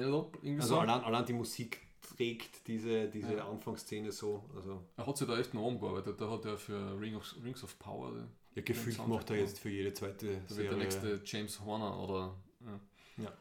Ja, 0.00 0.06
irgendwie 0.08 0.56
Also 0.56 0.68
so. 0.74 0.80
allein, 0.80 1.00
allein 1.04 1.24
die 1.26 1.32
Musik 1.32 1.80
trägt 2.02 2.66
diese, 2.66 3.08
diese 3.08 3.34
Ja. 3.36 3.48
Anfangsszene 3.48 4.10
so. 4.12 4.50
Also 4.54 4.84
Er 4.96 5.06
hat 5.06 5.16
sich 5.16 5.26
da 5.28 5.38
echt 5.38 5.54
noch 5.54 5.64
umgearbeitet. 5.66 6.20
Da 6.20 6.28
hat 6.30 6.44
er 6.44 6.58
für 6.58 7.00
Ring 7.00 7.14
of, 7.14 7.34
Rings 7.42 7.62
of 7.62 7.78
Power, 7.78 8.12
da 8.12 8.28
ja, 8.56 8.62
gefühlt 8.62 9.06
macht 9.06 9.30
er 9.30 9.36
jetzt 9.36 9.58
für 9.60 9.70
jede 9.70 9.94
zweite 9.94 10.26
wird 10.28 10.50
der 10.50 10.56
Serie. 10.56 10.76
nächste 10.76 11.20
James 11.24 11.60
Horner 11.60 11.98
oder. 11.98 12.36
Ja. 12.60 12.80
Ja. 13.24 13.32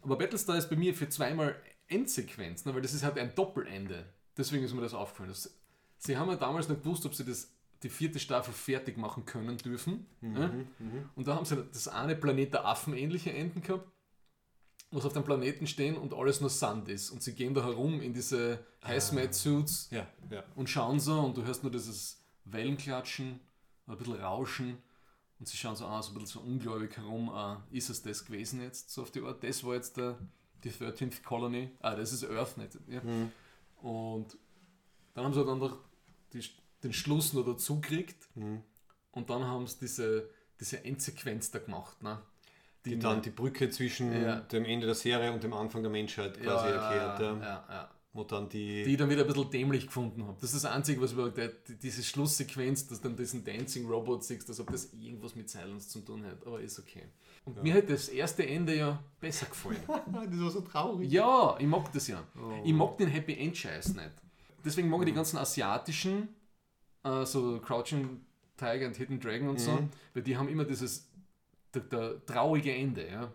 Aber 0.00 0.16
Battlestar 0.16 0.56
ist 0.56 0.70
bei 0.70 0.76
mir 0.76 0.94
für 0.94 1.08
zweimal 1.08 1.60
Endsequenz, 1.92 2.64
ne, 2.64 2.74
weil 2.74 2.82
das 2.82 2.94
ist 2.94 3.02
halt 3.04 3.18
ein 3.18 3.34
Doppelende. 3.34 4.04
Deswegen 4.36 4.64
ist 4.64 4.74
mir 4.74 4.80
das 4.82 4.94
aufgefallen. 4.94 5.28
Das, 5.30 5.54
sie 5.98 6.16
haben 6.16 6.28
ja 6.30 6.36
damals 6.36 6.68
nicht 6.68 6.82
gewusst, 6.82 7.04
ob 7.06 7.14
sie 7.14 7.24
das, 7.24 7.50
die 7.82 7.88
vierte 7.88 8.18
Staffel 8.18 8.54
fertig 8.54 8.96
machen 8.96 9.24
können 9.26 9.58
dürfen. 9.58 10.06
ne? 10.20 10.66
Und 11.16 11.26
da 11.26 11.34
haben 11.34 11.44
sie 11.44 11.56
das 11.72 11.88
eine 11.88 12.16
Planet 12.16 12.54
der 12.54 12.64
Affen 12.66 12.94
ähnliche 12.94 13.32
Enden 13.32 13.60
gehabt, 13.62 13.86
was 14.90 15.04
auf 15.04 15.12
dem 15.12 15.24
Planeten 15.24 15.66
stehen 15.66 15.96
und 15.96 16.14
alles 16.14 16.40
nur 16.40 16.50
Sand 16.50 16.88
ist. 16.88 17.10
Und 17.10 17.22
sie 17.22 17.34
gehen 17.34 17.54
da 17.54 17.62
herum 17.64 18.00
in 18.00 18.12
diese 18.14 18.64
Hazmat-Suits 18.82 19.88
Ja, 19.90 20.06
ja. 20.30 20.44
und 20.54 20.68
schauen 20.68 21.00
so 21.00 21.18
und 21.20 21.36
du 21.36 21.44
hörst 21.44 21.62
nur 21.62 21.72
dieses 21.72 22.22
Wellenklatschen, 22.44 23.40
ein 23.86 23.96
bisschen 23.96 24.14
Rauschen 24.14 24.78
und 25.38 25.48
sie 25.48 25.56
schauen 25.56 25.76
so 25.76 25.86
an, 25.86 26.02
so 26.02 26.10
ein 26.10 26.14
bisschen 26.14 26.40
so 26.40 26.40
ungläubig 26.40 26.96
herum, 26.96 27.30
äh, 27.34 27.76
ist 27.76 27.90
es 27.90 28.02
das 28.02 28.24
gewesen 28.24 28.62
jetzt, 28.62 28.90
so 28.90 29.02
auf 29.02 29.10
die 29.10 29.20
Art, 29.22 29.42
das 29.42 29.64
war 29.64 29.74
jetzt 29.74 29.96
der, 29.96 30.18
die 30.64 30.70
13th 30.70 31.22
Colony, 31.22 31.70
ah, 31.80 31.94
das 31.94 32.12
ist 32.12 32.24
Earth 32.28 32.56
nicht, 32.58 32.78
ja. 32.88 33.00
Und 33.82 34.36
dann 35.14 35.24
haben 35.24 35.34
sie 35.34 35.44
dann 35.44 35.58
noch 35.58 35.78
die, 36.32 36.42
den 36.82 36.92
Schluss 36.92 37.32
noch 37.32 37.44
dazu 37.44 37.80
gekriegt 37.80 38.28
und 39.12 39.30
dann 39.30 39.44
haben 39.44 39.66
sie 39.66 39.78
diese, 39.80 40.30
diese 40.60 40.84
Endsequenz 40.84 41.50
da 41.50 41.58
gemacht, 41.58 42.02
ne? 42.02 42.20
die 42.84 42.98
dann 42.98 43.22
die 43.22 43.30
Brücke 43.30 43.70
zwischen 43.70 44.12
Ja. 44.12 44.40
dem 44.40 44.64
Ende 44.64 44.86
der 44.86 44.94
Serie 44.96 45.32
und 45.32 45.42
dem 45.44 45.52
Anfang 45.52 45.82
der 45.82 45.90
Menschheit 45.92 46.40
quasi 46.40 46.66
erklärt. 46.68 47.20
ja, 47.20 47.36
Ja, 47.38 47.66
ja. 47.68 47.90
Wo 48.14 48.24
dann 48.24 48.48
die, 48.48 48.82
Die 48.84 48.90
ich 48.92 48.98
dann 48.98 49.08
wieder 49.08 49.22
ein 49.22 49.26
bisschen 49.26 49.50
dämlich 49.50 49.86
gefunden 49.86 50.26
habe. 50.26 50.36
Das 50.40 50.52
ist 50.52 50.64
das 50.64 50.70
Einzige, 50.70 51.00
was 51.00 51.12
über 51.12 51.30
der, 51.30 51.48
diese 51.48 52.02
Schlusssequenz, 52.02 52.86
dass 52.86 53.00
dann 53.00 53.16
diesen 53.16 53.42
Dancing 53.42 53.86
Robot 53.88 54.22
siehst, 54.24 54.48
als 54.50 54.60
ob 54.60 54.70
das 54.70 54.92
irgendwas 54.92 55.34
mit 55.34 55.48
Silence 55.48 55.88
zu 55.88 56.00
tun 56.00 56.22
hat. 56.26 56.46
Aber 56.46 56.60
ist 56.60 56.78
okay. 56.78 57.04
Und 57.44 57.62
mir 57.62 57.74
hat 57.74 57.90
das 57.90 58.08
erste 58.08 58.46
Ende 58.46 58.76
ja 58.76 59.02
besser 59.20 59.46
gefallen. 59.46 59.76
das 59.86 60.40
war 60.40 60.50
so 60.50 60.60
traurig. 60.60 61.10
Ja, 61.10 61.56
ich 61.58 61.66
mag 61.66 61.92
das 61.92 62.06
ja. 62.08 62.22
Ich 62.64 62.72
mag 62.72 62.96
den 62.98 63.08
Happy 63.08 63.34
End 63.36 63.56
Scheiß 63.56 63.94
nicht. 63.94 64.10
Deswegen 64.64 64.88
mag 64.88 65.00
ich 65.00 65.06
die 65.06 65.12
ganzen 65.12 65.38
asiatischen, 65.38 66.28
äh, 67.02 67.24
so 67.24 67.58
Crouching 67.60 68.20
Tiger 68.56 68.86
und 68.86 68.96
Hidden 68.96 69.18
Dragon 69.18 69.48
und 69.48 69.58
so, 69.60 69.76
weil 70.14 70.22
die 70.22 70.36
haben 70.36 70.48
immer 70.48 70.64
dieses 70.64 71.08
der, 71.74 71.82
der 71.82 72.24
traurige 72.26 72.72
Ende. 72.72 73.08
Ja. 73.08 73.32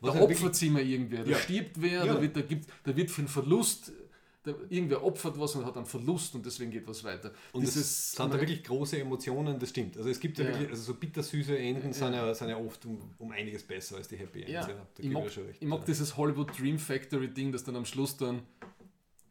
Was 0.00 0.12
da 0.14 0.20
halt 0.20 0.30
opfert 0.30 0.54
sich 0.54 0.68
immer 0.68 0.80
irgendwer, 0.80 1.24
da 1.24 1.30
Ja. 1.30 1.38
stirbt 1.38 1.80
wer, 1.80 2.04
Ja. 2.04 2.14
da, 2.14 2.22
wird, 2.22 2.36
da, 2.36 2.42
gibt, 2.42 2.68
da 2.84 2.94
wird 2.94 3.10
für 3.10 3.22
einen 3.22 3.28
Verlust, 3.28 3.90
da, 4.44 4.52
irgendwer 4.68 5.02
opfert 5.02 5.38
was 5.40 5.54
und 5.56 5.64
hat 5.64 5.76
einen 5.76 5.86
Verlust 5.86 6.34
und 6.34 6.44
deswegen 6.46 6.70
geht 6.70 6.86
was 6.86 7.02
weiter. 7.02 7.32
Und 7.52 7.64
es 7.64 8.12
sind 8.12 8.32
da 8.32 8.38
wirklich 8.38 8.62
große 8.62 8.98
Emotionen, 8.98 9.58
das 9.58 9.70
stimmt. 9.70 9.96
Also 9.96 10.08
es 10.10 10.20
gibt 10.20 10.38
ja, 10.38 10.44
Ja. 10.44 10.50
wirklich, 10.52 10.70
also 10.70 10.82
so 10.82 10.94
bittersüße 10.94 11.58
Enden 11.58 11.92
sind, 11.92 12.12
ja, 12.12 12.32
sind 12.34 12.50
ja 12.50 12.56
oft 12.58 12.84
um, 12.86 12.98
um 13.18 13.32
einiges 13.32 13.62
besser 13.62 13.96
als 13.96 14.06
die 14.08 14.16
Happy 14.16 14.40
Ends. 14.40 14.52
Ja, 14.52 14.68
Ja, 14.68 14.74
da 14.74 15.02
ich, 15.02 15.08
mag, 15.10 15.24
recht. 15.24 15.38
ich 15.60 15.66
mag 15.66 15.80
ja. 15.80 15.84
dieses 15.86 16.16
Hollywood 16.16 16.58
Dream 16.58 16.78
Factory 16.78 17.28
Ding, 17.28 17.52
das 17.52 17.64
dann 17.64 17.76
am 17.76 17.84
Schluss 17.86 18.16
dann 18.16 18.42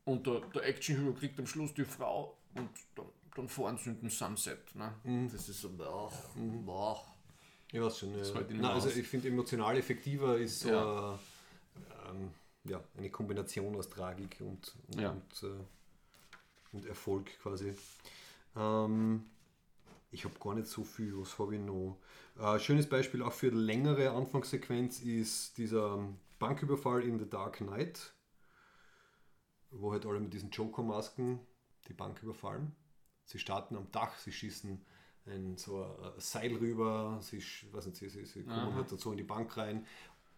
und 0.05 0.25
der, 0.27 0.41
der 0.53 0.65
Actionhero 0.65 1.13
kriegt 1.13 1.39
am 1.39 1.47
Schluss 1.47 1.73
die 1.73 1.85
Frau 1.85 2.35
und 2.55 2.69
dann, 2.95 3.05
dann 3.35 3.47
fahren 3.47 3.77
sie 3.77 3.91
in 3.91 3.99
den 4.01 4.09
Sunset. 4.09 4.75
Ne? 4.75 4.93
Mhm. 5.03 5.29
Das 5.31 5.47
ist 5.47 5.61
so, 5.61 5.69
boah, 5.69 6.11
boah. 6.65 7.05
Ich 7.71 7.79
weiß 7.81 7.99
schon. 7.99 8.17
Ja. 8.17 8.23
Nein, 8.49 8.65
also 8.65 8.89
ich 8.89 9.07
finde 9.07 9.27
emotional 9.29 9.77
effektiver 9.77 10.37
ist 10.37 10.59
so 10.59 10.69
Ja. 10.69 11.13
äh, 11.13 12.09
ähm, 12.11 12.29
ja, 12.65 12.83
eine 12.97 13.09
Kombination 13.09 13.75
aus 13.75 13.89
Tragik 13.89 14.37
und, 14.41 14.75
und, 14.87 14.99
Ja. 14.99 15.11
und, 15.11 15.43
äh, 15.43 15.63
und 16.73 16.85
Erfolg 16.85 17.25
quasi. 17.41 17.73
Ähm, 18.55 19.25
ich 20.11 20.25
habe 20.25 20.35
gar 20.39 20.55
nicht 20.55 20.67
so 20.67 20.83
viel, 20.83 21.17
was 21.17 21.37
habe 21.39 21.55
ich 21.55 21.61
noch? 21.61 21.97
Äh, 22.39 22.59
schönes 22.59 22.87
Beispiel 22.87 23.21
auch 23.21 23.33
für 23.33 23.49
längere 23.49 24.11
Anfangssequenz 24.11 24.99
ist 25.01 25.57
dieser 25.57 26.07
Banküberfall 26.39 27.03
in 27.03 27.19
The 27.19 27.29
Dark 27.29 27.57
Knight, 27.57 28.13
wo 29.71 29.91
halt 29.91 30.05
alle 30.05 30.19
mit 30.19 30.33
diesen 30.33 30.51
Joker-Masken 30.51 31.39
die 31.87 31.93
Bank 31.93 32.21
überfallen. 32.23 32.75
Sie 33.25 33.39
starten 33.39 33.75
am 33.75 33.91
Dach, 33.91 34.17
sie 34.17 34.31
schießen 34.31 34.85
ein, 35.25 35.57
so 35.57 35.83
ein 35.83 36.19
Seil 36.19 36.55
rüber, 36.55 37.19
sie, 37.21 37.41
weiß 37.71 37.85
nicht, 37.87 37.97
sie, 37.97 38.09
sie, 38.09 38.25
sie 38.25 38.43
kommen 38.43 38.67
Aha. 38.67 38.75
halt 38.75 38.91
dazu 38.91 39.11
in 39.11 39.17
die 39.17 39.23
Bank 39.23 39.55
rein. 39.57 39.85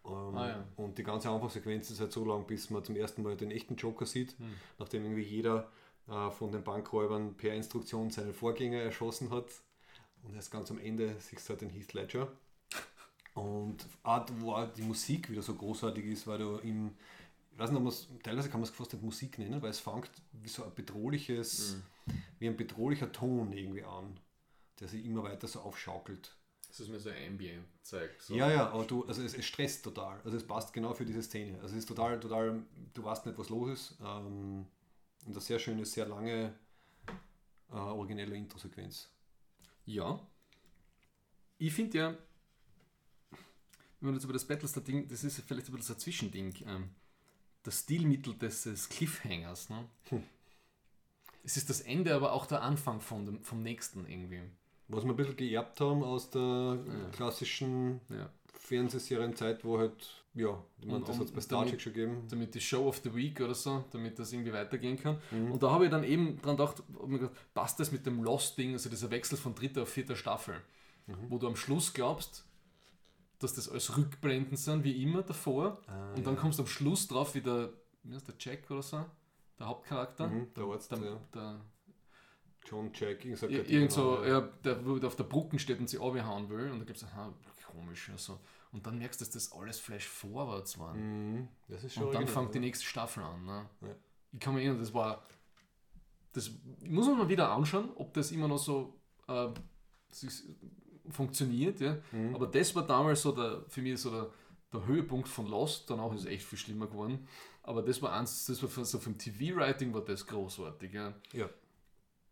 Ähm, 0.08 0.36
Ah, 0.38 0.48
ja. 0.48 0.68
Und 0.76 0.98
die 0.98 1.04
ganze 1.04 1.30
Anfangssequenz 1.30 1.90
ist 1.90 2.00
halt 2.00 2.12
so 2.12 2.24
lang, 2.26 2.46
bis 2.46 2.70
man 2.70 2.84
zum 2.84 2.96
ersten 2.96 3.24
Mal 3.24 3.36
den 3.36 3.52
echten 3.52 3.76
Joker 3.76 4.06
sieht, 4.06 4.38
Hm. 4.38 4.54
nachdem 4.80 5.04
irgendwie 5.04 5.24
jeder 5.24 5.70
äh, 6.08 6.30
von 6.32 6.52
den 6.52 6.64
Bankräubern 6.64 7.36
per 7.36 7.54
Instruktion 7.54 8.10
seinen 8.12 8.34
Vorgänger 8.34 8.80
erschossen 8.80 9.30
hat. 9.32 9.48
Und 10.24 10.36
erst 10.36 10.52
ganz 10.52 10.70
am 10.72 10.80
Ende 10.80 11.16
siehst 11.20 11.48
du 11.48 11.52
halt 11.52 11.62
den 11.62 11.70
Heath 11.70 11.94
Ledger. 11.94 12.28
Und 13.34 13.86
auch, 14.04 14.26
wo 14.40 14.64
die 14.66 14.82
Musik 14.84 15.30
wieder 15.30 15.42
so 15.42 15.56
großartig 15.56 16.06
ist, 16.06 16.26
weil 16.26 16.38
du 16.38 16.56
im, 16.60 16.92
ich 17.52 17.60
weiß 17.60 17.72
nicht, 17.72 18.24
teilweise 18.24 18.50
kann 18.50 18.62
man 18.62 18.70
es 18.70 18.76
fast 18.76 18.94
nicht 18.94 19.04
Musik 19.04 19.38
nennen, 19.40 19.62
weil 19.62 19.72
es 19.72 19.80
fängt 19.80 20.10
wie 20.32 20.48
so 20.48 20.64
ein 20.64 20.74
bedrohliches, 20.74 21.78
wie 22.40 22.48
ein 22.48 22.56
bedrohlicher 22.56 23.12
Ton 23.12 23.52
irgendwie 23.52 23.84
an, 23.84 24.20
der 24.80 24.88
sich 24.88 25.06
immer 25.06 25.24
weiter 25.24 25.48
so 25.48 25.60
aufschaukelt. 25.60 26.36
Das 26.76 26.82
ist 26.82 26.90
mir 26.90 27.00
so 27.00 27.10
ein 27.10 27.32
Ambient-Zeug. 27.32 28.12
So. 28.20 28.36
Ja, 28.36 28.52
ja, 28.52 28.70
aber 28.70 28.84
du, 28.84 29.06
also 29.06 29.24
es, 29.24 29.34
es 29.34 29.46
stresst 29.46 29.82
total. 29.82 30.20
Also 30.26 30.36
es 30.36 30.46
passt 30.46 30.74
genau 30.74 30.94
für 30.94 31.06
diese 31.06 31.24
Szene. 31.24 31.54
Also 31.62 31.74
es 31.74 31.80
ist 31.80 31.86
total, 31.86 32.20
total, 32.20 32.64
du 32.94 33.02
weißt 33.02 33.26
nicht, 33.26 33.38
was 33.38 33.48
los 33.48 33.70
ist. 33.70 33.98
Ähm, 34.02 34.66
und 35.26 35.32
eine 35.32 35.40
sehr 35.40 35.58
schöne, 35.58 35.86
sehr 35.86 36.06
lange, 36.06 36.54
äh, 37.72 37.76
originelle 37.76 38.36
Intro-Sequenz. 38.36 39.10
Ja. 39.86 40.20
Ich 41.60 41.74
finde 41.74 41.98
ja, 41.98 42.18
wenn 44.02 44.10
man 44.10 44.16
jetzt 44.16 44.26
über 44.26 44.34
das 44.34 44.46
Battlestar-Ding, 44.46 45.08
das 45.08 45.24
ist 45.24 45.40
vielleicht 45.48 45.70
ein 45.70 45.72
bisschen 45.72 45.82
so 45.82 45.94
ein 45.94 46.00
Zwischending, 46.00 46.56
ähm, 46.68 46.90
das 47.64 47.80
Stilmittel 47.80 48.38
des, 48.38 48.64
des 48.64 48.90
Cliffhangers. 48.90 49.70
Ne? 49.70 49.88
Es 51.42 51.56
ist 51.56 51.70
das 51.70 51.80
Ende, 51.80 52.14
aber 52.14 52.34
auch 52.34 52.48
der 52.48 52.64
Anfang 52.64 53.00
von 53.00 53.26
dem, 53.26 53.44
vom 53.46 53.64
nächsten 53.64 54.06
irgendwie. 54.06 54.42
Was 54.88 55.04
wir 55.04 55.12
ein 55.12 55.16
bisschen 55.16 55.36
geerbt 55.36 55.82
haben 55.82 56.04
aus 56.04 56.30
der 56.30 56.80
klassischen 57.12 58.02
Ja. 58.10 58.30
Fernsehserienzeit, 58.54 59.64
wo 59.64 59.78
halt, 59.80 60.24
ja, 60.34 60.62
ich 60.80 60.86
meine, 60.88 61.04
das 61.06 61.18
hat 61.18 61.26
es 61.26 61.32
bei 61.32 61.42
Star 61.42 61.66
Trek 61.66 61.80
schon 61.82 61.94
gegeben. 61.94 62.28
damit 62.30 62.54
die 62.56 62.62
Show 62.62 62.88
of 62.88 63.00
the 63.04 63.14
Week 63.14 63.40
oder 63.42 63.54
so, 63.56 63.84
damit 63.92 64.18
das 64.20 64.34
irgendwie 64.34 64.54
weitergehen 64.54 64.98
kann. 64.98 65.18
Mhm. 65.32 65.52
Und 65.52 65.64
da 65.64 65.72
habe 65.72 65.86
ich 65.86 65.92
dann 65.92 66.04
eben 66.04 66.42
dran 66.42 66.58
gedacht, 66.58 66.84
gedacht, 67.10 67.32
passt 67.54 67.80
das 67.80 67.92
mit 67.92 68.06
dem 68.06 68.24
Lost-Ding, 68.24 68.74
also 68.74 68.90
dieser 68.90 69.10
Wechsel 69.12 69.38
von 69.38 69.54
dritter 69.56 69.84
auf 69.84 69.90
vierter 69.90 70.16
Staffel, 70.16 70.56
Mhm. 71.08 71.14
wo 71.30 71.38
du 71.38 71.48
am 71.48 71.56
Schluss 71.56 71.94
glaubst, 71.94 72.44
dass 73.40 73.54
das 73.54 73.70
alles 73.70 73.96
Rückblenden 73.98 74.58
sind, 74.58 74.84
wie 74.84 75.04
immer 75.04 75.22
davor. 75.22 75.80
Ah, 75.88 76.14
und 76.16 76.26
dann 76.26 76.36
kommst 76.38 76.58
du 76.58 76.64
am 76.64 76.68
Schluss 76.68 77.08
drauf, 77.08 77.36
wie 77.36 77.42
der, 77.42 77.70
wie 78.04 78.14
heißt 78.16 78.28
der 78.28 78.36
Jack 78.40 78.70
oder 78.72 78.82
so, 78.82 79.06
der 79.60 79.68
Hauptcharakter. 79.68 80.28
Mhm, 80.28 80.54
der 80.56 80.64
Arzt, 80.64 80.92
der, 80.92 81.00
ja. 81.00 81.20
der, 81.34 81.62
John 82.66 82.92
Jack, 82.94 83.24
irgend 83.26 83.38
so 83.40 83.46
ein 83.48 83.52
Ir- 83.54 83.70
Irgend 83.70 83.92
so, 83.92 84.24
ja. 84.26 84.42
der 84.64 84.86
wo 84.86 84.98
auf 85.06 85.16
der 85.16 85.24
Brücken 85.26 85.60
steht 85.60 85.80
und 85.80 85.90
sie 85.90 85.98
abhauen 86.00 86.50
will 86.50 86.72
und 86.72 86.80
da 86.80 86.86
gibt 86.86 86.98
es, 86.98 87.04
aha, 87.04 87.34
komisch. 87.72 88.10
Also. 88.12 88.40
Und 88.72 88.86
dann 88.86 88.98
merkst 89.00 89.22
du, 89.22 89.26
dass 89.26 89.34
das 89.34 89.52
alles 89.54 89.80
Flash 89.80 90.08
Forwards 90.08 90.78
waren. 90.80 91.00
Mhm, 91.36 91.48
das 91.70 91.84
ist 91.84 91.94
schon 91.94 92.04
Und 92.08 92.14
dann 92.16 92.28
fängt 92.28 92.54
die 92.56 92.60
nächste 92.60 92.86
Staffel 92.86 93.24
an. 93.24 93.46
Ne? 93.46 93.70
Ja. 93.82 93.96
Ich 94.34 94.40
kann 94.40 94.54
mir 94.54 94.62
erinnern, 94.62 94.80
das 94.80 94.94
war. 94.94 95.24
Das 96.34 96.52
muss 96.82 97.08
man 97.08 97.18
mal 97.20 97.30
wieder 97.30 97.50
anschauen, 97.52 97.90
ob 97.96 98.14
das 98.14 98.32
immer 98.32 98.50
noch 98.50 98.58
so 98.58 99.00
äh, 99.30 99.48
funktioniert. 101.10 101.80
Ja? 101.80 101.98
Mhm. 102.12 102.36
Aber 102.36 102.48
das 102.48 102.76
war 102.76 102.86
damals 102.86 103.22
so 103.22 103.32
der, 103.32 103.64
für 103.70 103.82
mich 103.82 104.00
so 104.00 104.12
der, 104.12 104.30
der 104.74 104.86
Höhepunkt 104.86 105.28
von 105.28 105.48
Lost. 105.48 105.90
Danach 105.90 106.14
ist 106.14 106.22
es 106.22 106.26
echt 106.28 106.46
viel 106.46 106.58
schlimmer 106.60 106.88
geworden. 106.88 107.28
Aber 107.64 107.82
das 107.82 108.02
war 108.02 108.14
eins, 108.14 108.46
das 108.46 108.62
war 108.62 108.70
für, 108.70 108.86
so 108.86 109.00
vom 109.00 109.18
TV-Writing 109.18 109.94
war 109.94 110.02
das 110.02 110.26
großartig. 110.28 110.94
Ja? 110.94 111.14
Ja. 111.34 111.50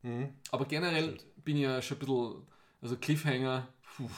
Mhm. 0.04 0.30
Aber 0.52 0.66
generell 0.66 1.18
bin 1.44 1.58
ich 1.58 1.64
ja 1.64 1.82
schon 1.82 1.98
ein 1.98 2.00
bisschen, 2.00 2.48
also 2.82 2.98
Cliffhanger, 2.98 3.68
puh, 3.98 4.10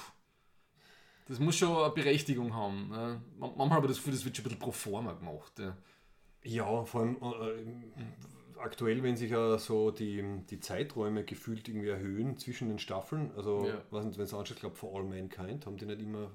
das 1.27 1.39
muss 1.39 1.55
schon 1.55 1.75
eine 1.75 1.93
Berechtigung 1.93 2.53
haben. 2.53 2.89
Ne? 2.89 3.21
Man- 3.37 3.51
Manchmal 3.57 3.69
habe 3.77 3.85
ich 3.87 3.91
das 3.91 3.97
Gefühl, 3.97 4.13
das 4.13 4.25
wird 4.25 4.35
schon 4.35 4.43
ein 4.43 4.49
bisschen 4.49 4.59
pro 4.59 4.71
forma 4.71 5.13
gemacht. 5.13 5.57
Ja. 5.59 5.77
Ja, 6.43 6.83
vor 6.85 7.01
allem 7.01 7.17
äh, 7.21 7.61
im- 7.61 7.83
aktuell, 8.59 9.01
wenn 9.03 9.15
sich 9.17 9.31
ja 9.31 9.57
so 9.57 9.91
die, 9.91 10.23
die 10.49 10.59
Zeiträume 10.59 11.23
gefühlt 11.23 11.67
irgendwie 11.67 11.89
erhöhen 11.89 12.37
zwischen 12.37 12.67
den 12.69 12.79
Staffeln. 12.79 13.31
Also, 13.35 13.67
Ja. 13.67 14.01
nicht, 14.03 14.17
wenn 14.17 14.23
es 14.25 14.33
anschaut, 14.33 14.51
ich 14.51 14.59
glaube, 14.59 14.75
For 14.75 14.95
All 14.95 15.03
Mankind 15.03 15.65
haben 15.65 15.77
die 15.77 15.85
nicht 15.85 16.01
immer 16.01 16.31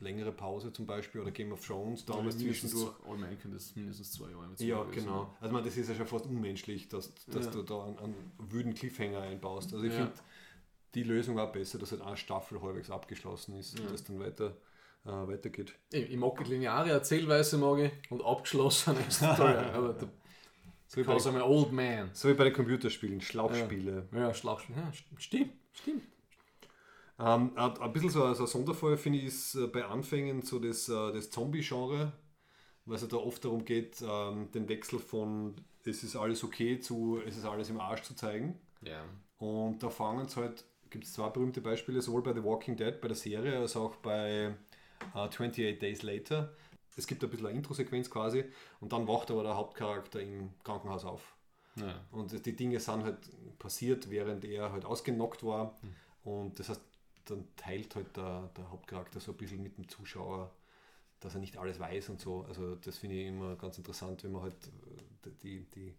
längere 0.00 0.32
Pause 0.32 0.72
zum 0.72 0.86
Beispiel 0.86 1.20
oder 1.22 1.30
Game 1.30 1.52
of 1.52 1.66
Thrones 1.66 2.04
damals 2.04 2.38
zwischendurch. 2.38 2.92
zwei, 3.02 3.10
All 3.10 3.18
Mankind 3.18 3.54
ist 3.54 3.76
mindestens 3.76 4.12
zwei 4.12 4.30
Jahre. 4.30 4.48
Ja, 4.58 4.84
zwei 4.84 4.90
genau. 4.94 5.34
Also, 5.40 5.52
man, 5.54 5.64
das 5.64 5.76
ist 5.76 5.88
ja 5.88 5.94
schon 5.94 6.06
fast 6.06 6.26
unmenschlich, 6.26 6.88
dass, 6.88 7.12
dass 7.26 7.46
Ja. 7.46 7.50
du 7.52 7.62
da 7.62 7.84
einen, 7.84 7.98
einen 7.98 8.32
wüden 8.38 8.74
Cliffhanger 8.74 9.20
einbaust. 9.20 9.72
Also, 9.72 9.84
ich 9.86 9.92
Ja. 9.92 9.98
finde 10.00 10.12
die 10.94 11.02
Lösung 11.02 11.38
auch 11.38 11.50
besser, 11.52 11.78
dass 11.78 11.92
halt 11.92 12.02
eine 12.02 12.16
Staffel 12.16 12.60
halbwegs 12.62 12.90
abgeschlossen 12.90 13.56
ist 13.58 13.78
Ja. 13.78 13.84
und 13.84 13.92
das 13.92 14.04
dann 14.04 14.18
weiter, 14.20 14.56
äh, 15.04 15.08
weitergeht. 15.10 15.74
Ich, 15.92 16.10
ich 16.10 16.16
mag 16.16 16.42
die 16.44 16.50
lineare 16.52 16.90
Erzählweise 16.90 17.58
mag 17.58 17.78
ich, 17.78 18.10
und 18.10 18.24
abgeschlossen 18.24 18.96
ist 19.08 19.20
toll. 19.36 19.56
aber 19.56 19.92
der, 19.94 20.08
So 20.88 21.00
wie, 21.00 21.04
bei, 21.04 21.42
old 21.42 21.72
man. 21.72 22.10
so 22.12 22.28
wie 22.28 22.34
bei 22.34 22.44
den 22.44 22.52
Computerspielen, 22.52 23.20
Schlauchspiele. 23.20 24.08
Ja. 24.12 24.18
Ja, 24.20 24.30
st- 24.30 24.58
stimmt, 25.18 25.52
stimmt. 25.72 26.02
Ähm, 27.18 27.52
ein 27.56 27.92
bisschen 27.92 28.10
so, 28.10 28.24
ein- 28.24 28.34
so 28.34 28.42
ein 28.44 28.46
Sonderfall 28.48 28.96
finde 28.96 29.18
ich 29.20 29.24
ist 29.26 29.54
äh, 29.54 29.66
bei 29.68 29.84
Anfängen 29.84 30.42
so 30.42 30.58
das, 30.58 30.88
äh, 30.88 31.12
das 31.12 31.30
Zombie-Genre, 31.30 32.12
weil 32.84 32.96
es 32.96 33.02
ja 33.02 33.08
da 33.08 33.16
oft 33.16 33.44
darum 33.44 33.64
geht, 33.64 34.02
ähm, 34.06 34.50
den 34.52 34.68
Wechsel 34.68 34.98
von 34.98 35.54
es 35.84 36.02
ist 36.02 36.16
alles 36.16 36.42
okay 36.44 36.80
zu 36.80 37.20
es 37.26 37.36
ist 37.36 37.44
alles 37.44 37.70
im 37.70 37.80
Arsch 37.80 38.02
zu 38.02 38.14
zeigen. 38.14 38.58
Ja. 38.82 39.04
Und 39.38 39.82
da 39.82 39.88
fangen 39.88 40.26
es 40.26 40.36
halt, 40.36 40.64
gibt 40.90 41.04
es 41.04 41.12
zwei 41.12 41.28
berühmte 41.30 41.60
Beispiele, 41.60 42.02
sowohl 42.02 42.22
bei 42.22 42.34
The 42.34 42.42
Walking 42.44 42.76
Dead, 42.76 43.00
bei 43.00 43.08
der 43.08 43.16
Serie, 43.16 43.58
als 43.58 43.76
auch 43.76 43.96
bei 43.96 44.52
äh, 45.14 45.18
28 45.18 45.78
Days 45.78 46.02
Later. 46.02 46.52
Es 46.96 47.06
gibt 47.06 47.22
ein 47.22 47.30
bisschen 47.30 47.46
eine 47.46 47.56
Intro-Sequenz 47.58 48.10
quasi 48.10 48.44
und 48.80 48.92
dann 48.92 49.06
wacht 49.06 49.30
aber 49.30 49.42
der 49.42 49.54
Hauptcharakter 49.56 50.20
im 50.20 50.50
Krankenhaus 50.64 51.04
auf. 51.04 51.36
ja. 51.76 51.94
Und 52.10 52.44
die 52.46 52.56
Dinge 52.56 52.80
sind 52.80 53.04
halt 53.04 53.18
passiert, 53.58 54.10
während 54.10 54.44
er 54.44 54.72
halt 54.72 54.84
ausgenockt 54.86 55.44
war. 55.44 55.76
Und 56.24 56.58
das 56.58 56.70
heißt, 56.70 56.80
dann 57.26 57.44
teilt 57.56 57.94
halt 57.94 58.16
der, 58.16 58.50
der 58.56 58.70
Hauptcharakter 58.70 59.20
so 59.20 59.32
ein 59.32 59.38
bisschen 59.38 59.62
mit 59.62 59.76
dem 59.76 59.88
Zuschauer, 59.88 60.52
dass 61.20 61.34
er 61.34 61.40
nicht 61.40 61.56
alles 61.58 61.78
weiß 61.78 62.08
und 62.10 62.20
so. 62.20 62.44
Also 62.44 62.76
das 62.76 62.98
finde 62.98 63.16
ich 63.16 63.26
immer 63.26 63.56
ganz 63.56 63.78
interessant, 63.78 64.24
wenn 64.24 64.32
man 64.32 64.42
halt 64.42 64.54
äh, 65.26 65.30
die, 65.42 65.66
die, 65.74 65.94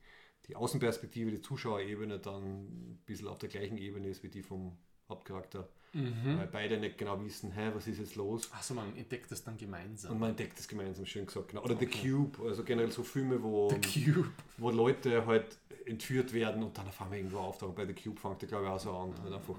die 0.48 0.56
Außenperspektive, 0.56 1.32
die 1.32 1.42
Zuschauerebene 1.42 2.20
dann 2.20 2.44
ein 2.44 3.00
bisschen 3.06 3.28
auf 3.28 3.40
der 3.40 3.50
gleichen 3.50 3.78
Ebene 3.78 4.08
ist 4.08 4.24
wie 4.24 4.30
die 4.30 4.44
vom, 4.44 4.78
Hauptcharakter. 5.10 5.68
Mhm. 5.94 6.38
Weil 6.38 6.48
beide 6.48 6.78
nicht 6.78 6.98
genau 6.98 7.24
wissen, 7.24 7.52
hä, 7.52 7.72
was 7.74 7.88
ist 7.88 8.00
jetzt 8.00 8.16
los? 8.16 8.52
Achso, 8.52 8.74
man 8.74 8.96
entdeckt 8.98 9.32
das 9.32 9.44
dann 9.44 9.58
gemeinsam. 9.58 10.12
Und 10.12 10.20
man 10.20 10.30
entdeckt 10.32 10.58
das 10.58 10.68
gemeinsam, 10.68 11.06
schön 11.06 11.26
gesagt. 11.26 11.50
Genau. 11.50 11.64
Oder 11.64 11.78
The 11.78 11.88
Cube, 11.88 12.38
also 12.46 12.64
generell 12.64 12.92
so 12.92 13.04
Filme, 13.04 13.42
wo, 13.42 13.70
Cube. 13.70 14.30
wo 14.58 14.70
Leute 14.70 15.26
halt 15.26 15.58
entführt 15.86 16.34
werden 16.34 16.62
und 16.62 16.78
dann 16.78 16.88
auf 16.88 17.02
einmal 17.02 17.18
irgendwo 17.18 17.38
auftauchen. 17.38 17.74
Bei 17.74 17.86
The 17.86 17.94
Cube 17.94 18.20
fängt 18.20 18.42
der, 18.42 18.50
glaube 18.50 18.66
ich, 18.66 18.70
auch 18.70 18.80
so 18.80 18.92
an. 18.92 19.14
Halt 19.24 19.34
einfach, 19.34 19.56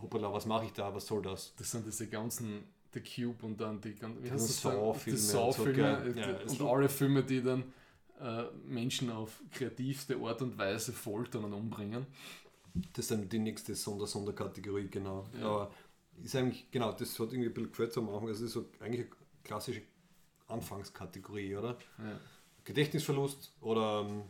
hoppala, 0.00 0.32
was 0.32 0.46
mache 0.46 0.66
ich 0.66 0.72
da, 0.72 0.94
was 0.94 1.06
soll 1.06 1.22
das? 1.22 1.54
Das 1.56 1.70
sind 1.70 1.86
diese 1.86 2.08
ganzen 2.08 2.64
The 2.92 3.00
Cube 3.00 3.44
und 3.44 3.60
dann 3.60 3.80
die 3.80 3.94
ganzen 3.94 4.24
wie 4.24 4.30
heißt 4.30 4.60
Saw-Filme 4.60 5.18
und 5.18 5.54
so, 5.54 5.64
gell? 5.64 6.14
äh, 6.16 6.20
Ja, 6.20 6.38
und 6.46 6.60
alle 6.62 6.88
Filme, 6.88 7.22
die 7.22 7.42
dann 7.42 7.64
äh, 8.20 8.44
Menschen 8.66 9.10
auf 9.10 9.40
kreativste 9.52 10.16
Art 10.16 10.42
und 10.42 10.56
Weise 10.58 10.92
foltern 10.92 11.44
und 11.44 11.52
umbringen. 11.52 12.06
Das 12.92 13.04
ist 13.04 13.10
dann 13.10 13.28
die 13.28 13.38
nächste 13.38 13.74
Sonder 13.74 14.06
Sonderkategorie, 14.06 14.88
genau. 14.88 15.26
Ja. 15.38 15.46
Aber 15.46 15.70
ist 16.22 16.34
eigentlich, 16.34 16.70
genau, 16.70 16.92
das 16.92 17.18
hat 17.18 17.32
irgendwie 17.32 17.48
ein 17.48 17.54
bisschen 17.54 17.70
gefällt 17.70 17.96
am 17.98 18.08
Anfang. 18.08 18.28
Also, 18.28 18.44
es 18.44 18.48
ist 18.48 18.52
so 18.54 18.66
eigentlich 18.80 19.06
eine 19.06 19.10
klassische 19.44 19.82
Anfangskategorie, 20.48 21.56
oder? 21.56 21.76
Ja. 21.98 22.20
Gedächtnisverlust 22.64 23.52
oder 23.60 24.06
ähm, 24.06 24.22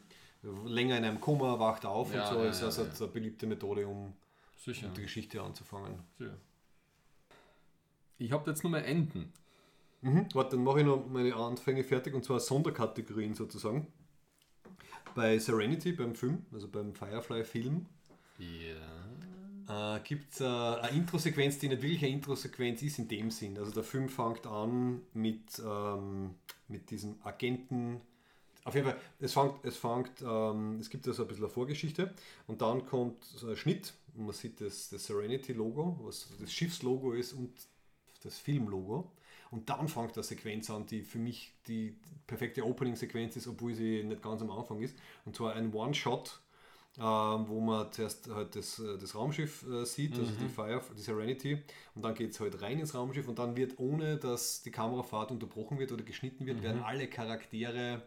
länger 0.67 0.99
in 0.99 1.05
einem 1.05 1.21
Koma, 1.21 1.59
wacht 1.59 1.85
auf 1.85 2.13
Ja, 2.15 2.29
und 2.29 2.35
so 2.37 2.43
ja, 2.45 2.51
ist 2.51 2.63
also 2.63 3.05
eine 3.05 3.13
beliebte 3.13 3.47
Methode, 3.47 3.87
um, 3.87 4.15
Sicher. 4.59 4.89
die 4.97 5.03
Geschichte 5.03 5.41
anzufangen. 5.43 5.99
sicher. 6.19 6.37
Ich 8.19 8.33
habe 8.33 8.51
jetzt 8.51 8.63
nur 8.65 8.73
mehr 8.73 8.85
Enden. 8.85 9.33
Mhm. 10.03 10.27
Warte, 10.35 10.57
dann 10.57 10.65
mache 10.65 10.81
ich 10.81 10.87
noch 10.87 11.07
meine 11.09 11.35
Anfänge 11.35 11.85
fertig 11.85 12.15
und 12.15 12.25
zwar 12.25 12.41
Sonderkategorien 12.41 13.35
sozusagen. 13.35 13.87
Bei 15.15 15.39
Serenity, 15.39 15.93
beim 15.93 16.15
Film, 16.15 16.45
also 16.53 16.69
beim 16.69 16.95
Firefly-Film, 16.95 17.87
Ja. 18.39 19.97
äh, 19.97 20.01
gibt 20.05 20.35
es 20.35 20.41
äh, 20.41 20.45
eine 20.45 20.97
Introsequenz, 20.97 21.59
die 21.59 21.69
nicht 21.69 21.83
wirklich 21.83 22.03
eine 22.05 22.13
Introsequenz 22.13 22.83
ist 22.83 22.99
in 22.99 23.09
dem 23.09 23.31
Sinn. 23.31 23.59
Also 23.59 23.73
der 23.73 23.83
Film 23.85 24.09
fängt 24.09 24.47
an 24.47 25.03
mit, 25.15 25.61
ähm, 25.65 26.35
mit 26.69 26.91
diesem 26.91 27.17
Agenten. 27.25 28.01
Auf 28.65 28.75
jeden 28.75 28.87
Fall, 28.89 28.99
es 29.19 29.33
fängt, 29.33 29.65
es 29.65 29.77
fängt, 29.77 30.23
ähm, 30.23 30.79
es 30.81 30.91
gibt 30.91 31.07
also 31.09 31.23
ein 31.23 31.29
bisschen 31.29 31.45
eine 31.45 31.53
Vorgeschichte 31.53 32.13
und 32.47 32.61
dann 32.61 32.85
kommt 32.87 33.25
so 33.25 33.49
ein 33.49 33.57
Schnitt 33.57 33.95
und 34.19 34.27
man 34.27 34.35
sieht 34.35 34.61
das, 34.61 34.89
das 34.89 35.07
Serenity-Logo, 35.07 36.01
was 36.03 36.29
das 36.41 36.53
Schiffslogo 36.53 37.13
ist 37.13 37.33
und 37.33 37.53
das 38.23 38.39
Filmlogo. 38.39 39.13
Und 39.51 39.71
dann 39.71 39.89
fängt 39.89 40.15
eine 40.15 40.25
Sequenz 40.25 40.69
an, 40.71 40.87
die 40.87 41.03
für 41.03 41.19
mich 41.19 41.53
die 41.67 41.97
perfekte 42.27 42.67
Opening-Sequenz 42.67 43.37
ist, 43.37 43.47
obwohl 43.47 43.75
sie 43.75 44.03
nicht 44.03 44.21
ganz 44.23 44.43
am 44.43 44.51
Anfang 44.51 44.81
ist. 44.83 44.97
Und 45.25 45.37
zwar 45.37 45.55
ein 45.55 45.73
One-Shot, 45.73 46.41
ähm, 46.99 47.49
wo 47.49 47.61
man 47.61 47.91
zuerst 47.93 48.29
halt 48.29 48.57
das, 48.57 48.79
äh, 48.81 48.99
das 48.99 49.15
Raumschiff 49.15 49.65
äh, 49.69 49.85
sieht, 49.87 50.19
also 50.19 50.33
die 50.33 50.49
Fire, 50.49 50.83
die 50.97 51.01
Serenity, 51.01 51.63
und 51.95 52.03
dann 52.03 52.15
geht 52.15 52.33
es 52.33 52.41
halt 52.41 52.61
rein 52.61 52.81
ins 52.81 52.95
Raumschiff 52.95 53.29
und 53.29 53.39
dann 53.39 53.57
wird, 53.57 53.79
ohne 53.79 54.17
dass 54.17 54.63
die 54.63 54.73
Kamerafahrt 54.73 55.31
unterbrochen 55.31 55.79
wird 55.79 55.93
oder 55.93 56.03
geschnitten 56.03 56.45
wird, 56.45 56.63
werden 56.63 56.83
alle 56.83 57.09
Charaktere 57.09 58.03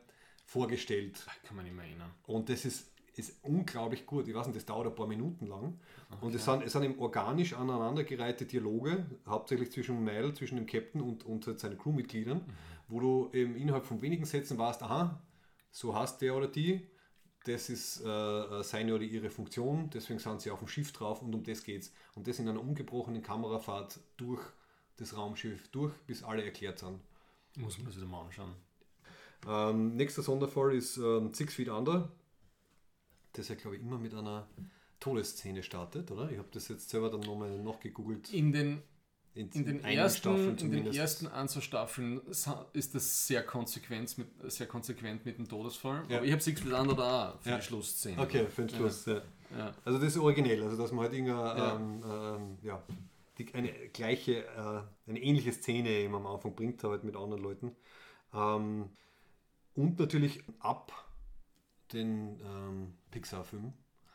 vorgestellt. 0.46 1.26
Kann 1.44 1.56
man 1.56 1.66
nicht 1.66 1.76
mehr 1.76 1.86
erinnern. 1.86 2.12
Und 2.28 2.50
das 2.50 2.66
ist, 2.66 2.92
ist 3.16 3.38
unglaublich 3.44 4.06
gut. 4.06 4.28
Ich 4.28 4.34
weiß 4.34 4.48
nicht, 4.48 4.56
das 4.56 4.66
dauert 4.66 4.88
ein 4.88 4.96
paar 4.96 5.08
Minuten 5.08 5.48
lang. 5.48 5.80
Und 6.22 6.34
es 6.36 6.46
sind, 6.46 6.64
es 6.64 6.74
sind 6.74 6.84
eben 6.84 7.00
organisch 7.00 7.54
aneinandergereihte 7.54 8.46
Dialoge, 8.46 9.06
hauptsächlich 9.28 9.72
zwischen 9.72 10.04
Mel, 10.04 10.34
zwischen 10.34 10.56
dem 10.56 10.66
Captain 10.66 11.02
und, 11.02 11.26
und 11.26 11.46
halt 11.48 11.60
seinen 11.60 11.78
Crewmitgliedern, 11.78 12.42
wo 12.88 13.00
du 13.00 13.30
eben 13.34 13.56
innerhalb 13.56 13.86
von 13.86 14.02
wenigen 14.02 14.26
Sätzen 14.26 14.58
weißt, 14.58 14.84
aha, 14.84 15.22
so 15.72 15.96
heißt 15.96 16.22
der 16.22 16.36
oder 16.36 16.48
die, 16.48 16.88
das 17.46 17.70
ist 17.70 18.02
äh, 18.02 18.64
seine 18.64 18.94
oder 18.94 19.04
ihre 19.04 19.30
Funktion, 19.30 19.90
deswegen 19.90 20.20
sind 20.20 20.42
sie 20.42 20.52
auf 20.52 20.60
dem 20.60 20.68
Schiff 20.68 20.92
drauf 20.92 21.22
und 21.22 21.34
um 21.34 21.44
das 21.44 21.64
geht's. 21.64 21.92
Und 22.16 22.28
das 22.28 22.40
in 22.40 22.48
einer 22.48 22.62
ungebrochenen 22.62 23.22
Kamerafahrt 23.22 24.00
durch 24.18 24.42
das 24.98 25.18
Raumschiff 25.18 25.68
durch, 25.70 25.94
bis 26.06 26.24
alle 26.24 26.44
erklärt 26.44 26.80
sind. 26.80 27.00
Muss 27.58 27.78
man 27.78 27.88
das 27.88 27.98
wieder 27.98 28.06
mal 28.06 28.26
anschauen. 28.26 28.54
Ähm, 29.48 29.96
nächster 29.96 30.22
Sonderfall 30.22 30.76
ist 30.76 30.98
ähm, 30.98 31.34
Six 31.34 31.56
Feet 31.56 31.70
Under, 31.70 32.12
das 33.34 33.48
ja, 33.50 33.56
glaube 33.56 33.76
ich, 33.78 33.82
immer 33.82 33.98
mit 33.98 34.14
einer 34.14 34.48
Todesszene 35.00 35.64
startet, 35.64 36.12
oder? 36.12 36.30
Ich 36.32 36.38
habe 36.38 36.50
das 36.52 36.68
jetzt 36.68 36.90
selber 36.90 37.10
dann 37.10 37.22
nochmal 37.22 37.58
nachgegoogelt. 37.64 38.32
In 38.34 38.52
den, 38.52 38.82
In, 39.34 39.50
in 39.52 39.66
den, 39.66 39.84
ersten, 39.84 40.58
in 40.60 40.72
den 40.72 40.94
ersten 40.94 41.28
ein, 41.28 41.48
zwei 41.48 41.62
Staffeln 41.62 42.22
ist 42.74 42.94
das 42.96 43.28
sehr 43.28 43.44
konsequent 43.44 44.18
mit, 44.18 44.28
sehr 44.52 44.68
konsequent 44.68 45.26
mit 45.26 45.38
dem 45.38 45.48
Todesfall. 45.48 46.04
Ja. 46.10 46.18
Aber 46.18 46.26
ich 46.26 46.32
habe 46.32 46.42
Six 46.42 46.62
Feet 46.62 46.74
Under 46.74 46.96
da 46.96 47.32
auch 47.32 47.42
für 47.42 47.50
Ja. 47.52 47.58
die 47.58 47.64
Schlussszene. 47.64 48.22
Okay, 48.22 48.46
für 48.48 48.64
den 48.66 48.70
Schluss. 48.76 49.06
Ja. 49.06 49.22
Ja. 49.58 49.74
Also 49.86 50.00
das 50.00 50.10
ist 50.10 50.18
originell, 50.18 50.62
also 50.64 50.78
dass 50.78 50.92
man 50.92 51.06
halt 51.06 51.14
irgendeine, 51.14 51.60
Ja. 51.60 51.76
ähm, 51.76 52.58
ähm, 52.64 52.78
die, 53.38 53.54
eine 53.54 53.72
gleiche, 53.94 54.46
äh, 54.46 54.82
eine 55.10 55.20
ähnliche 55.22 55.52
Szene 55.54 55.90
eben 55.90 56.14
am 56.16 56.28
Anfang 56.28 56.54
bringt, 56.54 56.84
halt 56.84 57.04
mit 57.04 57.16
anderen 57.16 57.42
Leuten. 57.42 57.76
Ähm, 58.34 58.90
und 59.74 59.98
natürlich 60.00 60.44
ab 60.60 60.92
den 61.94 62.40
ähm, 62.42 62.94
Pixar-Film, 63.12 63.74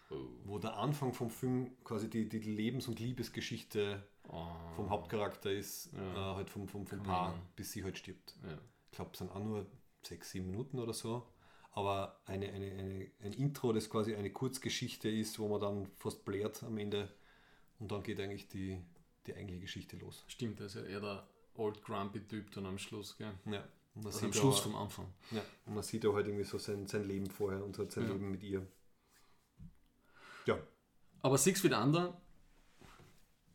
Oh. 0.08 0.14
wo 0.44 0.58
der 0.60 0.76
Anfang 0.76 1.12
vom 1.12 1.30
Film 1.30 1.76
quasi 1.82 2.08
die, 2.08 2.28
die 2.28 2.38
Lebens- 2.38 2.86
und 2.88 3.00
Liebesgeschichte 3.00 4.02
Oh. 4.28 4.46
vom 4.76 4.90
Hauptcharakter 4.90 5.50
ist, 5.52 5.90
Ja. 5.92 6.32
äh, 6.32 6.34
halt 6.36 6.50
vom, 6.50 6.68
vom, 6.68 6.86
vom 6.86 6.98
Kann 6.98 7.06
Paar, 7.06 7.30
man. 7.32 7.40
bis 7.56 7.72
sie 7.72 7.82
halt 7.84 7.98
stirbt. 7.98 8.36
Ja. 8.44 8.58
Ich 8.90 8.96
glaube, 8.96 9.10
es 9.12 9.18
sind 9.18 9.30
auch 9.32 9.42
nur 9.42 9.66
sechs, 10.02 10.30
sieben 10.30 10.46
Minuten 10.46 10.78
oder 10.78 10.92
so. 10.92 11.26
Aber 11.72 12.20
eine, 12.24 12.48
eine, 12.52 12.66
eine, 12.72 13.10
ein 13.20 13.32
Intro, 13.34 13.72
das 13.72 13.90
quasi 13.90 14.14
eine 14.14 14.30
Kurzgeschichte 14.32 15.08
ist, 15.10 15.38
wo 15.38 15.48
man 15.48 15.60
dann 15.60 15.86
fast 15.96 16.24
blärt 16.24 16.62
am 16.62 16.78
Ende. 16.78 17.12
Und 17.78 17.92
dann 17.92 18.02
geht 18.02 18.18
eigentlich 18.20 18.48
die, 18.48 18.80
die 19.26 19.34
eigentliche 19.34 19.60
Geschichte 19.62 19.96
los. 19.96 20.24
Stimmt, 20.28 20.60
das 20.60 20.74
ist 20.74 20.82
ja 20.82 20.88
eher 20.88 21.00
der 21.00 21.28
Old 21.56 21.82
Grumpy 21.82 22.20
Typ 22.20 22.50
dann 22.52 22.64
am 22.66 22.78
Schluss, 22.78 23.16
gell? 23.18 23.32
Ja. 23.44 23.64
Und 23.94 24.04
man, 24.04 24.06
Also 24.06 24.24
am 24.26 24.32
sieht 24.32 24.40
Schluss 24.40 24.60
aber, 24.62 24.70
vom 24.70 24.76
Anfang. 24.76 25.06
ja, 25.32 25.42
und 25.66 25.74
man 25.74 25.82
sieht 25.82 26.06
auch 26.06 26.14
halt 26.14 26.26
irgendwie 26.26 26.44
so 26.44 26.56
sein, 26.58 26.86
sein 26.86 27.04
Leben 27.04 27.26
vorher 27.28 27.62
und 27.64 27.76
halt 27.78 27.92
sein 27.92 28.04
Ja. 28.06 28.12
Leben 28.12 28.30
mit 28.30 28.42
ihr. 28.42 28.66
Aber 31.26 31.38
Six 31.38 31.60
Feet 31.60 31.72
Under, 31.72 32.16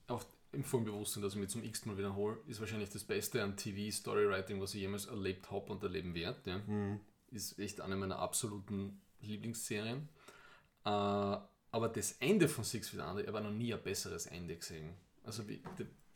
auch 0.07 0.25
im 0.51 0.61
vollen 0.61 0.83
Bewusstsein, 0.83 1.23
dass 1.23 1.35
ich 1.35 1.39
mich 1.39 1.47
zum 1.47 1.63
x 1.63 1.85
Mal 1.85 1.97
wiederhole, 1.97 2.37
ist 2.47 2.59
wahrscheinlich 2.59 2.89
das 2.89 3.05
Beste 3.05 3.41
an 3.41 3.55
TV-Storywriting, 3.55 4.59
was 4.59 4.73
ich 4.73 4.81
jemals 4.81 5.05
erlebt 5.05 5.49
habe 5.51 5.71
und 5.71 5.81
erleben 5.81 6.13
werde. 6.13 6.37
Ja. 6.43 6.57
Mhm. 6.57 6.99
Ist 7.31 7.57
echt 7.59 7.79
eine 7.79 7.95
meiner 7.95 8.19
absoluten 8.19 8.99
Lieblingsserien. 9.21 10.09
Äh, 10.83 10.89
aber 10.89 11.87
das 11.95 12.17
Ende 12.19 12.49
von 12.49 12.65
Six 12.65 12.89
Feet 12.89 12.99
Under, 12.99 13.21
ich 13.21 13.27
habe 13.29 13.39
noch 13.39 13.51
nie 13.51 13.73
ein 13.73 13.81
besseres 13.81 14.25
Ende 14.25 14.57
gesehen. 14.57 14.93
Also 15.23 15.47
wie, 15.47 15.63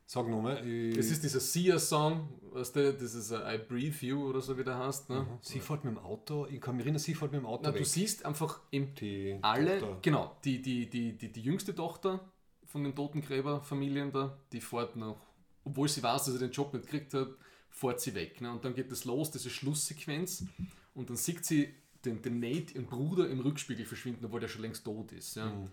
sag 0.06 0.28
nochmal. 0.28 0.56
das 0.96 1.08
ist 1.08 1.24
dieser 1.24 1.40
Sia-Song, 1.40 2.30
weißt 2.52 2.76
du, 2.76 2.94
das 2.94 3.14
ist 3.16 3.32
äh, 3.32 3.56
I 3.56 3.58
Breathe 3.58 4.06
You 4.06 4.30
oder 4.30 4.42
so 4.42 4.58
wie 4.58 4.64
der 4.64 4.78
heißt. 4.78 5.10
Ne? 5.10 5.26
Sie 5.42 5.60
fährt 5.60 5.84
mit 5.84 5.96
dem 5.96 6.00
Auto, 6.04 6.46
ich 6.48 6.62
kann 6.62 6.76
mich 6.76 6.86
erinnern, 6.86 7.00
sie 7.00 7.16
fährt 7.16 7.32
mit 7.32 7.42
dem 7.42 7.46
Auto 7.48 7.64
Na, 7.66 7.72
du 7.72 7.80
weg. 7.80 7.86
siehst 7.86 8.26
einfach 8.26 8.62
im 8.72 8.94
Die 8.96 9.38
alle, 9.42 9.80
Tochter. 9.80 10.00
genau, 10.02 10.38
die, 10.46 10.62
die, 10.62 10.90
die, 10.90 11.18
die, 11.18 11.32
die 11.32 11.42
jüngste 11.42 11.74
Tochter 11.74 12.20
von 12.66 12.84
den 12.84 12.96
Totengräberfamilien 12.96 14.12
da, 14.12 14.38
die 14.52 14.62
fährt 14.62 14.96
noch, 14.96 15.20
obwohl 15.64 15.88
sie 15.90 16.04
weiß, 16.04 16.26
dass 16.26 16.34
sie 16.34 16.40
den 16.40 16.52
Job 16.52 16.74
nicht 16.74 16.86
gekriegt 16.86 17.14
hat, 17.14 17.30
fährt 17.70 18.00
sie 18.00 18.14
weg. 18.14 18.40
Ne? 18.42 18.52
Und 18.52 18.64
dann 18.64 18.74
geht 18.76 18.92
das 18.92 19.06
los, 19.06 19.32
diese 19.32 19.50
Schlusssequenz, 19.50 20.46
und 20.94 21.10
dann 21.10 21.18
sieht 21.18 21.46
sie 21.46 21.74
den, 22.06 22.22
den 22.22 22.40
Nate, 22.40 22.76
ihren 22.76 22.86
Bruder, 22.86 23.28
im 23.30 23.40
Rückspiegel 23.42 23.86
verschwinden, 23.86 24.24
obwohl 24.26 24.40
der 24.40 24.48
schon 24.48 24.62
längst 24.62 24.86
tot 24.86 25.12
ist. 25.12 25.36
Ja? 25.36 25.48
Mhm. 25.48 25.70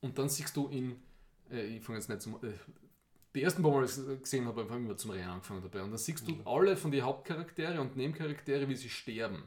Und 0.00 0.18
dann 0.18 0.28
siehst 0.28 0.56
du 0.56 0.68
ihn, 0.68 0.96
äh, 1.50 1.64
ich 1.76 1.82
fange 1.82 1.98
jetzt 1.98 2.08
nicht 2.08 2.20
zum. 2.20 2.34
Äh, 2.44 2.52
die 3.36 3.42
ersten 3.42 3.62
paar 3.62 3.70
Mal, 3.72 3.82
gesehen 3.82 4.46
habe, 4.46 4.62
ich 4.62 4.70
immer 4.70 4.96
zum 4.96 5.10
Rennen 5.10 5.28
angefangen 5.28 5.62
dabei. 5.62 5.82
Und 5.82 5.90
dann 5.90 5.98
siehst 5.98 6.26
du 6.26 6.32
Mhm. 6.32 6.42
alle 6.46 6.76
von 6.76 6.90
den 6.90 7.02
Hauptcharaktere 7.04 7.80
und 7.80 7.96
Nebencharaktere, 7.96 8.68
wie 8.68 8.74
sie 8.74 8.88
sterben. 8.88 9.42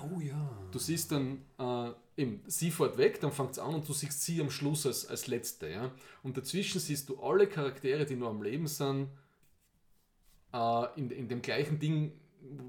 Oh 0.00 0.20
ja. 0.20 0.56
Du 0.70 0.78
siehst 0.78 1.10
dann, 1.10 1.42
äh, 1.58 1.90
eben, 2.16 2.42
sie 2.46 2.70
fährt 2.70 2.96
weg, 2.96 3.20
dann 3.20 3.32
fängt 3.32 3.50
es 3.50 3.58
an 3.58 3.74
und 3.74 3.88
du 3.88 3.92
siehst 3.92 4.22
sie 4.22 4.40
am 4.40 4.50
Schluss 4.50 4.86
als, 4.86 5.06
als 5.06 5.26
letzte. 5.26 5.68
Ja? 5.68 5.90
Und 6.22 6.36
dazwischen 6.36 6.80
siehst 6.80 7.08
du 7.08 7.20
alle 7.20 7.48
Charaktere, 7.48 8.06
die 8.06 8.14
nur 8.14 8.30
am 8.30 8.40
Leben 8.42 8.68
sind, 8.68 9.08
äh, 10.52 10.86
in, 10.96 11.10
in 11.10 11.28
dem 11.28 11.42
gleichen 11.42 11.80
Ding, 11.80 12.12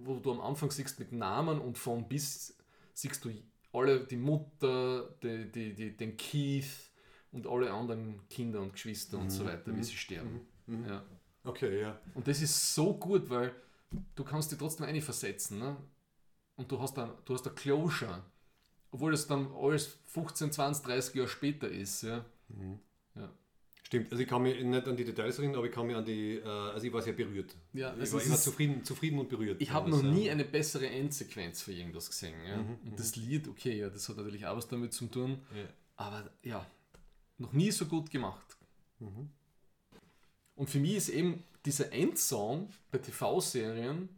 wo 0.03 0.15
du 0.15 0.31
am 0.31 0.41
Anfang 0.41 0.71
siehst 0.71 0.99
mit 0.99 1.11
Namen 1.11 1.61
und 1.61 1.77
von 1.77 2.07
bis 2.07 2.57
siehst 2.95 3.23
du 3.23 3.31
alle, 3.71 4.03
die 4.05 4.17
Mutter, 4.17 5.15
die, 5.21 5.51
die, 5.51 5.75
die, 5.75 5.95
den 5.95 6.17
Keith 6.17 6.88
und 7.31 7.47
alle 7.47 7.71
anderen 7.71 8.21
Kinder 8.29 8.61
und 8.61 8.73
Geschwister 8.73 9.17
und 9.17 9.29
so 9.29 9.45
weiter, 9.45 9.75
wie 9.75 9.83
sie 9.83 9.95
sterben. 9.95 10.41
Ja. 10.87 11.03
Okay, 11.43 11.81
ja. 11.81 11.99
Und 12.15 12.27
das 12.27 12.41
ist 12.41 12.75
so 12.75 12.93
gut, 12.93 13.29
weil 13.29 13.53
du 14.15 14.23
kannst 14.23 14.51
dich 14.51 14.59
trotzdem 14.59 14.85
einversetzen. 14.87 15.59
Ne? 15.59 15.77
Und 16.57 16.71
du 16.71 16.79
hast 16.79 16.95
dann, 16.97 17.11
du 17.25 17.33
hast 17.33 17.47
ein 17.47 17.55
Closure. 17.55 18.23
Obwohl 18.91 19.11
das 19.11 19.27
dann 19.27 19.47
alles 19.53 19.99
15, 20.07 20.51
20, 20.51 20.85
30 20.85 21.15
Jahre 21.15 21.27
später 21.27 21.69
ist. 21.69 22.01
Ja? 22.03 22.25
Ja. 23.15 23.29
Stimmt, 23.83 24.11
also 24.11 24.21
ich 24.21 24.29
kann 24.29 24.41
mich 24.43 24.61
nicht 24.63 24.87
an 24.87 24.95
die 24.97 25.05
Details 25.05 25.39
erinnern, 25.39 25.57
aber 25.57 25.65
ich 25.67 25.71
kann 25.71 25.87
mich 25.87 25.95
an 25.95 26.05
die, 26.05 26.35
äh, 26.35 26.43
also 26.45 26.85
ich 26.85 26.93
war 26.93 27.01
sehr 27.01 27.13
berührt. 27.13 27.55
Ja, 27.73 27.93
ich 27.93 27.99
also 28.01 28.19
ich 28.19 28.27
war 28.29 28.35
ist- 28.35 28.43
zufrieden, 28.43 28.83
zufrieden 28.83 29.17
und 29.19 29.29
berührt. 29.29 29.59
Ich 29.61 29.71
habe 29.71 29.89
noch 29.89 30.03
nie 30.03 30.29
eine 30.29 30.45
bessere 30.45 30.87
Endsequenz 30.87 31.61
für 31.63 31.71
irgendwas 31.73 32.07
gesehen. 32.09 32.35
Ja? 32.45 32.57
Mhm, 32.57 32.77
Und 32.85 32.99
das 32.99 33.15
Lied, 33.15 33.47
okay, 33.47 33.79
ja, 33.79 33.89
das 33.89 34.07
hat 34.09 34.17
natürlich 34.17 34.45
auch 34.45 34.57
was 34.57 34.67
damit 34.67 34.93
zu 34.93 35.07
tun. 35.07 35.39
Ja. 35.55 35.63
Aber 35.95 36.29
ja, 36.43 36.65
noch 37.39 37.53
nie 37.53 37.71
so 37.71 37.85
gut 37.85 38.09
gemacht. 38.11 38.57
Und 40.55 40.69
für 40.69 40.79
mich 40.79 40.95
ist 40.95 41.09
eben 41.09 41.43
dieser 41.65 41.91
Endsong 41.91 42.69
bei 42.91 42.97
TV-Serien, 42.97 44.09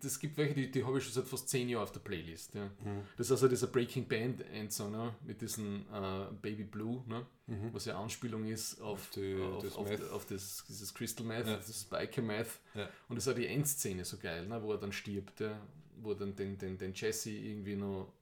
das 0.00 0.20
gibt 0.20 0.36
welche, 0.36 0.54
die, 0.54 0.70
die 0.70 0.84
habe 0.84 0.98
ich 0.98 1.04
schon 1.04 1.12
seit 1.12 1.26
fast 1.26 1.48
zehn 1.48 1.68
Jahren 1.68 1.82
auf 1.82 1.90
der 1.90 1.98
Playlist. 1.98 2.54
Ja. 2.54 2.70
Das 3.16 3.26
ist 3.26 3.32
also 3.32 3.48
dieser 3.48 3.66
Breaking 3.66 4.06
Band 4.06 4.40
Endsong 4.52 4.92
ne? 4.92 5.12
mit 5.26 5.40
diesem 5.42 5.84
äh, 5.92 6.26
Baby 6.40 6.62
Blue, 6.62 7.02
ne? 7.08 7.26
was 7.72 7.86
ja 7.86 8.00
Anspielung 8.00 8.44
ist 8.46 8.80
auf, 8.80 9.10
die- 9.10 9.34
auf, 9.42 9.62
das 9.64 9.74
auf, 9.74 10.10
auf 10.12 10.26
das, 10.26 10.64
dieses 10.68 10.94
Crystal 10.94 11.26
Meth, 11.26 11.48
Ja. 11.48 11.56
das 11.56 11.84
Biker 11.84 12.22
Meth. 12.22 12.60
Ja. 12.74 12.88
Und 13.08 13.16
das 13.16 13.26
ist 13.26 13.32
auch 13.32 13.36
die 13.36 13.48
Endszene 13.48 14.04
so 14.04 14.18
geil, 14.18 14.46
ne? 14.46 14.62
wo 14.62 14.70
er 14.70 14.78
dann 14.78 14.92
stirbt, 14.92 15.40
ja? 15.40 15.60
wo 16.00 16.10
er 16.12 16.16
dann 16.16 16.36
den, 16.36 16.56
den, 16.58 16.78
den 16.78 16.94
Jesse 16.94 17.30
irgendwie 17.32 17.74
noch 17.74 18.12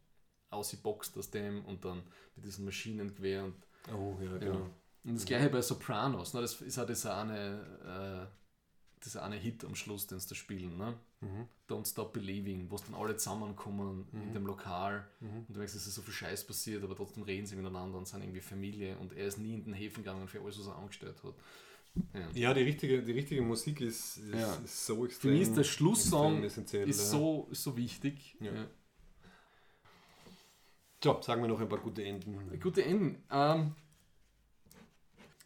ausgeboxt 0.48 1.18
aus 1.18 1.30
dem 1.30 1.62
und 1.66 1.84
dann 1.84 2.02
mit 2.36 2.46
diesem 2.46 2.64
Maschinengewehr 2.64 3.44
und 3.44 3.54
Oh, 3.92 4.16
ja, 4.22 4.32
ja. 4.32 4.38
genau. 4.38 4.70
Und 5.04 5.14
das 5.16 5.24
gleiche 5.24 5.48
bei 5.48 5.62
Sopranos, 5.62 6.34
ne? 6.34 6.40
das 6.42 6.60
ist 6.60 6.78
auch 6.78 6.86
dieser 6.86 7.16
eine, 7.16 8.28
äh, 8.30 9.02
dieser 9.04 9.22
eine 9.22 9.36
Hit 9.36 9.64
am 9.64 9.74
Schluss, 9.74 10.06
den 10.06 10.20
sie 10.20 10.28
da 10.28 10.34
spielen. 10.34 10.76
Ne? 10.76 10.94
Don't 11.68 11.86
Stop 11.88 12.12
Believing, 12.12 12.70
wo 12.70 12.74
es 12.76 12.84
dann 12.84 12.94
alle 12.94 13.16
zusammenkommen 13.16 14.06
in 14.12 14.32
dem 14.32 14.46
Lokal 14.46 15.06
und 15.20 15.46
du 15.54 15.58
merkst, 15.58 15.74
es 15.76 15.86
ist 15.86 15.94
so 15.94 16.02
viel 16.02 16.14
Scheiß 16.14 16.46
passiert, 16.46 16.82
aber 16.84 16.94
trotzdem 16.96 17.22
reden 17.22 17.46
sie 17.46 17.56
miteinander 17.56 17.96
und 17.98 18.06
sind 18.08 18.22
irgendwie 18.22 18.40
Familie 18.40 18.96
und 18.98 19.12
er 19.14 19.26
ist 19.26 19.38
nie 19.38 19.54
in 19.54 19.64
den 19.64 19.72
Häfen 19.74 20.02
gegangen 20.02 20.28
für 20.28 20.40
alles, 20.40 20.58
was 20.58 20.66
er 20.66 20.76
angestellt 20.76 21.22
hat. 21.22 21.34
Ja. 22.14 22.28
Ja, 22.34 22.54
die 22.54 22.62
richtige, 22.62 23.02
die 23.02 23.12
richtige 23.12 23.42
Musik 23.42 23.80
ist, 23.80 24.18
ist, 24.18 24.34
Ja. 24.34 24.54
ist 24.64 24.86
so 24.86 24.96
Für 25.00 25.06
extrem. 25.06 25.32
mich 25.32 25.42
ist 25.42 25.56
der 25.56 25.64
Schlusssong 25.64 26.42
ist 26.44 26.56
ja. 26.72 26.86
so, 26.92 27.48
ist 27.50 27.62
so 27.62 27.76
wichtig. 27.76 28.36
Ja. 28.40 28.52
So, 31.02 31.20
sagen 31.22 31.40
wir 31.42 31.48
noch 31.48 31.60
ein 31.60 31.68
paar 31.68 31.78
gute 31.78 32.04
Enden. 32.04 32.60
Gute 32.60 32.84
Enden. 32.84 33.22
Ähm, 33.30 33.74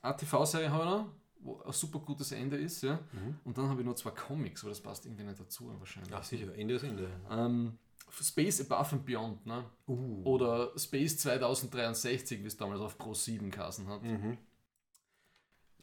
eine 0.02 0.16
TV-Serie 0.16 0.70
habe 0.70 0.84
ich 0.84 0.90
noch, 0.90 1.06
wo 1.40 1.62
ein 1.62 1.72
super 1.72 2.00
gutes 2.00 2.32
Ende 2.32 2.56
ist. 2.56 2.82
Ja? 2.82 2.98
Und 3.44 3.56
dann 3.56 3.68
habe 3.68 3.80
ich 3.80 3.86
noch 3.86 3.94
zwei 3.94 4.10
Comics, 4.10 4.62
aber 4.62 4.70
das 4.70 4.80
passt 4.80 5.06
irgendwie 5.06 5.22
nicht 5.24 5.38
dazu 5.38 5.72
wahrscheinlich. 5.78 6.12
Ach 6.12 6.24
sicher, 6.24 6.52
Ende 6.56 6.74
ist 6.74 6.82
Ende. 6.82 7.08
Ähm, 7.30 7.78
Space 8.20 8.60
Above 8.60 8.96
and 8.96 9.06
Beyond, 9.06 9.46
ne? 9.46 9.64
Uh. 9.86 10.22
Oder 10.24 10.76
Space 10.76 11.18
2063, 11.18 12.42
wie 12.42 12.46
es 12.46 12.56
damals 12.56 12.80
auf 12.80 12.98
Pro 12.98 13.14
7 13.14 13.50
geheißen 13.50 13.86
hat. 13.86 14.02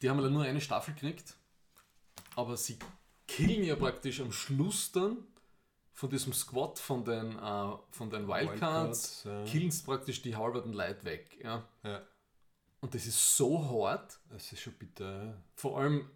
Die 0.01 0.09
haben 0.09 0.33
nur 0.33 0.43
eine 0.43 0.61
Staffel 0.61 0.93
gekriegt, 0.93 1.35
aber 2.35 2.57
sie 2.57 2.77
killen 3.27 3.63
ja 3.63 3.75
praktisch 3.75 4.19
am 4.19 4.31
Schluss 4.31 4.91
dann 4.91 5.17
von 6.01 6.09
diesem 6.09 6.33
Squad 6.33 6.79
von 6.79 7.05
den, 7.05 7.37
äh, 7.37 7.75
von 7.91 8.09
den 8.09 8.27
Wildcards, 8.27 9.23
Wildcards, 9.23 9.23
ja. 9.23 9.43
killen 9.45 9.69
sie 9.69 9.83
praktisch 9.83 10.23
die 10.23 10.35
halberten 10.35 10.73
Leute 10.73 11.05
weg. 11.05 11.37
Ja? 11.43 11.63
Ja, 11.83 12.01
Und 12.79 12.95
das 12.95 13.05
ist 13.05 13.37
so 13.37 13.63
hart, 13.69 14.19
das 14.31 14.51
ist 14.51 14.61
schon 14.61 14.73
bitter. 14.73 15.37
vor 15.53 15.77
allem, 15.77 16.09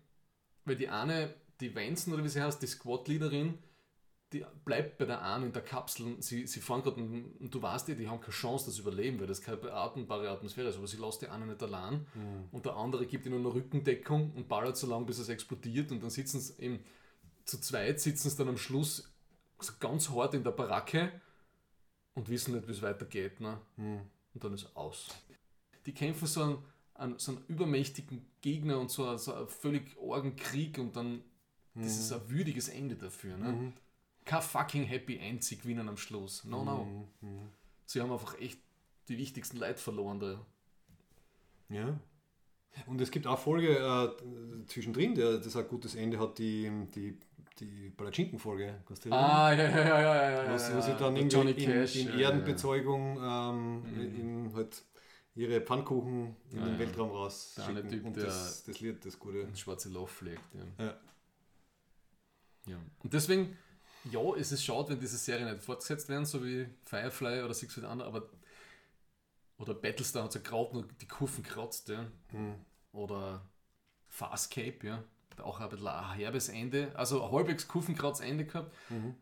weil 0.66 0.76
die 0.76 0.90
eine, 0.90 1.36
die 1.60 1.76
Vanson 1.76 2.16
oder 2.16 2.24
wie 2.24 2.30
sie 2.30 2.42
heißt, 2.42 2.60
die 2.64 2.66
Squad-Leaderin, 2.66 3.60
die 4.34 4.44
bleibt 4.66 4.98
bei 4.98 5.06
der 5.06 5.22
einen 5.22 5.46
in 5.46 5.54
der 5.54 5.62
Kapsel. 5.62 6.20
Sie, 6.20 6.48
sie 6.48 6.62
fahren 6.62 6.82
gerade 6.82 7.00
und, 7.00 7.40
und 7.40 7.54
du 7.54 7.62
weißt 7.62 7.88
ja, 7.90 7.94
die 7.94 8.10
haben 8.10 8.20
keine 8.20 8.34
Chance, 8.34 8.66
das 8.66 8.80
überleben, 8.80 9.20
weil 9.20 9.28
das 9.28 9.40
keine 9.40 9.58
beatembare 9.58 10.32
Atmosphäre 10.32 10.70
ist. 10.70 10.78
Aber 10.78 10.88
sie 10.88 10.98
lässt 10.98 11.22
die 11.22 11.28
eine 11.28 11.46
nicht 11.46 11.62
allein 11.62 12.08
und 12.52 12.66
der 12.66 12.76
andere 12.76 13.06
gibt 13.06 13.28
ihnen 13.28 13.46
eine 13.46 13.54
Rückendeckung 13.54 14.32
und 14.32 14.48
ballert 14.48 14.78
so 14.78 14.88
lange, 14.88 15.06
bis 15.06 15.20
es 15.20 15.30
explodiert. 15.30 15.92
Und 15.92 16.02
dann 16.02 16.10
sitzen 16.10 16.40
sie 16.40 16.60
eben 16.60 16.84
zu 17.46 17.62
zweit, 17.62 18.00
sitzen 18.00 18.32
sie 18.32 18.38
dann 18.38 18.50
am 18.50 18.58
Schluss 18.58 19.15
ganz 19.80 20.10
hart 20.10 20.34
in 20.34 20.44
der 20.44 20.52
Baracke 20.52 21.12
und 22.14 22.30
wissen 22.30 22.56
nicht, 22.56 22.68
wie 22.68 22.72
es 22.72 22.82
weitergeht. 22.82 23.40
Ne? 23.42 23.58
Und 24.34 24.44
dann 24.44 24.54
ist 24.54 24.76
aus. 24.76 25.08
Die 25.86 25.94
kämpfen 25.94 26.28
so 26.28 26.44
einen, 26.44 26.58
einen, 26.96 27.20
so 27.20 27.32
einen 27.34 27.44
übermächtigen 27.48 28.26
Gegner 28.42 28.80
und 28.80 28.90
so, 28.92 29.08
einen- 29.08 29.18
so 29.20 29.34
einen 29.34 29.48
völlig 29.48 29.96
argen 30.02 30.36
Krieg 30.36 30.78
und 30.78 30.96
dann 30.96 31.22
das 31.78 31.98
ist 32.00 32.12
ein 32.14 32.30
würdiges 32.30 32.70
Ende 32.70 32.96
dafür. 32.96 33.36
Ne? 33.38 33.74
Kein 34.24 34.42
fucking 34.42 34.84
Happy 34.86 35.18
End, 35.18 35.44
sie 35.44 35.58
gewinnen 35.58 35.90
am 35.90 35.98
Schluss. 35.98 36.46
No, 36.46 36.64
no. 36.64 37.08
Sie 37.86 38.00
haben 38.02 38.12
einfach 38.14 38.40
echt 38.40 38.60
die 39.10 39.18
wichtigsten 39.18 39.58
Leute 39.58 39.78
verloren 39.80 40.20
da. 40.22 40.46
Ja. 41.70 42.00
Und 42.88 43.00
es 43.02 43.12
gibt 43.12 43.28
auch 43.28 43.40
Folge 43.40 43.78
äh, 43.78 44.66
zwischendrin, 44.68 45.16
der 45.16 45.38
das 45.38 45.56
ein 45.56 45.68
gutes 45.68 45.96
Ende 45.96 46.18
hat, 46.20 46.38
die, 46.40 46.72
die, 46.94 47.18
die 47.60 47.90
Palatschinken-Folge. 47.92 48.84
Kannst 48.86 49.06
du? 49.06 49.12
Ah, 49.12 49.52
ja, 49.54 49.64
ja, 49.70 49.78
ja, 49.80 50.00
ja, 50.02 50.44
ja. 50.46 50.54
was, 50.54 50.74
wo 50.76 50.82
sie 50.82 50.92
dann 50.96 51.16
Der 51.16 51.24
irgendwie 51.24 51.36
Johnny 51.38 51.52
in, 51.52 51.58
Cash, 51.72 51.96
in 51.96 52.14
Mhm. 52.14 52.20
Erdenbezeugung 52.20 53.18
ähm, 53.22 53.84
in 53.96 54.54
halt 54.54 54.84
ihre 55.36 55.62
Pfannkuchen 55.62 56.36
in 56.52 56.64
den. 56.66 56.80
Weltraum 56.80 57.10
Der 57.10 57.18
rausschicken. 57.18 57.78
eine 57.78 57.88
Typ, 57.88 58.06
und 58.06 58.16
der- 58.16 58.26
das, 58.26 58.64
das 58.64 58.80
Lied, 58.80 59.06
das 59.06 59.20
gute. 59.20 59.42
Ein 59.46 59.56
schwarze 59.56 59.90
Loch 59.90 60.10
pflegt. 60.10 60.42
Ja. 60.54 60.86
Ja. 60.86 60.98
Ja. 62.68 62.78
Und 63.04 63.14
deswegen, 63.14 63.58
ja, 64.12 64.22
es 64.38 64.52
ist 64.52 64.64
schade, 64.64 64.90
wenn 64.90 65.00
diese 65.00 65.18
Serien 65.18 65.50
nicht 65.52 65.64
fortgesetzt 65.64 66.10
werden, 66.10 66.26
so 66.26 66.44
wie 66.44 66.68
Firefly 66.86 67.42
oder 67.44 67.54
Six 67.54 67.74
Feet 67.74 67.84
Under, 67.84 68.06
aber 68.06 68.30
oder 69.58 69.74
Battlestar 69.74 70.24
hat 70.26 70.36
ja 70.36 70.42
gerade 70.42 70.74
nur 70.74 70.88
die 71.00 71.08
Kurven 71.08 71.44
kratzt, 71.44 71.88
ja. 71.90 72.06
Oder 72.92 73.42
Fastcape, 74.10 74.80
ja. 74.86 75.04
Auch 75.42 75.60
ein 75.60 75.70
bisschen 75.70 75.88
ein 75.88 76.14
herbes 76.16 76.50
Ende, 76.50 76.92
also 76.96 77.24
ein 77.24 77.32
halbwegs 77.32 77.68
Kurvenkratz 77.68 78.20
Ende 78.20 78.46
gehabt, 78.46 78.74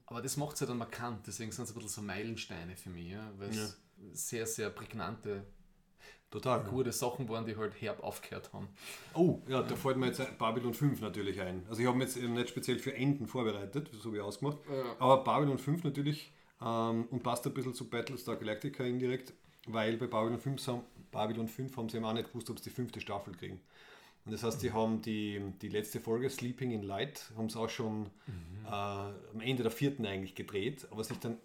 aber 0.05 0.21
das 0.21 0.37
macht 0.37 0.55
es 0.55 0.59
ja 0.61 0.67
dann 0.67 0.77
markant, 0.77 1.25
deswegen 1.27 1.51
sind 1.51 1.65
es 1.65 1.71
ein 1.71 1.75
bisschen 1.75 1.89
so 1.89 2.01
Meilensteine 2.01 2.75
für 2.75 2.89
mich, 2.89 3.11
ja, 3.11 3.31
weil 3.37 3.49
es 3.49 3.77
sehr, 4.13 4.45
sehr 4.45 4.69
prägnante, 4.69 5.45
Total. 6.29 6.63
gute 6.63 6.91
Sachen 6.91 7.29
waren, 7.29 7.45
die 7.45 7.55
halt 7.55 7.79
herb 7.79 8.01
aufgehört 8.03 8.51
haben. 8.53 8.67
Oh, 9.13 9.39
ja, 9.47 9.61
da 9.61 9.75
fällt 9.75 9.97
mir 9.97 10.07
jetzt 10.07 10.21
Babylon 10.39 10.73
5 10.73 10.99
natürlich 11.01 11.39
ein. 11.39 11.63
Also 11.69 11.81
ich 11.81 11.87
habe 11.87 11.97
mich 11.97 12.07
jetzt 12.07 12.17
eben 12.17 12.33
nicht 12.33 12.49
speziell 12.49 12.79
für 12.79 12.93
Enden 12.95 13.27
vorbereitet, 13.27 13.91
so 14.01 14.11
wie 14.13 14.19
ausgemacht. 14.19 14.57
Ja. 14.67 14.95
Aber 14.97 15.23
Babylon 15.23 15.59
5 15.59 15.83
natürlich 15.83 16.31
ähm, 16.59 17.05
und 17.11 17.21
passt 17.21 17.45
ein 17.45 17.53
bisschen 17.53 17.75
zu 17.75 17.87
Battlestar 17.87 18.35
Galactica 18.37 18.83
indirekt, 18.83 19.33
weil 19.67 19.97
bei 19.97 20.07
Babylon 20.07 20.39
5, 20.39 20.67
haben, 20.67 20.81
Babylon 21.11 21.47
5 21.47 21.77
haben 21.77 21.89
sie 21.89 21.97
eben 21.97 22.05
auch 22.05 22.13
nicht 22.13 22.29
gewusst, 22.29 22.49
ob 22.49 22.57
sie 22.57 22.65
die 22.65 22.75
fünfte 22.75 22.99
Staffel 22.99 23.35
kriegen. 23.35 23.61
Und 24.25 24.31
das 24.31 24.43
heißt, 24.43 24.61
die 24.63 24.71
haben 24.71 25.01
die, 25.01 25.41
die 25.61 25.69
letzte 25.69 25.99
Folge, 25.99 26.29
Sleeping 26.29 26.71
in 26.71 26.83
Light, 26.83 27.31
haben 27.35 27.49
sie 27.49 27.59
auch 27.59 27.69
schon 27.69 28.05
äh, 28.65 28.69
am 28.69 29.41
Ende 29.41 29.63
der 29.63 29.71
vierten 29.71 30.05
eigentlich 30.05 30.35
gedreht, 30.35 30.87
aber 30.91 31.03
sich 31.03 31.17
dann 31.19 31.37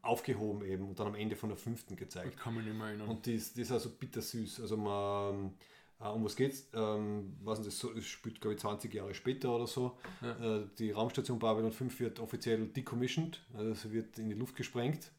aufgehoben 0.00 0.64
eben 0.64 0.88
und 0.88 0.98
dann 0.98 1.08
am 1.08 1.14
Ende 1.14 1.36
von 1.36 1.50
der 1.50 1.58
fünften 1.58 1.96
gezeigt. 1.96 2.38
Kann 2.38 2.54
mich 2.54 2.64
nicht 2.64 2.76
mehr 2.76 2.88
erinnern. 2.88 3.08
Und 3.08 3.26
die 3.26 3.34
ist, 3.34 3.56
die 3.56 3.62
ist 3.62 3.72
also 3.72 3.90
bittersüß. 3.90 4.60
Also 4.60 4.76
man, 4.76 5.52
äh, 6.00 6.08
um 6.08 6.24
was 6.24 6.34
geht's? 6.34 6.68
Ähm, 6.72 7.36
was 7.42 7.60
das 7.60 7.78
so, 7.78 7.92
es 7.92 8.06
spielt 8.06 8.40
glaube 8.40 8.54
ich 8.54 8.60
20 8.60 8.94
Jahre 8.94 9.12
später 9.12 9.54
oder 9.54 9.66
so. 9.66 9.98
Äh, 10.22 10.60
die 10.78 10.92
Raumstation 10.92 11.38
Babylon 11.38 11.72
5 11.72 12.00
wird 12.00 12.20
offiziell 12.20 12.68
decommissioned, 12.68 13.44
also 13.54 13.74
sie 13.74 13.92
wird 13.92 14.18
in 14.18 14.30
die 14.30 14.36
Luft 14.36 14.56
gesprengt. 14.56 15.12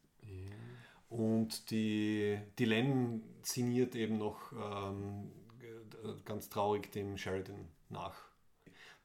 Und 1.09 1.71
die, 1.71 2.37
die 2.59 2.65
Len 2.65 3.23
signiert 3.41 3.95
eben 3.95 4.19
noch 4.19 4.51
ähm, 4.53 5.31
ganz 6.25 6.49
traurig 6.49 6.91
dem 6.91 7.17
Sheridan 7.17 7.67
nach. 7.89 8.15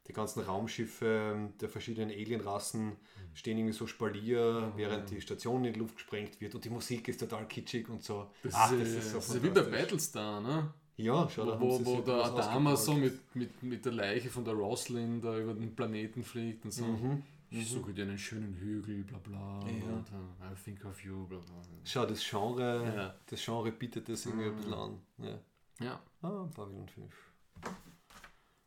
Die 0.06 0.12
ganzen 0.12 0.42
Raumschiffe 0.42 1.50
der 1.60 1.68
verschiedenen 1.70 2.10
Alienrassen 2.10 2.92
stehen 3.32 3.56
irgendwie 3.56 3.72
so 3.72 3.86
Spalier, 3.86 4.72
während 4.76 5.10
die 5.10 5.20
Station 5.22 5.64
in 5.64 5.72
die 5.72 5.78
Luft 5.78 5.96
gesprengt 5.96 6.40
wird 6.42 6.54
und 6.54 6.64
die 6.64 6.68
Musik 6.70 7.08
ist 7.08 7.20
total 7.20 7.48
kitschig 7.48 7.88
und 7.88 8.02
so. 8.02 8.30
Das, 8.42 8.52
Ach, 8.54 8.72
ist, 8.72 9.10
äh, 9.10 9.14
das 9.14 9.28
ist 9.28 9.42
wie 9.42 9.48
bei 9.48 9.62
Battlestar, 9.62 10.40
ne? 10.42 10.74
Ja, 10.96 11.28
schau, 11.28 11.46
da 11.46 11.60
wo, 11.60 11.84
wo 11.84 11.96
sich 11.96 12.04
der 12.04 12.24
Adama 12.24 12.76
so 12.76 12.92
mit, 12.94 13.34
mit, 13.34 13.62
mit 13.62 13.84
der 13.84 13.92
Leiche 13.92 14.28
von 14.28 14.44
der 14.44 14.54
Roslyn 14.54 15.20
da 15.20 15.36
über 15.38 15.54
den 15.54 15.74
Planeten 15.74 16.22
fliegt 16.22 16.64
und 16.64 16.70
so. 16.70 16.84
Ich 17.50 17.70
suche 17.70 17.92
dir 17.92 18.02
einen 18.02 18.18
schönen 18.18 18.54
Hügel, 18.54 19.04
bla 19.04 19.18
bla. 19.18 19.58
Und, 19.60 19.70
uh, 19.72 20.44
I 20.44 20.54
think 20.64 20.84
of 20.84 21.00
you, 21.04 21.24
bla 21.26 21.38
bla. 21.38 21.54
Schau, 21.84 22.04
das 22.04 22.22
Genre, 22.28 22.92
Ja. 22.94 23.14
das 23.26 23.44
Genre 23.44 23.72
bietet 23.72 24.08
das 24.08 24.26
irgendwie 24.26 24.46
ein 24.46 24.56
bisschen 24.56 24.74
an. 24.74 25.00
Ja. 25.18 25.38
Ja. 25.80 26.00
Ah, 26.22 26.48
Babylon 26.54 26.88
5. 26.88 27.14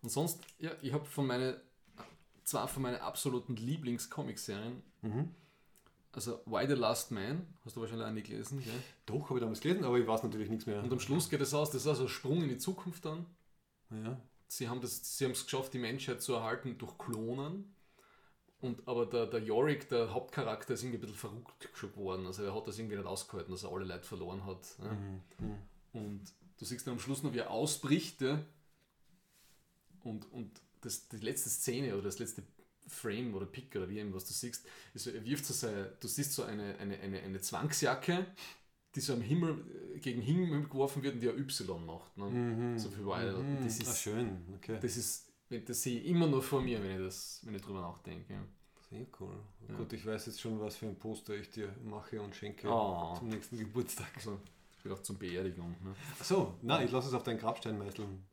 Und 0.03 0.09
sonst, 0.09 0.39
ja, 0.59 0.71
ich 0.81 0.93
habe 0.93 1.05
von 1.05 1.27
meine, 1.27 1.59
zwei 2.43 2.67
von 2.67 2.83
meinen 2.83 3.01
absoluten 3.01 3.55
Lieblings-Comic-Serien. 3.55 4.81
Also 6.11 6.41
Why 6.45 6.65
the 6.67 6.73
Last 6.73 7.11
Man, 7.11 7.45
hast 7.63 7.75
du 7.75 7.81
wahrscheinlich 7.81 8.07
auch 8.07 8.11
nie 8.11 8.23
gelesen, 8.23 8.61
gell? 8.63 8.83
Doch, 9.05 9.29
habe 9.29 9.35
ich 9.35 9.41
damals 9.41 9.59
gelesen, 9.61 9.83
aber 9.83 9.97
ich 9.99 10.07
weiß 10.07 10.23
natürlich 10.23 10.49
nichts 10.49 10.65
mehr. 10.65 10.81
Und 10.83 10.91
am 10.91 10.99
Schluss 10.99 11.29
geht 11.29 11.41
es 11.41 11.53
aus, 11.53 11.71
das 11.71 11.81
ist 11.81 11.87
also 11.87 12.03
ein 12.03 12.09
Sprung 12.09 12.41
in 12.41 12.49
die 12.49 12.57
Zukunft 12.57 13.05
dann. 13.05 13.25
ja. 13.91 14.19
Sie 14.49 14.69
haben 14.69 14.81
es 14.81 15.19
geschafft, 15.19 15.73
die 15.73 15.77
Menschheit 15.79 16.21
zu 16.21 16.33
erhalten 16.33 16.77
durch 16.77 16.97
Klonen. 16.97 17.75
Und, 18.61 18.87
aber 18.87 19.05
der, 19.05 19.27
der 19.27 19.41
Yorick, 19.43 19.89
der 19.89 20.13
Hauptcharakter, 20.13 20.73
ist 20.73 20.83
irgendwie 20.83 20.99
ein 20.99 21.01
bisschen 21.01 21.17
verrückt 21.17 21.69
schon 21.73 21.91
geworden. 21.91 22.25
Also 22.25 22.43
er 22.43 22.55
hat 22.55 22.65
das 22.65 22.79
irgendwie 22.79 22.95
nicht 22.95 23.05
ausgehalten, 23.05 23.51
dass 23.51 23.63
er 23.63 23.71
alle 23.71 23.83
Leute 23.85 24.03
verloren 24.05 24.45
hat. 24.45 24.65
Ja. 24.81 24.97
Und 25.93 26.21
du 26.57 26.65
siehst 26.65 26.85
dann 26.87 26.93
am 26.95 26.99
Schluss 26.99 27.23
noch, 27.23 27.33
wie 27.33 27.39
er 27.39 27.51
ausbricht. 27.51 28.21
Ja. 28.21 28.43
Und, 30.03 30.31
und 30.31 30.51
das, 30.81 31.07
die 31.09 31.17
letzte 31.17 31.49
Szene 31.49 31.93
oder 31.93 32.03
das 32.03 32.19
letzte 32.19 32.43
Frame 32.87 33.35
oder 33.35 33.45
Pick 33.45 33.75
oder 33.75 33.89
wie 33.89 33.99
eben, 33.99 34.13
was 34.13 34.25
du 34.25 34.33
siehst, 34.33 34.65
ist 34.93 35.03
so, 35.03 35.11
er 35.11 35.25
wirft 35.25 35.45
so 35.45 35.53
seine, 35.53 35.91
du 35.99 36.07
siehst 36.07 36.33
so 36.33 36.43
eine, 36.43 36.77
eine, 36.77 36.97
eine, 36.99 37.19
eine 37.21 37.41
Zwangsjacke, 37.41 38.25
die 38.95 39.01
so 39.01 39.13
am 39.13 39.21
Himmel, 39.21 39.65
äh, 39.95 39.99
gegen 39.99 40.21
Himmel 40.21 40.63
geworfen 40.63 41.03
wird 41.03 41.15
und 41.15 41.19
die 41.21 41.29
ein 41.29 41.37
Y 41.37 41.85
macht. 41.85 42.17
Ne? 42.17 42.79
So 42.79 42.89
viel 42.89 43.05
war 43.05 43.23
ja- 43.23 43.33
das 43.63 43.79
ah, 43.81 43.83
ist, 43.91 43.99
schön, 44.01 44.37
okay. 44.55 44.79
das 44.81 44.95
ist, 44.95 45.25
das 45.49 45.83
sehe 45.83 45.99
ich 45.99 46.07
immer 46.07 46.27
noch 46.27 46.43
vor 46.43 46.61
mir, 46.61 46.81
wenn 46.81 46.91
ich, 46.91 47.05
das, 47.05 47.41
wenn 47.43 47.55
ich 47.55 47.61
drüber 47.61 47.81
nachdenke. 47.81 48.33
Ja. 48.33 48.41
Sehr 48.89 49.05
cool. 49.19 49.35
Gut, 49.75 49.91
ich 49.91 50.05
weiß 50.05 50.27
jetzt 50.27 50.39
schon, 50.39 50.57
was 50.61 50.77
für 50.77 50.85
ein 50.85 50.95
Poster 50.95 51.35
ich 51.35 51.49
dir 51.49 51.75
mache 51.83 52.21
und 52.21 52.33
schenke 52.33 52.69
Oh. 52.69 53.13
zum 53.17 53.27
nächsten 53.27 53.57
Geburtstag. 53.57 54.07
Also, 54.15 54.39
auch 54.91 55.01
zum 55.01 55.17
Beerdigung. 55.17 55.71
Ne? 55.83 55.93
Ach 56.19 56.23
so, 56.23 56.55
nein, 56.61 56.85
ich 56.85 56.91
lasse 56.91 57.07
es 57.09 57.13
auf 57.13 57.23
deinen 57.23 57.39
Grabstein 57.39 57.77
meißeln. 57.77 58.23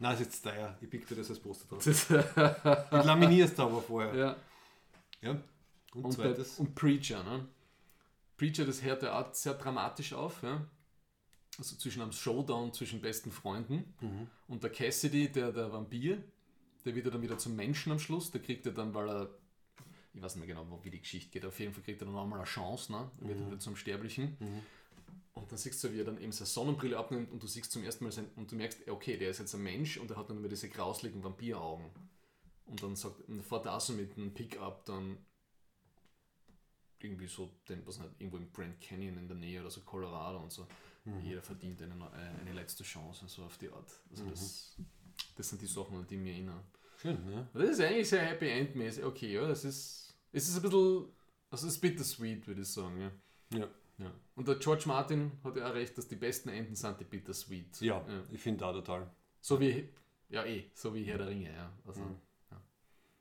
Nein, 0.00 0.14
ist 0.14 0.20
jetzt 0.20 0.42
teuer. 0.42 0.76
Ich 0.80 0.88
pick 0.88 1.06
dir 1.08 1.16
das 1.16 1.28
als 1.28 1.40
Poster 1.40 1.66
drauf. 1.68 1.84
Ich 1.86 3.04
laminiere 3.04 3.48
es 3.48 3.58
aber 3.58 3.82
vorher. 3.82 4.14
ja. 4.14 4.36
Ja. 5.20 5.30
Und, 5.94 6.04
Und, 6.04 6.12
zweites. 6.12 6.58
und 6.60 6.74
Preacher, 6.76 7.24
ne? 7.24 7.48
Preacher, 8.36 8.64
das 8.64 8.82
hört 8.82 9.02
ja 9.02 9.18
auch 9.20 9.34
sehr 9.34 9.54
dramatisch 9.54 10.12
auf, 10.12 10.42
ja? 10.44 10.64
Also 11.58 11.74
zwischen 11.76 12.02
einem 12.02 12.12
Showdown 12.12 12.72
zwischen 12.72 13.00
besten 13.00 13.32
Freunden 13.32 13.92
Mhm. 14.00 14.28
und 14.46 14.62
der 14.62 14.70
Cassidy, 14.70 15.28
der, 15.32 15.50
der 15.50 15.72
Vampir, 15.72 16.22
der 16.84 16.94
wird 16.94 17.06
ja 17.06 17.10
dann 17.10 17.22
wieder 17.22 17.36
zum 17.38 17.56
Menschen 17.56 17.90
am 17.90 17.98
Schluss, 17.98 18.30
der 18.30 18.40
kriegt 18.40 18.64
er 18.66 18.72
dann, 18.72 18.94
weil 18.94 19.08
er, 19.08 19.30
ich 20.14 20.22
weiß 20.22 20.36
nicht 20.36 20.46
mehr 20.46 20.54
genau, 20.54 20.78
wie 20.84 20.90
die 20.90 21.00
Geschichte 21.00 21.30
geht, 21.30 21.44
auf 21.44 21.58
jeden 21.58 21.72
Fall 21.72 21.82
kriegt 21.82 22.00
er 22.00 22.04
dann 22.04 22.14
nochmal 22.14 22.38
eine 22.38 22.46
Chance, 22.46 22.92
ne? 22.92 23.10
Er 23.18 23.24
Mhm. 23.24 23.28
wird 23.30 23.46
wieder 23.48 23.58
zum 23.58 23.74
Sterblichen. 23.74 24.36
Und 25.40 25.50
dann 25.50 25.58
siehst 25.58 25.82
du, 25.82 25.92
wie 25.92 26.00
er 26.00 26.04
dann 26.04 26.20
eben 26.20 26.32
seine 26.32 26.46
Sonnenbrille 26.46 26.96
abnimmt 26.96 27.30
und 27.30 27.42
du 27.42 27.46
siehst 27.46 27.72
zum 27.72 27.84
ersten 27.84 28.04
Mal 28.04 28.12
sein, 28.12 28.30
und 28.36 28.50
du 28.50 28.56
merkst, 28.56 28.88
okay, 28.88 29.16
der 29.16 29.30
ist 29.30 29.38
jetzt 29.38 29.54
ein 29.54 29.62
Mensch 29.62 29.96
und 29.98 30.10
er 30.10 30.16
hat 30.16 30.30
dann 30.30 30.38
wieder 30.38 30.48
diese 30.48 30.68
grausligen 30.68 31.22
Vampiraugen. 31.22 31.90
Und 32.66 32.82
dann 32.82 32.96
sagt, 32.96 33.20
und 33.28 33.42
fährt 33.42 33.66
er 33.66 33.80
so 33.80 33.94
mit 33.94 34.16
einem 34.16 34.34
Pickup 34.34 34.84
dann 34.84 35.18
irgendwie 37.00 37.26
so, 37.26 37.50
den, 37.68 37.86
was 37.86 37.98
nicht, 37.98 38.10
irgendwo 38.18 38.36
im 38.36 38.52
Grand 38.52 38.80
Canyon 38.80 39.18
in 39.18 39.28
der 39.28 39.36
Nähe 39.36 39.60
oder 39.60 39.70
so 39.70 39.80
Colorado 39.82 40.40
und 40.40 40.52
so. 40.52 40.66
Jeder 41.22 41.40
verdient 41.40 41.80
eine, 41.80 42.12
eine 42.12 42.52
letzte 42.52 42.84
Chance, 42.84 43.26
so 43.28 43.42
auf 43.44 43.56
die 43.56 43.70
Art. 43.70 43.90
Also 44.10 44.26
das, 44.26 44.76
das 45.36 45.48
sind 45.48 45.62
die 45.62 45.66
Sachen, 45.66 45.96
an 45.96 46.06
die 46.06 46.16
ich 46.16 46.20
mich 46.20 46.32
erinnere. 46.32 46.62
Schön, 47.00 47.24
ne? 47.24 47.48
Das 47.54 47.70
ist 47.70 47.80
eigentlich 47.80 48.08
sehr 48.08 48.26
Happy 48.26 48.48
End 48.48 48.74
mäßig. 48.74 49.04
Okay, 49.04 49.32
ja, 49.32 49.46
das 49.46 49.64
ist, 49.64 50.14
es 50.32 50.48
ist 50.48 50.56
ein 50.56 50.62
bisschen, 50.62 51.06
also 51.50 51.66
es 51.66 51.74
ist 51.74 51.80
bittersweet, 51.80 52.46
würde 52.46 52.60
ich 52.60 52.68
sagen. 52.68 53.00
Ja. 53.00 53.58
Ja. 53.58 53.68
Ja. 53.98 54.12
Und 54.36 54.46
der 54.48 54.54
George 54.56 54.84
Martin 54.86 55.32
hat 55.42 55.56
ja 55.56 55.68
auch 55.68 55.74
recht, 55.74 55.98
dass 55.98 56.06
die 56.08 56.16
besten 56.16 56.48
Enden 56.50 56.74
sind 56.76 57.00
die 57.00 57.04
bittersweet. 57.04 57.80
Ja, 57.80 58.04
ich 58.32 58.40
finde 58.40 58.60
da 58.60 58.72
total. 58.72 59.10
So 59.40 59.58
wie, 59.60 59.88
ja 60.28 60.44
eh, 60.44 60.70
so 60.74 60.94
wie 60.94 61.02
Herr 61.04 61.18
der 61.18 61.28
Ringe, 61.28 61.52
ja. 61.52 61.72
Also, 61.86 62.02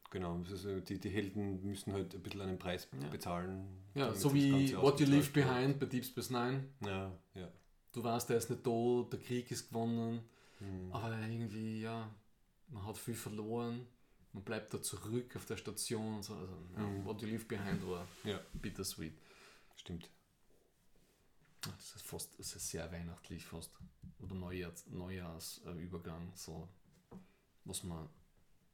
Genau, 0.09 0.39
es 0.41 0.51
ist, 0.51 0.65
äh, 0.65 0.81
die, 0.81 0.99
die 0.99 1.09
Helden 1.09 1.61
müssen 1.65 1.91
halt 1.91 2.15
ein 2.15 2.23
bisschen 2.23 2.39
einen 2.41 2.57
Preis 2.57 2.87
bezahlen. 3.11 3.67
ja, 3.93 4.13
so 4.13 4.33
wie 4.33 4.73
What 4.77 5.01
You 5.01 5.05
Leave. 5.05 5.29
Behind 5.31 5.77
bei 5.79 5.85
Deep 5.85 6.05
Space 6.05 6.29
Nine. 6.29 6.63
Ja, 6.85 7.11
ja. 7.33 7.49
Du 7.91 8.01
weißt, 8.03 8.29
der 8.29 8.37
ist 8.37 8.49
nicht 8.49 8.63
tot, 8.63 9.11
der 9.11 9.19
Krieg 9.19 9.51
ist 9.51 9.67
gewonnen, 9.69 10.21
Hm. 10.59 10.91
aber 10.93 11.11
irgendwie, 11.19 11.81
ja, 11.81 12.09
man 12.69 12.85
hat 12.87 12.97
viel 12.97 13.15
verloren, 13.15 13.85
man 14.31 14.43
bleibt 14.43 14.73
da 14.73 14.81
zurück 14.81 15.35
auf 15.35 15.45
der 15.45 15.57
Station 15.57 16.15
und 16.15 16.23
so. 16.23 16.35
Also, 16.35 16.53
ja, 16.77 17.05
What 17.05 17.21
You 17.21 17.27
Leave 17.27 17.43
Behind 17.45 17.85
war 17.87 18.07
Ja, 18.23 18.39
bittersweet. 18.53 19.13
stimmt. 19.75 20.09
Das 21.61 21.95
ist 21.95 22.05
fast, 22.05 22.39
das 22.39 22.55
ist 22.55 22.69
sehr 22.69 22.89
weihnachtlich 22.91 23.45
fast. 23.45 23.71
Oder 24.19 24.35
Neujahrs, 24.35 24.87
Neujahrsübergang, 24.87 26.31
so, 26.35 26.67
was 27.65 27.83
man 27.83 28.07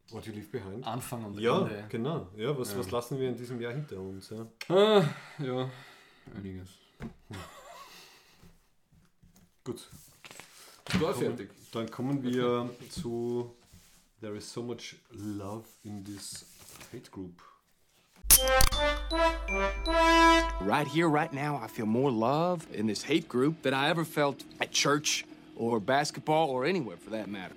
What 0.10 0.26
You 0.26 0.34
Leave 0.34 0.47
Behind. 0.49 0.85
Anfang 0.85 1.23
und 1.26 1.39
Ja, 1.39 1.61
Ende. 1.61 1.85
genau. 1.89 2.30
Ja, 2.35 2.57
was, 2.57 2.77
was 2.77 2.91
lassen 2.91 3.18
wir 3.19 3.30
in 3.30 3.38
diesem 3.38 3.60
Jahr 3.61 3.73
hinter 3.73 3.99
uns? 3.99 4.30
Ja? 4.30 4.45
Ah, 4.68 5.03
ja, 5.39 5.72
einiges. 6.35 6.69
Gut, 9.64 9.89
Ich 10.89 10.99
war 11.01 11.14
fertig. 11.14 11.49
dann 11.72 11.89
kommen 11.89 12.22
wir 12.22 12.69
zu 12.89 13.55
There 14.19 14.35
is 14.38 14.51
so 14.51 14.61
much 14.64 14.95
love 15.11 15.65
in 15.84 16.03
this 16.03 16.45
hate 16.91 17.10
group. 17.11 17.41
Right 20.61 20.88
here, 20.88 21.07
right 21.10 21.31
now, 21.34 21.60
I 21.64 21.68
feel 21.68 21.85
more 21.85 22.11
love 22.11 22.65
in 22.73 22.88
this 22.88 23.03
hate 23.03 23.27
group 23.27 23.61
than 23.61 23.73
I 23.73 23.89
ever 23.89 24.05
felt 24.05 24.43
at 24.60 24.72
church 24.72 25.26
or 25.55 25.80
basketball 25.80 26.49
or 26.49 26.65
anywhere 26.65 26.97
for 26.97 27.11
that 27.11 27.27
matter. 27.27 27.55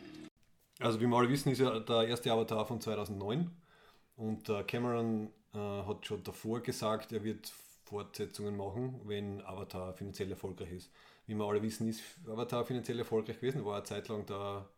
Also 0.80 1.00
wie 1.00 1.06
wir 1.06 1.16
alle 1.16 1.28
wissen, 1.28 1.50
ist 1.52 1.60
ja 1.60 1.78
der 1.78 2.08
erste 2.08 2.30
Avatar 2.30 2.66
von 2.66 2.80
2009 2.80 3.50
und 4.16 4.48
äh, 4.48 4.62
Cameron 4.64 5.30
äh, 5.54 5.58
hat 5.58 6.04
schon 6.04 6.22
davor 6.22 6.60
gesagt, 6.60 7.12
er 7.12 7.24
wird 7.24 7.50
Fortsetzungen 7.84 8.56
machen, 8.56 9.00
wenn 9.04 9.40
Avatar 9.46 9.94
finanziell 9.94 10.30
erfolgreich 10.30 10.72
ist. 10.72 10.90
Wie 11.26 11.34
wir 11.34 11.44
alle 11.46 11.62
wissen, 11.62 11.88
ist 11.88 12.02
Avatar 12.28 12.64
finanziell 12.64 12.98
erfolgreich 12.98 13.40
gewesen, 13.40 13.64
war 13.64 13.76
eine 13.76 13.84
Zeit 13.84 14.08
lang 14.08 14.26
der, 14.26 14.68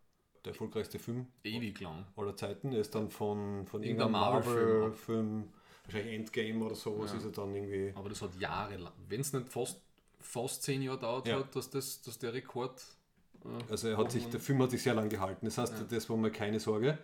der 0.45 0.51
erfolgreichste 0.53 0.99
Film 0.99 1.27
Ewig 1.43 1.81
lang. 1.81 2.05
aller 2.15 2.35
Zeiten. 2.35 2.71
Er 2.71 2.79
ist 2.79 2.95
dann 2.95 3.09
von, 3.09 3.65
von 3.67 3.83
Irgendein 3.83 4.13
irgendeinem 4.13 4.45
Marvel-Film. 4.45 5.43
Wahrscheinlich 5.93 6.15
Endgame 6.19 6.63
oder 6.65 6.75
sowas, 6.75 7.13
ist 7.13 7.25
er 7.25 7.31
dann 7.31 7.53
irgendwie... 7.55 7.91
Aber 7.95 8.09
das 8.09 8.21
hat 8.21 8.35
Jahre 8.39 8.77
lang, 8.77 8.93
wenn 9.07 9.21
es 9.21 9.33
nicht 9.33 9.49
fast, 9.49 9.79
fast 10.19 10.63
zehn 10.63 10.81
Jahre 10.81 10.99
dauert 10.99 11.27
Ja. 11.27 11.39
hat, 11.39 11.55
dass, 11.55 11.69
das, 11.69 12.01
dass 12.01 12.17
der 12.19 12.33
Rekord. 12.33 12.81
Äh, 13.45 13.47
Also 13.71 13.87
er 13.89 13.97
hat 13.97 14.11
sich, 14.11 14.25
der 14.27 14.39
Film 14.39 14.61
hat 14.61 14.71
sich 14.71 14.83
sehr 14.83 14.93
lang 14.93 15.09
gehalten. 15.09 15.45
Das 15.45 15.57
heißt, 15.57 15.73
das 15.89 16.09
war 16.09 16.17
mal 16.17 16.31
keine 16.31 16.59
Sorge. 16.59 16.97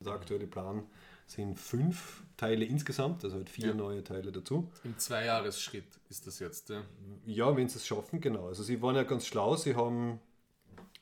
Der 0.00 0.12
aktuelle 0.12 0.46
Plan 0.46 0.84
sind 1.26 1.58
fünf 1.58 2.22
Teile 2.36 2.64
insgesamt, 2.66 3.24
also 3.24 3.36
halt 3.36 3.48
vier 3.50 3.68
Ja. 3.68 3.74
neue 3.74 4.04
Teile 4.04 4.30
dazu. 4.30 4.70
Im 4.84 4.96
Zweijahresschritt 4.96 5.86
ist 6.08 6.26
das 6.26 6.38
jetzt. 6.38 6.68
Ja. 6.68 6.82
Ja, 7.24 7.56
wenn 7.56 7.68
sie 7.68 7.78
es 7.78 7.86
schaffen, 7.86 8.20
genau. 8.20 8.46
Also 8.46 8.62
sie 8.62 8.80
waren 8.82 8.94
ja 8.94 9.02
ganz 9.02 9.26
schlau, 9.26 9.56
sie 9.56 9.74
haben 9.74 10.20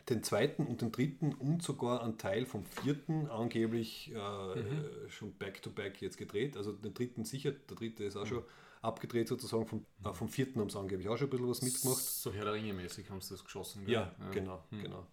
den 0.08 0.22
zweiten 0.22 0.66
und 0.66 0.82
den 0.82 0.92
dritten 0.92 1.32
und 1.34 1.62
sogar 1.62 2.02
einen 2.02 2.18
Teil 2.18 2.44
vom 2.46 2.64
vierten 2.64 3.28
angeblich 3.30 4.12
äh, 4.14 4.54
Mhm. 4.62 5.08
schon 5.08 5.32
back-to-back 5.34 6.00
jetzt 6.02 6.18
gedreht. 6.18 6.56
Also 6.56 6.72
den 6.72 6.92
dritten 6.94 7.24
sicher, 7.24 7.52
der 7.52 7.76
dritte 7.76 8.04
ist 8.04 8.16
auch 8.16 8.26
schon 8.26 8.42
abgedreht 8.82 9.28
sozusagen. 9.28 9.66
Vom, 9.66 9.86
äh, 10.04 10.12
vom 10.12 10.28
vierten 10.28 10.60
haben 10.60 10.68
sie 10.70 10.78
angeblich 10.78 11.08
auch 11.08 11.16
schon 11.16 11.28
ein 11.28 11.30
bisschen 11.30 11.48
was 11.48 11.62
mitgemacht. 11.62 12.02
So 12.02 12.32
Herr 12.32 12.44
der 12.44 12.54
Ringe 12.54 12.74
mäßig 12.74 13.08
haben 13.10 13.20
sie 13.22 13.34
das 13.34 13.44
geschossen. 13.44 13.84
gell? 13.86 13.94
Ja, 13.94 14.14
genau, 14.30 14.62
genau. 14.70 15.06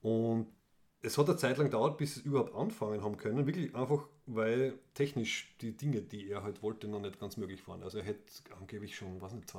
Und 0.00 0.46
es 1.02 1.16
hat 1.16 1.28
eine 1.28 1.36
Zeit 1.38 1.56
lang 1.58 1.66
gedauert, 1.68 1.96
bis 1.98 2.16
sie 2.16 2.20
überhaupt 2.22 2.54
anfangen 2.54 3.02
haben 3.02 3.16
können. 3.16 3.46
Wirklich 3.46 3.74
einfach, 3.74 4.06
weil 4.26 4.78
technisch 4.94 5.54
die 5.60 5.76
Dinge, 5.76 6.02
die 6.02 6.28
er 6.30 6.42
halt 6.42 6.62
wollte, 6.62 6.88
noch 6.88 7.00
nicht 7.00 7.18
ganz 7.18 7.36
möglich 7.38 7.66
waren. 7.68 7.82
Also 7.82 7.98
er 7.98 8.04
hätte 8.04 8.32
angeblich 8.58 8.96
schon, 8.96 9.20
was 9.20 9.32
nicht, 9.32 9.50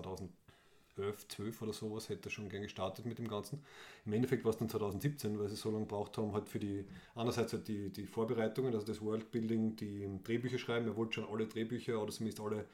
2011, 1.02 1.28
12 1.28 1.62
oder 1.62 1.74
sowas, 1.74 2.10
hätte 2.10 2.30
er 2.30 2.32
schon 2.32 2.50
gern 2.50 2.64
gestartet 2.64 3.06
mit 3.06 3.18
dem 3.18 3.28
Ganzen. 3.28 3.64
Im 4.06 4.14
Endeffekt 4.14 4.44
war 4.46 4.52
es 4.52 4.58
dann 4.58 4.70
2017, 4.70 5.40
weil 5.40 5.50
sie 5.50 5.56
so 5.56 5.70
lange 5.72 5.86
gebraucht 5.86 6.18
haben, 6.18 6.34
halt 6.34 6.48
für 6.48 6.60
die, 6.60 6.86
einerseits 7.16 7.54
halt 7.54 7.68
die, 7.68 7.92
die 7.92 8.06
Vorbereitungen, 8.08 8.74
also 8.74 8.86
das 8.86 9.02
Worldbuilding, 9.02 9.76
die 9.76 10.08
Drehbücher 10.24 10.58
schreiben. 10.58 10.88
Er 10.88 10.96
wollte 10.96 11.14
schon 11.16 11.30
alle 11.30 11.48
Drehbücher 11.48 12.02
oder 12.02 12.12
zumindest 12.12 12.42
alle 12.42 12.66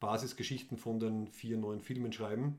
Basisgeschichten 0.00 0.76
von 0.78 0.98
den 0.98 1.28
vier 1.28 1.56
neuen 1.58 1.80
Filmen 1.80 2.12
schreiben, 2.12 2.58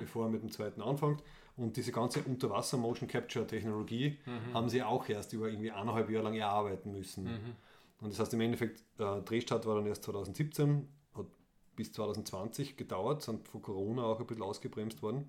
bevor 0.00 0.26
er 0.26 0.30
mit 0.30 0.42
dem 0.42 0.50
zweiten 0.50 0.80
anfängt. 0.82 1.22
Und 1.56 1.76
diese 1.76 1.92
ganze 1.92 2.22
Unterwasser-Motion-Capture-Technologie 2.22 4.18
haben 4.54 4.68
sie 4.68 4.82
auch 4.82 5.08
erst 5.08 5.32
über 5.32 5.48
irgendwie 5.48 5.70
eineinhalb 5.70 6.10
Jahre 6.10 6.24
lang 6.24 6.34
erarbeiten 6.34 6.90
müssen. 6.92 7.26
Und 8.00 8.12
das 8.12 8.18
heißt 8.18 8.34
im 8.34 8.40
Endeffekt, 8.40 8.82
äh, 8.98 9.20
Drehstart 9.22 9.64
war 9.66 9.76
dann 9.76 9.86
erst 9.86 10.02
2017, 10.04 10.76
hat 10.78 10.86
bis 11.82 11.92
2020 11.92 12.76
gedauert, 12.76 13.22
sind 13.22 13.48
von 13.48 13.60
Corona 13.62 14.04
auch 14.04 14.20
ein 14.20 14.26
bisschen 14.26 14.42
ausgebremst 14.44 15.02
worden. 15.02 15.28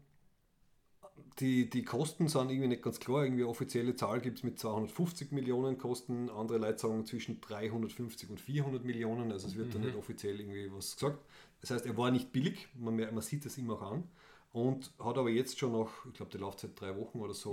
Die, 1.40 1.70
die 1.70 1.84
Kosten 1.84 2.28
sind 2.28 2.50
irgendwie 2.52 2.68
nicht 2.68 2.84
ganz 2.84 3.00
klar. 3.00 3.24
Irgendwie 3.24 3.44
offizielle 3.44 3.96
Zahl 3.96 4.22
gibt 4.22 4.38
es 4.40 4.44
mit 4.44 4.60
250 4.60 5.32
Millionen 5.32 5.78
Kosten. 5.78 6.30
Andere 6.30 6.60
Leute 6.60 6.78
sagen 6.80 7.06
zwischen 7.06 7.42
350 7.42 8.30
und 8.30 8.40
400 8.40 8.84
Millionen. 8.84 9.32
Also 9.32 9.48
es 9.48 9.56
wird 9.56 9.74
da 9.74 9.80
nicht 9.80 9.96
offiziell 9.96 10.40
irgendwie 10.40 10.72
was 10.72 10.96
gesagt. 10.96 11.20
Das 11.62 11.72
heißt, 11.72 11.86
er 11.86 11.98
war 11.98 12.12
nicht 12.12 12.32
billig. 12.32 12.68
Man, 12.76 12.96
man 12.98 13.22
sieht 13.22 13.46
das 13.46 13.58
immer 13.58 13.74
auch 13.76 13.92
an. 13.94 14.04
Und 14.52 14.92
hat 15.00 15.18
aber 15.18 15.30
jetzt 15.32 15.58
schon 15.58 15.72
nach, 15.72 15.90
ich 16.08 16.14
glaube, 16.14 16.32
die 16.32 16.38
Laufzeit 16.38 16.80
drei 16.80 16.96
Wochen 16.96 17.20
oder 17.20 17.34
so, 17.34 17.52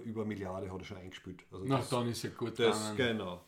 äh, 0.00 0.08
über 0.08 0.22
eine 0.22 0.28
Milliarde 0.28 0.72
hat 0.72 0.78
er 0.80 0.84
schon 0.84 0.96
eingespielt. 0.96 1.44
Also 1.52 1.64
Na, 1.66 1.78
das- 1.78 1.90
dann 1.90 2.08
ist 2.08 2.22
ja 2.22 2.30
gut 2.30 2.58
das, 2.58 2.92
gegangen. 2.96 3.18
genau. 3.18 3.40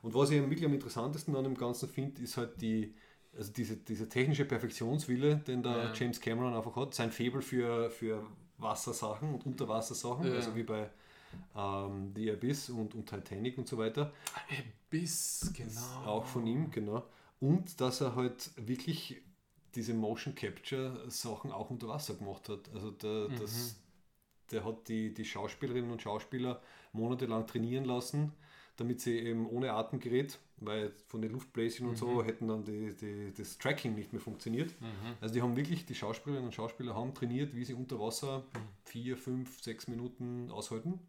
Und 0.00 0.14
was 0.14 0.30
ich 0.30 0.40
wirklich 0.40 0.64
am 0.64 0.72
interessantesten 0.72 1.36
an 1.36 1.44
dem 1.44 1.56
Ganzen 1.56 1.88
finde, 1.90 2.22
ist 2.22 2.38
halt 2.38 2.60
die, 2.62 2.94
also 3.38 3.52
diese, 3.52 3.76
diese 3.76 4.08
technische 4.08 4.44
Perfektionswille, 4.44 5.36
den 5.36 5.62
der 5.62 5.72
Ja. 5.76 5.92
James 5.94 6.20
Cameron 6.20 6.54
einfach 6.54 6.76
hat. 6.76 6.92
Sein 6.94 7.10
Faible 7.12 7.40
für, 7.40 7.90
für 7.90 8.26
Wassersachen 8.58 9.32
und 9.34 9.46
Unterwassersachen, 9.46 10.26
Ja. 10.26 10.34
also 10.34 10.54
wie 10.56 10.64
bei 10.64 10.90
ähm, 11.56 12.12
The 12.14 12.32
Abyss 12.32 12.70
und, 12.70 12.94
und 12.94 13.08
Titanic 13.08 13.56
und 13.58 13.68
so 13.68 13.78
weiter. 13.78 14.12
Bis, 14.90 15.52
genau. 15.54 16.04
Auch 16.06 16.24
von 16.24 16.46
ihm, 16.46 16.70
genau. 16.70 17.04
Und 17.40 17.80
dass 17.80 18.00
er 18.00 18.16
halt 18.16 18.50
wirklich 18.56 19.22
diese 19.74 19.94
Motion 19.94 20.34
Capture 20.34 21.08
Sachen 21.10 21.52
auch 21.52 21.70
unter 21.70 21.88
Wasser 21.88 22.14
gemacht 22.14 22.48
hat. 22.48 22.68
Also 22.74 22.90
der, 22.90 23.28
das, 23.38 23.76
der 24.50 24.64
hat 24.64 24.88
die, 24.88 25.12
die 25.14 25.24
Schauspielerinnen 25.24 25.90
und 25.92 26.02
Schauspieler 26.02 26.60
monatelang 26.92 27.46
trainieren 27.46 27.84
lassen, 27.84 28.32
damit 28.78 29.00
sie 29.00 29.18
eben 29.18 29.46
ohne 29.46 29.72
Atemgerät, 29.72 30.38
weil 30.58 30.92
von 31.06 31.20
den 31.20 31.32
Luftbläschen 31.32 31.86
und 31.86 31.98
so 31.98 32.24
hätten 32.24 32.48
dann 32.48 32.64
die, 32.64 32.94
die, 32.94 33.32
das 33.36 33.58
Tracking 33.58 33.94
nicht 33.94 34.12
mehr 34.12 34.20
funktioniert. 34.20 34.72
Also 35.20 35.34
die 35.34 35.42
haben 35.42 35.56
wirklich, 35.56 35.84
die 35.84 35.94
Schauspielerinnen 35.94 36.46
und 36.46 36.54
Schauspieler 36.54 36.94
haben 36.94 37.12
trainiert, 37.12 37.54
wie 37.54 37.64
sie 37.64 37.74
unter 37.74 37.98
Wasser 38.00 38.44
vier, 38.84 39.16
fünf, 39.16 39.60
sechs 39.62 39.88
Minuten 39.88 40.50
aushalten 40.50 41.00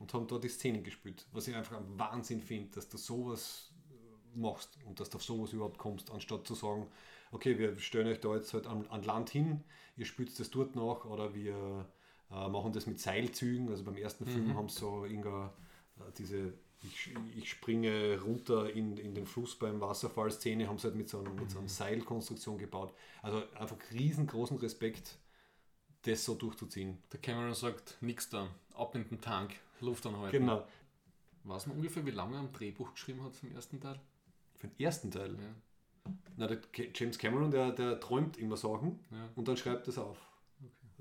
und 0.00 0.12
haben 0.12 0.26
da 0.26 0.38
die 0.38 0.48
Szenen 0.48 0.82
gespielt. 0.82 1.26
Was 1.32 1.48
ich 1.48 1.54
einfach 1.54 1.76
ein 1.76 1.98
Wahnsinn 1.98 2.40
finde, 2.40 2.70
dass 2.74 2.88
du 2.88 2.98
sowas 2.98 3.72
äh, 3.90 4.38
machst 4.38 4.76
und 4.84 4.98
dass 4.98 5.08
du 5.08 5.16
auf 5.16 5.22
sowas 5.22 5.52
überhaupt 5.52 5.78
kommst, 5.78 6.10
anstatt 6.10 6.46
zu 6.46 6.54
sagen, 6.54 6.88
okay, 7.30 7.58
wir 7.58 7.78
stellen 7.78 8.08
euch 8.08 8.20
da 8.20 8.34
jetzt 8.34 8.52
halt 8.54 8.66
an, 8.66 8.86
an 8.88 9.02
Land 9.04 9.30
hin, 9.30 9.62
ihr 9.96 10.04
spült 10.04 10.38
das 10.38 10.50
dort 10.50 10.74
nach 10.74 11.04
oder 11.04 11.34
wir 11.34 11.88
äh, 12.30 12.48
machen 12.48 12.72
das 12.72 12.86
mit 12.86 12.98
Seilzügen. 12.98 13.68
Also 13.68 13.84
beim 13.84 13.96
ersten 13.96 14.26
Film 14.26 14.54
haben 14.56 14.68
sie 14.68 14.80
so 14.80 15.04
irgendeine, 15.04 15.52
äh, 16.00 16.12
diese 16.18 16.54
ich, 16.84 17.14
ich 17.36 17.50
springe 17.50 18.20
runter 18.20 18.70
in, 18.70 18.96
in 18.96 19.14
den 19.14 19.26
Fluss 19.26 19.58
beim 19.58 19.80
Wasserfall-Szene, 19.80 20.68
haben 20.68 20.78
sie 20.78 20.84
halt 20.88 20.96
mit 20.96 21.08
so, 21.08 21.18
einem, 21.18 21.34
mit 21.34 21.50
so 21.50 21.58
einer 21.58 21.68
Seilkonstruktion 21.68 22.58
gebaut. 22.58 22.92
Also 23.22 23.42
einfach 23.54 23.76
riesengroßen 23.92 24.56
Respekt, 24.58 25.18
das 26.02 26.24
so 26.24 26.34
durchzuziehen. 26.34 26.98
Der 27.12 27.20
Cameron 27.20 27.54
sagt, 27.54 27.96
nix 28.00 28.28
da, 28.28 28.48
ab 28.74 28.94
in 28.94 29.08
den 29.08 29.20
Tank, 29.20 29.54
Luft 29.80 30.06
anhalten. 30.06 30.38
Genau. 30.38 30.66
Weiß 31.44 31.66
man 31.66 31.76
ungefähr, 31.76 32.04
wie 32.06 32.10
lange 32.10 32.36
er 32.36 32.40
am 32.40 32.52
Drehbuch 32.52 32.92
geschrieben 32.92 33.22
hat 33.24 33.36
vom 33.36 33.52
ersten 33.52 33.80
Teil? 33.80 34.00
Für 34.54 34.68
den 34.68 34.80
ersten 34.80 35.10
Teil. 35.10 35.34
Ja. 35.34 36.12
Na, 36.36 36.46
der 36.46 36.58
James 36.94 37.18
Cameron, 37.18 37.50
der, 37.50 37.72
der 37.72 38.00
träumt 38.00 38.36
immer 38.38 38.56
Sachen 38.56 39.00
Ja. 39.10 39.28
und 39.36 39.48
dann 39.48 39.56
schreibt 39.56 39.88
es 39.88 39.98
auf. 39.98 40.18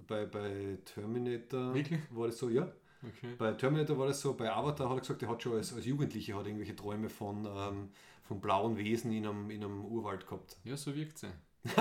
Bei, 0.08 0.26
bei 0.26 0.78
Terminator 0.86 1.74
Wirklich? 1.74 2.02
war 2.10 2.28
das 2.28 2.38
so, 2.38 2.50
ja. 2.50 2.72
Okay. 3.06 3.36
Bei 3.38 3.52
Terminator 3.54 3.98
war 3.98 4.08
das 4.08 4.22
so, 4.22 4.34
bei 4.34 4.52
Avatar 4.52 4.90
hat 4.90 4.98
er 4.98 5.02
gesagt, 5.02 5.24
er 5.24 5.30
hat 5.30 5.44
schon 5.44 5.54
als, 5.54 5.74
als 5.74 5.86
Jugendlicher 5.86 6.36
hat 6.38 6.46
irgendwelche 6.46 6.76
Träume 6.76 7.10
von, 7.10 7.46
ähm, 7.46 7.90
von 8.24 8.40
blauen 8.40 8.78
Wesen 8.78 9.12
in 9.12 9.26
einem, 9.26 9.50
in 9.50 9.64
einem 9.64 9.86
Urwald 9.86 10.26
gehabt. 10.26 10.58
Ja, 10.64 10.78
so 10.78 10.96
wirkt 10.96 11.18
sie. 11.18 11.28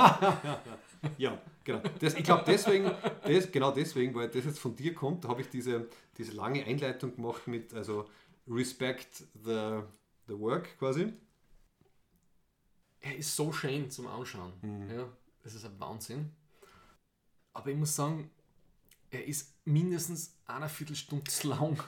Ja, 1.19 1.37
genau. 1.65 1.83
Das, 1.99 2.15
ich 2.15 2.23
glaube 2.23 2.45
deswegen, 2.47 2.89
das, 3.25 3.51
genau 3.51 3.73
deswegen, 3.73 4.15
weil 4.15 4.29
das 4.29 4.45
jetzt 4.45 4.61
von 4.61 4.77
dir 4.77 4.95
kommt, 4.95 5.27
habe 5.27 5.41
ich 5.41 5.49
diese, 5.49 5.89
diese 6.17 6.33
lange 6.33 6.65
Einleitung 6.65 7.17
gemacht 7.17 7.49
mit, 7.49 7.75
also 7.75 8.09
respect 8.47 9.25
the, 9.45 9.81
the 10.29 10.39
work 10.39 10.79
quasi. 10.79 11.13
Er 13.01 13.17
ist 13.17 13.35
so 13.35 13.53
schön 13.53 13.91
zum 13.91 14.07
Anschauen. 14.07 14.53
Ja, 14.95 15.09
das 15.43 15.55
ist 15.57 15.65
ein 15.65 15.79
Wahnsinn. 15.81 16.31
Aber 17.53 17.69
ich 17.69 17.77
muss 17.77 17.97
sagen, 17.97 18.31
er 19.13 19.27
ist 19.27 19.55
mindestens 19.65 20.37
eine 20.47 20.69
Viertelstunde 20.69 21.31
lang. 21.45 21.79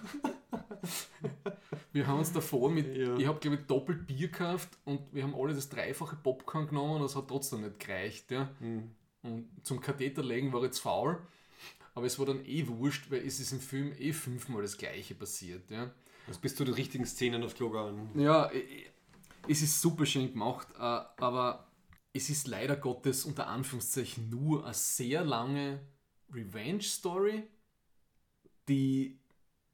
wir 1.93 2.07
haben 2.07 2.19
uns 2.19 2.33
davor 2.33 2.71
mit, 2.71 2.95
Ja. 2.97 3.17
ich 3.17 3.27
habe 3.27 3.41
glaube 3.41 3.57
ich 3.57 3.67
doppelt 3.67 4.07
Bier 4.07 4.29
gekauft 4.29 4.69
und 4.85 5.01
wir 5.13 5.23
haben 5.23 5.35
alle 5.35 5.55
das 5.55 5.69
dreifache 5.69 6.17
Popcorn 6.17 6.69
genommen 6.69 6.97
und 6.97 7.03
das 7.03 7.17
hat 7.17 7.29
trotzdem 7.29 7.63
nicht 7.63 7.81
gereicht. 7.81 8.31
Ja. 8.31 8.51
Und 9.23 9.49
zum 9.63 9.81
Katheterlegen 9.81 10.53
war 10.53 10.63
jetzt 10.63 10.81
faul, 10.81 11.19
aber 11.95 12.07
es 12.07 12.19
war 12.19 12.27
dann 12.27 12.45
eh 12.45 12.67
wurscht, 12.69 13.11
weil 13.11 13.27
es 13.27 13.41
ist 13.41 13.53
im 13.53 13.61
Film 13.61 13.93
eh 13.99 14.13
fünfmal 14.13 14.63
das 14.63 14.77
gleiche 14.77 15.15
passiert. 15.15 15.71
Ja. 15.71 15.91
Also 16.29 16.41
bist 16.41 16.61
du 16.61 16.65
die 16.65 16.73
richtigen 16.73 17.07
Szenen 17.07 17.43
auf 17.43 17.55
Klo 17.55 17.71
gegangen. 17.71 18.11
Ja, 18.21 18.51
es 19.49 19.63
ist 19.63 19.81
super 19.81 20.05
schön 20.07 20.31
gemacht, 20.33 20.69
äh, 20.77 20.79
aber 20.79 21.71
es 22.13 22.29
ist 22.31 22.47
leider 22.49 22.77
Gottes 22.77 23.25
unter 23.25 23.47
Anführungszeichen 23.47 24.29
nur 24.31 24.65
eine 24.65 24.75
sehr 24.75 25.25
lange 25.25 25.81
Revenge-Story, 26.33 27.45
die, 28.69 29.19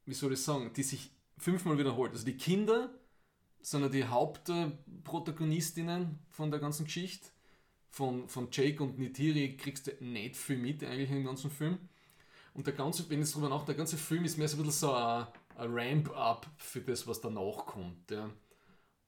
wie 0.05 0.13
soll 0.13 0.33
ich 0.33 0.41
sagen, 0.41 0.71
die 0.75 0.83
sich 0.83 1.11
fünfmal 1.37 1.77
wiederholt. 1.77 2.11
Also 2.11 2.25
die 2.25 2.35
Kinder 2.37 2.93
ja 3.63 3.89
die 3.89 4.05
Hauptprotagonistinnen 4.05 6.19
von 6.29 6.51
der 6.51 6.59
ganzen 6.59 6.85
Geschichte. 6.85 7.29
Von, 7.89 8.29
von 8.29 8.47
Jake 8.51 8.81
und 8.81 8.99
Nitiri 8.99 9.57
kriegst 9.57 9.87
du 9.87 9.91
nicht 9.99 10.37
viel 10.37 10.57
mit 10.57 10.81
eigentlich 10.83 11.09
dem 11.09 11.25
ganzen 11.25 11.51
Film. 11.51 11.77
Und 12.53 12.67
der 12.67 12.73
ganze, 12.73 13.09
wenn 13.09 13.21
ich 13.21 13.31
drüber 13.31 13.49
nachdenke, 13.49 13.73
der 13.73 13.75
ganze 13.75 13.97
Film 13.97 14.25
ist 14.25 14.37
mehr 14.37 14.47
so 14.47 14.57
ein 14.57 14.63
bisschen 14.63 14.79
so 14.79 14.93
ein, 14.93 15.27
ein 15.57 15.73
Ramp-up 15.73 16.47
für 16.57 16.81
das, 16.81 17.07
was 17.07 17.21
danach 17.21 17.65
kommt. 17.65 18.11
Ja. 18.11 18.29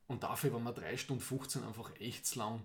Und 0.07 0.23
dafür 0.23 0.53
war 0.53 0.59
mir 0.59 0.73
3 0.73 0.97
Stunden 0.97 1.21
15 1.21 1.63
einfach 1.63 1.95
echt 1.99 2.25
zu 2.25 2.39
lang. 2.39 2.63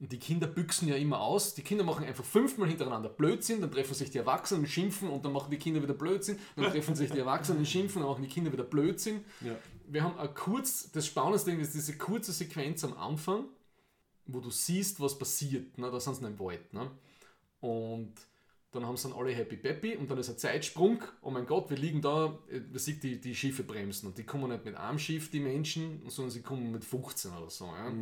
Und 0.00 0.10
die 0.12 0.18
Kinder 0.18 0.46
büchsen 0.46 0.88
ja 0.88 0.96
immer 0.96 1.20
aus. 1.20 1.54
Die 1.54 1.62
Kinder 1.62 1.84
machen 1.84 2.06
einfach 2.06 2.24
fünfmal 2.24 2.68
hintereinander 2.68 3.10
Blödsinn, 3.10 3.60
dann 3.60 3.70
treffen 3.70 3.94
sich 3.94 4.10
die 4.10 4.16
Erwachsenen, 4.16 4.66
schimpfen 4.66 5.10
und 5.10 5.24
dann 5.26 5.32
machen 5.32 5.50
die 5.50 5.58
Kinder 5.58 5.82
wieder 5.82 5.92
Blödsinn. 5.92 6.38
Dann 6.56 6.64
treffen 6.72 6.94
sich 6.94 7.10
die 7.10 7.18
Erwachsenen, 7.18 7.66
schimpfen, 7.66 8.00
dann 8.00 8.10
machen 8.10 8.22
die 8.22 8.28
Kinder 8.28 8.50
wieder 8.50 8.64
Blödsinn. 8.64 9.22
Ja. 9.42 9.56
Wir 9.86 10.02
haben 10.02 10.18
ein 10.18 10.32
kurz, 10.34 10.90
das 10.90 11.06
Spannendste 11.06 11.52
ist 11.52 11.74
diese 11.74 11.98
kurze 11.98 12.32
Sequenz 12.32 12.82
am 12.82 12.94
Anfang, 12.94 13.44
wo 14.24 14.40
du 14.40 14.48
siehst, 14.48 15.00
was 15.00 15.18
passiert. 15.18 15.76
Ne? 15.76 15.90
Da 15.90 16.00
sind 16.00 16.16
sie 16.16 16.26
im 16.26 16.38
Wald. 16.38 16.72
Ne? 16.72 16.90
Und 17.60 18.14
dann 18.70 18.86
haben 18.86 18.96
sie 18.96 19.08
dann 19.08 19.18
alle 19.18 19.32
happy 19.32 19.56
peppy 19.56 19.96
und 19.96 20.10
dann 20.10 20.16
ist 20.16 20.30
ein 20.30 20.38
Zeitsprung. 20.38 21.02
Oh 21.20 21.30
mein 21.30 21.44
Gott, 21.44 21.68
wir 21.68 21.76
liegen 21.76 22.00
da, 22.00 22.38
äh, 22.48 22.60
man 22.60 22.78
sieht 22.78 23.02
die, 23.02 23.20
die 23.20 23.34
Schiffe 23.34 23.64
bremsen 23.64 24.06
und 24.06 24.16
die 24.16 24.24
kommen 24.24 24.50
nicht 24.50 24.64
mit 24.64 24.76
einem 24.76 24.98
Schiff, 24.98 25.30
die 25.30 25.40
Menschen, 25.40 26.08
sondern 26.08 26.30
sie 26.30 26.40
kommen 26.40 26.70
mit 26.70 26.84
15 26.86 27.32
oder 27.32 27.50
so. 27.50 27.66
Ja? 27.66 27.92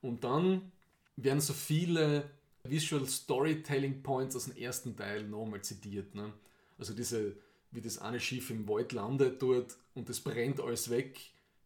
Und 0.00 0.24
dann 0.24 0.72
werden 1.16 1.40
so 1.40 1.52
viele 1.52 2.30
Visual 2.64 3.06
Storytelling 3.06 4.02
Points 4.02 4.36
aus 4.36 4.46
dem 4.46 4.56
ersten 4.56 4.96
Teil 4.96 5.24
nochmal 5.24 5.62
zitiert. 5.62 6.14
Ne? 6.14 6.32
Also 6.78 6.94
diese, 6.94 7.36
wie 7.70 7.80
das 7.80 7.98
eine 7.98 8.20
Schiff 8.20 8.50
im 8.50 8.68
Wald 8.68 8.92
landet 8.92 9.40
dort 9.40 9.76
und 9.94 10.08
es 10.10 10.20
brennt 10.20 10.60
alles 10.60 10.90
weg, 10.90 11.18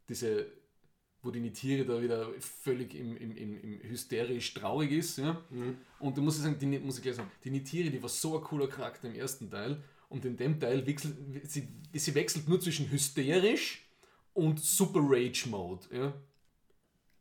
diese, 0.08 0.46
wo 1.22 1.30
die 1.30 1.52
Tiere 1.52 1.84
da 1.84 2.00
wieder 2.00 2.30
völlig 2.38 2.94
im, 2.94 3.16
im, 3.16 3.36
im, 3.36 3.60
im 3.60 3.82
hysterisch 3.82 4.54
traurig 4.54 4.92
ist. 4.92 5.18
Ja? 5.18 5.42
Und 5.98 6.16
da 6.16 6.22
muss 6.22 6.36
ich 6.36 6.42
sagen, 6.42 6.58
die, 6.58 6.78
muss 6.78 6.96
ich 6.96 7.02
gleich 7.02 7.16
sagen, 7.16 7.30
die 7.44 7.50
Nitiri, 7.50 7.90
die 7.90 8.02
war 8.02 8.08
so 8.08 8.38
ein 8.38 8.44
cooler 8.44 8.68
Charakter 8.68 9.08
im 9.08 9.14
ersten 9.14 9.50
Teil 9.50 9.82
und 10.08 10.24
in 10.24 10.36
dem 10.36 10.58
Teil 10.58 10.86
wechselt, 10.86 11.16
sie, 11.44 11.68
sie 11.92 12.14
wechselt 12.14 12.48
nur 12.48 12.60
zwischen 12.60 12.90
hysterisch 12.90 13.86
und 14.34 14.60
Super 14.60 15.00
Rage 15.02 15.48
Mode. 15.48 15.86
Ja? 15.92 16.14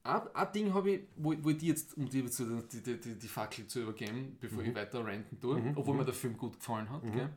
Ein, 0.03 0.51
Ding 0.53 0.73
habe 0.73 0.91
ich, 0.91 1.01
wo, 1.17 1.33
wo 1.41 1.49
ich 1.49 1.57
die 1.57 1.67
jetzt, 1.67 1.95
um 1.97 2.07
die, 2.09 2.23
die, 2.23 2.99
die, 2.99 3.15
die, 3.19 3.27
Fackel 3.27 3.67
zu 3.67 3.81
übergeben, 3.81 4.37
bevor 4.39 4.63
ich 4.63 4.73
weiter 4.73 5.05
ranten 5.05 5.39
tue, 5.39 5.73
obwohl 5.75 5.95
mir 5.95 6.05
der 6.05 6.13
Film 6.13 6.37
gut 6.37 6.57
gefallen 6.57 6.89
hat. 6.89 7.03
Gell? 7.03 7.29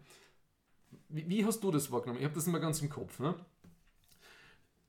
Wie, 1.09 1.29
wie 1.29 1.45
hast 1.45 1.61
du 1.61 1.71
das 1.71 1.91
wahrgenommen? 1.91 2.21
Ich 2.21 2.25
habe 2.25 2.35
das 2.35 2.47
mehr 2.47 2.61
ganz 2.61 2.81
im 2.81 2.89
Kopf. 2.89 3.19
Ne? 3.19 3.35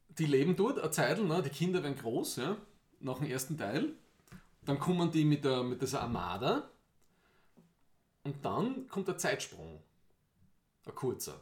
Die 0.10 0.26
leben 0.26 0.56
dort 0.56 0.80
eine 0.80 0.92
Zeit, 0.92 1.22
ne? 1.22 1.42
die 1.42 1.50
Kinder 1.50 1.82
werden 1.82 1.98
groß, 1.98 2.38
ja? 2.38 2.58
nach 3.00 3.18
dem 3.18 3.28
ersten 3.28 3.58
Teil. 3.58 3.94
Dann 4.66 4.80
kommen 4.80 5.12
die 5.12 5.26
mit, 5.26 5.44
der, 5.44 5.64
mit 5.64 5.82
dieser 5.82 6.02
Armada 6.02 6.70
und 8.24 8.46
dann 8.46 8.88
kommt 8.88 9.08
der 9.08 9.18
Zeitsprung. 9.18 9.82
Ein 10.86 10.96
kurzer. 10.96 11.42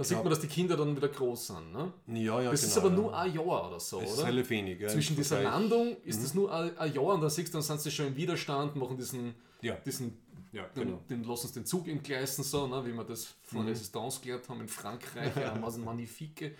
Da 0.00 0.04
sieht 0.04 0.14
glaub- 0.14 0.24
man, 0.24 0.30
dass 0.30 0.40
die 0.40 0.46
Kinder 0.46 0.78
dann 0.78 0.96
wieder 0.96 1.08
groß 1.08 1.48
sind. 1.48 1.72
Ne? 1.72 1.92
Ja, 2.06 2.40
ja, 2.40 2.50
Das 2.50 2.62
ist 2.62 2.74
genau, 2.74 2.86
aber 2.86 2.94
ja. 2.96 3.02
nur 3.02 3.18
ein 3.18 3.34
Jahr 3.34 3.68
oder 3.68 3.78
so, 3.80 4.00
ist 4.00 4.14
oder? 4.16 4.28
relativ 4.28 4.48
wenig. 4.48 4.80
Ja, 4.80 4.88
Zwischen 4.88 5.14
dieser 5.14 5.42
Landung 5.42 5.94
ist 6.04 6.22
es 6.22 6.32
nur 6.32 6.50
ein, 6.54 6.74
ein 6.78 6.94
Jahr 6.94 7.04
und 7.04 7.20
dann 7.20 7.28
siehst 7.28 7.48
du, 7.48 7.58
dann 7.58 7.62
sind 7.62 7.82
sie 7.82 7.90
schon 7.90 8.06
im 8.06 8.16
Widerstand, 8.16 8.76
machen 8.76 8.96
diesen, 8.96 9.34
Ja. 9.60 9.74
diesen 9.74 10.16
Ja, 10.52 10.64
den, 10.68 10.84
genau. 10.86 11.02
den 11.10 11.22
lassen 11.24 11.48
sie 11.48 11.52
den 11.54 11.66
Zug 11.66 11.86
entgleisen, 11.86 12.42
so, 12.42 12.66
ne, 12.66 12.82
wie 12.86 12.92
wir 12.94 13.04
das 13.04 13.34
von 13.42 13.66
Resistance 13.68 14.20
gelernt 14.22 14.48
haben 14.48 14.62
in 14.62 14.68
Frankreich, 14.68 15.36
ja, 15.36 15.60
aus 15.60 15.74
dem 15.74 15.84
Magnifique. 15.84 16.56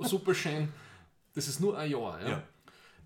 Super 0.00 0.34
schön. 0.34 0.68
Das 1.34 1.46
ist 1.48 1.60
nur 1.60 1.76
ein 1.76 1.90
Jahr. 1.90 2.18
Ja. 2.22 2.28
Ja. 2.30 2.42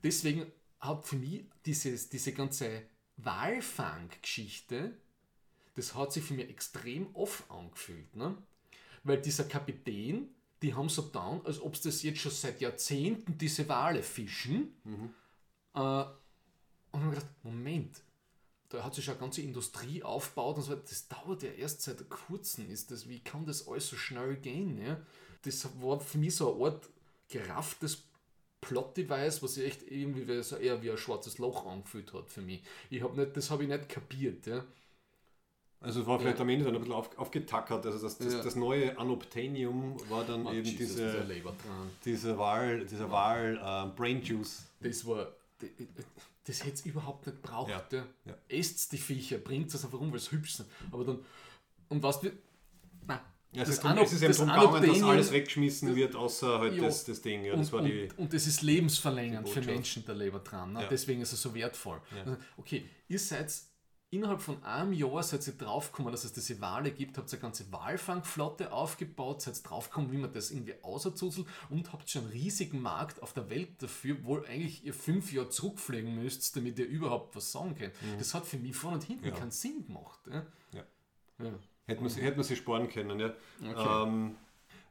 Deswegen 0.05 0.47
hat 0.79 1.05
für 1.05 1.17
mich 1.17 1.47
dieses, 1.65 2.09
diese 2.09 2.33
ganze 2.33 2.83
Walfang-Geschichte, 3.17 4.93
das 5.75 5.95
hat 5.95 6.13
sich 6.13 6.23
für 6.25 6.35
mich 6.35 6.49
extrem 6.49 7.09
oft 7.15 7.51
angefühlt. 7.51 8.15
Ne? 8.15 8.37
Weil 9.07 9.21
dieser 9.21 9.45
Kapitän, 9.45 10.29
die 10.63 10.75
haben 10.75 10.89
so 10.89 11.05
getan, 11.05 11.41
als 11.45 11.61
ob 11.61 11.77
sie 11.77 11.89
das 11.91 12.03
jetzt 12.03 12.19
schon 12.21 12.33
seit 12.33 12.61
Jahrzehnten 12.61 13.39
diese 13.39 13.69
Wale 13.69 14.03
fischen. 14.03 14.75
Äh, 15.75 15.79
und 15.79 17.01
ich 17.01 17.01
habe 17.01 17.11
gedacht, 17.11 17.27
Moment, 17.43 18.03
da 18.71 18.83
hat 18.83 18.95
sich 18.95 19.05
schon 19.05 19.15
eine 19.15 19.21
ganze 19.21 19.43
Industrie 19.43 20.03
aufgebaut 20.03 20.57
und 20.57 20.63
so 20.63 20.73
weiter. 20.73 20.83
Das 20.89 21.07
dauert 21.09 21.43
ja 21.43 21.51
erst 21.51 21.83
seit 21.83 22.09
kurzem. 22.09 22.69
Ist 22.71 22.91
das, 22.91 23.09
wie 23.09 23.21
kann 23.21 23.45
das 23.47 23.69
alles 23.69 23.89
so 23.89 23.97
schnell 23.97 24.37
gehen? 24.37 24.81
Ja? 24.83 25.01
Das 25.43 25.69
war 25.81 26.01
für 26.01 26.19
mich 26.19 26.35
so 26.35 26.55
eine 26.57 26.65
Art 26.73 26.89
gerafftes 27.29 28.03
Plot-Device, 28.61 29.43
was 29.43 29.55
sich 29.55 29.67
echt 29.67 29.83
irgendwie 29.91 30.27
wie- 30.27 30.43
so 30.43 30.57
eher 30.57 30.83
wie 30.83 30.91
ein 30.91 30.97
schwarzes 30.99 31.39
Loch 31.39 31.67
angefühlt 31.67 32.13
hat 32.13 32.31
für 32.31 32.41
mich. 32.43 32.63
Ich 32.91 33.03
hab 33.03 33.15
nicht, 33.17 33.37
das 33.37 33.51
habe 33.51 33.63
ich 33.63 33.69
nicht 33.69 33.89
kapiert. 33.89 34.47
Ja? 34.47 34.65
Also 35.81 36.01
es 36.01 36.07
war 36.07 36.19
vielleicht 36.19 36.39
Ja. 36.39 36.43
am 36.43 36.49
Ende 36.49 36.65
dann 36.65 36.75
ein 36.75 36.81
bisschen 36.81 36.95
auf, 36.95 37.17
aufgetackert. 37.19 37.85
Also 37.87 37.99
das, 37.99 38.19
das, 38.19 38.33
Ja. 38.33 38.43
das 38.43 38.57
neue 38.57 38.97
Unobtainium 38.99 39.97
war 40.09 40.25
dann 40.25 40.47
Oh, 40.47 40.53
eben 40.53 40.65
Jesus, 40.65 40.79
diese, 40.97 41.27
diese 42.05 42.39
Wahl, 42.39 42.85
dieser 42.87 43.11
Wahl 43.11 43.61
äh, 43.63 43.97
Brain 43.97 44.23
Juice. 44.23 44.65
Das 44.81 45.07
war. 45.07 45.29
Das 46.45 46.61
hätte 46.65 46.75
es 46.75 46.87
überhaupt 46.87 47.27
nicht 47.27 47.43
braucht. 47.43 47.71
Ja, 47.71 47.85
Ja. 47.91 48.05
ja. 48.25 48.35
Esst 48.49 48.93
die 48.93 48.99
Viecher, 48.99 49.39
bringt 49.39 49.73
es 49.75 49.85
einfach 49.85 50.01
um, 50.01 50.11
weil 50.11 50.19
es 50.19 50.31
hübsch 50.33 50.55
sind. 50.55 50.69
Aber 50.93 51.05
dann. 51.05 51.19
Und 51.89 52.03
was 52.03 52.23
wir. 52.23 52.33
Nein, 53.07 53.21
Ja, 53.53 53.63
es, 53.63 53.69
Das 53.69 53.79
ist, 53.79 53.85
Anno- 53.85 54.03
es 54.03 54.13
ist 54.13 54.23
eben 54.23 54.29
das 54.29 54.37
darum 54.39 54.75
gegangen, 54.75 55.01
dass 55.01 55.03
alles 55.09 55.33
weggeschmissen 55.33 55.95
wird, 55.97 56.15
außer 56.17 56.59
halt 56.59 56.81
das, 56.83 57.05
das 57.05 57.23
Ding. 57.23 57.45
Ja, 57.45 57.57
das 57.57 57.69
und, 57.69 57.73
war 57.73 57.83
die, 57.83 58.03
und, 58.03 58.19
und 58.19 58.33
das 58.35 58.47
ist 58.47 58.63
lebensverlängernd 58.63 59.49
für. 59.49 59.61
Menschen, 59.63 60.05
der 60.05 60.15
Leber 60.15 60.41
dran. 60.41 60.73
Ne? 60.75 60.87
Deswegen 60.91 61.21
ist 61.23 61.33
er 61.33 61.39
so 61.39 61.55
wertvoll. 61.55 62.01
Also, 62.25 62.37
okay, 62.57 62.89
ihr 63.09 63.19
seid 63.19 63.53
innerhalb 64.17 64.41
von 64.41 64.63
einem 64.65 64.93
Jahr 64.93 65.23
seid 65.23 65.47
ihr 65.47 65.53
draufgekommen, 65.53 66.11
dass 66.13 66.25
es 66.25 66.33
diese 66.33 66.61
Wale 66.61 66.91
gibt, 66.91 67.17
habt 67.19 67.33
eine 67.33 67.41
ganze 67.41 67.71
Walfangflotte 67.73 68.73
aufgebaut, 68.73 69.43
seid 69.43 69.69
draufgekommen, 69.69 70.11
wie 70.13 70.17
man 70.19 70.33
das 70.33 70.51
irgendwie 70.51 70.75
auserzuzelt 70.83 71.47
und 71.71 71.93
habt 71.93 72.11
schon 72.11 72.23
einen 72.23 72.33
riesigen 72.33 72.81
Markt 72.83 73.23
auf 73.23 73.33
der 73.33 73.49
Welt 73.51 73.83
dafür, 73.83 74.17
wo 74.23 74.39
eigentlich 74.39 74.85
ihr 74.85 74.95
fünf 74.95 75.33
Jahre 75.33 75.49
zurückfliegen 75.51 76.15
müsst, 76.23 76.57
damit 76.57 76.79
ihr 76.79 76.87
überhaupt 76.87 77.37
was 77.37 77.53
sagen 77.53 77.75
könnt. 77.77 77.95
Das 78.19 78.35
hat 78.35 78.45
für 78.47 78.59
mich 78.59 78.75
vorne 78.75 78.97
und 78.97 79.05
hinten 79.05 79.27
Mhm. 79.27 79.31
Ja. 79.33 79.37
keinen 79.39 79.51
Sinn 79.53 79.87
gemacht. 79.87 80.21
Ja? 80.31 80.47
Ja. 80.73 80.85
Ja. 81.45 81.53
Hätte 81.87 82.01
man, 82.01 82.11
sie- 82.11 82.23
hätte 82.23 82.37
man 82.37 82.45
sich 82.45 82.59
sparen 82.59 82.89
können. 82.89 83.21
Ja. 83.21 83.33
Okay. 83.71 84.03
Ähm, 84.09 84.37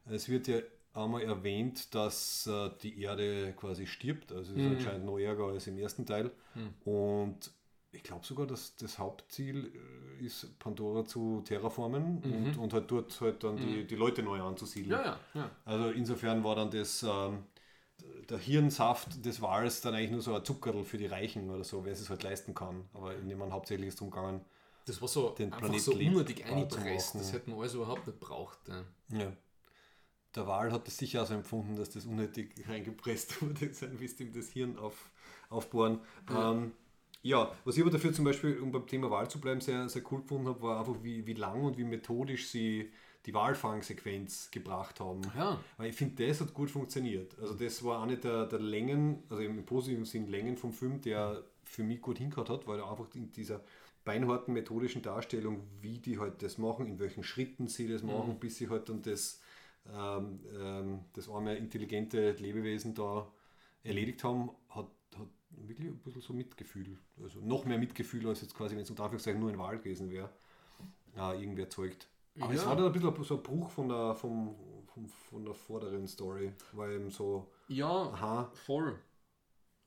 es 0.05 0.29
wird 0.29 0.47
ja 0.47 0.59
einmal 0.93 1.23
erwähnt, 1.23 1.93
dass 1.93 2.47
äh, 2.47 2.69
die 2.81 3.01
Erde 3.01 3.53
quasi 3.57 3.85
stirbt. 3.85 4.31
Also 4.31 4.53
es 4.53 4.59
ist 4.59 4.65
anscheinend 4.67 5.05
noch 5.05 5.17
ärger 5.17 5.45
als 5.47 5.67
im 5.67 5.77
ersten 5.77 6.05
Teil. 6.05 6.31
Und 6.85 7.51
ich 7.95 8.03
glaube 8.03 8.25
sogar, 8.25 8.45
dass 8.45 8.75
das 8.75 8.99
Hauptziel 8.99 9.71
äh, 10.19 10.25
ist, 10.25 10.59
Pandora 10.59 11.05
zu 11.05 11.41
terraformen 11.45 12.21
und, 12.23 12.57
und 12.57 12.73
halt 12.73 12.91
dort 12.91 13.19
halt 13.21 13.43
dann 13.43 13.57
die, 13.57 13.85
die 13.85 13.95
Leute 13.95 14.23
neu 14.23 14.41
anzusiedeln. 14.41 14.91
ja, 14.91 15.03
ja, 15.05 15.19
ja. 15.33 15.51
Also 15.65 15.89
insofern 15.89 16.43
war 16.43 16.55
dann 16.55 16.71
das, 16.71 17.03
ähm, 17.03 17.43
der 18.29 18.37
Hirnsaft 18.37 19.25
des 19.25 19.41
Wals 19.41 19.81
dann 19.81 19.93
eigentlich 19.93 20.11
nur 20.11 20.21
so 20.21 20.35
ein 20.35 20.43
Zuckerl 20.43 20.83
für 20.83 20.97
die 20.97 21.05
Reichen 21.05 21.49
oder 21.49 21.63
so, 21.63 21.85
wer 21.85 21.93
es 21.93 22.09
halt 22.09 22.23
leisten 22.23 22.53
kann. 22.53 22.85
Aber 22.93 23.15
in 23.15 23.29
dem 23.29 23.37
man 23.37 23.51
hauptsächlich 23.51 23.89
ist 23.89 23.99
drum 23.99 24.09
gegangen. 24.09 24.41
Das 24.85 25.01
war 25.01 25.07
so 25.07 25.29
Den 25.29 25.51
einfach 25.51 25.67
Planet 25.67 25.81
so 25.81 25.93
unnötig 25.93 26.45
eingepresst. 26.45 27.15
Das 27.15 27.33
hätten 27.33 27.51
wir 27.51 27.59
alles 27.59 27.73
überhaupt 27.73 28.05
nicht 28.05 28.19
braucht. 28.19 28.59
Ja. 29.09 29.31
Der 30.35 30.47
Wal 30.47 30.71
hat 30.71 30.87
es 30.87 30.97
sicher 30.97 31.23
auch 31.23 31.27
so 31.27 31.33
empfunden, 31.33 31.75
dass 31.75 31.91
das 31.91 32.05
unnötig 32.05 32.67
reingepresst 32.67 33.41
wurde, 33.41 33.73
sein 33.73 33.99
wisst 33.99 34.19
ihm 34.19 34.33
das 34.33 34.49
Hirn 34.49 34.77
auf, 34.77 35.09
aufbohren. 35.49 36.01
Ähm, 36.29 36.73
ja, 37.25 37.51
was 37.63 37.75
ich 37.75 37.81
aber 37.81 37.89
dafür 37.89 38.13
zum 38.13 38.23
Beispiel, 38.23 38.59
um 38.59 38.71
beim 38.71 38.85
Thema 38.85 39.09
Wahl 39.09 39.27
zu 39.27 39.41
bleiben, 39.41 39.59
sehr, 39.59 39.89
sehr 39.89 40.03
cool 40.11 40.21
gefunden 40.21 40.47
habe, 40.47 40.61
war 40.61 40.79
einfach, 40.79 40.95
wie, 41.01 41.25
wie 41.25 41.33
lang 41.33 41.63
und 41.63 41.75
wie 41.75 41.83
methodisch 41.83 42.49
sie 42.49 42.91
die 43.25 43.33
Wahlfangsequenz 43.33 44.51
gebracht 44.51 44.99
haben. 44.99 45.21
Ja. 45.35 45.59
Weil 45.77 45.89
ich 45.89 45.95
finde, 45.95 46.27
das 46.27 46.39
hat 46.39 46.53
gut 46.53 46.69
funktioniert. 46.69 47.35
Also 47.41 47.55
das 47.55 47.83
war 47.83 48.03
eine 48.03 48.17
der, 48.17 48.45
der 48.45 48.59
Längen, 48.59 49.23
also 49.27 49.41
im 49.41 49.65
positiven 49.65 50.05
Sinn 50.05 50.27
Längen 50.27 50.55
vom 50.55 50.71
Film, 50.71 51.01
der 51.01 51.41
für 51.63 51.81
mich 51.81 51.99
gut 51.99 52.19
hingehört 52.19 52.51
hat, 52.51 52.67
weil 52.67 52.77
er 52.77 52.91
einfach 52.91 53.07
in 53.15 53.31
dieser 53.31 53.61
beinharten 54.03 54.53
methodischen 54.53 55.01
Darstellung, 55.01 55.63
wie 55.81 55.97
die 55.97 56.19
halt 56.19 56.43
das 56.43 56.59
machen, 56.59 56.85
in 56.85 56.99
welchen 56.99 57.23
Schritten 57.23 57.67
sie 57.67 57.87
das 57.87 58.03
machen, 58.03 58.39
bis 58.39 58.57
sie 58.57 58.69
halt 58.69 58.87
dann 58.87 59.01
das, 59.01 59.41
ähm, 59.91 60.41
ähm, 60.61 60.99
das 61.13 61.27
arme 61.27 61.55
intelligente 61.55 62.33
Lebewesen 62.33 62.93
da 62.93 63.27
erledigt 63.83 64.23
haben, 64.23 64.51
hat, 64.69 64.91
hat 65.17 65.27
wirklich 65.57 65.89
ein 65.89 65.97
bisschen 65.99 66.21
so 66.21 66.33
Mitgefühl, 66.33 66.97
also 67.21 67.39
noch 67.39 67.65
mehr 67.65 67.77
Mitgefühl 67.77 68.27
als 68.27 68.41
jetzt 68.41 68.55
quasi, 68.55 68.75
wenn 68.75 68.83
es 68.83 68.89
unter 68.89 69.03
Anführungszeichen 69.03 69.39
nur 69.39 69.49
ein 69.51 69.57
Wahl 69.57 69.77
gewesen 69.77 70.09
wäre, 70.09 70.29
äh, 71.15 71.41
irgendwie 71.41 71.61
erzeugt. 71.61 72.07
Aber 72.39 72.53
es 72.53 72.61
Ja. 72.61 72.67
war 72.67 72.75
dann 72.75 72.85
ein 72.87 72.91
bisschen 72.91 73.23
so 73.23 73.37
ein 73.37 73.43
Bruch 73.43 73.69
von 73.69 73.87
der, 73.87 74.13
vom, 74.15 74.55
vom, 74.93 75.07
von 75.07 75.45
der 75.45 75.53
vorderen 75.53 76.07
Story, 76.07 76.51
weil 76.73 76.93
eben 76.95 77.09
so, 77.09 77.49
Ja, 77.69 77.87
aha, 77.87 78.51
voll. 78.53 78.99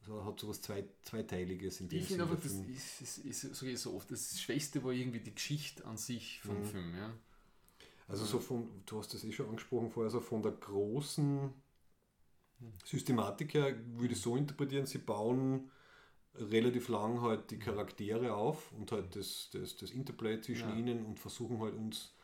so 0.07 0.25
hat 0.25 0.41
so 0.41 0.49
was 0.49 0.61
zwei, 0.63 0.85
Zweiteiliges 1.03 1.81
in 1.81 1.89
dem 1.89 1.99
Ich 2.01 2.07
finde 2.07 2.25
einfach, 2.25 2.37
das 2.43 2.53
ist, 2.53 3.01
ist, 3.03 3.45
ist, 3.45 3.63
ich 3.63 3.79
so 3.79 3.95
oft, 3.95 4.11
das 4.11 4.41
Schwächste 4.41 4.83
war 4.83 4.93
irgendwie 4.93 5.21
die 5.21 5.35
Geschichte 5.35 5.85
an 5.85 5.97
sich 5.99 6.41
vom 6.41 6.65
Film. 6.65 6.95
Ja. 6.97 7.13
Also 8.07 8.25
so 8.25 8.39
von, 8.41 8.67
du 8.87 8.99
hast 8.99 9.13
das 9.13 9.23
eh 9.25 9.33
schon 9.33 9.49
angesprochen 9.51 9.91
vorher, 9.91 10.11
so 10.11 10.21
von 10.21 10.43
der 10.43 10.53
großen 10.53 11.53
Systematik 12.85 13.55
her 13.55 13.75
würde 13.97 14.15
ich 14.15 14.21
so 14.21 14.37
interpretieren, 14.37 14.87
sie 14.87 14.99
bauen 14.99 15.71
relativ 16.35 16.89
lang 16.89 17.21
halt 17.21 17.51
die 17.51 17.59
Charaktere 17.59 18.35
auf 18.35 18.73
und 18.73 18.93
halt 18.93 19.17
das, 19.17 19.51
das, 19.53 19.77
das 19.77 19.91
Interplay 19.91 20.41
zwischen 20.41 20.71
Ja. 20.71 20.77
ihnen 20.77 21.05
und 21.05 21.19
versuchen 21.19 21.61
halt 21.61 21.75
uns 21.75 22.15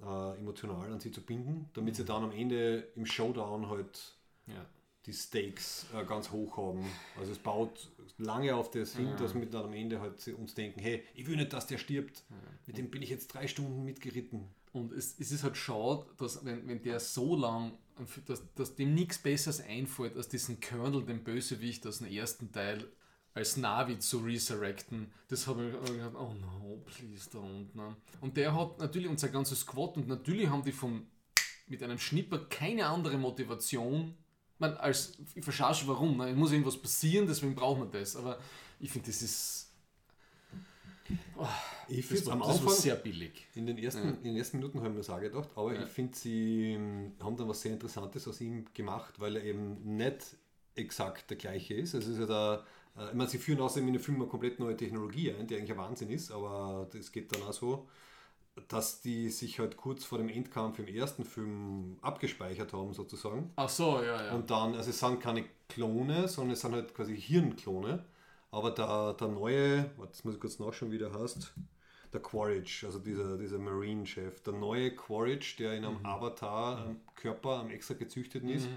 äh, 0.00 0.38
emotional 0.38 0.92
an 0.92 1.00
sie 1.00 1.10
zu 1.12 1.20
binden, 1.20 1.70
damit 1.74 1.96
sie 1.96 2.04
dann 2.04 2.24
am 2.24 2.32
Ende 2.32 2.88
im 2.96 3.06
Showdown 3.06 3.68
halt 3.68 4.14
Ja. 4.46 4.66
die 5.06 5.12
Stakes 5.12 5.86
äh, 5.94 6.04
ganz 6.04 6.30
hoch 6.30 6.56
haben. 6.56 6.84
Also 7.18 7.32
es 7.32 7.38
baut 7.38 7.90
lange 8.18 8.54
auf 8.54 8.70
das 8.70 8.94
hin, 8.94 9.16
dass 9.16 9.34
wir 9.34 9.46
dann 9.46 9.64
am 9.66 9.72
Ende 9.72 10.00
halt 10.00 10.20
sie 10.20 10.32
uns 10.32 10.54
denken, 10.54 10.80
hey, 10.80 11.04
ich 11.14 11.26
will 11.26 11.36
nicht, 11.36 11.52
dass 11.52 11.66
der 11.66 11.78
stirbt. 11.78 12.24
Mit 12.66 12.78
dem 12.78 12.90
bin 12.90 13.02
ich 13.02 13.10
jetzt 13.10 13.28
drei 13.28 13.46
Stunden 13.48 13.84
mitgeritten. 13.84 14.48
Und 14.72 14.92
es, 14.92 15.18
es 15.18 15.32
ist 15.32 15.42
halt 15.42 15.56
schade, 15.56 16.06
dass 16.16 16.44
wenn, 16.44 16.66
wenn 16.66 16.82
der 16.82 16.98
so 16.98 17.36
lang, 17.36 17.78
dass, 18.26 18.42
dass 18.54 18.74
dem 18.74 18.94
nichts 18.94 19.18
Besseres 19.18 19.60
einfällt, 19.60 20.16
als 20.16 20.28
diesen 20.28 20.60
Colonel, 20.60 21.04
den 21.04 21.22
Bösewicht 21.22 21.86
aus 21.86 21.98
dem 21.98 22.08
ersten 22.08 22.50
Teil, 22.52 22.90
als 23.34 23.56
Navi 23.56 23.98
zu 23.98 24.18
resurrecten. 24.18 25.10
Das 25.28 25.46
habe 25.46 25.68
ich 25.68 25.90
ich 25.90 25.96
gedacht, 25.96 26.14
oh 26.14 26.34
no, 26.34 26.82
please 26.84 27.30
don't. 27.30 27.74
Ne? 27.74 27.96
Und 28.20 28.36
der 28.36 28.54
hat 28.54 28.78
natürlich 28.78 29.08
unser 29.08 29.28
ganzes 29.28 29.60
Squad 29.60 29.96
und 29.96 30.08
natürlich 30.08 30.48
haben 30.48 30.62
die 30.62 30.72
von 30.72 31.06
mit 31.66 31.82
einem 31.82 31.98
Schnipper 31.98 32.38
keine 32.50 32.86
andere 32.86 33.16
Motivation. 33.16 34.14
Man, 34.58 34.76
als, 34.76 35.18
ich 35.34 35.42
verstehe 35.42 35.74
schon 35.74 35.88
warum, 35.88 36.16
ne? 36.18 36.30
es 36.30 36.36
muss 36.36 36.52
irgendwas 36.52 36.76
passieren, 36.76 37.26
deswegen 37.26 37.54
braucht 37.54 37.78
man 37.78 37.90
das. 37.90 38.16
Aber 38.16 38.38
ich 38.78 38.90
finde, 38.90 39.08
das 39.08 39.22
ist. 39.22 39.71
Ich 41.88 42.08
Das 42.08 42.20
finde 42.20 42.26
war, 42.26 42.32
am 42.34 42.42
Anfang, 42.42 42.68
sehr 42.70 42.94
billig. 42.96 43.46
in 43.54 43.66
den 43.66 43.76
ersten, 43.78 44.08
in 44.18 44.22
den 44.22 44.36
ersten 44.36 44.58
Minuten 44.58 44.80
haben 44.82 44.94
wir 44.94 45.00
es 45.00 45.10
auch 45.10 45.20
gedacht, 45.20 45.50
aber 45.54 45.72
ich 45.78 45.88
finde, 45.88 46.16
sie 46.16 46.72
ähm, 46.74 47.12
haben 47.20 47.36
dann 47.36 47.48
was 47.48 47.60
sehr 47.60 47.72
Interessantes 47.72 48.26
aus 48.28 48.40
ihm 48.40 48.64
gemacht, 48.72 49.18
weil 49.20 49.36
er 49.36 49.44
eben 49.44 49.96
nicht 49.96 50.36
exakt 50.74 51.28
der 51.30 51.36
gleiche 51.36 51.74
ist. 51.74 51.94
Also 51.94 52.08
es 52.10 52.14
ist 52.14 52.20
ja 52.20 52.26
da, 52.26 52.64
äh, 52.96 53.08
ich 53.08 53.14
meine, 53.14 53.28
sie 53.28 53.38
führen 53.38 53.60
außerdem 53.60 53.88
in 53.88 53.94
den 53.94 54.02
Film 54.02 54.18
eine 54.20 54.26
komplett 54.26 54.58
neue 54.58 54.76
Technologie 54.76 55.32
ein, 55.32 55.46
die 55.46 55.56
eigentlich 55.56 55.72
ein 55.72 55.78
Wahnsinn 55.78 56.10
ist, 56.10 56.30
aber 56.30 56.88
das 56.92 57.12
geht 57.12 57.34
dann 57.34 57.42
auch 57.42 57.52
so, 57.52 57.88
dass 58.68 59.00
die 59.00 59.28
sich 59.30 59.58
halt 59.58 59.76
kurz 59.76 60.04
vor 60.04 60.18
dem 60.18 60.28
Endkampf 60.28 60.78
im 60.78 60.86
ersten 60.86 61.24
Film 61.24 61.96
abgespeichert 62.02 62.72
haben, 62.72 62.92
sozusagen. 62.92 63.50
Ach 63.56 63.68
so, 63.68 64.02
ja, 64.02 64.26
ja. 64.26 64.34
Und 64.34 64.50
dann, 64.50 64.74
also 64.74 64.90
es 64.90 64.98
sind 64.98 65.20
keine 65.20 65.44
Klone, 65.68 66.28
sondern 66.28 66.52
es 66.52 66.60
sind 66.60 66.72
halt 66.72 66.94
quasi 66.94 67.18
Hirnklone. 67.18 68.04
Aber 68.52 68.70
der, 68.72 69.14
der 69.14 69.28
neue, 69.28 69.90
warte, 69.98 70.20
muss 70.24 70.34
ich 70.36 70.40
kurz 70.40 70.60
nachschauen, 70.60 70.92
wie 70.92 70.98
der 70.98 71.12
heißt, 71.14 71.54
der 72.12 72.22
Quaritch, 72.22 72.84
also 72.84 73.00
dieser, 73.00 73.38
dieser 73.38 73.58
Marine-Chef, 73.58 74.42
der 74.42 74.54
neue 74.54 74.94
Quaritch, 74.94 75.56
der 75.56 75.74
in 75.74 75.84
einem 75.86 75.96
Mhm. 75.96 76.06
Avatar-Körper 76.06 77.50
am 77.60 77.70
extra 77.70 77.94
gezüchteten 77.94 78.50
ist, 78.50 78.70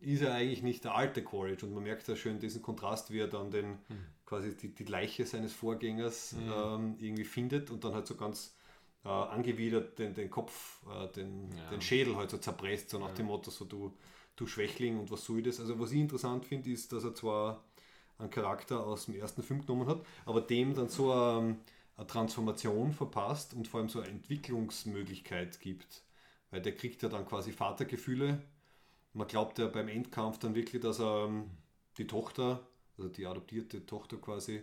ist 0.00 0.22
er 0.22 0.34
eigentlich 0.34 0.62
nicht 0.62 0.84
der 0.84 0.94
alte 0.94 1.24
Quaritch. 1.24 1.62
Und 1.64 1.74
man 1.74 1.84
merkt 1.84 2.08
ja 2.08 2.16
schön 2.16 2.40
diesen 2.40 2.62
Kontrast, 2.62 3.12
wie 3.12 3.20
er 3.20 3.28
dann 3.28 3.50
den, 3.50 3.78
Mhm. 3.90 4.06
quasi 4.26 4.56
die, 4.56 4.74
die 4.74 4.84
Leiche 4.84 5.24
seines 5.26 5.52
Vorgängers 5.54 6.36
ähm, 6.48 6.96
irgendwie 7.00 7.24
findet 7.24 7.70
und 7.70 7.84
dann 7.84 7.94
halt 7.94 8.06
so 8.06 8.16
ganz 8.16 8.56
äh, 9.04 9.08
angewidert 9.08 9.98
den, 9.98 10.14
den 10.14 10.30
Kopf, 10.30 10.82
äh, 10.90 11.08
den, 11.12 11.50
Ja. 11.56 11.68
den 11.70 11.80
Schädel 11.80 12.16
halt 12.16 12.30
so 12.30 12.38
zerpresst, 12.38 12.90
so 12.90 12.98
nach 12.98 13.12
dem 13.12 13.26
Motto, 13.26 13.50
so 13.50 13.64
du, 13.64 13.96
du 14.36 14.46
Schwächling 14.46 14.98
und 14.98 15.10
was 15.10 15.24
soll 15.24 15.42
das? 15.42 15.60
Also 15.60 15.78
was 15.78 15.92
ich 15.92 15.98
interessant 16.00 16.44
finde, 16.46 16.70
ist, 16.70 16.92
dass 16.92 17.04
er 17.04 17.14
zwar 17.14 17.64
einen 18.18 18.30
Charakter 18.30 18.86
aus 18.86 19.06
dem 19.06 19.14
ersten 19.16 19.42
Film 19.42 19.64
genommen 19.64 19.88
hat, 19.88 20.00
aber 20.24 20.40
dem 20.40 20.74
dann 20.74 20.88
so 20.88 21.12
eine, 21.12 21.56
eine 21.96 22.06
Transformation 22.06 22.92
verpasst 22.92 23.54
und 23.54 23.68
vor 23.68 23.80
allem 23.80 23.88
so 23.88 24.00
eine 24.00 24.10
Entwicklungsmöglichkeit 24.10 25.60
gibt. 25.60 26.02
Weil 26.50 26.62
der 26.62 26.74
kriegt 26.74 27.02
ja 27.02 27.08
dann 27.08 27.26
quasi 27.26 27.52
Vatergefühle. 27.52 28.42
Man 29.12 29.28
glaubt 29.28 29.58
ja 29.58 29.66
beim 29.66 29.88
Endkampf 29.88 30.38
dann 30.38 30.54
wirklich, 30.54 30.82
dass 30.82 31.00
er 31.00 31.26
ähm, 31.26 31.50
die 31.98 32.06
Tochter, 32.06 32.60
also 32.98 33.08
die 33.08 33.26
adoptierte 33.26 33.84
Tochter 33.86 34.16
quasi, 34.18 34.62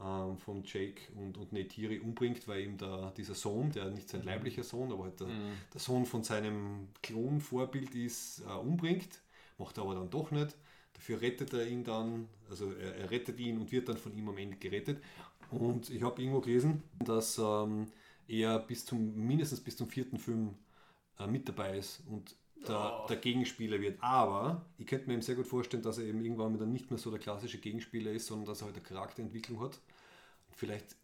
ähm, 0.00 0.36
von 0.38 0.62
Jake 0.64 1.12
und, 1.14 1.36
und 1.38 1.52
Neytiri 1.52 2.00
umbringt, 2.00 2.46
weil 2.48 2.62
ihm 2.62 2.76
da 2.76 3.12
dieser 3.16 3.34
Sohn, 3.34 3.70
der 3.72 3.90
nicht 3.90 4.08
sein 4.08 4.24
leiblicher 4.24 4.64
Sohn, 4.64 4.92
aber 4.92 5.04
halt 5.04 5.20
der, 5.20 5.28
der 5.72 5.80
Sohn 5.80 6.06
von 6.06 6.22
seinem 6.24 6.88
Klonvorbild 7.02 7.94
ist, 7.94 8.40
äh, 8.40 8.52
umbringt. 8.52 9.20
Macht 9.58 9.78
er 9.78 9.84
aber 9.84 9.94
dann 9.94 10.10
doch 10.10 10.30
nicht. 10.30 10.56
Dafür 10.94 11.20
rettet 11.20 11.52
er 11.52 11.66
ihn 11.66 11.84
dann, 11.84 12.28
also 12.48 12.72
er, 12.72 12.94
er 12.96 13.10
rettet 13.10 13.40
ihn 13.40 13.58
und 13.58 13.72
wird 13.72 13.88
dann 13.88 13.96
von 13.96 14.16
ihm 14.16 14.28
am 14.28 14.38
Ende 14.38 14.56
gerettet. 14.56 15.02
Und 15.50 15.90
ich 15.90 16.02
habe 16.02 16.20
irgendwo 16.20 16.40
gelesen, 16.40 16.82
dass 17.04 17.38
ähm, 17.38 17.86
er 18.28 18.58
bis 18.58 18.84
zum, 18.86 19.14
mindestens 19.26 19.60
bis 19.60 19.76
zum 19.76 19.88
vierten 19.88 20.18
Film 20.18 20.54
äh, 21.18 21.26
mit 21.26 21.48
dabei 21.48 21.78
ist 21.78 22.02
und 22.08 22.34
der, 22.66 23.06
der 23.08 23.16
Gegenspieler 23.16 23.80
wird. 23.80 24.02
Aber 24.02 24.64
ich 24.78 24.86
könnte 24.86 25.08
mir 25.08 25.14
eben 25.14 25.22
sehr 25.22 25.34
gut 25.34 25.46
vorstellen, 25.46 25.82
dass 25.82 25.98
er 25.98 26.04
eben 26.04 26.22
irgendwann 26.24 26.56
dann 26.58 26.72
nicht 26.72 26.90
mehr 26.90 26.98
so 26.98 27.10
der 27.10 27.18
klassische 27.18 27.58
Gegenspieler 27.58 28.12
ist, 28.12 28.26
sondern 28.26 28.46
dass 28.46 28.62
er 28.62 28.66
halt 28.66 28.76
eine 28.76 28.84
Charakterentwicklung 28.84 29.60
hat. 29.60 29.80
Vielleicht 30.52 30.96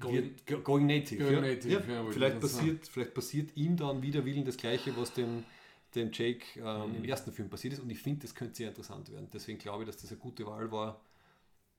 Going- 0.00 0.34
going 0.64 0.86
native. 0.86 1.22
Going 1.22 1.42
native, 1.42 1.68
ja, 1.70 2.02
ja, 2.02 2.10
vielleicht, 2.10 2.40
passiert, 2.40 2.88
vielleicht 2.88 3.14
passiert 3.14 3.56
ihm 3.56 3.76
dann 3.76 4.02
wider 4.02 4.24
Willen 4.24 4.44
das 4.44 4.56
Gleiche, 4.56 4.96
was 4.96 5.12
dem, 5.12 5.44
dem 5.94 6.10
Jake 6.12 6.44
ähm, 6.58 6.90
Mhm. 6.90 6.96
im 6.96 7.04
ersten 7.04 7.32
Film 7.32 7.48
passiert 7.50 7.74
ist. 7.74 7.80
Und 7.80 7.90
ich 7.90 7.98
finde, 8.00 8.20
das 8.22 8.34
könnte 8.34 8.54
sehr 8.56 8.68
interessant 8.68 9.10
werden. 9.12 9.28
Deswegen 9.32 9.58
glaube 9.58 9.82
ich, 9.82 9.86
dass 9.88 9.96
das 9.98 10.10
eine 10.10 10.18
gute 10.20 10.46
Wahl 10.46 10.70
war, 10.72 11.00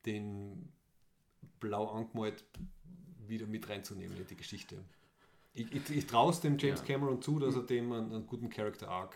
den 0.05 0.69
blau 1.59 1.87
angemalt 1.89 2.43
wieder 3.27 3.45
mit 3.47 3.67
reinzunehmen 3.69 4.17
in 4.17 4.27
die 4.27 4.35
Geschichte. 4.35 4.77
Ich, 5.53 5.71
ich, 5.71 5.89
ich 5.89 6.07
traue 6.07 6.31
es 6.31 6.39
dem 6.41 6.57
James 6.57 6.83
Cameron 6.83 7.21
zu, 7.21 7.39
dass 7.39 7.55
er 7.55 7.63
dem 7.63 7.91
einen, 7.91 8.11
einen 8.11 8.27
guten 8.27 8.49
Character 8.49 8.89
Arc 8.89 9.15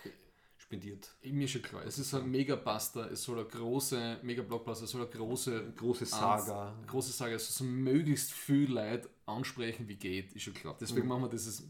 spendiert. 0.57 1.15
Mir 1.23 1.47
schon 1.47 1.61
klar. 1.61 1.83
Es 1.85 1.97
ist 1.99 2.13
ein 2.13 2.29
Megabuster, 2.29 3.11
es 3.11 3.23
soll 3.23 3.39
eine 3.39 3.47
große, 3.47 4.19
Mega-Blockbuster, 4.23 4.85
es 4.85 4.91
soll 4.91 5.01
eine 5.01 5.09
große, 5.09 5.73
Große 5.75 6.05
Saga. 6.05 6.69
Ans- 6.69 6.87
große 6.87 7.11
Saga, 7.11 7.35
es 7.35 7.47
soll 7.55 7.67
so 7.67 7.71
möglichst 7.73 8.31
viel 8.33 8.71
Leid 8.71 9.09
ansprechen, 9.25 9.87
wie 9.87 9.95
geht, 9.95 10.33
ist 10.33 10.43
schon 10.43 10.53
klar. 10.53 10.75
Deswegen 10.79 11.03
Mhm. 11.03 11.09
machen 11.09 11.21
wir 11.23 11.29
dieses, 11.29 11.67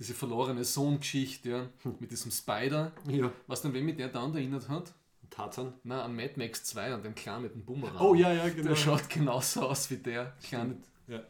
diese 0.00 0.14
verlorene 0.14 0.64
Sohn-Geschichte 0.64 1.50
ja, 1.50 1.92
mit 2.00 2.10
diesem 2.10 2.32
Spider. 2.32 2.90
Ja. 3.06 3.30
Was 3.46 3.60
dann, 3.60 3.74
wen 3.74 3.84
mit 3.84 3.98
der 3.98 4.08
dann 4.08 4.34
erinnert 4.34 4.68
hat? 4.68 4.94
Tarzan. 5.28 5.74
Na, 5.84 6.02
an 6.02 6.16
Mad 6.16 6.32
Max 6.36 6.64
2, 6.64 6.94
an 6.94 7.02
dem 7.02 7.14
Clan 7.14 7.42
mit 7.42 7.54
dem 7.54 7.64
Bumerang. 7.64 8.00
Oh 8.00 8.14
ja, 8.14 8.32
ja, 8.32 8.48
genau. 8.48 8.70
Der 8.70 8.76
schaut 8.76 9.08
genauso 9.10 9.68
aus 9.68 9.90
wie 9.90 9.98
der 9.98 10.34
kleine. 10.42 10.78
Ja. 11.06 11.22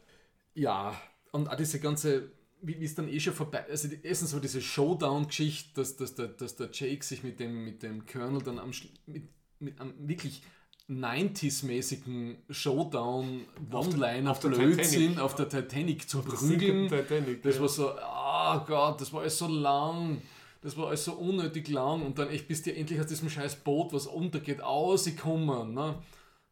Ja, 0.54 1.00
und 1.32 1.48
auch 1.48 1.56
diese 1.56 1.80
ganze, 1.80 2.30
wie 2.62 2.82
es 2.82 2.94
dann 2.94 3.08
eh 3.08 3.18
schon 3.18 3.34
vorbei, 3.34 3.66
also 3.68 3.88
die, 3.88 3.98
erstens 4.02 4.30
so 4.30 4.38
diese 4.38 4.62
Showdown-Geschichte, 4.62 5.72
dass, 5.74 5.96
dass, 5.96 6.14
der, 6.14 6.28
dass 6.28 6.54
der 6.54 6.70
Jake 6.72 7.04
sich 7.04 7.24
mit 7.24 7.40
dem, 7.40 7.64
mit 7.64 7.82
dem 7.82 8.06
Colonel 8.06 8.40
dann 8.40 8.60
am, 8.60 8.70
mit, 9.06 9.24
mit 9.58 9.80
einem 9.80 9.94
wirklich 10.08 10.42
90s-mäßigen 10.90 12.36
Showdown 12.50 13.42
One-Liner 13.70 14.32
auf 14.32 14.40
der 14.40 14.48
Blödsinn 14.48 15.00
Titanic. 15.00 15.20
auf 15.20 15.34
der 15.36 15.48
Titanic 15.48 16.08
zu 16.08 16.22
prügeln. 16.22 16.88
Titanic, 16.88 17.42
das 17.42 17.56
ja. 17.56 17.60
war 17.60 17.68
so, 17.68 17.90
oh 17.92 18.60
Gott, 18.66 19.00
das 19.00 19.12
war 19.12 19.20
alles 19.20 19.38
so 19.38 19.46
lang. 19.46 20.20
Das 20.62 20.76
war 20.76 20.88
alles 20.88 21.04
so 21.04 21.12
unnötig 21.12 21.68
lang 21.68 22.02
und 22.02 22.18
dann 22.18 22.28
echt 22.28 22.46
bist 22.46 22.66
du 22.66 22.74
endlich 22.74 23.00
aus 23.00 23.06
diesem 23.06 23.30
scheiß 23.30 23.56
Boot, 23.56 23.94
was 23.94 24.06
untergeht, 24.06 24.60
ausgekommen. 24.60 25.72
Ne? 25.72 25.94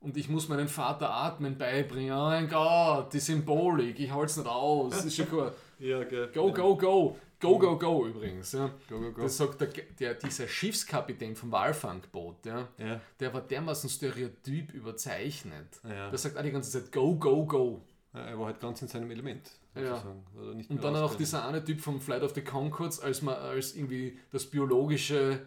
Und 0.01 0.17
ich 0.17 0.29
muss 0.29 0.49
meinen 0.49 0.69
Vater 0.69 1.13
atmen 1.13 1.59
beibringen. 1.59 2.13
Oh 2.13 2.27
mein 2.27 2.49
Gott, 2.49 3.13
die 3.13 3.19
Symbolik, 3.19 3.99
ich 3.99 4.11
halte 4.11 4.27
es 4.27 4.37
nicht 4.39 4.49
aus. 4.49 4.95
Das 4.95 5.05
ist 5.05 5.17
schon 5.17 5.27
cool. 5.33 5.53
Ja, 5.79 6.03
gell. 6.05 6.31
Go, 6.33 6.53
go, 6.53 6.77
go. 6.77 7.19
Go, 7.41 7.57
go, 7.59 7.79
go 7.79 8.07
übrigens. 8.07 8.53
Ja. 8.53 8.71
Das 9.17 9.37
sagt 9.37 9.61
der, 9.61 9.69
der, 9.69 10.15
dieser 10.15 10.49
Schiffskapitän 10.49 11.37
vom 11.37 11.53
Walfangboot, 11.53 12.45
ja, 12.47 12.67
Ja. 12.79 13.01
der 13.21 13.33
war 13.33 13.41
dermaßen 13.43 13.89
stereotyp 13.89 14.73
überzeichnet. 14.75 15.81
Ja. 15.85 16.11
Der 16.11 16.19
sagt 16.19 16.37
auch 16.37 16.43
die 16.43 16.51
ganze 16.51 16.71
Zeit 16.71 16.91
Go, 16.93 17.15
go, 17.15 17.47
go. 17.47 17.81
Ja, 18.15 18.21
er 18.21 18.39
war 18.39 18.47
halt 18.47 18.61
ganz 18.61 18.83
in 18.83 18.89
seinem 18.89 19.11
Element. 19.11 19.51
Ja. 19.75 20.03
Und 20.35 20.83
dann 20.83 20.97
auch 20.97 21.15
dieser 21.15 21.47
eine 21.47 21.65
Typ 21.65 21.81
vom 21.81 22.01
Flight 22.01 22.23
of 22.23 22.35
the 22.35 22.41
Concords 22.43 22.99
als, 22.99 23.23
ma- 23.23 23.35
als 23.35 23.77
irgendwie 23.77 24.19
das 24.33 24.47
biologische 24.47 25.41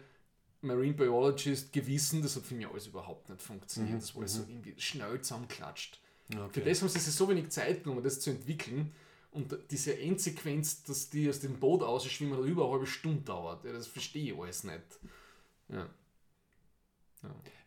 Marine 0.62 0.94
Biologist 0.94 1.72
Gewissen, 1.72 2.22
das 2.22 2.36
hat 2.36 2.44
für 2.44 2.54
mich 2.54 2.66
alles 2.68 2.86
überhaupt 2.86 3.28
nicht 3.28 3.42
funktioniert. 3.42 4.00
Das 4.00 4.14
war 4.14 4.22
alles 4.22 4.34
so 4.36 4.42
irgendwie 4.48 4.74
schnell 4.80 5.20
zusammenklatscht. 5.20 6.00
Mhm, 6.28 6.38
Okay. 6.38 6.60
Für 6.60 6.60
das 6.70 6.80
haben 6.80 6.88
sie 6.88 7.00
sich 7.00 7.12
so 7.14 7.28
wenig 7.28 7.50
Zeit 7.50 7.82
genommen, 7.84 8.02
das 8.02 8.20
zu 8.20 8.30
entwickeln. 8.30 8.92
Und 9.32 9.56
diese 9.70 9.98
Endsequenz, 9.98 10.84
dass 10.84 11.08
die 11.08 11.28
aus 11.28 11.40
dem 11.40 11.58
Boot 11.58 11.82
ausschwimmen, 11.82 12.36
hat 12.36 12.44
über 12.44 12.64
eine 12.64 12.72
halbe 12.72 12.86
Stunde 12.86 13.22
dauert. 13.22 13.64
Ja, 13.64 13.72
das 13.72 13.86
verstehe 13.86 14.32
ich 14.32 14.38
alles 14.38 14.64
nicht. 14.64 14.82
Ja. 15.68 15.88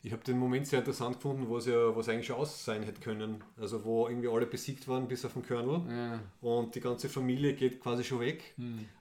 Ich 0.03 0.11
habe 0.11 0.23
den 0.23 0.37
Moment 0.37 0.67
sehr 0.67 0.79
interessant 0.79 1.15
gefunden, 1.15 1.47
wo 1.47 1.57
es 1.57 1.65
ja 1.65 1.95
was 1.95 2.09
eigentlich 2.09 2.27
schon 2.27 2.35
aus 2.35 2.63
sein 2.63 2.83
hätte 2.83 3.01
können. 3.01 3.43
Also 3.57 3.83
wo 3.83 4.07
irgendwie 4.07 4.27
alle 4.27 4.45
besiegt 4.45 4.87
waren, 4.87 5.07
bis 5.07 5.25
auf 5.25 5.33
den 5.33 5.43
Colonel. 5.43 5.81
Ja. 5.91 6.19
Und 6.41 6.75
die 6.75 6.81
ganze 6.81 7.09
Familie 7.09 7.55
geht 7.55 7.79
quasi 7.79 8.03
schon 8.03 8.19
weg. 8.19 8.53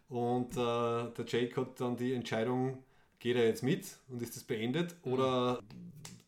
Und 0.09 0.53
äh, 0.53 0.57
der 0.57 1.25
Jake 1.27 1.61
hat 1.61 1.81
dann 1.81 1.97
die 1.97 2.15
Entscheidung, 2.15 2.83
geht 3.19 3.37
er 3.37 3.45
jetzt 3.47 3.63
mit 3.63 3.99
und 4.09 4.23
ist 4.23 4.37
das 4.37 4.45
beendet 4.45 4.95
oder 5.03 5.61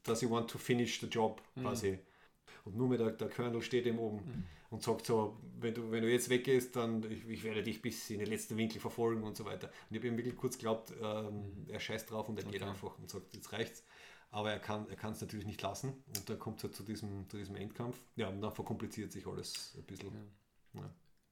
does 0.02 0.20
he 0.20 0.28
want 0.28 0.50
to 0.50 0.58
finish 0.58 1.00
the 1.00 1.06
job 1.06 1.40
quasi. 1.58 1.98
Und 2.64 2.76
nur 2.76 2.88
mit 2.88 3.00
der, 3.00 3.12
der 3.12 3.30
Colonel 3.30 3.62
steht 3.62 3.86
eben 3.86 3.98
oben 3.98 4.46
und 4.76 4.82
sagt 4.82 5.06
so, 5.06 5.38
wenn 5.58 5.72
du, 5.72 5.90
wenn 5.90 6.02
du 6.02 6.12
jetzt 6.12 6.28
weggehst, 6.28 6.76
dann 6.76 7.02
ich, 7.10 7.26
ich 7.26 7.42
werde 7.44 7.62
dich 7.62 7.80
bis 7.80 8.10
in 8.10 8.18
den 8.18 8.28
letzten 8.28 8.58
Winkel 8.58 8.78
verfolgen 8.78 9.22
und 9.22 9.34
so 9.34 9.46
weiter. 9.46 9.68
Und 9.68 9.96
ich 9.96 10.00
habe 10.00 10.08
ihm 10.08 10.18
wirklich 10.18 10.36
kurz 10.36 10.58
geglaubt, 10.58 10.92
ähm, 11.02 11.64
er 11.68 11.80
scheißt 11.80 12.10
drauf 12.10 12.28
und 12.28 12.38
er 12.38 12.44
geht 12.44 12.62
einfach 12.62 12.98
und 12.98 13.08
sagt, 13.08 13.34
jetzt 13.34 13.52
reicht's. 13.54 13.82
Aber 14.30 14.52
er 14.52 14.58
kann 14.58 14.86
er 14.90 15.10
es 15.10 15.20
natürlich 15.22 15.46
nicht 15.46 15.62
lassen 15.62 15.94
und 16.14 16.28
dann 16.28 16.38
kommt 16.38 16.58
es 16.58 16.64
halt 16.64 16.74
zu 16.74 16.82
diesem, 16.82 17.26
zu 17.30 17.38
diesem 17.38 17.56
Endkampf. 17.56 17.98
Ja, 18.16 18.28
und 18.28 18.42
dann 18.42 18.52
verkompliziert 18.52 19.12
sich 19.12 19.26
alles 19.26 19.74
ein 19.78 19.84
bisschen. 19.84 20.12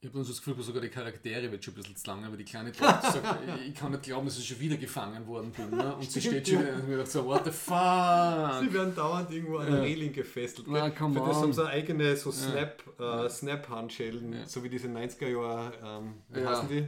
Ich 0.06 0.10
habe 0.14 0.18
das 0.22 0.36
Gefühl, 0.42 0.62
sogar 0.62 0.82
die 0.82 0.90
Charaktere 0.90 1.50
wird 1.50 1.64
schon 1.64 1.72
ein 1.72 1.76
bisschen 1.78 1.96
zu 1.96 2.06
lang, 2.10 2.22
aber 2.26 2.36
die 2.36 2.44
kleine 2.44 2.70
Tochter 2.72 3.10
sagt, 3.10 3.38
ich- 3.66 3.74
kann 3.74 3.90
nicht 3.90 4.02
glauben, 4.02 4.26
dass 4.26 4.36
ich 4.38 4.46
schon 4.46 4.60
wieder 4.60 4.76
gefangen 4.76 5.26
worden 5.26 5.50
bin. 5.50 5.70
Ne? 5.70 5.96
Und 5.96 6.10
sie 6.10 6.20
steht 6.20 6.46
schon 6.46 6.60
wieder 6.60 6.74
und 6.74 6.88
mir 6.90 7.06
so, 7.06 7.24
what 7.24 7.42
the 7.46 7.50
fuck? 7.50 8.60
Sie 8.60 8.70
werden 8.74 8.94
dauernd 8.94 9.30
irgendwo 9.30 9.56
an 9.58 9.72
der 9.72 9.80
Reling 9.80 10.12
gefesselt. 10.12 10.66
Na, 10.68 10.90
Für 10.90 11.08
das 11.20 11.36
on. 11.38 11.42
haben 11.44 11.52
sie 11.54 11.66
eigene 11.66 12.14
so 12.18 12.30
Snap, 12.30 12.82
äh, 13.00 13.30
Snap-Handschellen, 13.30 14.46
so 14.46 14.62
wie 14.62 14.68
diese 14.68 14.88
90er 14.88 15.26
Jahre, 15.28 15.72
ähm, 15.82 16.14
wie 16.28 16.40
Ja. 16.40 16.50
heißen 16.50 16.68
die? 16.68 16.86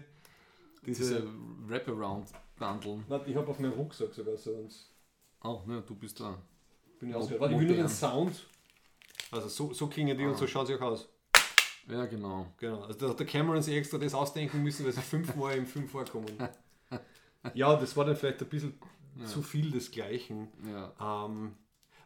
Diese, 0.85 1.03
Diese 1.03 1.27
Wraparound-Bundle. 1.69 3.05
Warte, 3.09 3.31
ich 3.31 3.37
habe 3.37 3.49
auf 3.49 3.59
meinem 3.59 3.73
Rucksack 3.73 4.13
sogar 4.13 4.37
so 4.37 4.55
eins. 4.59 4.91
Oh, 5.43 5.63
ne, 5.67 5.83
du 5.87 5.95
bist 5.95 6.21
da. 6.21 6.37
Bin 7.01 7.09
ich 7.09 7.15
ausgehört. 7.15 7.41
Warte, 7.41 7.55
ich 7.55 7.61
will 7.61 7.67
nur 7.69 7.77
den. 7.77 7.89
Sound. 7.89 8.47
Also 9.31 9.49
so, 9.49 9.73
so 9.73 9.87
klingen 9.87 10.19
die 10.19 10.25
und 10.27 10.37
so 10.37 10.47
schauen 10.47 10.67
sie 10.67 10.75
auch 10.75 10.81
aus. 10.83 11.09
Ja, 11.89 12.07
genau. 12.07 12.47
Genau. 12.59 12.83
Also 12.83 12.99
da 12.99 13.09
hat 13.11 13.21
der 13.21 13.27
Cameron 13.27 13.63
sich 13.63 13.75
extra 13.75 13.99
das 13.99 14.15
ausdenken 14.15 14.63
müssen, 14.63 14.85
weil 14.85 14.93
sie 14.93 15.03
fünfmal 15.03 15.57
im 15.57 15.67
Film 15.67 15.89
vorkommen. 15.89 16.27
Ja, 17.55 17.77
das 17.77 17.97
war 17.97 18.05
dann 18.05 18.17
vielleicht 18.17 18.43
ein 18.43 18.49
bisschen 18.49 18.75
zu 19.25 19.41
viel 19.41 19.71
des 19.71 19.93
Gleichen. 19.93 20.49
Ja. 20.69 21.27
Ähm, 21.27 21.55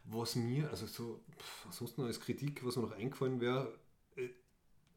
was 0.05 0.36
mir, 0.36 0.69
also 0.70 0.86
so, 0.86 1.20
pff, 1.39 1.66
ansonsten 1.66 2.02
als 2.02 2.20
Kritik, 2.20 2.65
was 2.65 2.77
mir 2.77 2.82
noch 2.82 2.93
eingefallen 2.93 3.40
wäre, 3.40 3.73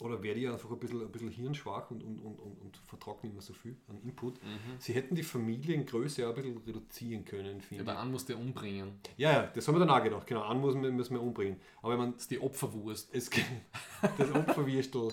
oder 0.01 0.21
wäre 0.21 0.35
die 0.35 0.47
einfach 0.47 0.69
ein 0.71 0.79
bisschen, 0.79 1.01
ein 1.01 1.11
bisschen 1.11 1.29
hirnschwach 1.29 1.91
und, 1.91 2.03
und, 2.03 2.19
und, 2.19 2.39
und, 2.39 2.61
und 2.61 2.77
vertragt 2.77 3.23
nicht 3.23 3.33
mehr 3.33 3.41
so 3.41 3.53
viel 3.53 3.77
an 3.87 3.99
Input. 4.03 4.39
Sie 4.79 4.93
hätten 4.93 5.15
die 5.15 5.23
Familiengröße 5.23 6.25
auch 6.27 6.29
ein 6.29 6.35
bisschen 6.35 6.57
reduzieren 6.57 7.25
können, 7.25 7.57
Ja, 7.57 7.61
finde 7.61 7.83
der 7.85 7.93
ich. 7.93 7.99
An 7.99 8.11
muss 8.11 8.25
der 8.25 8.37
umbringen. 8.37 8.93
Ja, 9.17 9.31
ja, 9.31 9.47
das 9.47 9.67
haben 9.67 9.75
wir 9.75 9.79
dann 9.79 9.89
auch 9.89 10.03
gedacht. 10.03 10.27
Genau, 10.27 10.41
an 10.43 10.59
muss 10.59 10.75
man, 10.75 10.95
müssen 10.95 11.13
wir 11.13 11.21
umbringen. 11.21 11.57
Aber 11.81 11.95
man, 11.97 12.13
Das 12.13 12.23
ist 12.23 12.31
die 12.31 12.39
Opferwurst. 12.39 13.09
es 13.13 13.29
das 14.17 14.31
Opferwürstel. 14.31 15.11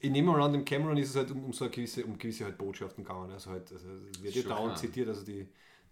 Ich 0.00 0.10
nehme 0.10 0.32
mal 0.32 0.42
an, 0.42 0.52
dem 0.52 0.64
Cameron 0.64 0.96
ist 0.96 1.10
es 1.10 1.16
halt 1.16 1.30
um, 1.30 1.44
um 1.44 1.52
so 1.52 1.68
gewisse, 1.70 2.04
um 2.04 2.18
gewisse 2.18 2.44
halt 2.44 2.58
Botschaften 2.58 3.04
gegangen. 3.04 3.30
Also 3.30 3.50
halt, 3.50 3.70
also 3.72 3.88
es 4.10 4.22
wird 4.22 4.34
ja 4.34 4.42
dauernd 4.42 4.78
zitiert, 4.78 5.08
also 5.08 5.24
die, 5.24 5.46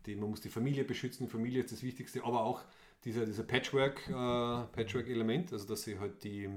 die, 0.06 0.16
man 0.16 0.30
muss 0.30 0.40
die 0.40 0.48
Familie 0.48 0.84
beschützen, 0.84 1.26
die 1.26 1.30
Familie 1.32 1.60
ist 1.62 1.72
das 1.72 1.82
Wichtigste, 1.82 2.24
aber 2.24 2.42
auch 2.44 2.62
dieser, 3.04 3.24
dieser 3.24 3.44
Patchwork, 3.44 4.08
äh, 4.08 4.12
Patchwork-Element, 4.12 5.52
also 5.52 5.66
dass 5.66 5.82
sie 5.82 5.98
halt 5.98 6.24
die, 6.24 6.48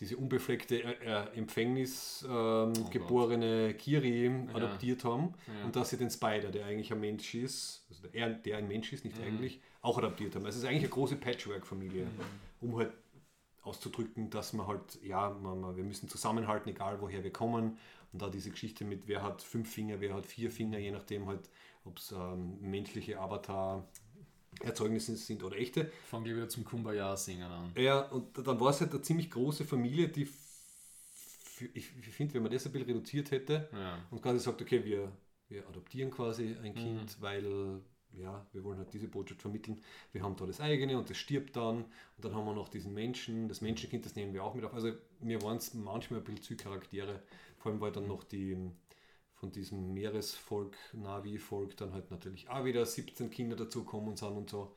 diese 0.00 0.16
unbefleckte 0.16 0.82
äh, 0.82 1.04
äh, 1.04 1.36
Empfängnis 1.36 2.24
ähm, 2.28 2.72
geborene 2.90 3.74
Kiri 3.74 4.30
adoptiert 4.54 5.04
haben 5.04 5.34
und 5.64 5.74
dass 5.76 5.90
sie 5.90 5.96
den 5.98 6.10
Spider, 6.10 6.50
der 6.50 6.66
eigentlich 6.66 6.92
ein 6.92 7.00
Mensch 7.00 7.34
ist, 7.34 7.84
also 7.88 8.02
der, 8.02 8.14
er- 8.14 8.34
der 8.34 8.58
ein 8.58 8.68
Mensch 8.68 8.92
ist, 8.92 9.04
nicht 9.04 9.18
eigentlich, 9.20 9.60
auch 9.82 9.98
adoptiert 9.98 10.34
haben. 10.34 10.44
Also 10.46 10.58
es 10.58 10.62
ist 10.64 10.68
eigentlich 10.68 10.84
eine 10.84 10.90
große 10.90 11.16
Patchwork-Familie, 11.16 12.06
um 12.60 12.76
halt 12.76 12.92
auszudrücken, 13.62 14.30
dass 14.30 14.52
man 14.52 14.66
halt, 14.66 15.02
ja, 15.02 15.30
man, 15.30 15.60
man, 15.60 15.76
wir 15.76 15.84
müssen 15.84 16.08
zusammenhalten, 16.08 16.70
egal 16.70 17.00
woher 17.00 17.22
wir 17.24 17.32
kommen. 17.32 17.76
Und 18.12 18.22
da 18.22 18.30
diese 18.30 18.50
Geschichte 18.50 18.84
mit, 18.84 19.06
wer 19.06 19.22
hat 19.22 19.42
fünf 19.42 19.70
Finger, 19.70 20.00
wer 20.00 20.14
hat 20.14 20.24
vier 20.24 20.50
Finger, 20.50 20.78
je 20.78 20.90
nachdem 20.92 21.26
halt, 21.26 21.50
ob 21.84 21.98
es 21.98 22.12
ähm, 22.12 22.58
menschliche 22.60 23.20
Avatar-Erzeugnisse 24.60 25.16
sind 25.16 25.42
oder 25.42 25.56
echte. 25.56 25.90
Fangen 26.10 26.24
wir 26.24 26.36
wieder 26.36 26.48
zum 26.48 26.64
Kumbaya 26.64 27.16
singen 27.16 27.50
an. 27.50 27.72
Ja, 27.76 28.00
und 28.00 28.36
dann 28.46 28.60
war 28.60 28.70
es 28.70 28.80
halt 28.80 28.92
eine 28.92 29.02
ziemlich 29.02 29.30
große 29.30 29.64
Familie, 29.64 30.08
die, 30.08 30.28
ich, 31.74 31.90
finde, 31.90 32.34
wenn 32.34 32.42
man 32.42 32.52
das 32.52 32.66
ein 32.66 32.72
bisschen 32.72 32.88
reduziert 32.88 33.30
hätte 33.30 33.68
Ja. 33.72 33.98
und 34.10 34.22
quasi 34.22 34.38
sagt, 34.38 34.62
okay, 34.62 34.84
wir, 34.84 35.12
wir 35.48 35.66
adoptieren 35.68 36.10
quasi 36.10 36.56
ein 36.62 36.74
Kind, 36.74 37.20
weil 37.20 37.80
ja, 38.14 38.46
wir 38.52 38.64
wollen 38.64 38.78
halt 38.78 38.92
diese 38.92 39.06
Botschaft 39.06 39.42
vermitteln. 39.42 39.80
Wir 40.12 40.22
haben 40.22 40.34
da 40.36 40.46
das 40.46 40.60
eigene 40.60 40.98
und 40.98 41.08
das 41.10 41.18
stirbt 41.18 41.56
dann. 41.56 41.84
Und 41.84 42.24
dann 42.24 42.34
haben 42.34 42.46
wir 42.46 42.54
noch 42.54 42.68
diesen 42.68 42.94
Menschen, 42.94 43.48
das 43.48 43.60
Menschenkind, 43.60 44.04
das 44.06 44.16
nehmen 44.16 44.32
wir 44.32 44.42
auch 44.42 44.54
mit 44.54 44.64
auf. 44.64 44.72
Also 44.74 44.92
mir 45.20 45.40
waren 45.42 45.58
es 45.58 45.74
manchmal 45.74 46.20
ein 46.20 46.24
bisschen 46.24 46.42
zu 46.42 46.56
Charaktere. 46.56 47.22
Vor 47.58 47.70
allem, 47.70 47.80
weil 47.80 47.92
dann 47.92 48.06
noch 48.08 48.24
die 48.24 48.56
von 49.40 49.52
diesem 49.52 49.92
Meeresvolk, 49.94 50.76
Navi-Volk, 50.92 51.76
dann 51.76 51.92
halt 51.92 52.10
natürlich 52.10 52.48
auch 52.48 52.64
wieder 52.64 52.84
17 52.84 53.30
Kinder 53.30 53.56
dazukommen 53.56 54.16
sind 54.16 54.28
und 54.36 54.50
so. 54.50 54.74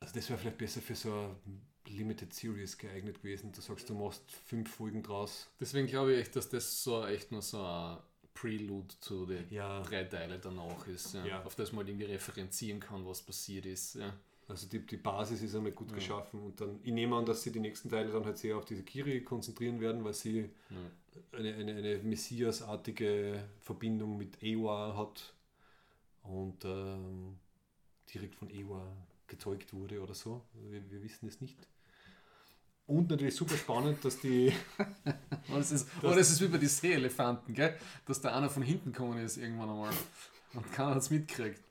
Also 0.00 0.14
das 0.14 0.28
wäre 0.28 0.38
vielleicht 0.38 0.58
besser 0.58 0.80
für 0.80 0.94
so 0.94 1.12
eine 1.12 1.36
Limited 1.86 2.32
Series 2.32 2.78
geeignet 2.78 3.18
gewesen. 3.22 3.52
Du 3.52 3.60
sagst, 3.60 3.88
du 3.88 3.94
machst 3.94 4.22
fünf 4.30 4.70
Folgen 4.74 5.02
draus. 5.02 5.48
Deswegen 5.60 5.86
glaube 5.86 6.14
ich 6.14 6.20
echt, 6.20 6.36
dass 6.36 6.48
das 6.48 6.82
so 6.82 7.04
echt 7.06 7.30
nur 7.32 7.42
so 7.42 7.62
ein 7.62 7.98
Prelude 8.32 8.94
zu 9.00 9.26
den 9.26 9.46
Ja. 9.50 9.82
drei 9.82 10.04
Teile 10.04 10.38
danach 10.38 10.86
ist, 10.88 11.14
ja, 11.14 11.24
Ja. 11.26 11.44
auf 11.44 11.54
das 11.54 11.72
man 11.72 11.78
halt 11.80 11.88
irgendwie 11.90 12.06
referenzieren 12.06 12.80
kann, 12.80 13.06
was 13.06 13.22
passiert 13.22 13.64
ist. 13.66 13.98
Also 14.48 14.66
die, 14.68 14.80
die 14.84 14.96
Basis 14.98 15.40
ist 15.42 15.54
einmal 15.54 15.72
gut 15.72 15.94
geschaffen 15.94 16.40
und 16.40 16.60
dann, 16.60 16.78
ich 16.82 16.92
nehme 16.92 17.16
an, 17.16 17.24
dass 17.24 17.42
sie 17.42 17.50
die 17.52 17.60
nächsten 17.60 17.88
Teile 17.88 18.12
dann 18.12 18.24
halt 18.26 18.36
sehr 18.36 18.58
auf 18.58 18.64
diese 18.66 18.82
Kiri 18.82 19.22
konzentrieren 19.22 19.80
werden, 19.80 20.04
weil 20.04 20.12
sie 20.12 20.50
eine, 21.32 21.54
eine, 21.54 21.74
eine 21.74 21.98
Messias-artige 21.98 23.44
Verbindung 23.60 24.16
mit 24.18 24.42
Ewa 24.42 24.96
hat 24.96 25.34
und 26.22 26.64
ähm, 26.64 27.36
direkt 28.12 28.34
von 28.34 28.50
Ewa 28.50 28.86
gezeugt 29.26 29.72
wurde 29.72 30.00
oder 30.00 30.14
so. 30.14 30.42
Wir, 30.70 30.90
wir 30.90 31.02
wissen 31.02 31.28
es 31.28 31.40
nicht. 31.40 31.58
Und 32.86 33.08
natürlich 33.08 33.34
super 33.34 33.56
spannend, 33.56 34.04
dass 34.04 34.20
die. 34.20 34.52
Aber 35.48 35.58
das 35.58 35.72
ist, 35.72 35.88
das 36.02 36.30
ist 36.30 36.40
wie 36.42 36.48
bei 36.48 36.58
den 36.58 36.68
Seeelefanten, 36.68 37.54
gell? 37.54 37.78
Dass 38.06 38.20
da 38.20 38.36
einer 38.36 38.50
von 38.50 38.62
hinten 38.62 38.92
gekommen 38.92 39.18
ist 39.18 39.38
irgendwann 39.38 39.70
einmal 39.70 39.92
und 40.52 40.72
keiner 40.72 40.90
hat 40.90 40.98
es 40.98 41.10
mitgekriegt. 41.10 41.62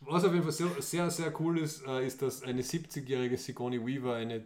Was 0.00 0.24
auf 0.24 0.32
jeden 0.32 0.42
Fall 0.42 0.52
sehr, 0.52 0.82
sehr, 0.82 1.10
sehr 1.10 1.40
cool 1.40 1.58
ist, 1.58 1.86
äh, 1.86 2.06
ist, 2.06 2.22
dass 2.22 2.42
eine 2.42 2.62
70-jährige 2.62 3.36
Sigourney 3.36 3.84
Weaver 3.84 4.14
eine 4.14 4.44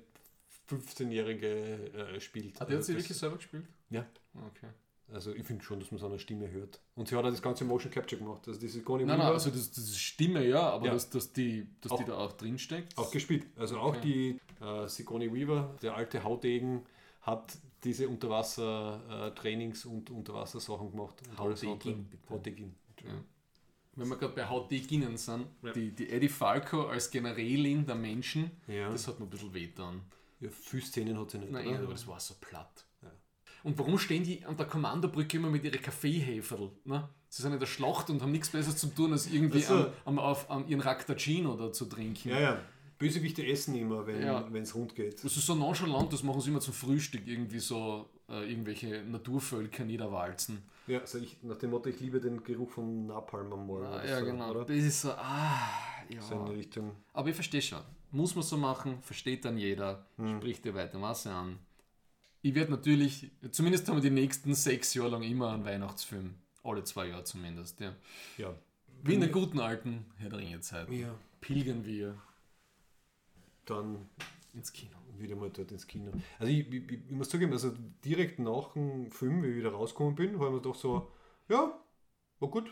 15-jährige 0.70 1.48
äh, 1.92 2.20
spielt. 2.20 2.60
Hat 2.60 2.70
er 2.70 2.76
Also 2.76 2.92
sie 2.92 2.98
wirklich 2.98 3.16
selber 3.16 3.36
gespielt? 3.36 3.66
Ja. 3.90 4.06
Okay. 4.34 4.68
Also 5.12 5.34
ich 5.34 5.44
finde 5.44 5.64
schon, 5.64 5.80
dass 5.80 5.90
man 5.90 5.98
seine 6.01 6.20
Stimme 6.20 6.48
hört. 6.51 6.80
Und 6.94 7.09
sie 7.09 7.16
hat 7.16 7.24
auch 7.24 7.30
das 7.30 7.42
ganze 7.42 7.64
Motion 7.64 7.90
Capture 7.90 8.20
gemacht. 8.22 8.47
Also 8.47 8.60
die 8.60 8.68
Sigourney 8.68 9.05
Nein, 9.05 9.16
Weaver 9.18 9.24
nein, 9.24 9.32
also 9.34 9.51
das, 9.51 9.70
das 9.72 9.84
ist 9.84 9.98
Stimme, 9.98 10.47
ja, 10.47 10.60
aber 10.70 10.86
Ja. 10.86 10.92
Dass, 10.92 11.10
dass, 11.10 11.32
die, 11.32 11.66
dass 11.80 11.90
die 11.90 12.02
Auch- 12.05 12.05
da 12.05 12.14
auch 12.18 12.32
drinsteckt. 12.34 12.97
auch 12.97 13.10
gespielt. 13.10 13.47
Also 13.56 13.78
auch 13.78 13.97
Okay. 13.97 14.38
die 14.60 14.64
äh, 14.64 14.86
Sigourney 14.88 15.32
Weaver, 15.34 15.74
der 15.82 15.97
alte 15.97 16.22
Haudegen, 16.22 16.86
hat 17.22 17.59
diese 17.82 18.09
Unterwasser-Trainings 18.09 19.84
und 19.86 20.10
Unterwassersachen 20.10 20.90
gemacht. 20.90 21.16
Haudegin. 21.38 22.74
Ja. 23.05 23.10
Wenn 23.97 24.09
wir 24.09 24.16
gerade 24.16 24.34
bei 24.34 24.47
Hautdeginnen 24.48 25.16
sind, 25.16 25.47
Ja. 25.62 25.72
die, 25.72 25.90
die 25.90 26.09
Eddie 26.10 26.28
Falco 26.28 26.86
als 26.86 27.10
Generälin 27.10 27.84
der 27.86 27.97
Menschen, 27.97 28.51
Ja. 28.68 28.90
das 28.90 29.09
hat 29.09 29.18
mir 29.18 29.26
ein 29.26 29.30
bisschen 29.30 29.52
wehgetan. 29.52 30.02
Ja, 30.40 30.48
Füßzähnen 30.50 31.18
hat 31.18 31.30
sie 31.30 31.38
nicht. 31.38 31.52
Nein, 31.52 31.68
oder? 31.68 31.78
aber 31.80 31.92
das 31.92 32.06
war 32.06 32.18
so 32.20 32.34
platt. 32.40 32.84
Ja. 33.02 33.10
Und 33.62 33.78
warum 33.78 33.98
stehen 33.98 34.24
die 34.24 34.44
an 34.44 34.56
der 34.56 34.66
Kommandobrücke 34.66 35.36
immer 35.36 35.50
mit 35.50 35.64
ihren 35.64 35.80
Kaffeeheferl? 35.80 36.70
Ne? 36.84 37.08
Sie 37.28 37.42
sind 37.42 37.52
in 37.52 37.60
der 37.60 37.66
Schlacht 37.66 38.10
und 38.10 38.22
haben 38.22 38.32
nichts 38.32 38.48
Besseres 38.48 38.76
zu 38.78 38.88
tun, 38.88 39.12
als 39.12 39.26
irgendwie 39.30 39.62
Ach 39.64 39.68
so. 39.68 39.74
am, 39.76 39.92
am, 40.04 40.18
auf, 40.18 40.50
am 40.50 40.66
ihren 40.66 40.80
Raktagino 40.80 41.56
da 41.56 41.72
zu 41.72 41.84
trinken. 41.84 42.30
Ja, 42.30 42.40
ja. 42.40 42.60
Bösewichte 42.98 43.46
essen 43.46 43.74
immer, 43.76 44.06
wenn 44.06 44.20
Ja. 44.22 44.46
es 44.54 44.74
rund 44.74 44.94
geht. 44.94 45.24
Das 45.24 45.36
ist 45.36 45.46
so 45.46 45.54
nonchalant, 45.54 46.12
das 46.12 46.22
machen 46.22 46.40
sie 46.42 46.50
immer 46.50 46.60
zum 46.60 46.74
Frühstück, 46.74 47.26
irgendwie 47.26 47.58
so 47.58 48.10
äh, 48.28 48.50
irgendwelche 48.50 49.02
Naturvölker 49.04 49.84
niederwalzen. 49.84 50.62
Ja, 50.86 51.00
also 51.00 51.18
ich, 51.18 51.42
nach 51.42 51.56
dem 51.56 51.70
Motto, 51.70 51.88
ich 51.88 51.98
liebe 52.00 52.20
den 52.20 52.42
Geruch 52.42 52.70
von 52.70 53.06
Napalm 53.06 53.52
am 53.52 53.66
Morgen. 53.66 53.86
Ah, 53.86 53.96
oder 54.00 54.08
ja, 54.08 54.18
so, 54.18 54.24
genau. 54.26 54.50
Oder? 54.50 54.64
Das 54.66 54.76
ist 54.76 55.00
so, 55.02 55.12
ah, 55.12 55.68
ja. 56.15 56.20
So 56.23 56.35
in 56.41 56.47
die 56.47 56.53
Richtung. 56.53 56.93
Aber 57.12 57.28
ich 57.28 57.35
verstehe 57.35 57.62
schon. 57.62 57.81
Muss 58.12 58.35
man 58.35 58.43
so 58.45 58.57
machen, 58.57 59.01
versteht 59.03 59.45
dann 59.45 59.57
jeder, 59.57 60.05
Hm. 60.16 60.39
spricht 60.39 60.65
dir 60.65 60.74
weiter 60.74 60.99
Masse 60.99 61.31
an. 61.32 61.59
Ich 62.43 62.55
werde 62.55 62.70
natürlich, 62.73 63.31
zumindest 63.51 63.87
haben 63.89 63.97
wir 63.97 64.03
die 64.03 64.11
nächsten 64.11 64.55
sechs 64.55 64.95
Jahre 64.95 65.11
lang 65.11 65.23
immer 65.23 65.53
einen 65.53 65.65
Weihnachtsfilm. 65.65 66.35
Alle 66.65 66.82
zwei 66.85 67.07
Jahre 67.09 67.24
zumindest, 67.24 67.81
ja. 67.81 67.95
Ja. 68.39 68.55
Wie 69.03 69.15
in 69.15 69.20
der 69.20 69.28
guten 69.31 69.61
alten 69.61 70.05
Herr 70.16 70.31
der 70.31 70.39
Ringe-Zeit. 70.41 70.91
Ja. 70.91 71.15
Pilgern 71.41 71.85
wir 71.87 72.16
Dann 73.66 74.09
ins 74.55 74.73
Kino. 74.73 74.97
wieder 75.19 75.37
mal 75.37 75.51
dort 75.51 75.70
ins 75.70 75.87
Kino. 75.87 76.11
Also 76.39 76.53
ich, 76.53 76.66
ich, 76.73 76.91
ich 76.93 77.11
muss 77.11 77.28
zugeben, 77.28 77.53
also 77.53 77.73
direkt 78.05 78.39
nach 78.39 78.73
dem 78.73 79.11
Film, 79.11 79.43
wie 79.43 79.49
ich 79.49 79.57
wieder 79.57 79.70
rausgekommen 79.73 80.15
bin, 80.15 80.35
habe 80.37 80.47
ich 80.47 80.53
mir 80.55 80.61
doch 80.62 80.74
so, 80.74 81.11
ja, 81.49 81.78
war 82.41 82.49
gut. 82.49 82.70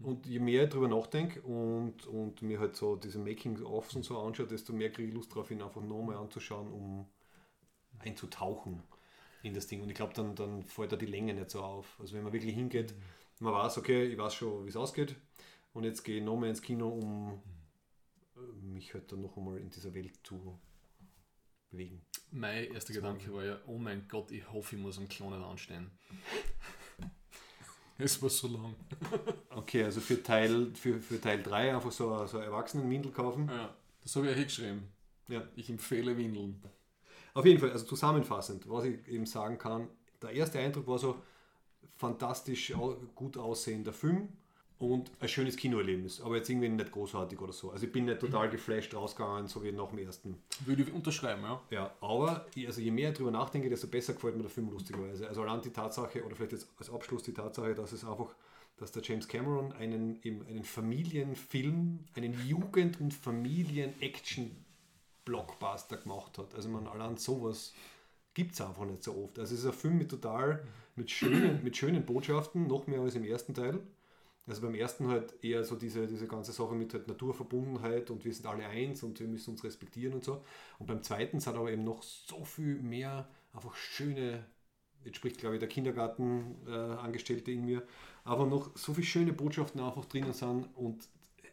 Und 0.00 0.26
je 0.26 0.38
mehr 0.38 0.64
ich 0.64 0.70
drüber 0.70 0.88
nachdenke 0.88 1.40
und, 1.42 2.06
und 2.06 2.42
mir 2.42 2.58
halt 2.58 2.76
so 2.76 2.96
diese 2.96 3.18
Making-ofs 3.18 3.94
und 3.94 4.04
so 4.04 4.18
anschaue, 4.18 4.46
desto 4.46 4.72
mehr 4.72 4.90
kriege 4.90 5.08
ich 5.08 5.14
Lust 5.14 5.34
drauf, 5.34 5.50
ihn 5.50 5.62
einfach 5.62 5.82
nochmal 5.82 6.16
anzuschauen, 6.16 6.72
um 6.72 7.06
einzutauchen 8.00 8.82
in 9.42 9.54
das 9.54 9.66
Ding. 9.66 9.82
Und 9.82 9.88
ich 9.88 9.94
glaube, 9.94 10.14
dann, 10.14 10.34
dann 10.34 10.64
fällt 10.64 10.92
da 10.92 10.96
die 10.96 11.06
Länge 11.06 11.34
nicht 11.34 11.50
so 11.50 11.62
auf. 11.62 11.96
Also 12.00 12.14
wenn 12.14 12.24
man 12.24 12.32
wirklich 12.32 12.54
hingeht, 12.54 12.94
man 13.40 13.52
weiß, 13.52 13.78
okay, 13.78 14.04
ich 14.04 14.18
weiß 14.18 14.34
schon, 14.34 14.64
wie 14.64 14.68
es 14.68 14.76
ausgeht. 14.76 15.14
Und 15.72 15.84
jetzt 15.84 16.02
gehe 16.02 16.18
ich 16.18 16.24
nochmal 16.24 16.48
ins 16.48 16.62
Kino, 16.62 16.88
um 16.88 17.42
äh, 18.36 18.66
mich 18.66 18.94
halt 18.94 19.10
dann 19.10 19.22
noch 19.22 19.36
einmal 19.36 19.58
in 19.58 19.70
dieser 19.70 19.92
Welt 19.94 20.18
zu 20.22 20.58
bewegen. 21.70 22.00
Mein 22.30 22.72
erster 22.72 22.94
Gedanke 22.94 23.32
war 23.32 23.44
ja, 23.44 23.60
oh 23.66 23.78
mein 23.78 24.06
Gott, 24.08 24.30
ich 24.30 24.50
hoffe, 24.50 24.76
ich 24.76 24.82
muss 24.82 24.98
am 24.98 25.08
Klonen 25.08 25.42
anstehen. 25.42 25.90
Es 27.98 28.20
war 28.22 28.30
so 28.30 28.48
lang. 28.48 28.74
Okay, 29.50 29.84
also 29.84 30.00
für 30.00 30.22
Teil, 30.22 30.74
für, 30.74 31.00
für 31.00 31.20
Teil 31.20 31.42
3 31.42 31.74
einfach 31.76 31.92
so, 31.92 32.26
so 32.26 32.38
Erwachsenenwindel 32.38 33.12
kaufen. 33.12 33.48
Ja, 33.48 33.74
das 34.02 34.14
habe 34.16 34.26
ich 34.26 34.32
ja 34.32 34.36
hingeschrieben. 34.36 34.88
Ja. 35.28 35.42
Ich 35.56 35.70
empfehle 35.70 36.16
Windeln. 36.16 36.60
Auf 37.34 37.46
jeden 37.46 37.60
Fall, 37.60 37.70
also 37.70 37.86
zusammenfassend, 37.86 38.68
was 38.68 38.84
ich 38.84 39.06
eben 39.08 39.26
sagen 39.26 39.56
kann, 39.56 39.88
der 40.20 40.30
erste 40.30 40.58
Eindruck 40.58 40.86
war 40.86 40.98
so 40.98 41.22
fantastisch 41.96 42.74
gut 43.14 43.36
aussehender 43.36 43.92
Film 43.92 44.28
und 44.78 45.10
ein 45.20 45.28
schönes 45.28 45.56
Kinoerlebnis, 45.56 46.20
aber 46.20 46.36
jetzt 46.36 46.50
irgendwie 46.50 46.68
nicht 46.68 46.90
großartig 46.90 47.40
oder 47.40 47.52
so. 47.52 47.70
Also 47.70 47.86
ich 47.86 47.92
bin 47.92 48.06
nicht 48.06 48.18
total 48.20 48.50
geflasht 48.50 48.92
rausgegangen, 48.94 49.46
so 49.46 49.62
wie 49.62 49.70
nach 49.72 49.90
dem 49.90 49.98
ersten. 49.98 50.42
Würde 50.64 50.82
ich 50.82 50.92
unterschreiben, 50.92 51.42
ja. 51.42 51.62
Ja, 51.70 51.94
aber 52.00 52.46
also 52.66 52.80
je 52.80 52.90
mehr 52.90 53.10
ich 53.10 53.16
drüber 53.16 53.30
nachdenke, 53.30 53.68
desto 53.68 53.86
besser 53.86 54.14
gefällt 54.14 54.34
mir 54.36 54.42
der 54.42 54.50
Film 54.50 54.70
lustigerweise. 54.70 55.28
Also 55.28 55.42
allein 55.42 55.62
die 55.62 55.70
Tatsache, 55.70 56.24
oder 56.24 56.34
vielleicht 56.34 56.50
jetzt 56.52 56.66
als 56.78 56.90
Abschluss 56.90 57.22
die 57.22 57.32
Tatsache, 57.32 57.72
dass 57.74 57.92
es 57.92 58.04
einfach, 58.04 58.34
dass 58.76 58.90
der 58.90 59.02
James 59.02 59.28
Cameron 59.28 59.72
einen, 59.72 60.18
eben 60.22 60.44
einen 60.46 60.64
Familienfilm, 60.64 62.00
einen 62.14 62.34
Jugend- 62.46 63.00
und 63.00 63.14
Familien-Action-Blockbuster 63.14 65.98
gemacht 65.98 66.38
hat. 66.38 66.52
Also 66.54 66.68
man 66.68 66.88
allein 66.88 67.16
sowas 67.16 67.72
gibt 68.34 68.54
es 68.54 68.60
einfach 68.60 68.84
nicht 68.84 69.04
so 69.04 69.16
oft. 69.16 69.38
Also 69.38 69.54
es 69.54 69.60
ist 69.60 69.66
ein 69.66 69.72
Film 69.72 69.98
mit 69.98 70.10
total, 70.10 70.66
mit 70.96 71.12
schönen, 71.12 71.62
mit 71.62 71.76
schönen 71.76 72.04
Botschaften, 72.04 72.66
noch 72.66 72.88
mehr 72.88 73.00
als 73.00 73.14
im 73.14 73.22
ersten 73.24 73.54
Teil. 73.54 73.78
Also 74.46 74.60
beim 74.60 74.74
ersten 74.74 75.08
halt 75.08 75.42
eher 75.42 75.64
so 75.64 75.74
diese, 75.74 76.06
diese 76.06 76.26
ganze 76.26 76.52
Sache 76.52 76.74
mit 76.74 76.92
halt 76.92 77.08
Naturverbundenheit 77.08 78.10
und 78.10 78.24
wir 78.24 78.32
sind 78.32 78.46
alle 78.46 78.66
eins 78.66 79.02
und 79.02 79.18
wir 79.18 79.26
müssen 79.26 79.52
uns 79.52 79.64
respektieren 79.64 80.14
und 80.14 80.24
so. 80.24 80.44
Und 80.78 80.86
beim 80.86 81.02
zweiten 81.02 81.40
sind 81.40 81.56
aber 81.56 81.72
eben 81.72 81.84
noch 81.84 82.02
so 82.02 82.44
viel 82.44 82.80
mehr 82.82 83.28
einfach 83.54 83.74
schöne, 83.74 84.44
jetzt 85.04 85.16
spricht 85.16 85.38
glaube 85.38 85.56
ich 85.56 85.60
der 85.60 85.68
Kindergartenangestellte 85.68 87.50
äh, 87.50 87.54
in 87.54 87.64
mir, 87.64 87.82
aber 88.24 88.46
noch 88.46 88.76
so 88.76 88.92
viele 88.92 89.06
schöne 89.06 89.32
Botschaften 89.32 89.80
einfach 89.80 90.04
drinnen 90.04 90.32
sind 90.34 90.68
und 90.74 91.08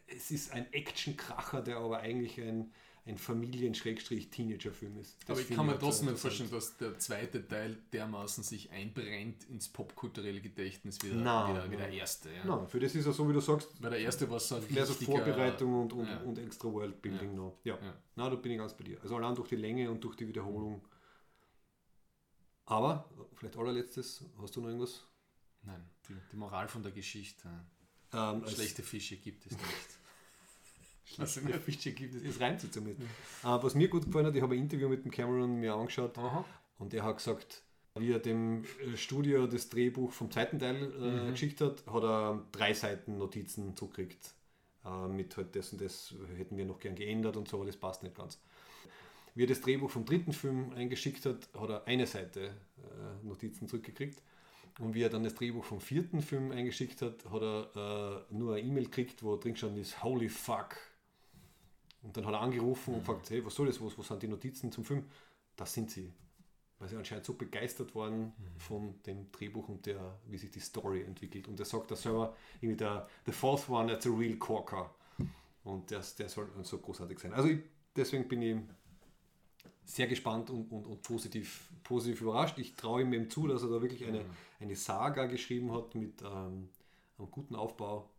es 0.06 0.30
ist 0.30 0.52
ein 0.52 0.70
Actionkracher, 0.72 1.62
der 1.62 1.78
aber 1.78 2.00
eigentlich 2.00 2.40
ein, 2.40 2.72
ein 3.04 3.18
Familien-Teenager-Film 3.18 4.96
ist. 4.98 5.16
Das 5.26 5.30
Aber 5.30 5.40
ich 5.40 5.48
kann 5.56 5.66
mir 5.66 5.76
trotzdem 5.78 6.08
nicht 6.08 6.20
vorstellen, 6.20 6.50
dass 6.50 6.76
der 6.76 6.96
zweite 6.98 7.46
Teil 7.48 7.76
dermaßen 7.92 8.44
sich 8.44 8.70
einbrennt 8.70 9.42
ins 9.50 9.68
popkulturelle 9.68 10.40
Gedächtnis 10.40 11.02
wie 11.02 11.08
der, 11.08 11.16
Nein, 11.16 11.48
wie 11.50 11.54
der, 11.58 11.70
wie 11.72 11.76
der 11.76 11.86
nein. 11.88 11.96
erste. 11.98 12.30
Ja. 12.32 12.44
Nein, 12.44 12.68
für 12.68 12.78
das 12.78 12.94
ist 12.94 13.06
er 13.06 13.12
so, 13.12 13.28
wie 13.28 13.32
du 13.32 13.40
sagst, 13.40 13.70
Weil 13.82 13.90
der 13.90 13.98
erste 14.00 14.30
war 14.30 14.38
so 14.38 14.54
ein 14.54 14.62
mehr 14.72 14.86
so 14.86 14.94
Vorbereitung 14.94 15.82
und, 15.82 15.92
und, 15.92 16.06
ja. 16.06 16.18
und 16.20 16.38
extra 16.38 16.72
Worldbuilding 16.72 17.30
Ja. 17.30 17.36
noch. 17.36 17.58
Ja. 17.64 17.74
Ja. 17.82 17.94
Na, 18.14 18.30
da 18.30 18.36
bin 18.36 18.52
ich 18.52 18.58
ganz 18.58 18.72
bei 18.76 18.84
dir. 18.84 19.00
Also 19.02 19.16
allein 19.16 19.34
durch 19.34 19.48
die 19.48 19.56
Länge 19.56 19.90
und 19.90 20.02
durch 20.04 20.14
die 20.14 20.28
Wiederholung. 20.28 20.80
Aber, 22.66 23.10
vielleicht 23.34 23.56
allerletztes, 23.56 24.24
hast 24.40 24.54
du 24.54 24.60
noch 24.60 24.68
irgendwas? 24.68 25.04
Nein, 25.64 25.84
die, 26.08 26.14
die 26.30 26.36
Moral 26.36 26.68
von 26.68 26.82
der 26.84 26.92
Geschichte. 26.92 27.48
Ähm, 28.12 28.46
Schlechte 28.46 28.82
Fische 28.84 29.16
gibt 29.16 29.46
es 29.46 29.52
nicht. 29.52 29.98
Schlechte 31.04 31.60
Fische 31.60 31.92
gibt 31.92 32.14
es. 32.14 32.22
Es 32.22 32.40
reimt 32.40 32.60
sich 32.60 32.70
zumindest. 32.70 33.02
Äh, 33.42 33.46
was 33.62 33.74
mir 33.74 33.88
gut 33.88 34.06
gefallen 34.06 34.26
hat, 34.26 34.36
ich 34.36 34.42
habe 34.42 34.54
ein 34.54 34.60
Interview 34.60 34.88
mit 34.88 35.04
dem 35.04 35.10
Cameron 35.10 35.56
mir 35.56 35.74
angeschaut 35.74 36.16
Aha. 36.18 36.44
und 36.78 36.94
er 36.94 37.02
hat 37.04 37.16
gesagt, 37.16 37.62
wie 37.96 38.12
er 38.12 38.18
dem 38.18 38.64
äh, 38.64 38.96
Studio 38.96 39.46
das 39.46 39.68
Drehbuch 39.68 40.12
vom 40.12 40.30
zweiten 40.30 40.58
Teil 40.58 41.26
äh, 41.26 41.30
geschickt 41.30 41.60
hat, 41.60 41.84
hat 41.86 42.02
er 42.02 42.42
drei 42.52 42.72
Seiten 42.72 43.18
Notizen 43.18 43.76
zugekriegt. 43.76 44.34
Äh, 44.84 45.08
mit 45.08 45.36
halt 45.36 45.54
das 45.54 45.72
und 45.72 45.80
das 45.80 46.14
hätten 46.36 46.56
wir 46.56 46.64
noch 46.64 46.80
gern 46.80 46.94
geändert 46.94 47.36
und 47.36 47.48
so, 47.48 47.56
aber 47.56 47.66
das 47.66 47.76
passt 47.76 48.02
nicht 48.02 48.16
ganz. 48.16 48.38
Wie 49.34 49.44
er 49.44 49.48
das 49.48 49.60
Drehbuch 49.60 49.90
vom 49.90 50.04
dritten 50.04 50.32
Film 50.32 50.72
eingeschickt 50.74 51.24
hat, 51.24 51.48
hat 51.58 51.70
er 51.70 51.86
eine 51.86 52.06
Seite 52.06 52.46
äh, 52.46 53.26
Notizen 53.26 53.68
zurückgekriegt. 53.68 54.20
Und 54.78 54.94
wie 54.94 55.02
er 55.02 55.10
dann 55.10 55.24
das 55.24 55.34
Drehbuch 55.34 55.64
vom 55.64 55.80
vierten 55.80 56.22
Film 56.22 56.50
eingeschickt 56.50 57.02
hat, 57.02 57.24
hat 57.30 57.42
er 57.42 58.24
äh, 58.30 58.34
nur 58.34 58.54
eine 58.54 58.66
E-Mail 58.66 58.84
gekriegt, 58.84 59.22
wo 59.22 59.36
drin 59.36 59.56
stand 59.56 59.78
ist, 59.78 60.02
holy 60.02 60.28
fuck. 60.28 60.76
Und 62.02 62.16
dann 62.16 62.26
hat 62.26 62.34
er 62.34 62.40
angerufen 62.40 62.94
und 62.94 63.00
gefragt, 63.00 63.30
hey, 63.30 63.44
was 63.44 63.54
soll 63.54 63.66
das, 63.66 63.80
was, 63.80 63.96
was 63.96 64.08
sind 64.08 64.22
die 64.22 64.28
Notizen 64.28 64.72
zum 64.72 64.84
Film? 64.84 65.04
Das 65.56 65.72
sind 65.72 65.90
sie. 65.90 66.12
Weil 66.78 66.88
sie 66.88 66.96
anscheinend 66.96 67.24
so 67.24 67.34
begeistert 67.34 67.94
waren 67.94 68.32
von 68.58 69.00
dem 69.06 69.30
Drehbuch 69.30 69.68
und 69.68 69.86
der, 69.86 70.18
wie 70.26 70.38
sich 70.38 70.50
die 70.50 70.60
Story 70.60 71.02
entwickelt. 71.02 71.46
Und 71.46 71.60
er 71.60 71.66
sagt 71.66 71.90
da 71.92 71.96
selber, 71.96 72.36
irgendwie 72.60 72.78
der 72.78 73.08
The 73.26 73.32
fourth 73.32 73.68
one, 73.68 73.92
that's 73.92 74.06
a 74.06 74.10
real 74.10 74.36
corker. 74.36 74.92
Und 75.62 75.90
der, 75.90 76.02
der 76.18 76.28
soll 76.28 76.48
so 76.62 76.78
großartig 76.78 77.20
sein. 77.20 77.32
Also 77.32 77.50
ich, 77.50 77.60
deswegen 77.94 78.26
bin 78.26 78.42
ich 78.42 78.56
sehr 79.84 80.08
gespannt 80.08 80.50
und, 80.50 80.72
und, 80.72 80.86
und 80.86 81.02
positiv, 81.02 81.68
positiv 81.84 82.22
überrascht. 82.22 82.58
Ich 82.58 82.74
traue 82.74 83.02
ihm 83.02 83.12
eben 83.12 83.30
zu, 83.30 83.46
dass 83.46 83.62
er 83.62 83.68
da 83.68 83.80
wirklich 83.80 84.04
eine, 84.04 84.24
eine 84.60 84.74
Saga 84.74 85.26
geschrieben 85.26 85.72
hat 85.72 85.94
mit 85.94 86.20
ähm, 86.22 86.68
einem 87.18 87.30
guten 87.30 87.54
Aufbau 87.54 88.10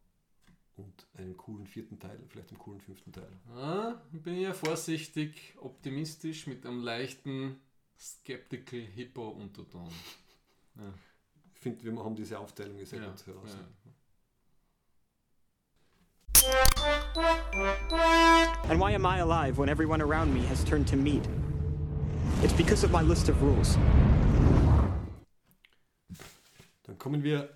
und 0.78 1.08
einem 1.18 1.38
coolen 1.38 1.68
vierten 1.68 2.00
Teil, 2.00 2.20
vielleicht 2.30 2.50
einem 2.50 2.60
coolen 2.60 2.82
fünften 2.82 3.12
Teil. 3.12 3.30
Ah, 3.56 3.96
bin 4.12 4.36
ich 4.36 4.42
ja 4.44 4.54
vorsichtig, 4.54 5.54
optimistisch 5.60 6.48
mit 6.48 6.66
einem 6.66 6.82
leichten 6.82 7.60
Skeptical 8.00 8.80
Hippo-Unterton. 8.80 9.92
Ja. 10.76 10.94
Ich 11.54 11.60
finde, 11.60 11.84
wir 11.84 12.04
haben 12.04 12.16
diese 12.16 12.40
Aufteilung 12.40 12.84
sehr 12.86 13.02
Ja, 13.02 13.10
gut 13.10 13.26
heraus. 13.28 13.50
ja. 13.56 13.68
And 18.70 18.80
why 18.80 18.94
am 18.96 19.06
I 19.06 19.20
alive 19.20 19.58
when 19.58 19.70
everyone 19.70 20.02
around 20.02 20.34
me 20.34 20.42
has 20.48 20.64
turned 20.64 20.88
to 20.88 20.96
meat? 20.98 21.24
It's 22.42 22.54
because 22.54 22.84
of 22.84 22.92
my 22.92 23.02
list 23.02 23.30
of 23.30 23.42
rules. 23.42 23.78
Dann 26.84 26.98
kommen 26.98 27.24
wir 27.24 27.50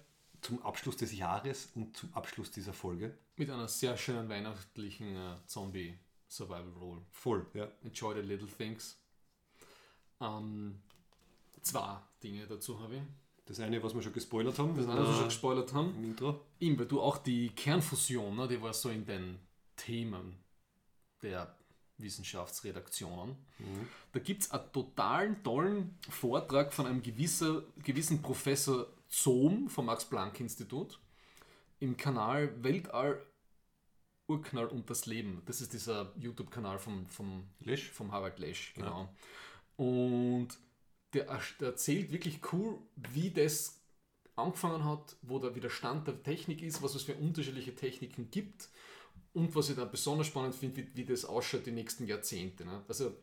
zum 0.48 0.61
Abschluss 0.61 0.95
des 0.95 1.14
Jahres 1.18 1.69
und 1.76 1.98
zum 1.98 2.14
Abschluss 2.14 2.52
dieser 2.52 2.72
Folge. 2.72 3.18
Mit 3.36 3.49
einer 3.49 3.68
sehr 3.68 3.98
schönen 3.98 4.30
weihnachtlichen 4.30 5.14
äh, 5.14 5.36
Zombie-Survival-Roll. 5.45 7.02
Voll, 7.11 7.45
ja. 7.53 7.68
Enjoy 7.84 8.15
the 8.15 8.26
little 8.26 8.48
things. 8.48 8.98
Ähm, 10.22 10.80
zwei 11.61 11.99
Dinge 12.24 12.48
dazu 12.48 12.80
habe 12.80 12.95
ich. 12.95 13.02
Das 13.44 13.60
eine, 13.60 13.84
was 13.84 13.94
wir 13.94 14.02
schon 14.02 14.14
gespoilert 14.14 14.57
haben. 14.57 14.74
Das 14.78 14.88
eine, 14.88 15.02
was 15.02 15.10
wir 15.10 15.15
schon 15.15 15.26
gespoilert 15.26 15.74
haben. 15.74 15.94
Im 15.98 16.06
Intro. 16.06 16.40
Ihm, 16.60 16.80
weil 16.80 16.86
du 16.86 17.02
auch 17.02 17.18
die 17.18 17.49
Kernfusion, 17.49 18.38
ne, 18.38 18.48
die 18.48 18.61
war 18.61 18.74
so 18.74 18.90
in 18.90 19.06
den 19.06 19.40
Themen 19.76 20.38
der 21.22 21.53
Wissenschaftsredaktionen. 21.98 23.36
Da 24.14 24.19
gibt 24.19 24.44
es 24.44 24.52
einen 24.52 24.72
totalen 24.72 25.44
tollen 25.44 25.98
Vortrag 26.10 26.74
von 26.74 26.86
einem 26.86 27.02
gewisser, 27.02 27.64
gewissen 27.84 28.22
Professor 28.22 28.88
Zohm 29.07 29.69
vom 29.69 29.85
Max-Planck-Institut 29.85 30.99
im 31.79 31.97
Kanal 31.97 32.63
Weltall 32.63 33.21
Urknall 34.27 34.67
und 34.67 34.89
das 34.89 35.05
Leben. 35.05 35.41
Das 35.45 35.61
ist 35.61 35.73
dieser 35.73 36.11
YouTube-Kanal 36.17 36.79
vom, 36.79 37.05
vom, 37.07 37.47
Lesch? 37.59 37.89
vom 37.91 38.11
Harald 38.11 38.39
Lesch, 38.39 38.73
genau. 38.73 39.09
Und 39.77 40.49
der, 41.13 41.25
der 41.59 41.67
erzählt 41.69 42.11
wirklich 42.11 42.41
cool, 42.51 42.77
wie 42.95 43.31
das 43.31 43.79
angefangen 44.35 44.84
hat, 44.84 45.15
wo 45.21 45.39
der 45.39 45.55
Widerstand 45.55 46.07
der 46.07 46.21
Technik 46.21 46.61
ist, 46.61 46.81
was 46.81 46.95
es 46.95 47.03
für 47.03 47.15
unterschiedliche 47.15 47.73
Techniken 47.73 48.29
gibt 48.29 48.69
und 49.34 49.55
was 49.55 49.69
ich 49.69 49.75
da 49.75 49.85
besonders 49.85 50.27
spannend 50.27 50.55
finde, 50.55 50.77
wie, 50.77 50.95
wie 50.95 51.05
das 51.05 51.25
ausschaut 51.25 51.65
die 51.65 51.71
nächsten 51.71 52.05
Jahrzehnte. 52.05 52.65
Ne? 52.65 52.84
Also 52.88 53.15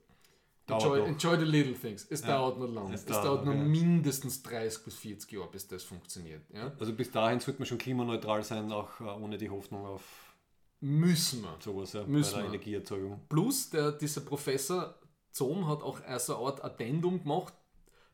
enjoy, 0.68 1.00
enjoy 1.06 1.36
the 1.38 1.44
little 1.44 1.74
things. 1.74 2.06
Es 2.10 2.22
dauert 2.22 2.58
noch 2.58 2.66
lang. 2.68 2.92
es 2.92 3.00
Es, 3.00 3.06
dauert 3.06 3.24
dauert 3.24 3.44
noch, 3.46 3.54
ja. 3.54 3.62
mindestens 3.62 4.42
30 4.42 4.84
bis 4.84 4.94
40 4.96 5.32
Jahre, 5.32 5.48
bis 5.50 5.66
das 5.68 5.82
funktioniert. 5.84 6.42
Ja? 6.52 6.72
Also 6.78 6.92
bis 6.94 7.10
dahin 7.10 7.40
sollte 7.40 7.60
man 7.60 7.66
schon 7.66 7.78
klimaneutral 7.78 8.42
sein, 8.44 8.70
auch 8.72 9.00
äh, 9.00 9.04
ohne 9.04 9.36
die 9.38 9.50
Hoffnung 9.50 9.84
auf 9.86 10.02
Müssen 10.80 11.42
wir. 11.42 11.56
sowas 11.60 11.92
ja, 11.94 12.04
Müssen 12.04 12.32
bei 12.32 12.36
der 12.42 12.50
wir. 12.50 12.54
Energieerzeugung. 12.54 13.20
Plus, 13.28 13.70
der, 13.70 13.92
dieser 13.92 14.20
Professor 14.22 14.94
Zohm 15.30 15.66
hat 15.66 15.82
auch 15.82 15.98
so 16.18 16.36
eine 16.36 16.46
Art 16.46 16.64
Addendum 16.64 17.22
gemacht, 17.22 17.54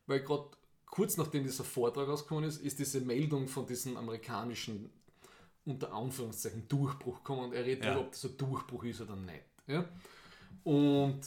weil 0.07 0.21
gerade 0.21 0.45
kurz 0.85 1.17
nachdem 1.17 1.43
dieser 1.43 1.63
Vortrag 1.63 2.07
rausgekommen 2.07 2.45
ist, 2.45 2.61
ist 2.61 2.79
diese 2.79 3.01
Meldung 3.01 3.47
von 3.47 3.65
diesem 3.65 3.95
amerikanischen, 3.97 4.89
unter 5.65 5.93
Anführungszeichen, 5.93 6.67
Durchbruch 6.67 7.17
gekommen 7.17 7.45
und 7.45 7.53
er 7.53 7.63
redet 7.65 7.83
Ja. 7.85 7.91
darüber, 7.91 8.07
ob 8.07 8.11
das 8.13 8.25
ein 8.25 8.37
Durchbruch 8.37 8.83
ist 8.85 9.01
oder 9.01 9.15
nicht. 9.15 9.43
Ja? 9.67 9.85
Und 10.63 11.21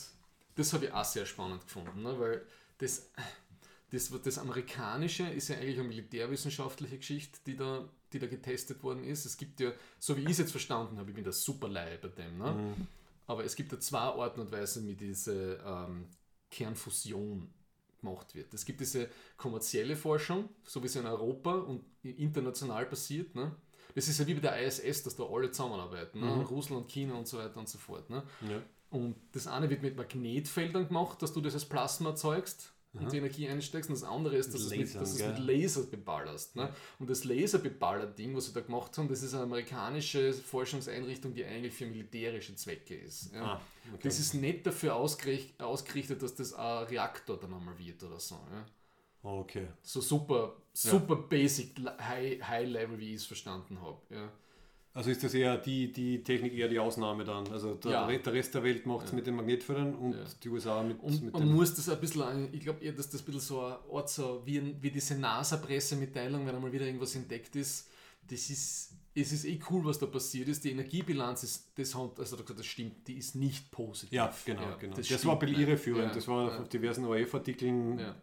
das 0.54 0.72
habe 0.72 0.86
ich 0.86 0.92
auch 0.92 1.04
sehr 1.04 1.26
spannend 1.26 1.62
gefunden, 1.62 2.02
ne? 2.02 2.18
weil 2.18 2.46
das, 2.78 3.10
das, 3.90 4.10
das 4.22 4.38
Amerikanische 4.38 5.24
ist 5.24 5.48
ja 5.48 5.56
eigentlich 5.56 5.78
eine 5.78 5.88
militärwissenschaftliche 5.88 6.98
Geschichte, 6.98 7.38
die 7.46 7.56
da, 7.56 7.88
die 8.12 8.18
da 8.18 8.26
getestet 8.26 8.82
worden 8.82 9.04
ist. 9.04 9.24
Es 9.24 9.36
gibt 9.36 9.60
ja, 9.60 9.72
so 9.98 10.16
wie 10.16 10.22
ich 10.22 10.30
es 10.30 10.38
jetzt 10.38 10.50
verstanden 10.52 10.98
habe, 10.98 11.10
ich 11.10 11.14
bin 11.14 11.24
da 11.24 11.32
super 11.32 11.68
Laie 11.68 11.98
bei 11.98 12.08
dem, 12.08 12.38
ne? 12.38 12.76
aber 13.26 13.44
es 13.44 13.56
gibt 13.56 13.72
ja 13.72 13.80
zwei 13.80 13.98
Arten 13.98 14.40
und 14.40 14.52
Weisen, 14.52 14.86
wie 14.86 14.94
diese 14.94 15.58
ähm, 15.64 16.06
Kernfusion 16.50 17.52
gemacht 18.04 18.34
wird. 18.34 18.52
Es 18.52 18.64
gibt 18.64 18.80
diese 18.80 19.08
kommerzielle 19.36 19.96
Forschung, 19.96 20.48
so 20.64 20.82
wie 20.82 20.88
sie 20.88 20.98
in 20.98 21.06
Europa 21.06 21.54
und 21.54 21.84
international 22.02 22.86
passiert. 22.86 23.34
Ne? 23.34 23.52
Das 23.94 24.08
ist 24.08 24.18
ja 24.18 24.26
wie 24.26 24.34
bei 24.34 24.40
der 24.40 24.66
ISS, 24.66 25.02
dass 25.02 25.16
da 25.16 25.24
alle 25.24 25.50
zusammenarbeiten. 25.50 26.20
Ne? 26.20 26.44
Russland, 26.44 26.88
China 26.88 27.14
und 27.14 27.26
so 27.26 27.38
weiter 27.38 27.58
und 27.58 27.68
so 27.68 27.78
fort. 27.78 28.10
Ne? 28.10 28.22
Ja. 28.48 28.62
Und 28.94 29.16
das 29.32 29.48
eine 29.48 29.68
wird 29.68 29.82
mit 29.82 29.96
Magnetfeldern 29.96 30.86
gemacht, 30.86 31.20
dass 31.20 31.32
du 31.32 31.40
das 31.40 31.54
als 31.54 31.64
Plasma 31.64 32.10
erzeugst 32.10 32.72
und 32.92 33.10
die 33.10 33.16
Energie 33.16 33.48
einsteckst. 33.48 33.90
Und 33.90 34.00
das 34.00 34.08
andere 34.08 34.36
ist, 34.36 34.54
dass 34.54 34.68
du 34.68 34.80
es 34.80 34.94
es 34.94 35.18
mit? 35.18 35.38
Laser 35.40 35.82
beballerst. 35.82 36.54
Ne? 36.54 36.72
Und 37.00 37.10
das 37.10 37.24
Laserbeballer-Ding, 37.24 38.36
was 38.36 38.46
sie 38.46 38.52
da 38.52 38.60
gemacht 38.60 38.96
haben, 38.96 39.08
das 39.08 39.24
ist 39.24 39.34
eine 39.34 39.42
amerikanische 39.42 40.32
Forschungseinrichtung, 40.32 41.34
die 41.34 41.44
eigentlich 41.44 41.74
für 41.74 41.86
militärische 41.86 42.54
Zwecke 42.54 42.94
ist. 42.94 43.34
Ja? 43.34 43.42
Ah, 43.42 43.60
okay. 43.92 44.02
Das 44.04 44.20
ist 44.20 44.34
nicht 44.34 44.64
dafür 44.64 44.94
ausgericht, 44.94 45.60
ausgerichtet, 45.60 46.22
dass 46.22 46.36
das 46.36 46.52
ein 46.54 46.84
Reaktor 46.84 47.36
dann 47.36 47.52
einmal 47.52 47.76
wird 47.76 48.00
oder 48.04 48.20
so. 48.20 48.36
Ja? 48.52 48.64
Okay. 49.28 49.66
So 49.82 50.00
super, 50.00 50.54
super 50.72 51.16
basic, 51.16 51.80
high, 51.98 52.40
high 52.40 52.68
level, 52.68 52.96
wie 52.96 53.10
ich 53.10 53.16
es 53.16 53.26
verstanden 53.26 53.80
habe. 53.80 53.98
Ja? 54.10 54.30
Also 54.96 55.10
ist 55.10 55.24
das 55.24 55.34
eher 55.34 55.56
die, 55.58 55.92
die 55.92 56.22
Technik 56.22 56.54
eher 56.54 56.68
die 56.68 56.78
Ausnahme 56.78 57.24
dann? 57.24 57.48
Also 57.48 57.74
der, 57.74 57.90
Ja. 57.90 58.06
der 58.06 58.32
Rest 58.32 58.54
der 58.54 58.62
Welt 58.62 58.86
macht 58.86 59.06
es 59.06 59.12
mit 59.12 59.26
den 59.26 59.34
Magnetfeldern 59.34 59.92
und 59.96 60.12
Ja. 60.12 60.24
die 60.42 60.48
USA 60.48 60.82
mit, 60.84 61.00
Und 61.02 61.20
mit 61.20 61.32
man 61.32 61.42
dem... 61.42 61.52
muss 61.52 61.74
das 61.74 61.88
ein 61.88 61.98
bisschen, 62.00 62.22
ein- 62.22 62.48
ich 62.52 62.60
glaube 62.60 62.82
eher, 62.84 62.92
dass 62.92 63.10
das 63.10 63.20
ein 63.22 63.24
bisschen 63.24 63.40
so 63.40 63.60
eine 63.60 63.78
Art 63.92 64.08
so 64.08 64.42
wie, 64.44 64.58
ein- 64.58 64.76
wie 64.80 64.92
diese 64.92 65.16
NASA-Pressemitteilung, 65.16 66.46
wenn 66.46 66.54
einmal 66.54 66.72
wieder 66.72 66.86
irgendwas 66.86 67.14
entdeckt 67.16 67.56
ist. 67.56 67.88
Das 68.30 68.48
ist, 68.48 68.92
es 69.16 69.32
ist 69.32 69.44
eh 69.44 69.58
cool, 69.68 69.84
was 69.84 69.98
da 69.98 70.06
passiert 70.06 70.48
ist. 70.48 70.62
Die 70.64 70.70
Energiebilanz 70.70 71.42
ist, 71.42 71.72
das 71.76 71.94
hat, 71.94 72.18
also 72.18 72.36
das 72.36 72.64
stimmt, 72.64 73.06
die 73.08 73.14
ist 73.18 73.34
nicht 73.34 73.70
positiv. 73.72 74.12
Ja, 74.12 74.32
genau, 74.44 74.76
genau. 74.78 74.96
Das, 74.96 75.06
stimmt 75.06 75.24
war 75.26 75.32
ein 75.34 75.38
bisschen 75.40 75.60
irreführend. 75.60 76.04
Ja, 76.08 76.14
das 76.14 76.28
war 76.28 76.50
ja, 76.52 76.58
auf 76.60 76.68
diversen 76.68 77.04
ORF-Artikeln, 77.04 77.98
Ja. 77.98 78.14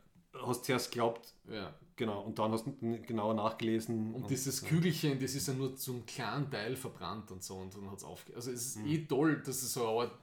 hast 0.45 0.65
zuerst 0.65 0.89
geglaubt, 0.91 1.33
ja. 1.51 1.73
Genau, 2.01 2.21
und 2.23 2.37
dann 2.39 2.51
hast 2.51 2.65
du 2.65 2.73
genauer 3.03 3.33
nachgelesen. 3.35 4.13
Und 4.15 4.29
dieses 4.29 4.63
Kügelchen, 4.63 5.19
das 5.19 5.35
ist 5.35 5.47
ja 5.47 5.53
nur 5.53 5.75
zum 5.75 6.05
kleinen 6.05 6.49
Teil 6.49 6.75
verbrannt 6.75 7.29
und 7.31 7.43
so 7.43 7.55
und 7.57 7.73
dann 7.75 7.89
hat 7.91 7.99
es 7.99 8.03
aufge... 8.03 8.35
Also 8.35 8.51
es 8.51 8.75
ist 8.75 8.85
eh 8.85 9.05
toll, 9.05 9.37
dass 9.45 9.61
es 9.61 9.73
so 9.73 9.87
eine 9.87 9.99
Art 10.09 10.19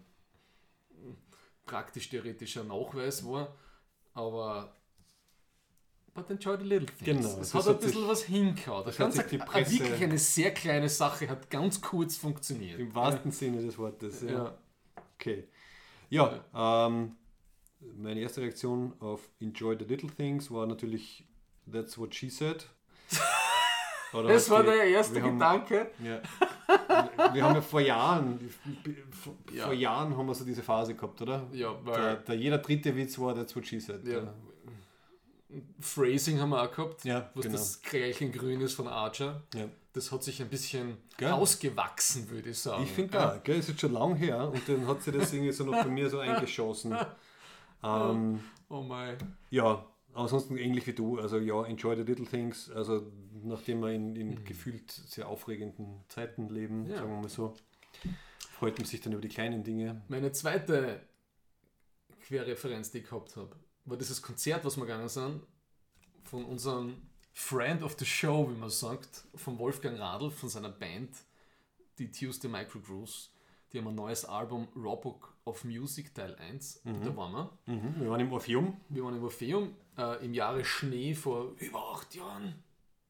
praktisch-theoretischer 1.66 2.64
Nachweis 2.64 3.24
war, 3.24 3.55
aber 4.14 4.72
but 6.14 6.28
enjoy 6.30 6.56
the 6.59 6.64
little 6.64 6.86
things. 6.86 7.05
Genau, 7.05 7.40
es 7.40 7.52
das 7.52 7.55
hat 7.55 7.66
hat 7.66 7.76
ein 7.76 7.80
bisschen 7.80 8.00
sich- 8.00 8.09
was 8.10 8.22
hingehauen. 8.24 8.84
Das 8.86 8.94
hat 8.94 8.98
ganz 8.98 9.16
sich 9.16 9.26
die 9.26 9.38
Presse- 9.38 9.78
wirklich 9.78 10.02
eine 10.02 10.18
sehr 10.18 10.52
kleine 10.52 10.88
Sache 10.88 11.28
hat 11.28 11.48
ganz 11.50 11.80
kurz 11.80 12.16
funktioniert. 12.16 12.80
Im 12.80 12.92
wahrsten 12.94 13.30
Sinne 13.30 13.62
des 13.62 13.78
Wortes. 13.78 14.22
Ja. 14.22 14.30
Ja. 14.30 14.59
Okay. 15.14 15.46
Ja, 16.10 16.44
ähm, 16.55 17.16
meine 17.96 18.20
erste 18.20 18.40
Reaktion 18.40 18.94
auf 18.98 19.28
Enjoy 19.40 19.76
the 19.78 19.84
Little 19.84 20.10
Things 20.10 20.50
war 20.50 20.66
natürlich 20.66 21.27
That's 21.72 21.98
what 21.98 22.14
she 22.14 22.28
said. 22.30 22.64
Oder 24.12 24.28
Das 24.28 24.48
war 24.48 24.62
die- 24.62 24.70
der 24.70 24.84
erste 24.84 25.20
haben- 25.22 25.34
Gedanke. 25.38 25.90
Ja. 26.02 26.20
Wir 27.34 27.44
haben 27.44 27.54
ja 27.56 27.60
vor 27.60 27.80
Jahren, 27.80 28.38
vor, 29.10 29.34
Ja. 29.52 29.64
vor 29.64 29.74
Jahren 29.74 30.16
haben 30.16 30.26
wir 30.26 30.34
so 30.34 30.44
diese 30.44 30.62
Phase 30.62 30.94
gehabt, 30.94 31.20
oder? 31.20 31.46
Ja, 31.52 31.72
Der, 31.74 31.84
weil 31.86 32.16
der 32.16 32.34
jeder 32.36 32.58
dritte 32.58 32.94
Witz 32.96 33.18
war 33.18 33.34
That's 33.34 33.54
what 33.54 33.66
she 33.66 33.78
said. 33.80 34.06
ja, 34.06 34.32
Phrasing 35.80 36.38
haben 36.40 36.50
wir 36.50 36.62
auch 36.62 36.70
gehabt, 36.70 37.04
Ja, 37.04 37.30
was 37.34 37.42
genau. 37.44 37.56
das 37.56 37.80
Grün 37.82 38.60
ist 38.60 38.74
von 38.74 38.86
Archer. 38.86 39.42
Ja. 39.54 39.64
Das 39.94 40.12
hat 40.12 40.22
sich 40.22 40.40
ein 40.42 40.48
bisschen 40.50 40.98
Gell? 41.16 41.32
ausgewachsen, 41.32 42.28
würde 42.30 42.50
ich 42.50 42.58
sagen. 42.58 42.84
Ich 42.84 42.90
finde 42.92 43.14
Ja. 43.16 43.26
da, 43.32 43.36
gell, 43.38 43.58
ist 43.58 43.68
jetzt 43.70 43.80
schon 43.80 43.92
lang 43.94 44.14
her 44.16 44.48
und 44.52 44.68
dann 44.68 44.86
hat 44.86 45.02
sie 45.02 45.10
das 45.10 45.32
irgendwie 45.32 45.52
so 45.52 45.64
noch 45.64 45.72
bei 45.82 45.86
mir 45.88 46.08
so 46.10 46.18
eingeschossen. 46.20 46.94
Ähm, 47.80 48.40
Oh 48.68 48.82
mein. 48.82 49.16
ja, 49.50 49.84
ansonsten 50.22 50.56
ähnlich 50.56 50.86
wie 50.86 50.92
du, 50.92 51.18
also 51.18 51.38
ja, 51.38 51.64
enjoy 51.64 51.96
the 51.96 52.02
little 52.02 52.26
things, 52.26 52.70
also 52.70 53.10
nachdem 53.42 53.80
wir 53.80 53.90
in, 53.92 54.16
in 54.16 54.44
gefühlt 54.44 54.90
sehr 54.90 55.28
aufregenden 55.28 56.04
Zeiten 56.08 56.48
leben, 56.48 56.84
Mhm. 56.84 56.90
Ja. 56.90 56.96
sagen 56.98 57.10
wir 57.10 57.20
mal 57.22 57.28
so, 57.28 57.54
freut 58.52 58.76
man 58.78 58.86
sich 58.86 59.00
dann 59.00 59.12
über 59.12 59.22
die 59.22 59.28
kleinen 59.28 59.62
Dinge. 59.64 60.02
Meine 60.08 60.32
zweite 60.32 61.00
Querreferenz, 62.26 62.90
die 62.90 62.98
ich 62.98 63.04
gehabt 63.08 63.36
habe, 63.36 63.56
war 63.84 63.96
dieses 63.96 64.20
Konzert, 64.22 64.64
was 64.64 64.76
wir 64.76 64.82
gegangen 64.84 65.08
sind, 65.08 65.42
von 66.24 66.44
unserem 66.44 66.96
Friend 67.32 67.82
of 67.82 67.96
the 67.98 68.04
Show, 68.04 68.50
wie 68.50 68.58
man 68.58 68.70
sagt, 68.70 69.24
von 69.34 69.58
Wolfgang 69.58 69.98
Radl, 69.98 70.30
von 70.30 70.48
seiner 70.48 70.70
Band, 70.70 71.10
die 71.98 72.10
Tuesday 72.10 72.48
Micro 72.50 72.80
Grooves. 72.80 73.30
Die 73.72 73.78
haben 73.78 73.88
ein 73.88 73.94
neues 73.94 74.24
Album 74.24 74.68
Roboc 74.74 75.34
of 75.44 75.64
Music 75.64 76.14
Teil 76.14 76.34
1. 76.36 76.82
Und 76.84 77.04
da 77.04 77.14
waren 77.16 77.32
wir. 77.32 77.58
Mhm. 77.66 78.00
Wir 78.00 78.10
waren 78.10 78.20
im 78.20 78.32
Orpheum. 78.32 78.76
Wir 78.88 79.04
waren 79.04 79.14
im 79.16 79.22
Orpheum 79.22 79.74
äh, 79.98 80.24
im 80.24 80.32
Jahre 80.32 80.64
Schnee 80.64 81.14
vor 81.14 81.54
über 81.58 81.92
acht 81.92 82.14
Jahren, 82.14 82.54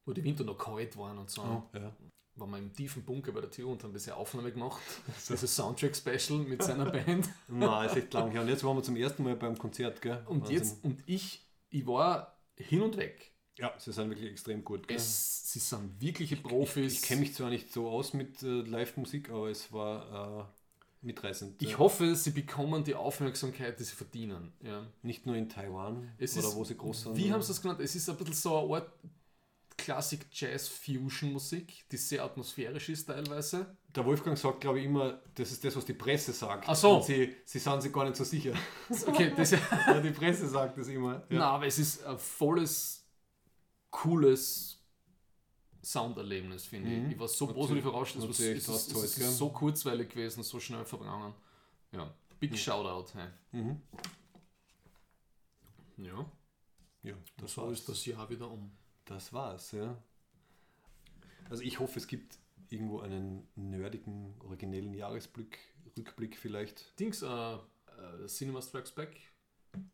wo 0.05 0.13
die 0.13 0.23
Winter 0.23 0.43
noch 0.43 0.57
kalt 0.57 0.97
waren 0.97 1.17
und 1.17 1.29
so. 1.29 1.41
Ja. 1.73 1.95
Waren 2.35 2.51
wir 2.51 2.57
im 2.57 2.73
tiefen 2.73 3.03
Bunker 3.03 3.31
bei 3.31 3.41
der 3.41 3.51
Tür 3.51 3.67
und 3.67 3.83
haben 3.83 3.93
diese 3.93 4.15
Aufnahme 4.15 4.51
gemacht. 4.51 4.81
Dieses 5.29 5.55
Soundtrack-Special 5.55 6.39
mit 6.39 6.63
seiner 6.63 6.85
Band. 6.91 7.29
Nein, 7.47 7.85
ist 7.87 7.97
echt 7.97 8.13
lang 8.13 8.31
her. 8.31 8.41
Und 8.41 8.47
jetzt 8.47 8.63
waren 8.63 8.77
wir 8.77 8.83
zum 8.83 8.95
ersten 8.95 9.23
Mal 9.23 9.35
beim 9.35 9.57
Konzert, 9.57 10.01
gell? 10.01 10.23
Und 10.25 10.41
Wahnsinn. 10.41 10.55
jetzt, 10.57 10.83
und 10.83 11.03
ich, 11.05 11.45
ich 11.69 11.85
war 11.85 12.39
hin 12.55 12.81
und 12.81 12.97
weg. 12.97 13.33
Ja, 13.57 13.73
sie 13.77 13.91
sind 13.91 14.09
wirklich 14.09 14.31
extrem 14.31 14.63
gut, 14.63 14.87
gell? 14.87 14.95
Es, 14.95 15.51
sie 15.51 15.59
sind 15.59 15.99
wirkliche 16.01 16.37
Profis. 16.37 16.93
Ich 16.93 17.01
kenne 17.01 17.21
mich 17.21 17.33
zwar 17.33 17.49
nicht 17.49 17.73
so 17.73 17.89
aus 17.89 18.13
mit 18.13 18.41
äh, 18.41 18.61
Live-Musik, 18.61 19.29
aber 19.29 19.49
es 19.49 19.73
war 19.73 20.39
äh, 20.39 20.58
mitreißend. 21.01 21.61
Ich 21.61 21.71
ja. 21.71 21.77
hoffe, 21.77 22.15
sie 22.15 22.31
bekommen 22.31 22.83
die 22.83 22.95
Aufmerksamkeit, 22.95 23.79
die 23.79 23.83
sie 23.83 23.95
verdienen. 23.95 24.53
Ja. 24.61 24.85
Nicht 25.01 25.25
nur 25.25 25.35
in 25.35 25.49
Taiwan 25.49 26.11
Es 26.17 26.37
oder 26.37 26.47
ist, 26.47 26.55
wo 26.55 26.63
sie 26.63 26.77
groß 26.77 27.03
sind. 27.03 27.17
Wie 27.17 27.31
haben 27.31 27.41
sie 27.41 27.49
das 27.49 27.61
genannt? 27.61 27.79
Es 27.79 27.95
ist 27.95 28.09
ein 28.09 28.17
bisschen 28.17 28.33
so 28.33 28.57
eine 28.57 28.75
Art 28.75 28.91
Klassik-Jazz-Fusion-Musik, 29.77 31.85
die 31.89 31.97
sehr 31.97 32.23
atmosphärisch 32.23 32.89
ist 32.89 33.05
teilweise. 33.05 33.77
Der 33.95 34.05
Wolfgang 34.05 34.37
sagt, 34.37 34.61
glaube 34.61 34.79
ich, 34.79 34.85
immer, 34.85 35.21
das 35.35 35.51
ist 35.51 35.63
das, 35.63 35.75
was 35.75 35.85
die 35.85 35.93
Presse 35.93 36.33
sagt. 36.33 36.65
Ach 36.67 36.75
so. 36.75 36.97
Und 36.97 37.05
sie, 37.05 37.35
sie 37.45 37.59
sind 37.59 37.81
sich 37.81 37.91
gar 37.91 38.03
nicht 38.03 38.17
so 38.17 38.23
sicher. 38.23 38.53
Okay, 39.07 39.33
das 39.35 39.51
Ja, 39.87 39.99
die 39.99 40.11
Presse 40.11 40.47
sagt 40.47 40.77
das 40.77 40.87
immer. 40.89 41.23
Ja. 41.29 41.39
Na, 41.39 41.49
aber 41.51 41.65
es 41.65 41.79
ist 41.79 42.03
ein 42.03 42.19
volles, 42.19 43.07
cooles 43.89 44.78
Sounderlebnis, 45.81 46.65
finde 46.65 46.91
ich. 46.91 47.13
Ich 47.13 47.19
war 47.19 47.27
so 47.27 47.47
positiv 47.47 47.85
überrascht. 47.85 48.15
Es, 48.17 48.23
ist, 48.39 48.67
es 48.67 49.15
gell? 49.15 49.27
ist 49.27 49.37
so 49.37 49.49
kurzweilig 49.49 50.09
gewesen, 50.09 50.43
so 50.43 50.59
schnell 50.59 50.85
vergangen. 50.85 51.33
Ja, 51.91 52.13
big 52.39 52.57
Shoutout. 52.57 53.13
Hey. 53.17 53.29
Mhm. 53.51 53.81
Ja, 55.97 56.25
Ja, 57.03 57.15
das 57.37 57.53
so 57.53 57.63
war's. 57.63 57.79
ist 57.79 57.89
das 57.89 58.05
Jahr 58.05 58.29
wieder 58.29 58.49
um. 58.49 58.71
Das 59.05 59.33
war's, 59.33 59.71
ja. 59.71 59.97
Also 61.49 61.63
ich 61.63 61.79
hoffe, 61.79 61.97
es 61.99 62.07
gibt 62.07 62.37
irgendwo 62.69 62.99
einen 62.99 63.47
nerdigen, 63.55 64.35
originellen 64.45 64.93
Jahresblick, 64.93 65.57
Rückblick 65.97 66.37
vielleicht. 66.37 66.97
Dings, 66.99 67.21
äh, 67.23 67.27
äh, 67.55 68.27
Cinema 68.27 68.61
Strikes 68.61 68.91
Back 68.91 69.19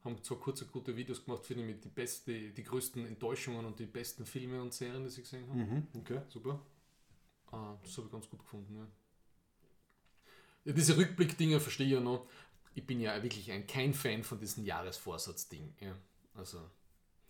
haben 0.04 0.22
zwar 0.24 0.40
kurze, 0.40 0.66
gute 0.68 0.96
Videos 0.96 1.24
gemacht, 1.26 1.46
finde 1.46 1.64
ich, 1.64 1.70
mit 1.70 1.84
die, 1.84 1.90
best, 1.90 2.28
die, 2.28 2.54
die 2.54 2.64
größten 2.64 3.06
Enttäuschungen 3.08 3.66
und 3.66 3.80
die 3.80 3.86
besten 3.86 4.26
Filme 4.26 4.62
und 4.62 4.74
Serien, 4.74 5.04
die 5.04 5.10
sie 5.10 5.22
gesehen 5.22 5.48
haben. 5.50 5.60
Mhm, 5.60 5.88
okay, 6.00 6.22
super. 6.30 6.62
Ah, 7.52 7.76
das 7.84 7.96
habe 7.98 8.08
ich 8.08 8.12
ganz 8.12 8.30
gut 8.30 8.40
gefunden, 8.40 8.76
ja. 8.76 8.88
ja 10.66 10.74
diese 10.74 10.98
Rückblick-Dinger 10.98 11.60
verstehe 11.60 11.88
ich 11.88 11.94
ja 11.94 12.00
noch. 12.00 12.28
Ich 12.74 12.86
bin 12.86 13.00
ja 13.00 13.22
wirklich 13.24 13.52
ein, 13.52 13.68
kein 13.68 13.94
Fan 13.94 14.24
von 14.24 14.40
diesem 14.40 14.66
Jahresvorsatz-Ding. 14.66 15.76
Ja. 15.80 15.96
Also, 16.34 16.60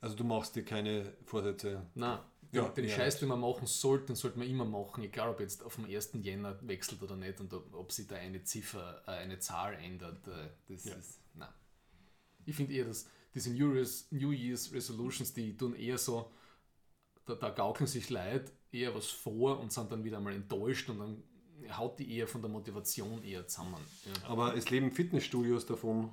Also 0.02 0.16
du 0.16 0.24
machst 0.24 0.56
dir 0.56 0.64
keine 0.66 1.14
Vorsätze. 1.26 1.86
na, 1.94 2.26
Ja, 2.52 2.70
den, 2.70 2.76
den 2.76 2.86
ja. 2.90 2.96
Scheiß, 2.96 3.20
den 3.20 3.30
man 3.30 3.40
machen 3.40 3.68
sollte, 3.68 4.08
den 4.08 4.16
sollte 4.16 4.40
man 4.40 4.48
immer 4.48 4.66
machen, 4.66 5.04
egal 5.04 5.30
ob 5.30 5.40
jetzt 5.40 5.64
auf 5.64 5.76
dem 5.76 5.86
1. 5.86 6.12
Jänner 6.22 6.58
wechselt 6.68 7.04
oder 7.04 7.16
nicht 7.16 7.40
und 7.40 7.54
ob, 7.54 7.74
ob 7.74 7.92
sich 7.92 8.08
da 8.08 8.16
eine 8.16 8.44
Ziffer, 8.44 9.04
äh, 9.08 9.12
eine 9.12 9.38
Zahl 9.40 9.74
ändert. 9.76 10.28
Äh, 10.28 10.50
das 10.68 10.86
Ja. 10.86 10.96
ist. 10.96 11.20
Ich 12.46 12.56
finde 12.56 12.74
eher, 12.74 12.86
dass 12.86 13.08
diese 13.34 13.52
New 13.52 13.74
Year's, 13.74 14.08
New 14.12 14.32
Year's 14.32 14.72
Resolutions, 14.74 15.34
die 15.34 15.56
tun 15.56 15.76
eher 15.76 15.98
so, 15.98 16.32
da, 17.26 17.36
da 17.36 17.50
gaukeln 17.50 17.88
sich 17.88 18.10
Leute 18.10 18.52
eher 18.72 18.94
was 18.94 19.08
vor 19.08 19.60
und 19.60 19.72
sind 19.72 19.92
dann 19.92 20.04
wieder 20.04 20.20
mal 20.20 20.34
enttäuscht 20.34 20.90
und 20.90 21.00
dann 21.00 21.24
haut 21.78 22.00
die 22.00 22.18
eher 22.18 22.28
von 22.28 22.42
der 22.42 22.50
Motivation 22.50 23.24
eher 23.24 23.48
zusammen. 23.48 23.76
Ja. 24.06 24.30
Aber 24.30 24.56
es 24.56 24.70
leben 24.70 24.92
Fitnessstudios 24.92 25.66
davon, 25.66 26.10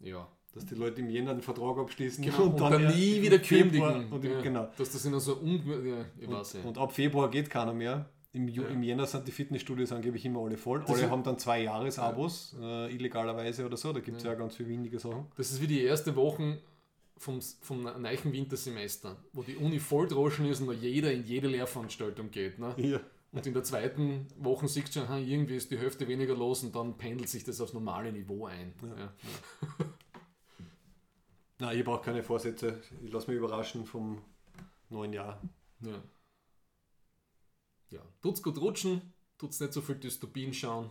ja. 0.00 0.28
dass 0.52 0.66
die 0.66 0.74
Leute 0.74 1.00
im 1.00 1.10
Jänner 1.10 1.32
einen 1.32 1.42
Vertrag 1.42 1.78
abschließen 1.78 2.24
Genau, 2.24 2.44
und, 2.44 2.60
dann, 2.60 2.82
ja 2.82 2.90
nie 2.90 3.22
wieder 3.22 3.38
kündigen. 3.38 4.10
Und 4.10 4.24
ja, 4.24 4.40
Genau. 4.40 4.68
Dass 4.76 4.92
das 4.92 5.04
immer 5.04 5.20
so 5.20 5.36
ungewöhnlich. 5.36 6.06
Ja, 6.20 6.42
ja. 6.42 6.64
Und 6.64 6.78
ab 6.78 6.92
Februar 6.92 7.30
geht 7.30 7.48
keiner 7.48 7.72
mehr. 7.72 8.08
Im, 8.32 8.46
Ju 8.48 8.62
Ja. 8.62 8.68
Im 8.68 8.82
Jänner 8.82 9.06
sind 9.06 9.26
die 9.26 9.32
Fitnessstudios 9.32 9.90
angeblich 9.92 10.24
immer 10.24 10.40
alle 10.40 10.56
voll. 10.56 10.80
Das 10.80 10.90
alle 10.90 11.02
ist- 11.04 11.10
haben 11.10 11.22
dann 11.24 11.38
zwei 11.38 11.62
Jahresabos, 11.62 12.56
äh, 12.60 12.94
illegalerweise 12.94 13.66
oder 13.66 13.76
so. 13.76 13.92
Da 13.92 14.00
gibt 14.00 14.18
es 14.18 14.22
ja. 14.22 14.34
ganz 14.34 14.54
viele 14.56 14.68
windige 14.68 14.98
Sachen. 15.00 15.26
Das 15.36 15.50
ist 15.50 15.60
wie 15.60 15.66
die 15.66 15.82
erste 15.82 16.14
Woche 16.14 16.58
vom, 17.16 17.40
vom 17.42 17.82
neuen 17.82 18.32
Wintersemester, 18.32 19.16
wo 19.32 19.42
die 19.42 19.56
Uni 19.56 19.78
voll 19.80 20.06
droschen 20.06 20.46
ist 20.46 20.60
und 20.60 20.68
wo 20.68 20.72
jeder 20.72 21.12
in 21.12 21.24
jede 21.24 21.48
Lehrveranstaltung 21.48 22.30
geht. 22.30 22.58
Ne? 22.58 22.72
Ja. 22.78 23.00
Und 23.32 23.46
in 23.46 23.52
der 23.52 23.62
zweiten 23.62 24.26
Woche 24.38 24.66
siehst 24.68 24.94
du 24.96 25.04
schon, 25.06 25.26
irgendwie 25.28 25.56
ist 25.56 25.70
die 25.70 25.78
Hälfte 25.78 26.06
weniger 26.08 26.34
los 26.34 26.62
und 26.64 26.74
dann 26.74 26.96
pendelt 26.96 27.28
sich 27.28 27.44
das 27.44 27.60
aufs 27.60 27.72
normale 27.72 28.12
Niveau 28.12 28.46
ein. 28.46 28.72
Ja. 28.82 29.12
Nein, 31.58 31.78
ich 31.78 31.84
brauche 31.84 32.02
keine 32.04 32.22
Vorsätze. 32.22 32.80
Ich 33.04 33.12
lasse 33.12 33.28
mich 33.30 33.36
überraschen 33.38 33.84
vom 33.84 34.22
neuen 34.88 35.12
Jahr. 35.12 35.40
Ja. 35.80 36.02
Ja. 37.90 38.02
Tut's 38.20 38.42
gut 38.42 38.58
rutschen, 38.58 39.12
tut's 39.38 39.60
nicht 39.60 39.72
so 39.72 39.80
viel 39.80 39.96
Dystopien 39.96 40.52
schauen. 40.52 40.90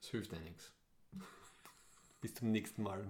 Es 0.00 0.08
hilft 0.08 0.32
einiges. 0.32 0.72
Bis 2.20 2.34
zum 2.34 2.50
nächsten 2.50 2.82
Mal. 2.82 3.06